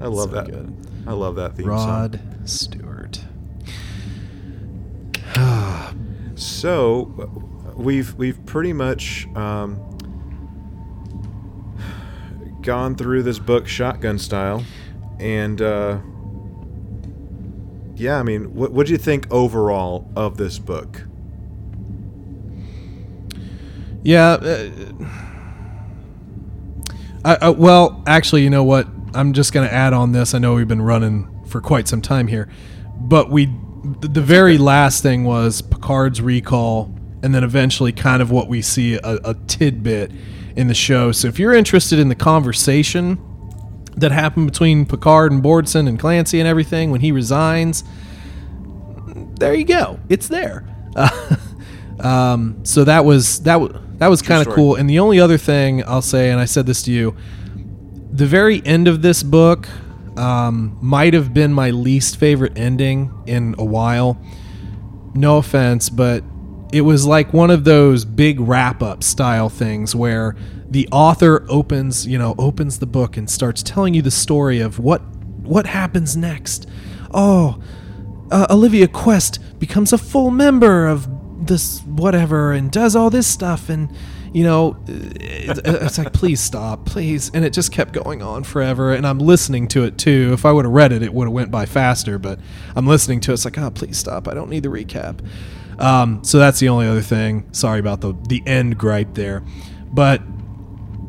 I 0.00 0.06
love 0.08 0.30
So 0.30 0.36
that. 0.36 0.46
good. 0.46 0.74
I 1.06 1.12
love 1.12 1.36
that 1.36 1.56
theme 1.56 1.66
song. 1.66 1.88
Rod 1.88 2.20
Stewart. 2.44 2.83
So 6.64 7.74
we've 7.76 8.14
we've 8.14 8.46
pretty 8.46 8.72
much 8.72 9.28
um, 9.36 9.76
gone 12.62 12.94
through 12.94 13.22
this 13.22 13.38
book 13.38 13.68
shotgun 13.68 14.18
style, 14.18 14.64
and 15.20 15.60
uh, 15.60 15.98
yeah, 17.96 18.18
I 18.18 18.22
mean, 18.22 18.54
what 18.54 18.72
what 18.72 18.86
do 18.86 18.92
you 18.92 18.98
think 18.98 19.26
overall 19.30 20.10
of 20.16 20.38
this 20.38 20.58
book? 20.58 21.02
Yeah. 24.02 24.30
Uh, 24.30 24.70
I, 27.26 27.50
well, 27.50 28.02
actually, 28.06 28.42
you 28.42 28.48
know 28.48 28.64
what? 28.64 28.88
I'm 29.12 29.34
just 29.34 29.52
going 29.52 29.68
to 29.68 29.74
add 29.74 29.92
on 29.92 30.12
this. 30.12 30.32
I 30.32 30.38
know 30.38 30.54
we've 30.54 30.66
been 30.66 30.80
running 30.80 31.28
for 31.44 31.60
quite 31.60 31.88
some 31.88 32.00
time 32.00 32.28
here, 32.28 32.48
but 32.98 33.28
we 33.28 33.50
the 33.84 34.08
the 34.08 34.22
very 34.22 34.58
last 34.58 35.02
thing 35.02 35.24
was 35.24 35.60
Picard's 35.60 36.20
recall, 36.20 36.94
and 37.22 37.34
then 37.34 37.44
eventually, 37.44 37.92
kind 37.92 38.22
of 38.22 38.30
what 38.30 38.48
we 38.48 38.62
see 38.62 38.94
a, 38.94 39.18
a 39.24 39.34
tidbit 39.46 40.10
in 40.56 40.68
the 40.68 40.74
show. 40.74 41.12
So, 41.12 41.28
if 41.28 41.38
you're 41.38 41.54
interested 41.54 41.98
in 41.98 42.08
the 42.08 42.14
conversation 42.14 43.18
that 43.96 44.10
happened 44.10 44.46
between 44.46 44.86
Picard 44.86 45.32
and 45.32 45.42
Bordson 45.42 45.88
and 45.88 45.98
Clancy 45.98 46.40
and 46.40 46.48
everything 46.48 46.90
when 46.90 47.00
he 47.00 47.12
resigns, 47.12 47.84
there 49.38 49.54
you 49.54 49.64
go. 49.64 50.00
It's 50.08 50.28
there. 50.28 50.66
um, 52.00 52.64
so 52.64 52.84
that 52.84 53.04
was 53.04 53.40
that 53.42 53.60
was 53.60 53.72
that 53.98 54.08
was 54.08 54.22
kind 54.22 54.46
of 54.46 54.52
cool. 54.52 54.76
And 54.76 54.88
the 54.88 54.98
only 54.98 55.20
other 55.20 55.38
thing 55.38 55.84
I'll 55.86 56.02
say, 56.02 56.30
and 56.30 56.40
I 56.40 56.46
said 56.46 56.66
this 56.66 56.82
to 56.82 56.92
you, 56.92 57.16
the 58.10 58.26
very 58.26 58.64
end 58.64 58.88
of 58.88 59.02
this 59.02 59.22
book 59.22 59.68
um, 60.16 60.78
might 60.80 61.14
have 61.14 61.34
been 61.34 61.52
my 61.52 61.70
least 61.70 62.16
favorite 62.16 62.56
ending 62.56 63.12
in 63.26 63.54
a 63.58 63.64
while. 63.64 64.20
No 65.14 65.38
offense, 65.38 65.90
but 65.90 66.24
it 66.72 66.82
was 66.82 67.06
like 67.06 67.32
one 67.32 67.50
of 67.50 67.64
those 67.64 68.04
big 68.04 68.40
wrap 68.40 68.82
up 68.82 69.04
style 69.04 69.48
things 69.48 69.94
where 69.94 70.34
the 70.68 70.88
author 70.90 71.46
opens, 71.48 72.06
you 72.06 72.18
know, 72.18 72.34
opens 72.38 72.80
the 72.80 72.86
book 72.86 73.16
and 73.16 73.30
starts 73.30 73.62
telling 73.62 73.94
you 73.94 74.02
the 74.02 74.10
story 74.10 74.60
of 74.60 74.78
what 74.78 75.02
what 75.42 75.66
happens 75.66 76.16
next. 76.16 76.66
Oh, 77.12 77.62
uh, 78.30 78.46
Olivia 78.50 78.88
Kwest 78.88 79.38
becomes 79.60 79.92
a 79.92 79.98
full 79.98 80.30
member 80.30 80.86
of 80.86 81.06
this 81.46 81.80
whatever 81.82 82.52
and 82.52 82.70
does 82.72 82.96
all 82.96 83.10
this 83.10 83.26
stuff 83.26 83.68
and 83.68 83.94
you 84.34 84.42
know 84.42 84.76
it's 84.86 85.96
like 85.96 86.12
please 86.12 86.40
stop 86.40 86.84
please. 86.84 87.30
And 87.32 87.44
it 87.44 87.52
just 87.52 87.72
kept 87.72 87.92
going 87.92 88.20
on 88.20 88.44
forever. 88.44 88.92
And 88.92 89.06
i'm 89.06 89.18
listening 89.18 89.68
to 89.68 89.84
it 89.84 89.96
too. 89.96 90.32
If 90.34 90.44
i 90.44 90.52
would 90.52 90.64
have 90.64 90.74
read 90.74 90.92
it 90.92 91.02
it 91.02 91.14
would 91.14 91.26
have 91.26 91.32
went 91.32 91.50
by 91.50 91.64
faster. 91.64 92.18
But 92.18 92.40
i'm 92.76 92.86
listening 92.86 93.20
to 93.20 93.30
it. 93.30 93.34
It's 93.34 93.44
like 93.44 93.56
oh 93.56 93.70
please 93.70 93.96
stop. 93.96 94.28
I 94.28 94.34
don't 94.34 94.50
need 94.50 94.64
the 94.64 94.68
recap. 94.68 95.20
Um, 95.78 96.22
so 96.22 96.38
that's 96.38 96.60
the 96.60 96.68
only 96.68 96.86
other 96.86 97.00
thing. 97.00 97.48
Sorry 97.52 97.80
about 97.80 98.00
the 98.00 98.14
the 98.28 98.42
end 98.46 98.76
gripe 98.76 99.14
there. 99.14 99.44
But 99.92 100.20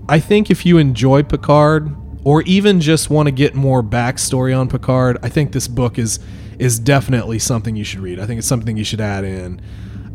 I 0.07 0.19
think 0.19 0.51
if 0.51 0.65
you 0.65 0.77
enjoy 0.77 1.23
Picard 1.23 1.95
or 2.23 2.43
even 2.43 2.79
just 2.79 3.09
want 3.09 3.27
to 3.27 3.31
get 3.31 3.55
more 3.55 3.81
backstory 3.81 4.57
on 4.57 4.69
Picard, 4.69 5.17
I 5.23 5.29
think 5.29 5.51
this 5.51 5.67
book 5.67 5.97
is 5.97 6.19
is 6.59 6.79
definitely 6.79 7.39
something 7.39 7.75
you 7.75 7.83
should 7.83 7.99
read. 7.99 8.19
I 8.19 8.27
think 8.27 8.37
it's 8.37 8.47
something 8.47 8.77
you 8.77 8.83
should 8.83 9.01
add 9.01 9.23
in. 9.23 9.61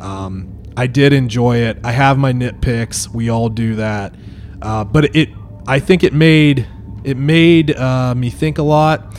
Um, 0.01 0.60
I 0.77 0.87
did 0.87 1.13
enjoy 1.13 1.59
it. 1.59 1.79
I 1.85 1.93
have 1.93 2.19
my 2.19 2.33
nitpicks. 2.33 3.09
We 3.09 3.29
all 3.29 3.49
do 3.49 3.77
that, 3.77 4.15
uh, 4.63 4.85
but 4.85 5.15
it 5.17 5.31
I 5.67 5.79
think 5.79 6.05
it 6.05 6.13
made 6.13 6.67
it 7.05 7.17
made 7.17 7.77
uh, 7.77 8.15
me 8.15 8.31
think 8.31 8.59
a 8.59 8.63
lot. 8.63 9.19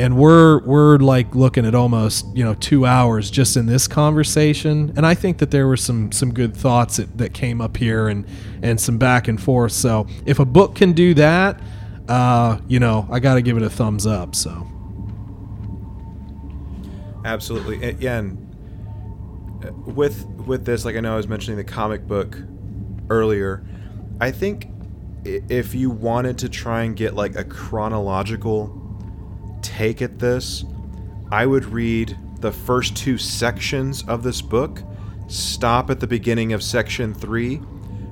And 0.00 0.16
we're 0.16 0.60
we're 0.64 0.98
like 0.98 1.34
looking 1.34 1.66
at 1.66 1.74
almost 1.74 2.24
you 2.36 2.44
know 2.44 2.54
two 2.54 2.86
hours 2.86 3.30
just 3.30 3.56
in 3.56 3.66
this 3.66 3.88
conversation, 3.88 4.92
and 4.96 5.04
I 5.04 5.14
think 5.14 5.38
that 5.38 5.50
there 5.50 5.66
were 5.66 5.76
some 5.76 6.12
some 6.12 6.32
good 6.32 6.56
thoughts 6.56 6.98
that, 6.98 7.18
that 7.18 7.34
came 7.34 7.60
up 7.60 7.76
here 7.76 8.06
and 8.06 8.24
and 8.62 8.80
some 8.80 8.98
back 8.98 9.26
and 9.26 9.42
forth. 9.42 9.72
So 9.72 10.06
if 10.24 10.38
a 10.38 10.44
book 10.44 10.76
can 10.76 10.92
do 10.92 11.14
that, 11.14 11.60
uh, 12.08 12.58
you 12.68 12.78
know 12.78 13.08
I 13.10 13.18
got 13.18 13.34
to 13.34 13.42
give 13.42 13.56
it 13.56 13.64
a 13.64 13.70
thumbs 13.70 14.06
up. 14.06 14.36
So 14.36 14.68
Absolutely, 17.24 17.96
yeah, 17.98 18.18
and 18.18 18.47
with 19.86 20.24
with 20.46 20.64
this, 20.64 20.84
like 20.84 20.96
I 20.96 21.00
know 21.00 21.14
I 21.14 21.16
was 21.16 21.28
mentioning 21.28 21.56
the 21.56 21.64
comic 21.64 22.06
book 22.06 22.38
earlier. 23.10 23.64
I 24.20 24.30
think 24.30 24.68
if 25.24 25.74
you 25.74 25.90
wanted 25.90 26.38
to 26.38 26.48
try 26.48 26.82
and 26.82 26.96
get 26.96 27.14
like 27.14 27.36
a 27.36 27.44
chronological 27.44 28.74
take 29.62 30.02
at 30.02 30.18
this, 30.18 30.64
I 31.30 31.46
would 31.46 31.66
read 31.66 32.16
the 32.40 32.52
first 32.52 32.96
two 32.96 33.18
sections 33.18 34.04
of 34.04 34.22
this 34.22 34.40
book, 34.40 34.82
stop 35.26 35.90
at 35.90 36.00
the 36.00 36.06
beginning 36.06 36.52
of 36.52 36.62
section 36.62 37.12
three, 37.12 37.60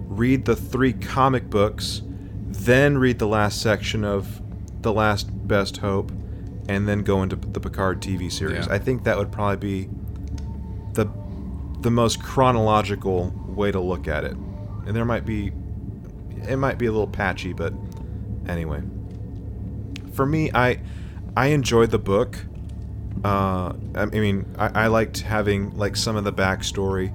read 0.06 0.44
the 0.44 0.56
three 0.56 0.92
comic 0.92 1.48
books, 1.48 2.02
then 2.48 2.98
read 2.98 3.18
the 3.18 3.28
last 3.28 3.62
section 3.62 4.04
of 4.04 4.42
The 4.82 4.92
Last 4.92 5.28
Best 5.46 5.78
Hope, 5.78 6.10
and 6.68 6.88
then 6.88 7.02
go 7.02 7.22
into 7.22 7.36
the 7.36 7.60
Picard 7.60 8.02
TV 8.02 8.30
series. 8.30 8.66
Yeah. 8.66 8.74
I 8.74 8.78
think 8.78 9.04
that 9.04 9.16
would 9.16 9.30
probably 9.30 9.84
be 9.84 9.90
the 11.86 11.90
most 11.92 12.20
chronological 12.20 13.32
way 13.46 13.70
to 13.70 13.78
look 13.78 14.08
at 14.08 14.24
it. 14.24 14.32
And 14.32 14.88
there 14.88 15.04
might 15.04 15.24
be 15.24 15.52
it 16.48 16.56
might 16.56 16.78
be 16.78 16.86
a 16.86 16.90
little 16.90 17.06
patchy, 17.06 17.52
but 17.52 17.72
anyway. 18.48 18.82
For 20.12 20.26
me, 20.26 20.50
I 20.52 20.80
I 21.36 21.46
enjoyed 21.48 21.92
the 21.92 22.00
book. 22.00 22.38
Uh, 23.24 23.74
I 23.94 24.06
mean, 24.06 24.52
I, 24.58 24.84
I 24.84 24.86
liked 24.88 25.20
having 25.20 25.76
like 25.76 25.94
some 25.94 26.16
of 26.16 26.24
the 26.24 26.32
backstory 26.32 27.14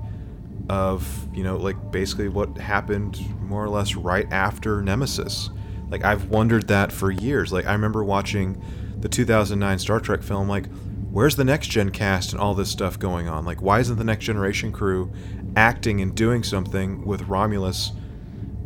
of 0.69 1.27
you 1.35 1.43
know 1.43 1.57
like 1.57 1.91
basically 1.91 2.29
what 2.29 2.57
happened 2.57 3.19
more 3.41 3.61
or 3.61 3.69
less 3.69 3.95
right 3.95 4.31
after 4.31 4.81
Nemesis. 4.81 5.49
Like 5.89 6.05
I've 6.05 6.29
wondered 6.29 6.69
that 6.69 6.93
for 6.93 7.11
years. 7.11 7.51
Like 7.51 7.65
I 7.65 7.73
remember 7.73 8.05
watching 8.05 8.63
the 9.01 9.09
2009 9.09 9.79
Star 9.79 9.99
Trek 9.99 10.23
film. 10.23 10.47
Like, 10.47 10.67
where's 11.11 11.35
the 11.35 11.43
next 11.43 11.67
gen 11.67 11.91
cast 11.91 12.31
and 12.31 12.41
all 12.41 12.53
this 12.53 12.69
stuff 12.69 12.97
going 12.97 13.27
on? 13.27 13.45
Like, 13.45 13.61
why 13.61 13.79
isn't 13.79 13.97
the 13.97 14.03
next 14.03 14.25
generation 14.25 14.71
crew 14.71 15.11
acting 15.55 16.01
and 16.01 16.15
doing 16.15 16.43
something 16.43 17.05
with 17.05 17.21
Romulus, 17.23 17.91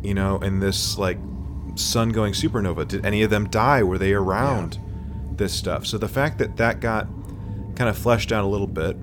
you 0.02 0.14
know, 0.14 0.38
in 0.38 0.60
this 0.60 0.96
like 0.96 1.18
sun 1.74 2.10
going 2.10 2.32
supernova? 2.32 2.86
Did 2.86 3.04
any 3.04 3.22
of 3.22 3.30
them 3.30 3.48
die? 3.48 3.82
Were 3.82 3.98
they 3.98 4.12
around 4.12 4.78
this 5.36 5.52
stuff? 5.52 5.86
So 5.86 5.98
the 5.98 6.08
fact 6.08 6.38
that 6.38 6.56
that 6.56 6.80
got 6.80 7.08
kind 7.74 7.90
of 7.90 7.98
fleshed 7.98 8.32
out 8.32 8.44
a 8.44 8.48
little 8.48 8.66
bit, 8.66 8.96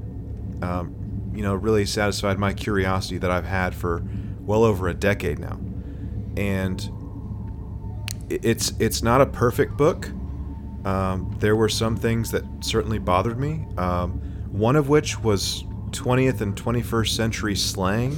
um, 0.61 1.31
you 1.35 1.43
know, 1.43 1.53
really 1.53 1.85
satisfied 1.85 2.39
my 2.39 2.53
curiosity 2.53 3.17
that 3.17 3.29
I've 3.29 3.45
had 3.45 3.75
for 3.75 4.03
well 4.39 4.63
over 4.63 4.87
a 4.87 4.93
decade 4.93 5.39
now. 5.39 5.59
And 6.37 6.89
it's 8.29 8.73
it's 8.79 9.03
not 9.03 9.21
a 9.21 9.25
perfect 9.25 9.77
book. 9.77 10.09
Um, 10.85 11.35
there 11.39 11.55
were 11.55 11.69
some 11.69 11.95
things 11.95 12.31
that 12.31 12.43
certainly 12.61 12.99
bothered 12.99 13.39
me. 13.39 13.65
Um, 13.77 14.19
one 14.51 14.75
of 14.75 14.89
which 14.89 15.19
was 15.19 15.63
20th 15.91 16.41
and 16.41 16.55
21st 16.55 17.09
century 17.15 17.55
slang 17.55 18.17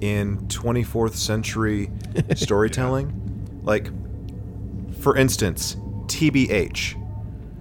in 0.00 0.38
24th 0.48 1.14
century 1.14 1.90
storytelling. 2.34 3.60
Like, 3.62 3.90
for 5.00 5.16
instance, 5.16 5.76
TBH. 6.06 6.98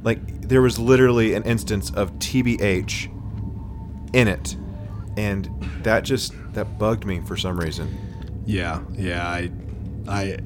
Like, 0.03 0.47
there 0.47 0.61
was 0.61 0.77
literally 0.79 1.33
an 1.35 1.43
instance 1.43 1.91
of 1.91 2.11
TBH 2.13 3.09
in 4.13 4.27
it. 4.27 4.55
And 5.17 5.49
that 5.83 6.03
just, 6.03 6.33
that 6.53 6.77
bugged 6.77 7.05
me 7.05 7.21
for 7.21 7.37
some 7.37 7.59
reason. 7.59 8.43
Yeah, 8.45 8.81
yeah. 8.93 9.27
I, 9.27 9.51
I, 10.07 10.37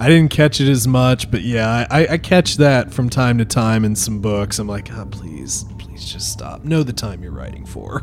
I 0.00 0.08
didn't 0.08 0.30
catch 0.30 0.60
it 0.60 0.68
as 0.70 0.86
much, 0.86 1.30
but 1.30 1.42
yeah, 1.42 1.86
I, 1.90 2.06
I 2.06 2.18
catch 2.18 2.56
that 2.58 2.92
from 2.92 3.10
time 3.10 3.38
to 3.38 3.44
time 3.44 3.84
in 3.84 3.96
some 3.96 4.20
books. 4.20 4.58
I'm 4.60 4.68
like, 4.68 4.92
oh, 4.92 5.06
please, 5.06 5.64
please 5.78 6.04
just 6.04 6.30
stop. 6.32 6.64
Know 6.64 6.82
the 6.84 6.92
time 6.92 7.22
you're 7.22 7.32
writing 7.32 7.66
for. 7.66 8.00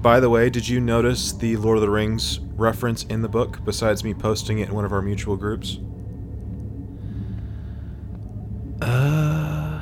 By 0.00 0.20
the 0.20 0.30
way, 0.30 0.48
did 0.50 0.66
you 0.68 0.80
notice 0.80 1.32
the 1.32 1.56
Lord 1.58 1.76
of 1.78 1.82
the 1.82 1.90
Rings 1.90 2.40
reference 2.56 3.04
in 3.04 3.20
the 3.22 3.28
book, 3.28 3.60
besides 3.64 4.04
me 4.04 4.14
posting 4.14 4.58
it 4.58 4.68
in 4.68 4.74
one 4.74 4.84
of 4.86 4.92
our 4.92 5.02
mutual 5.02 5.36
groups? 5.36 5.78
Uh, 8.80 9.80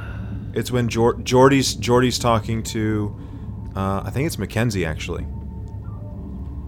It's 0.55 0.70
when 0.70 0.89
Jor- 0.89 1.15
Geordi's 1.23 1.74
Geordi's 1.74 2.19
talking 2.19 2.62
to, 2.65 3.16
uh, 3.74 4.03
I 4.05 4.11
think 4.11 4.27
it's 4.27 4.39
Mackenzie 4.39 4.85
actually, 4.85 5.24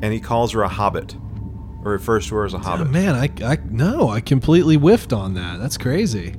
and 0.02 0.12
he 0.12 0.20
calls 0.20 0.52
her 0.52 0.62
a 0.62 0.69
hobbit, 0.69 1.15
or 1.85 1.93
refers 1.93 2.27
to 2.28 2.35
her 2.36 2.44
as 2.44 2.55
a 2.55 2.56
oh, 2.56 2.61
hobbit. 2.61 2.90
man, 2.90 3.15
I, 3.15 3.31
I, 3.44 3.59
no, 3.70 4.09
I 4.09 4.20
completely 4.20 4.77
whiffed 4.77 5.12
on 5.12 5.35
that. 5.35 5.59
That's 5.61 5.77
crazy. 5.77 6.35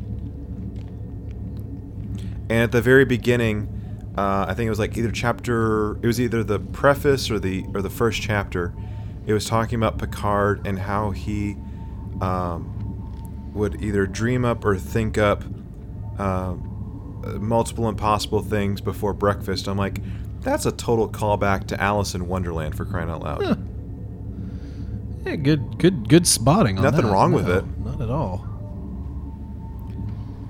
And 2.47 2.61
at 2.63 2.71
the 2.71 2.81
very 2.81 3.05
beginning, 3.05 3.69
uh, 4.17 4.45
I 4.47 4.53
think 4.53 4.67
it 4.67 4.69
was 4.69 4.79
like 4.79 4.97
either 4.97 5.11
chapter, 5.11 5.97
it 6.01 6.07
was 6.07 6.21
either 6.21 6.43
the 6.43 6.59
preface 6.59 7.29
or 7.29 7.39
the 7.39 7.65
or 7.73 7.81
the 7.81 7.89
first 7.89 8.21
chapter. 8.21 8.73
It 9.25 9.33
was 9.33 9.45
talking 9.45 9.77
about 9.77 9.97
Picard 9.97 10.65
and 10.67 10.77
how 10.77 11.11
he 11.11 11.57
um, 12.21 13.51
would 13.53 13.81
either 13.81 14.05
dream 14.05 14.45
up 14.45 14.63
or 14.63 14.77
think 14.77 15.17
up 15.17 15.43
uh, 16.19 16.55
multiple 17.39 17.89
impossible 17.89 18.41
things 18.41 18.81
before 18.81 19.13
breakfast. 19.13 19.67
I'm 19.67 19.77
like, 19.77 19.99
that's 20.41 20.67
a 20.67 20.71
total 20.71 21.09
callback 21.09 21.67
to 21.67 21.81
Alice 21.81 22.13
in 22.13 22.27
Wonderland 22.27 22.77
for 22.77 22.85
crying 22.85 23.09
out 23.09 23.23
loud. 23.23 23.43
Huh. 23.43 23.55
Yeah, 25.25 25.35
good, 25.35 25.77
good, 25.79 26.07
good 26.07 26.27
spotting. 26.27 26.77
On 26.77 26.83
Nothing 26.83 27.05
that. 27.05 27.11
wrong 27.11 27.31
with 27.31 27.49
it. 27.49 27.63
Not 27.79 27.99
at 28.01 28.09
all. 28.09 28.45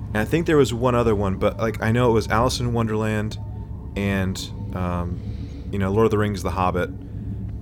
And 0.08 0.18
I 0.18 0.24
think 0.24 0.46
there 0.46 0.56
was 0.56 0.72
one 0.72 0.94
other 0.94 1.14
one, 1.14 1.36
but 1.36 1.58
like 1.58 1.82
I 1.82 1.92
know 1.92 2.10
it 2.10 2.14
was 2.14 2.28
Alice 2.28 2.60
in 2.60 2.72
Wonderland 2.72 3.38
and 3.96 4.38
um, 4.74 5.18
you 5.72 5.78
know 5.78 5.90
Lord 5.90 6.06
of 6.06 6.10
the 6.10 6.18
Rings: 6.18 6.42
The 6.42 6.50
Hobbit 6.50 6.90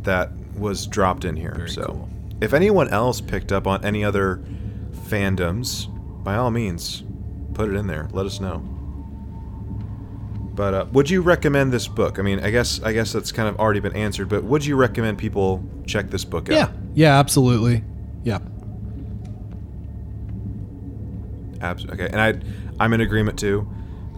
that 0.05 0.31
was 0.57 0.87
dropped 0.87 1.25
in 1.25 1.37
here. 1.37 1.55
Very 1.55 1.71
so 1.71 1.85
cool. 1.87 2.09
if 2.41 2.53
anyone 2.53 2.89
else 2.91 3.21
picked 3.21 3.51
up 3.53 3.67
on 3.67 3.85
any 3.85 4.05
other 4.05 4.43
fandoms, 5.09 5.89
by 6.25 6.37
all 6.37 6.51
means, 6.51 7.03
put 7.55 7.69
it 7.69 7.75
in 7.75 7.87
there. 7.87 8.09
Let 8.13 8.27
us 8.27 8.41
know. 8.41 8.59
But 10.55 10.75
uh, 10.75 10.87
would 10.93 11.11
you 11.11 11.23
recommend 11.23 11.73
this 11.73 11.89
book? 11.89 12.19
I 12.21 12.23
mean, 12.23 12.39
I 12.41 12.51
guess 12.51 12.81
I 12.83 12.93
guess 12.93 13.13
that's 13.13 13.33
kind 13.33 13.49
of 13.49 13.59
already 13.59 13.81
been 13.81 13.97
answered. 13.97 14.29
But 14.29 14.45
would 14.45 14.65
you 14.65 14.77
recommend 14.77 15.19
people 15.19 15.65
check 15.87 16.11
this 16.11 16.25
book 16.25 16.49
out? 16.49 16.55
Yeah, 16.55 16.71
yeah, 16.95 17.19
absolutely. 17.19 17.85
Yeah. 18.23 18.39
Abs- 21.61 21.87
okay, 21.87 22.09
and 22.11 22.21
I, 22.21 22.35
I'm 22.81 22.93
in 22.93 23.01
agreement 23.01 23.39
too. 23.39 23.69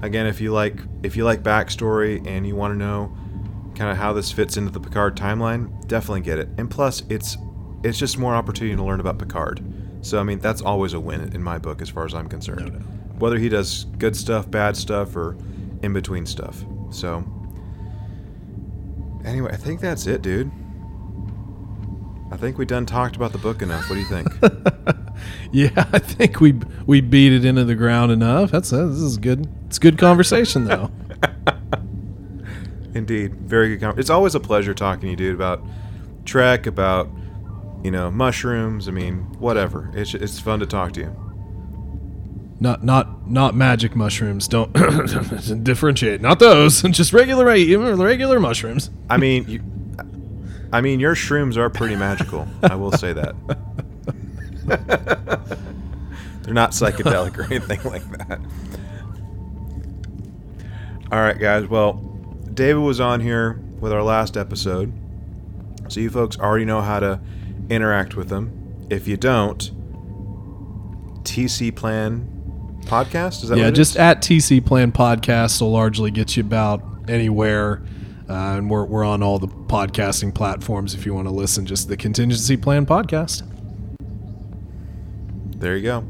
Again, 0.02 0.26
if 0.26 0.40
you 0.40 0.52
like 0.52 0.78
if 1.02 1.16
you 1.16 1.24
like 1.24 1.42
backstory 1.42 2.24
and 2.26 2.46
you 2.46 2.54
want 2.54 2.74
to 2.74 2.78
know 2.78 3.16
kind 3.74 3.90
of 3.90 3.96
how 3.96 4.12
this 4.12 4.32
fits 4.32 4.56
into 4.56 4.70
the 4.70 4.80
Picard 4.80 5.16
timeline, 5.16 5.86
definitely 5.86 6.20
get 6.22 6.38
it. 6.38 6.48
And 6.58 6.70
plus, 6.70 7.02
it's 7.08 7.36
it's 7.82 7.98
just 7.98 8.18
more 8.18 8.34
opportunity 8.34 8.76
to 8.76 8.82
learn 8.82 9.00
about 9.00 9.18
Picard. 9.18 9.62
So 10.02 10.18
I 10.18 10.22
mean, 10.22 10.38
that's 10.38 10.62
always 10.62 10.92
a 10.92 11.00
win 11.00 11.32
in 11.34 11.42
my 11.42 11.58
book 11.58 11.80
as 11.82 11.88
far 11.88 12.04
as 12.04 12.14
I'm 12.14 12.28
concerned. 12.28 12.72
No 12.72 12.78
doubt. 12.78 12.82
Whether 13.18 13.38
he 13.38 13.48
does 13.48 13.84
good 13.98 14.14
stuff, 14.14 14.50
bad 14.50 14.76
stuff, 14.76 15.16
or 15.16 15.36
in 15.82 15.92
between 15.92 16.26
stuff. 16.26 16.64
So 16.90 17.24
anyway, 19.24 19.50
I 19.52 19.56
think 19.56 19.80
that's 19.80 20.06
it, 20.06 20.22
dude. 20.22 20.50
I 22.30 22.36
think 22.36 22.58
we 22.58 22.64
done 22.66 22.86
talked 22.86 23.16
about 23.16 23.32
the 23.32 23.38
book 23.38 23.62
enough. 23.62 23.88
What 23.88 23.96
do 23.96 24.00
you 24.00 24.06
think? 24.06 24.28
Yeah, 25.52 25.86
I 25.92 25.98
think 25.98 26.40
we 26.40 26.52
we 26.86 27.00
beat 27.00 27.32
it 27.32 27.44
into 27.44 27.64
the 27.64 27.74
ground 27.74 28.12
enough. 28.12 28.50
That's 28.50 28.72
uh, 28.72 28.86
this 28.86 28.98
is 28.98 29.16
good. 29.16 29.48
It's 29.66 29.78
good 29.78 29.96
conversation 29.98 30.64
though. 30.64 30.90
Indeed, 32.94 33.34
very 33.36 33.70
good. 33.70 33.80
Con- 33.80 33.98
it's 33.98 34.10
always 34.10 34.34
a 34.34 34.40
pleasure 34.40 34.74
talking 34.74 35.02
to 35.02 35.08
you, 35.10 35.16
dude, 35.16 35.34
about 35.34 35.62
Trek, 36.24 36.66
about 36.66 37.08
you 37.82 37.90
know 37.90 38.10
mushrooms. 38.10 38.88
I 38.88 38.90
mean, 38.90 39.20
whatever. 39.38 39.90
It's 39.94 40.14
it's 40.14 40.38
fun 40.38 40.60
to 40.60 40.66
talk 40.66 40.92
to 40.92 41.00
you. 41.00 41.16
Not 42.58 42.82
not 42.84 43.30
not 43.30 43.54
magic 43.54 43.94
mushrooms. 43.94 44.48
Don't 44.48 44.72
differentiate. 45.64 46.20
Not 46.20 46.38
those. 46.38 46.82
Just 46.90 47.12
regular 47.12 47.46
regular 47.46 48.40
mushrooms. 48.40 48.90
I 49.08 49.16
mean, 49.16 49.44
you, 49.48 49.62
I 50.76 50.82
mean, 50.82 51.00
your 51.00 51.14
shrooms 51.14 51.56
are 51.56 51.70
pretty 51.70 51.96
magical. 51.96 52.46
I 52.62 52.74
will 52.74 52.92
say 52.92 53.14
that. 53.14 53.34
They're 56.42 56.52
not 56.52 56.72
psychedelic 56.72 57.38
or 57.38 57.44
anything 57.44 57.80
like 57.90 58.04
that. 58.10 58.38
All 61.10 61.18
right, 61.18 61.38
guys. 61.38 61.66
Well, 61.66 61.94
David 62.52 62.80
was 62.80 63.00
on 63.00 63.22
here 63.22 63.58
with 63.80 63.90
our 63.90 64.02
last 64.02 64.36
episode, 64.36 64.92
so 65.88 65.98
you 65.98 66.10
folks 66.10 66.38
already 66.38 66.66
know 66.66 66.82
how 66.82 67.00
to 67.00 67.20
interact 67.70 68.14
with 68.14 68.28
them. 68.28 68.86
If 68.90 69.08
you 69.08 69.16
don't, 69.16 69.58
TC 71.24 71.74
Plan 71.74 72.82
podcast 72.82 73.44
is 73.44 73.48
that 73.48 73.56
yeah, 73.56 73.70
just 73.70 73.96
at 73.96 74.20
TC 74.20 74.62
Plan 74.62 74.92
Podcast 74.92 75.62
will 75.62 75.72
largely 75.72 76.10
get 76.10 76.36
you 76.36 76.42
about 76.42 76.82
anywhere. 77.08 77.82
Uh, 78.28 78.56
and 78.58 78.68
we're, 78.68 78.84
we're 78.84 79.04
on 79.04 79.22
all 79.22 79.38
the 79.38 79.46
podcasting 79.46 80.34
platforms 80.34 80.94
if 80.94 81.06
you 81.06 81.14
want 81.14 81.28
to 81.28 81.32
listen. 81.34 81.64
Just 81.64 81.88
the 81.88 81.96
Contingency 81.96 82.56
Plan 82.56 82.84
Podcast. 82.84 83.42
There 85.58 85.76
you 85.76 85.82
go. 85.82 86.04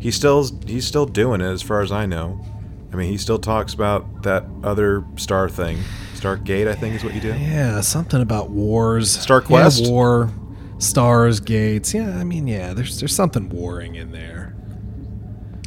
He's 0.00 0.16
still 0.16 0.48
he's 0.66 0.86
still 0.86 1.06
doing 1.06 1.40
it 1.40 1.46
as 1.46 1.62
far 1.62 1.80
as 1.80 1.92
I 1.92 2.06
know. 2.06 2.44
I 2.92 2.96
mean, 2.96 3.10
he 3.10 3.18
still 3.18 3.38
talks 3.38 3.74
about 3.74 4.22
that 4.22 4.44
other 4.62 5.04
star 5.16 5.48
thing, 5.48 5.78
Stargate. 6.14 6.68
I 6.68 6.74
think 6.74 6.94
is 6.94 7.04
what 7.04 7.14
you 7.14 7.20
do. 7.20 7.28
Yeah, 7.28 7.80
something 7.80 8.20
about 8.20 8.50
wars. 8.50 9.10
Star 9.10 9.40
Quest? 9.40 9.82
Yeah, 9.82 9.90
war, 9.90 10.30
stars, 10.78 11.40
gates. 11.40 11.92
Yeah, 11.94 12.18
I 12.18 12.24
mean, 12.24 12.46
yeah, 12.46 12.72
there's 12.72 13.00
there's 13.00 13.14
something 13.14 13.48
warring 13.48 13.94
in 13.96 14.12
there. 14.12 14.54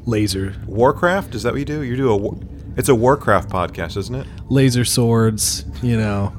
Laser, 0.05 0.55
Warcraft 0.67 1.35
is 1.35 1.43
that 1.43 1.51
what 1.53 1.59
you 1.59 1.65
do? 1.65 1.81
You 1.83 1.97
do 1.97 2.09
a 2.09 2.15
war- 2.15 2.39
it's 2.77 2.89
a 2.89 2.95
Warcraft 2.95 3.49
podcast, 3.49 3.97
isn't 3.97 4.15
it? 4.15 4.27
laser 4.49 4.85
swords. 4.85 5.65
You 5.81 5.97
know, 5.97 6.33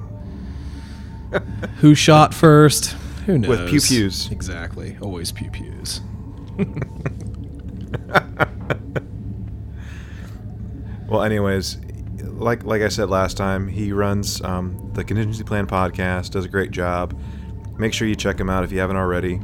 who 1.79 1.95
shot 1.95 2.33
first? 2.35 2.93
Who 3.27 3.39
knows? 3.39 3.49
With 3.51 3.69
pew 3.69 3.81
pews. 3.81 4.31
Exactly. 4.31 4.97
Always 5.03 5.33
pew 5.33 5.51
pews. 5.51 6.01
Well, 11.09 11.23
anyways, 11.23 11.79
like 12.23 12.65
like 12.65 12.83
I 12.83 12.89
said 12.89 13.09
last 13.09 13.37
time, 13.39 13.67
he 13.67 13.93
runs 13.93 14.43
um, 14.43 14.91
the 14.93 15.03
Contingency 15.03 15.43
Plan 15.43 15.67
podcast. 15.67 16.31
Does 16.31 16.45
a 16.45 16.49
great 16.49 16.71
job. 16.71 17.19
Make 17.79 17.95
sure 17.95 18.07
you 18.07 18.15
check 18.15 18.39
him 18.39 18.51
out 18.51 18.65
if 18.65 18.73
you 18.73 18.79
haven't 18.79 18.97
already. 18.97 19.41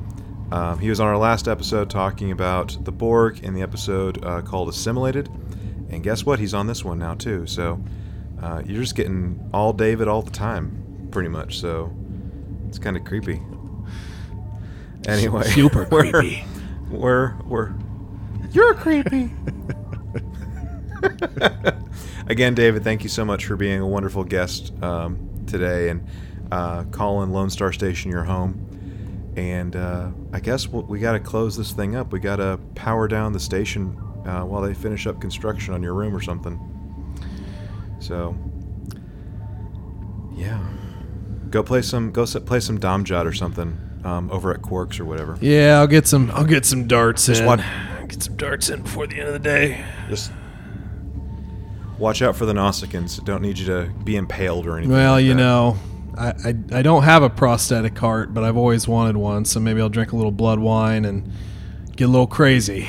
Um, 0.52 0.78
he 0.78 0.90
was 0.90 1.00
on 1.00 1.06
our 1.08 1.16
last 1.16 1.48
episode 1.48 1.88
talking 1.88 2.32
about 2.32 2.76
the 2.84 2.92
Borg 2.92 3.42
in 3.42 3.54
the 3.54 3.62
episode 3.62 4.22
uh, 4.24 4.42
called 4.42 4.68
Assimilated, 4.68 5.30
and 5.90 6.02
guess 6.02 6.24
what? 6.26 6.38
He's 6.38 6.54
on 6.54 6.66
this 6.66 6.84
one 6.84 6.98
now 6.98 7.14
too. 7.14 7.46
So 7.46 7.82
uh, 8.42 8.62
you're 8.64 8.82
just 8.82 8.94
getting 8.94 9.48
all 9.52 9.72
David 9.72 10.08
all 10.08 10.22
the 10.22 10.30
time, 10.30 11.08
pretty 11.10 11.28
much. 11.28 11.58
So 11.60 11.94
it's 12.68 12.78
kind 12.78 12.96
of 12.96 13.04
creepy. 13.04 13.40
Anyway, 15.06 15.44
Super 15.44 15.84
we're- 15.90 16.10
creepy. 16.10 16.44
We're 16.90 17.34
we're 17.44 17.72
you're 18.52 18.74
creepy. 18.74 19.30
again, 22.28 22.54
David, 22.54 22.84
thank 22.84 23.02
you 23.02 23.08
so 23.08 23.24
much 23.24 23.46
for 23.46 23.56
being 23.56 23.80
a 23.80 23.86
wonderful 23.86 24.24
guest 24.24 24.72
um, 24.82 25.44
today 25.46 25.88
and 25.90 26.06
uh, 26.52 26.84
calling 26.84 27.30
Lone 27.32 27.50
Star 27.50 27.72
Station 27.72 28.10
your 28.10 28.24
home. 28.24 28.60
And 29.36 29.74
uh, 29.74 30.10
I 30.32 30.40
guess 30.40 30.68
we 30.68 30.82
we 30.82 31.00
got 31.00 31.12
to 31.12 31.20
close 31.20 31.56
this 31.56 31.72
thing 31.72 31.96
up. 31.96 32.12
We 32.12 32.20
got 32.20 32.36
to 32.36 32.60
power 32.74 33.08
down 33.08 33.32
the 33.32 33.40
station 33.40 33.96
uh, 34.24 34.42
while 34.42 34.62
they 34.62 34.74
finish 34.74 35.06
up 35.06 35.20
construction 35.20 35.74
on 35.74 35.82
your 35.82 35.94
room 35.94 36.14
or 36.14 36.20
something. 36.20 36.58
So, 38.00 38.36
yeah, 40.34 40.62
go 41.50 41.62
play 41.62 41.82
some 41.82 42.10
go 42.10 42.22
s- 42.22 42.36
play 42.44 42.60
some 42.60 42.78
dom-jot 42.78 43.26
or 43.26 43.32
something 43.32 43.78
um, 44.04 44.30
over 44.30 44.52
at 44.52 44.62
Quark's 44.62 44.98
or 45.00 45.04
whatever. 45.04 45.38
Yeah, 45.40 45.78
I'll 45.78 45.86
get 45.86 46.06
some. 46.06 46.30
I'll 46.32 46.44
get 46.44 46.64
some 46.66 46.86
darts 46.86 47.28
in. 47.28 47.44
watch- 47.46 47.60
Get 48.08 48.22
some 48.22 48.36
darts 48.36 48.68
in 48.68 48.82
before 48.82 49.06
the 49.06 49.18
end 49.18 49.28
of 49.28 49.32
the 49.32 49.38
day. 49.38 49.82
Just 50.10 50.30
watch 51.98 52.20
out 52.20 52.36
for 52.36 52.44
the 52.44 52.52
Nausicaans. 52.52 53.24
Don't 53.24 53.40
need 53.40 53.58
you 53.58 53.64
to 53.66 53.90
be 54.04 54.16
impaled 54.16 54.66
or 54.66 54.76
anything. 54.76 54.92
Well, 54.94 55.12
like 55.12 55.24
you 55.24 55.30
that. 55.30 55.34
know, 55.36 55.76
I, 56.18 56.28
I 56.44 56.54
I 56.78 56.82
don't 56.82 57.04
have 57.04 57.22
a 57.22 57.30
prosthetic 57.30 57.96
heart, 57.96 58.34
but 58.34 58.44
I've 58.44 58.58
always 58.58 58.86
wanted 58.86 59.16
one. 59.16 59.46
So 59.46 59.58
maybe 59.58 59.80
I'll 59.80 59.88
drink 59.88 60.12
a 60.12 60.16
little 60.16 60.30
blood 60.32 60.58
wine 60.58 61.06
and 61.06 61.32
get 61.96 62.04
a 62.04 62.08
little 62.08 62.26
crazy. 62.26 62.86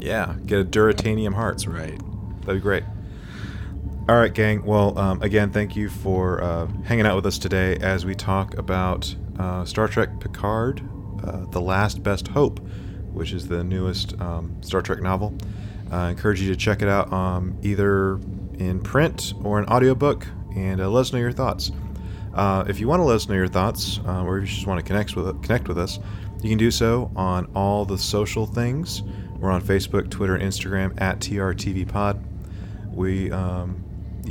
Yeah, 0.00 0.34
get 0.46 0.60
a 0.60 0.64
Duratanium 0.64 1.34
heart. 1.34 1.54
That's 1.54 1.66
right. 1.66 1.98
That'd 2.40 2.56
be 2.56 2.60
great. 2.60 2.84
All 4.08 4.16
right, 4.16 4.32
gang. 4.32 4.64
Well, 4.64 4.98
um, 4.98 5.22
again, 5.22 5.50
thank 5.50 5.76
you 5.76 5.88
for 5.88 6.42
uh, 6.42 6.66
hanging 6.84 7.06
out 7.06 7.16
with 7.16 7.26
us 7.26 7.38
today 7.38 7.76
as 7.76 8.04
we 8.04 8.14
talk 8.14 8.56
about 8.56 9.14
uh, 9.38 9.64
Star 9.64 9.86
Trek 9.88 10.18
Picard, 10.20 10.82
uh, 11.22 11.44
The 11.46 11.60
Last 11.60 12.02
Best 12.02 12.28
Hope, 12.28 12.60
which 13.12 13.32
is 13.32 13.46
the 13.46 13.62
newest 13.62 14.20
um, 14.20 14.60
Star 14.62 14.82
Trek 14.82 15.00
novel. 15.00 15.36
Uh, 15.92 15.96
I 15.96 16.10
encourage 16.10 16.40
you 16.40 16.48
to 16.48 16.56
check 16.56 16.82
it 16.82 16.88
out 16.88 17.12
um, 17.12 17.56
either 17.62 18.14
in 18.58 18.80
print 18.82 19.34
or 19.44 19.58
an 19.58 19.66
audiobook 19.66 20.26
and 20.56 20.80
uh, 20.80 20.88
let 20.88 21.02
us 21.02 21.12
know 21.12 21.18
your 21.18 21.32
thoughts. 21.32 21.70
Uh, 22.34 22.64
if 22.68 22.80
you 22.80 22.88
want 22.88 23.00
to 23.00 23.04
let 23.04 23.16
us 23.16 23.28
know 23.28 23.34
your 23.34 23.48
thoughts, 23.48 24.00
uh, 24.06 24.24
or 24.24 24.38
if 24.38 24.48
you 24.48 24.54
just 24.54 24.66
want 24.66 24.78
to 24.78 24.84
connect 24.84 25.16
with 25.16 25.42
connect 25.42 25.68
with 25.68 25.78
us, 25.78 25.98
you 26.42 26.48
can 26.48 26.58
do 26.58 26.70
so 26.70 27.10
on 27.16 27.46
all 27.54 27.84
the 27.84 27.98
social 27.98 28.46
things. 28.46 29.02
We're 29.40 29.50
on 29.50 29.62
Facebook, 29.62 30.10
Twitter, 30.10 30.38
Instagram 30.38 31.00
at 31.00 31.18
TRTVPod. 31.18 32.22
We 32.92 33.30
um, 33.32 33.84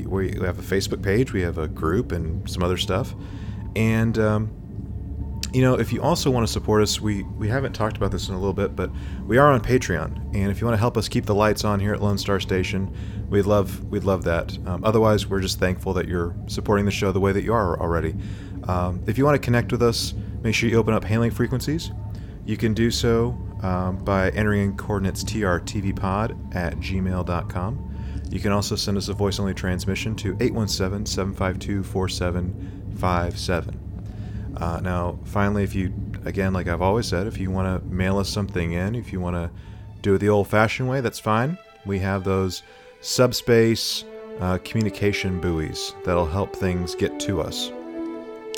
we 0.06 0.32
have 0.42 0.60
a 0.60 0.62
Facebook 0.62 1.02
page, 1.02 1.34
we 1.34 1.42
have 1.42 1.58
a 1.58 1.68
group, 1.68 2.12
and 2.12 2.48
some 2.50 2.64
other 2.64 2.78
stuff. 2.78 3.16
And 3.76 4.18
um, 4.20 4.52
you 5.52 5.64
know, 5.64 5.80
if 5.80 5.92
you 5.92 6.02
also 6.02 6.30
want 6.30 6.46
to 6.46 6.52
support 6.52 6.84
us, 6.84 7.02
we 7.02 7.24
we 7.24 7.48
haven't 7.48 7.74
talked 7.74 7.98
about 7.98 8.12
this 8.12 8.28
in 8.28 8.36
a 8.36 8.38
little 8.38 8.54
bit, 8.54 8.76
but 8.76 8.92
we 9.26 9.38
are 9.38 9.52
on 9.52 9.62
Patreon, 9.62 10.36
and 10.36 10.52
if 10.52 10.62
you 10.62 10.68
want 10.68 10.76
to 10.76 10.80
help 10.80 10.96
us 10.96 11.08
keep 11.08 11.26
the 11.26 11.36
lights 11.36 11.64
on 11.64 11.80
here 11.80 11.94
at 11.94 12.02
Lone 12.02 12.18
Star 12.20 12.40
Station, 12.40 12.96
we'd 13.30 13.46
love 13.46 13.84
we'd 13.86 14.04
love 14.04 14.24
that. 14.26 14.56
Um, 14.68 14.84
otherwise, 14.84 15.26
we're 15.26 15.40
just 15.40 15.60
thankful 15.60 15.94
that 15.94 16.08
you're 16.08 16.36
supporting 16.48 16.86
the 16.86 16.92
show 16.92 17.12
the 17.12 17.20
way 17.20 17.32
that 17.32 17.44
you 17.44 17.54
are 17.54 17.80
already. 17.80 18.16
Um, 18.68 19.04
if 19.08 19.18
you 19.18 19.26
want 19.26 19.36
to 19.36 19.44
connect 19.44 19.72
with 19.72 19.82
us, 19.82 20.14
make 20.44 20.54
sure 20.54 20.70
you 20.70 20.78
open 20.78 20.94
up 20.94 21.04
hailing 21.04 21.32
frequencies. 21.32 21.92
You 22.46 22.58
can 22.58 22.76
do 22.76 22.92
so 22.92 23.38
um, 23.62 23.98
by 23.98 24.30
entering 24.32 24.62
in 24.62 24.78
coordinates 24.78 25.24
trtvpod 25.24 26.56
at 26.56 26.78
gmail.com. 26.78 27.86
You 28.30 28.40
can 28.40 28.52
also 28.52 28.76
send 28.76 28.98
us 28.98 29.10
a 29.10 29.14
voice 29.14 29.40
only 29.40 29.54
transmission 29.54 30.16
to 30.18 30.38
817 30.40 31.06
752 31.06 31.84
4757. 31.84 34.56
Uh, 34.58 34.80
now, 34.82 35.20
finally, 35.24 35.64
if 35.64 35.74
you, 35.74 35.94
again, 36.26 36.54
like 36.54 36.68
I've 36.68 36.82
always 36.82 37.08
said, 37.08 37.28
if 37.28 37.38
you 37.38 37.50
want 37.50 37.82
to 37.82 37.90
mail 37.90 38.18
us 38.18 38.30
something 38.30 38.74
in, 38.74 38.96
if 38.96 39.12
you 39.12 39.20
want 39.20 39.36
to 39.36 39.50
do 40.02 40.16
it 40.16 40.20
the 40.20 40.30
old 40.30 40.48
fashioned 40.48 40.90
way, 40.90 41.02
that's 41.02 41.20
fine. 41.20 41.58
We 41.86 42.00
have 42.00 42.24
those 42.24 42.64
subspace 43.02 44.04
uh, 44.40 44.58
communication 44.64 45.40
buoys 45.40 45.94
that'll 46.06 46.26
help 46.26 46.56
things 46.56 46.96
get 46.96 47.20
to 47.22 47.42
us. 47.42 47.72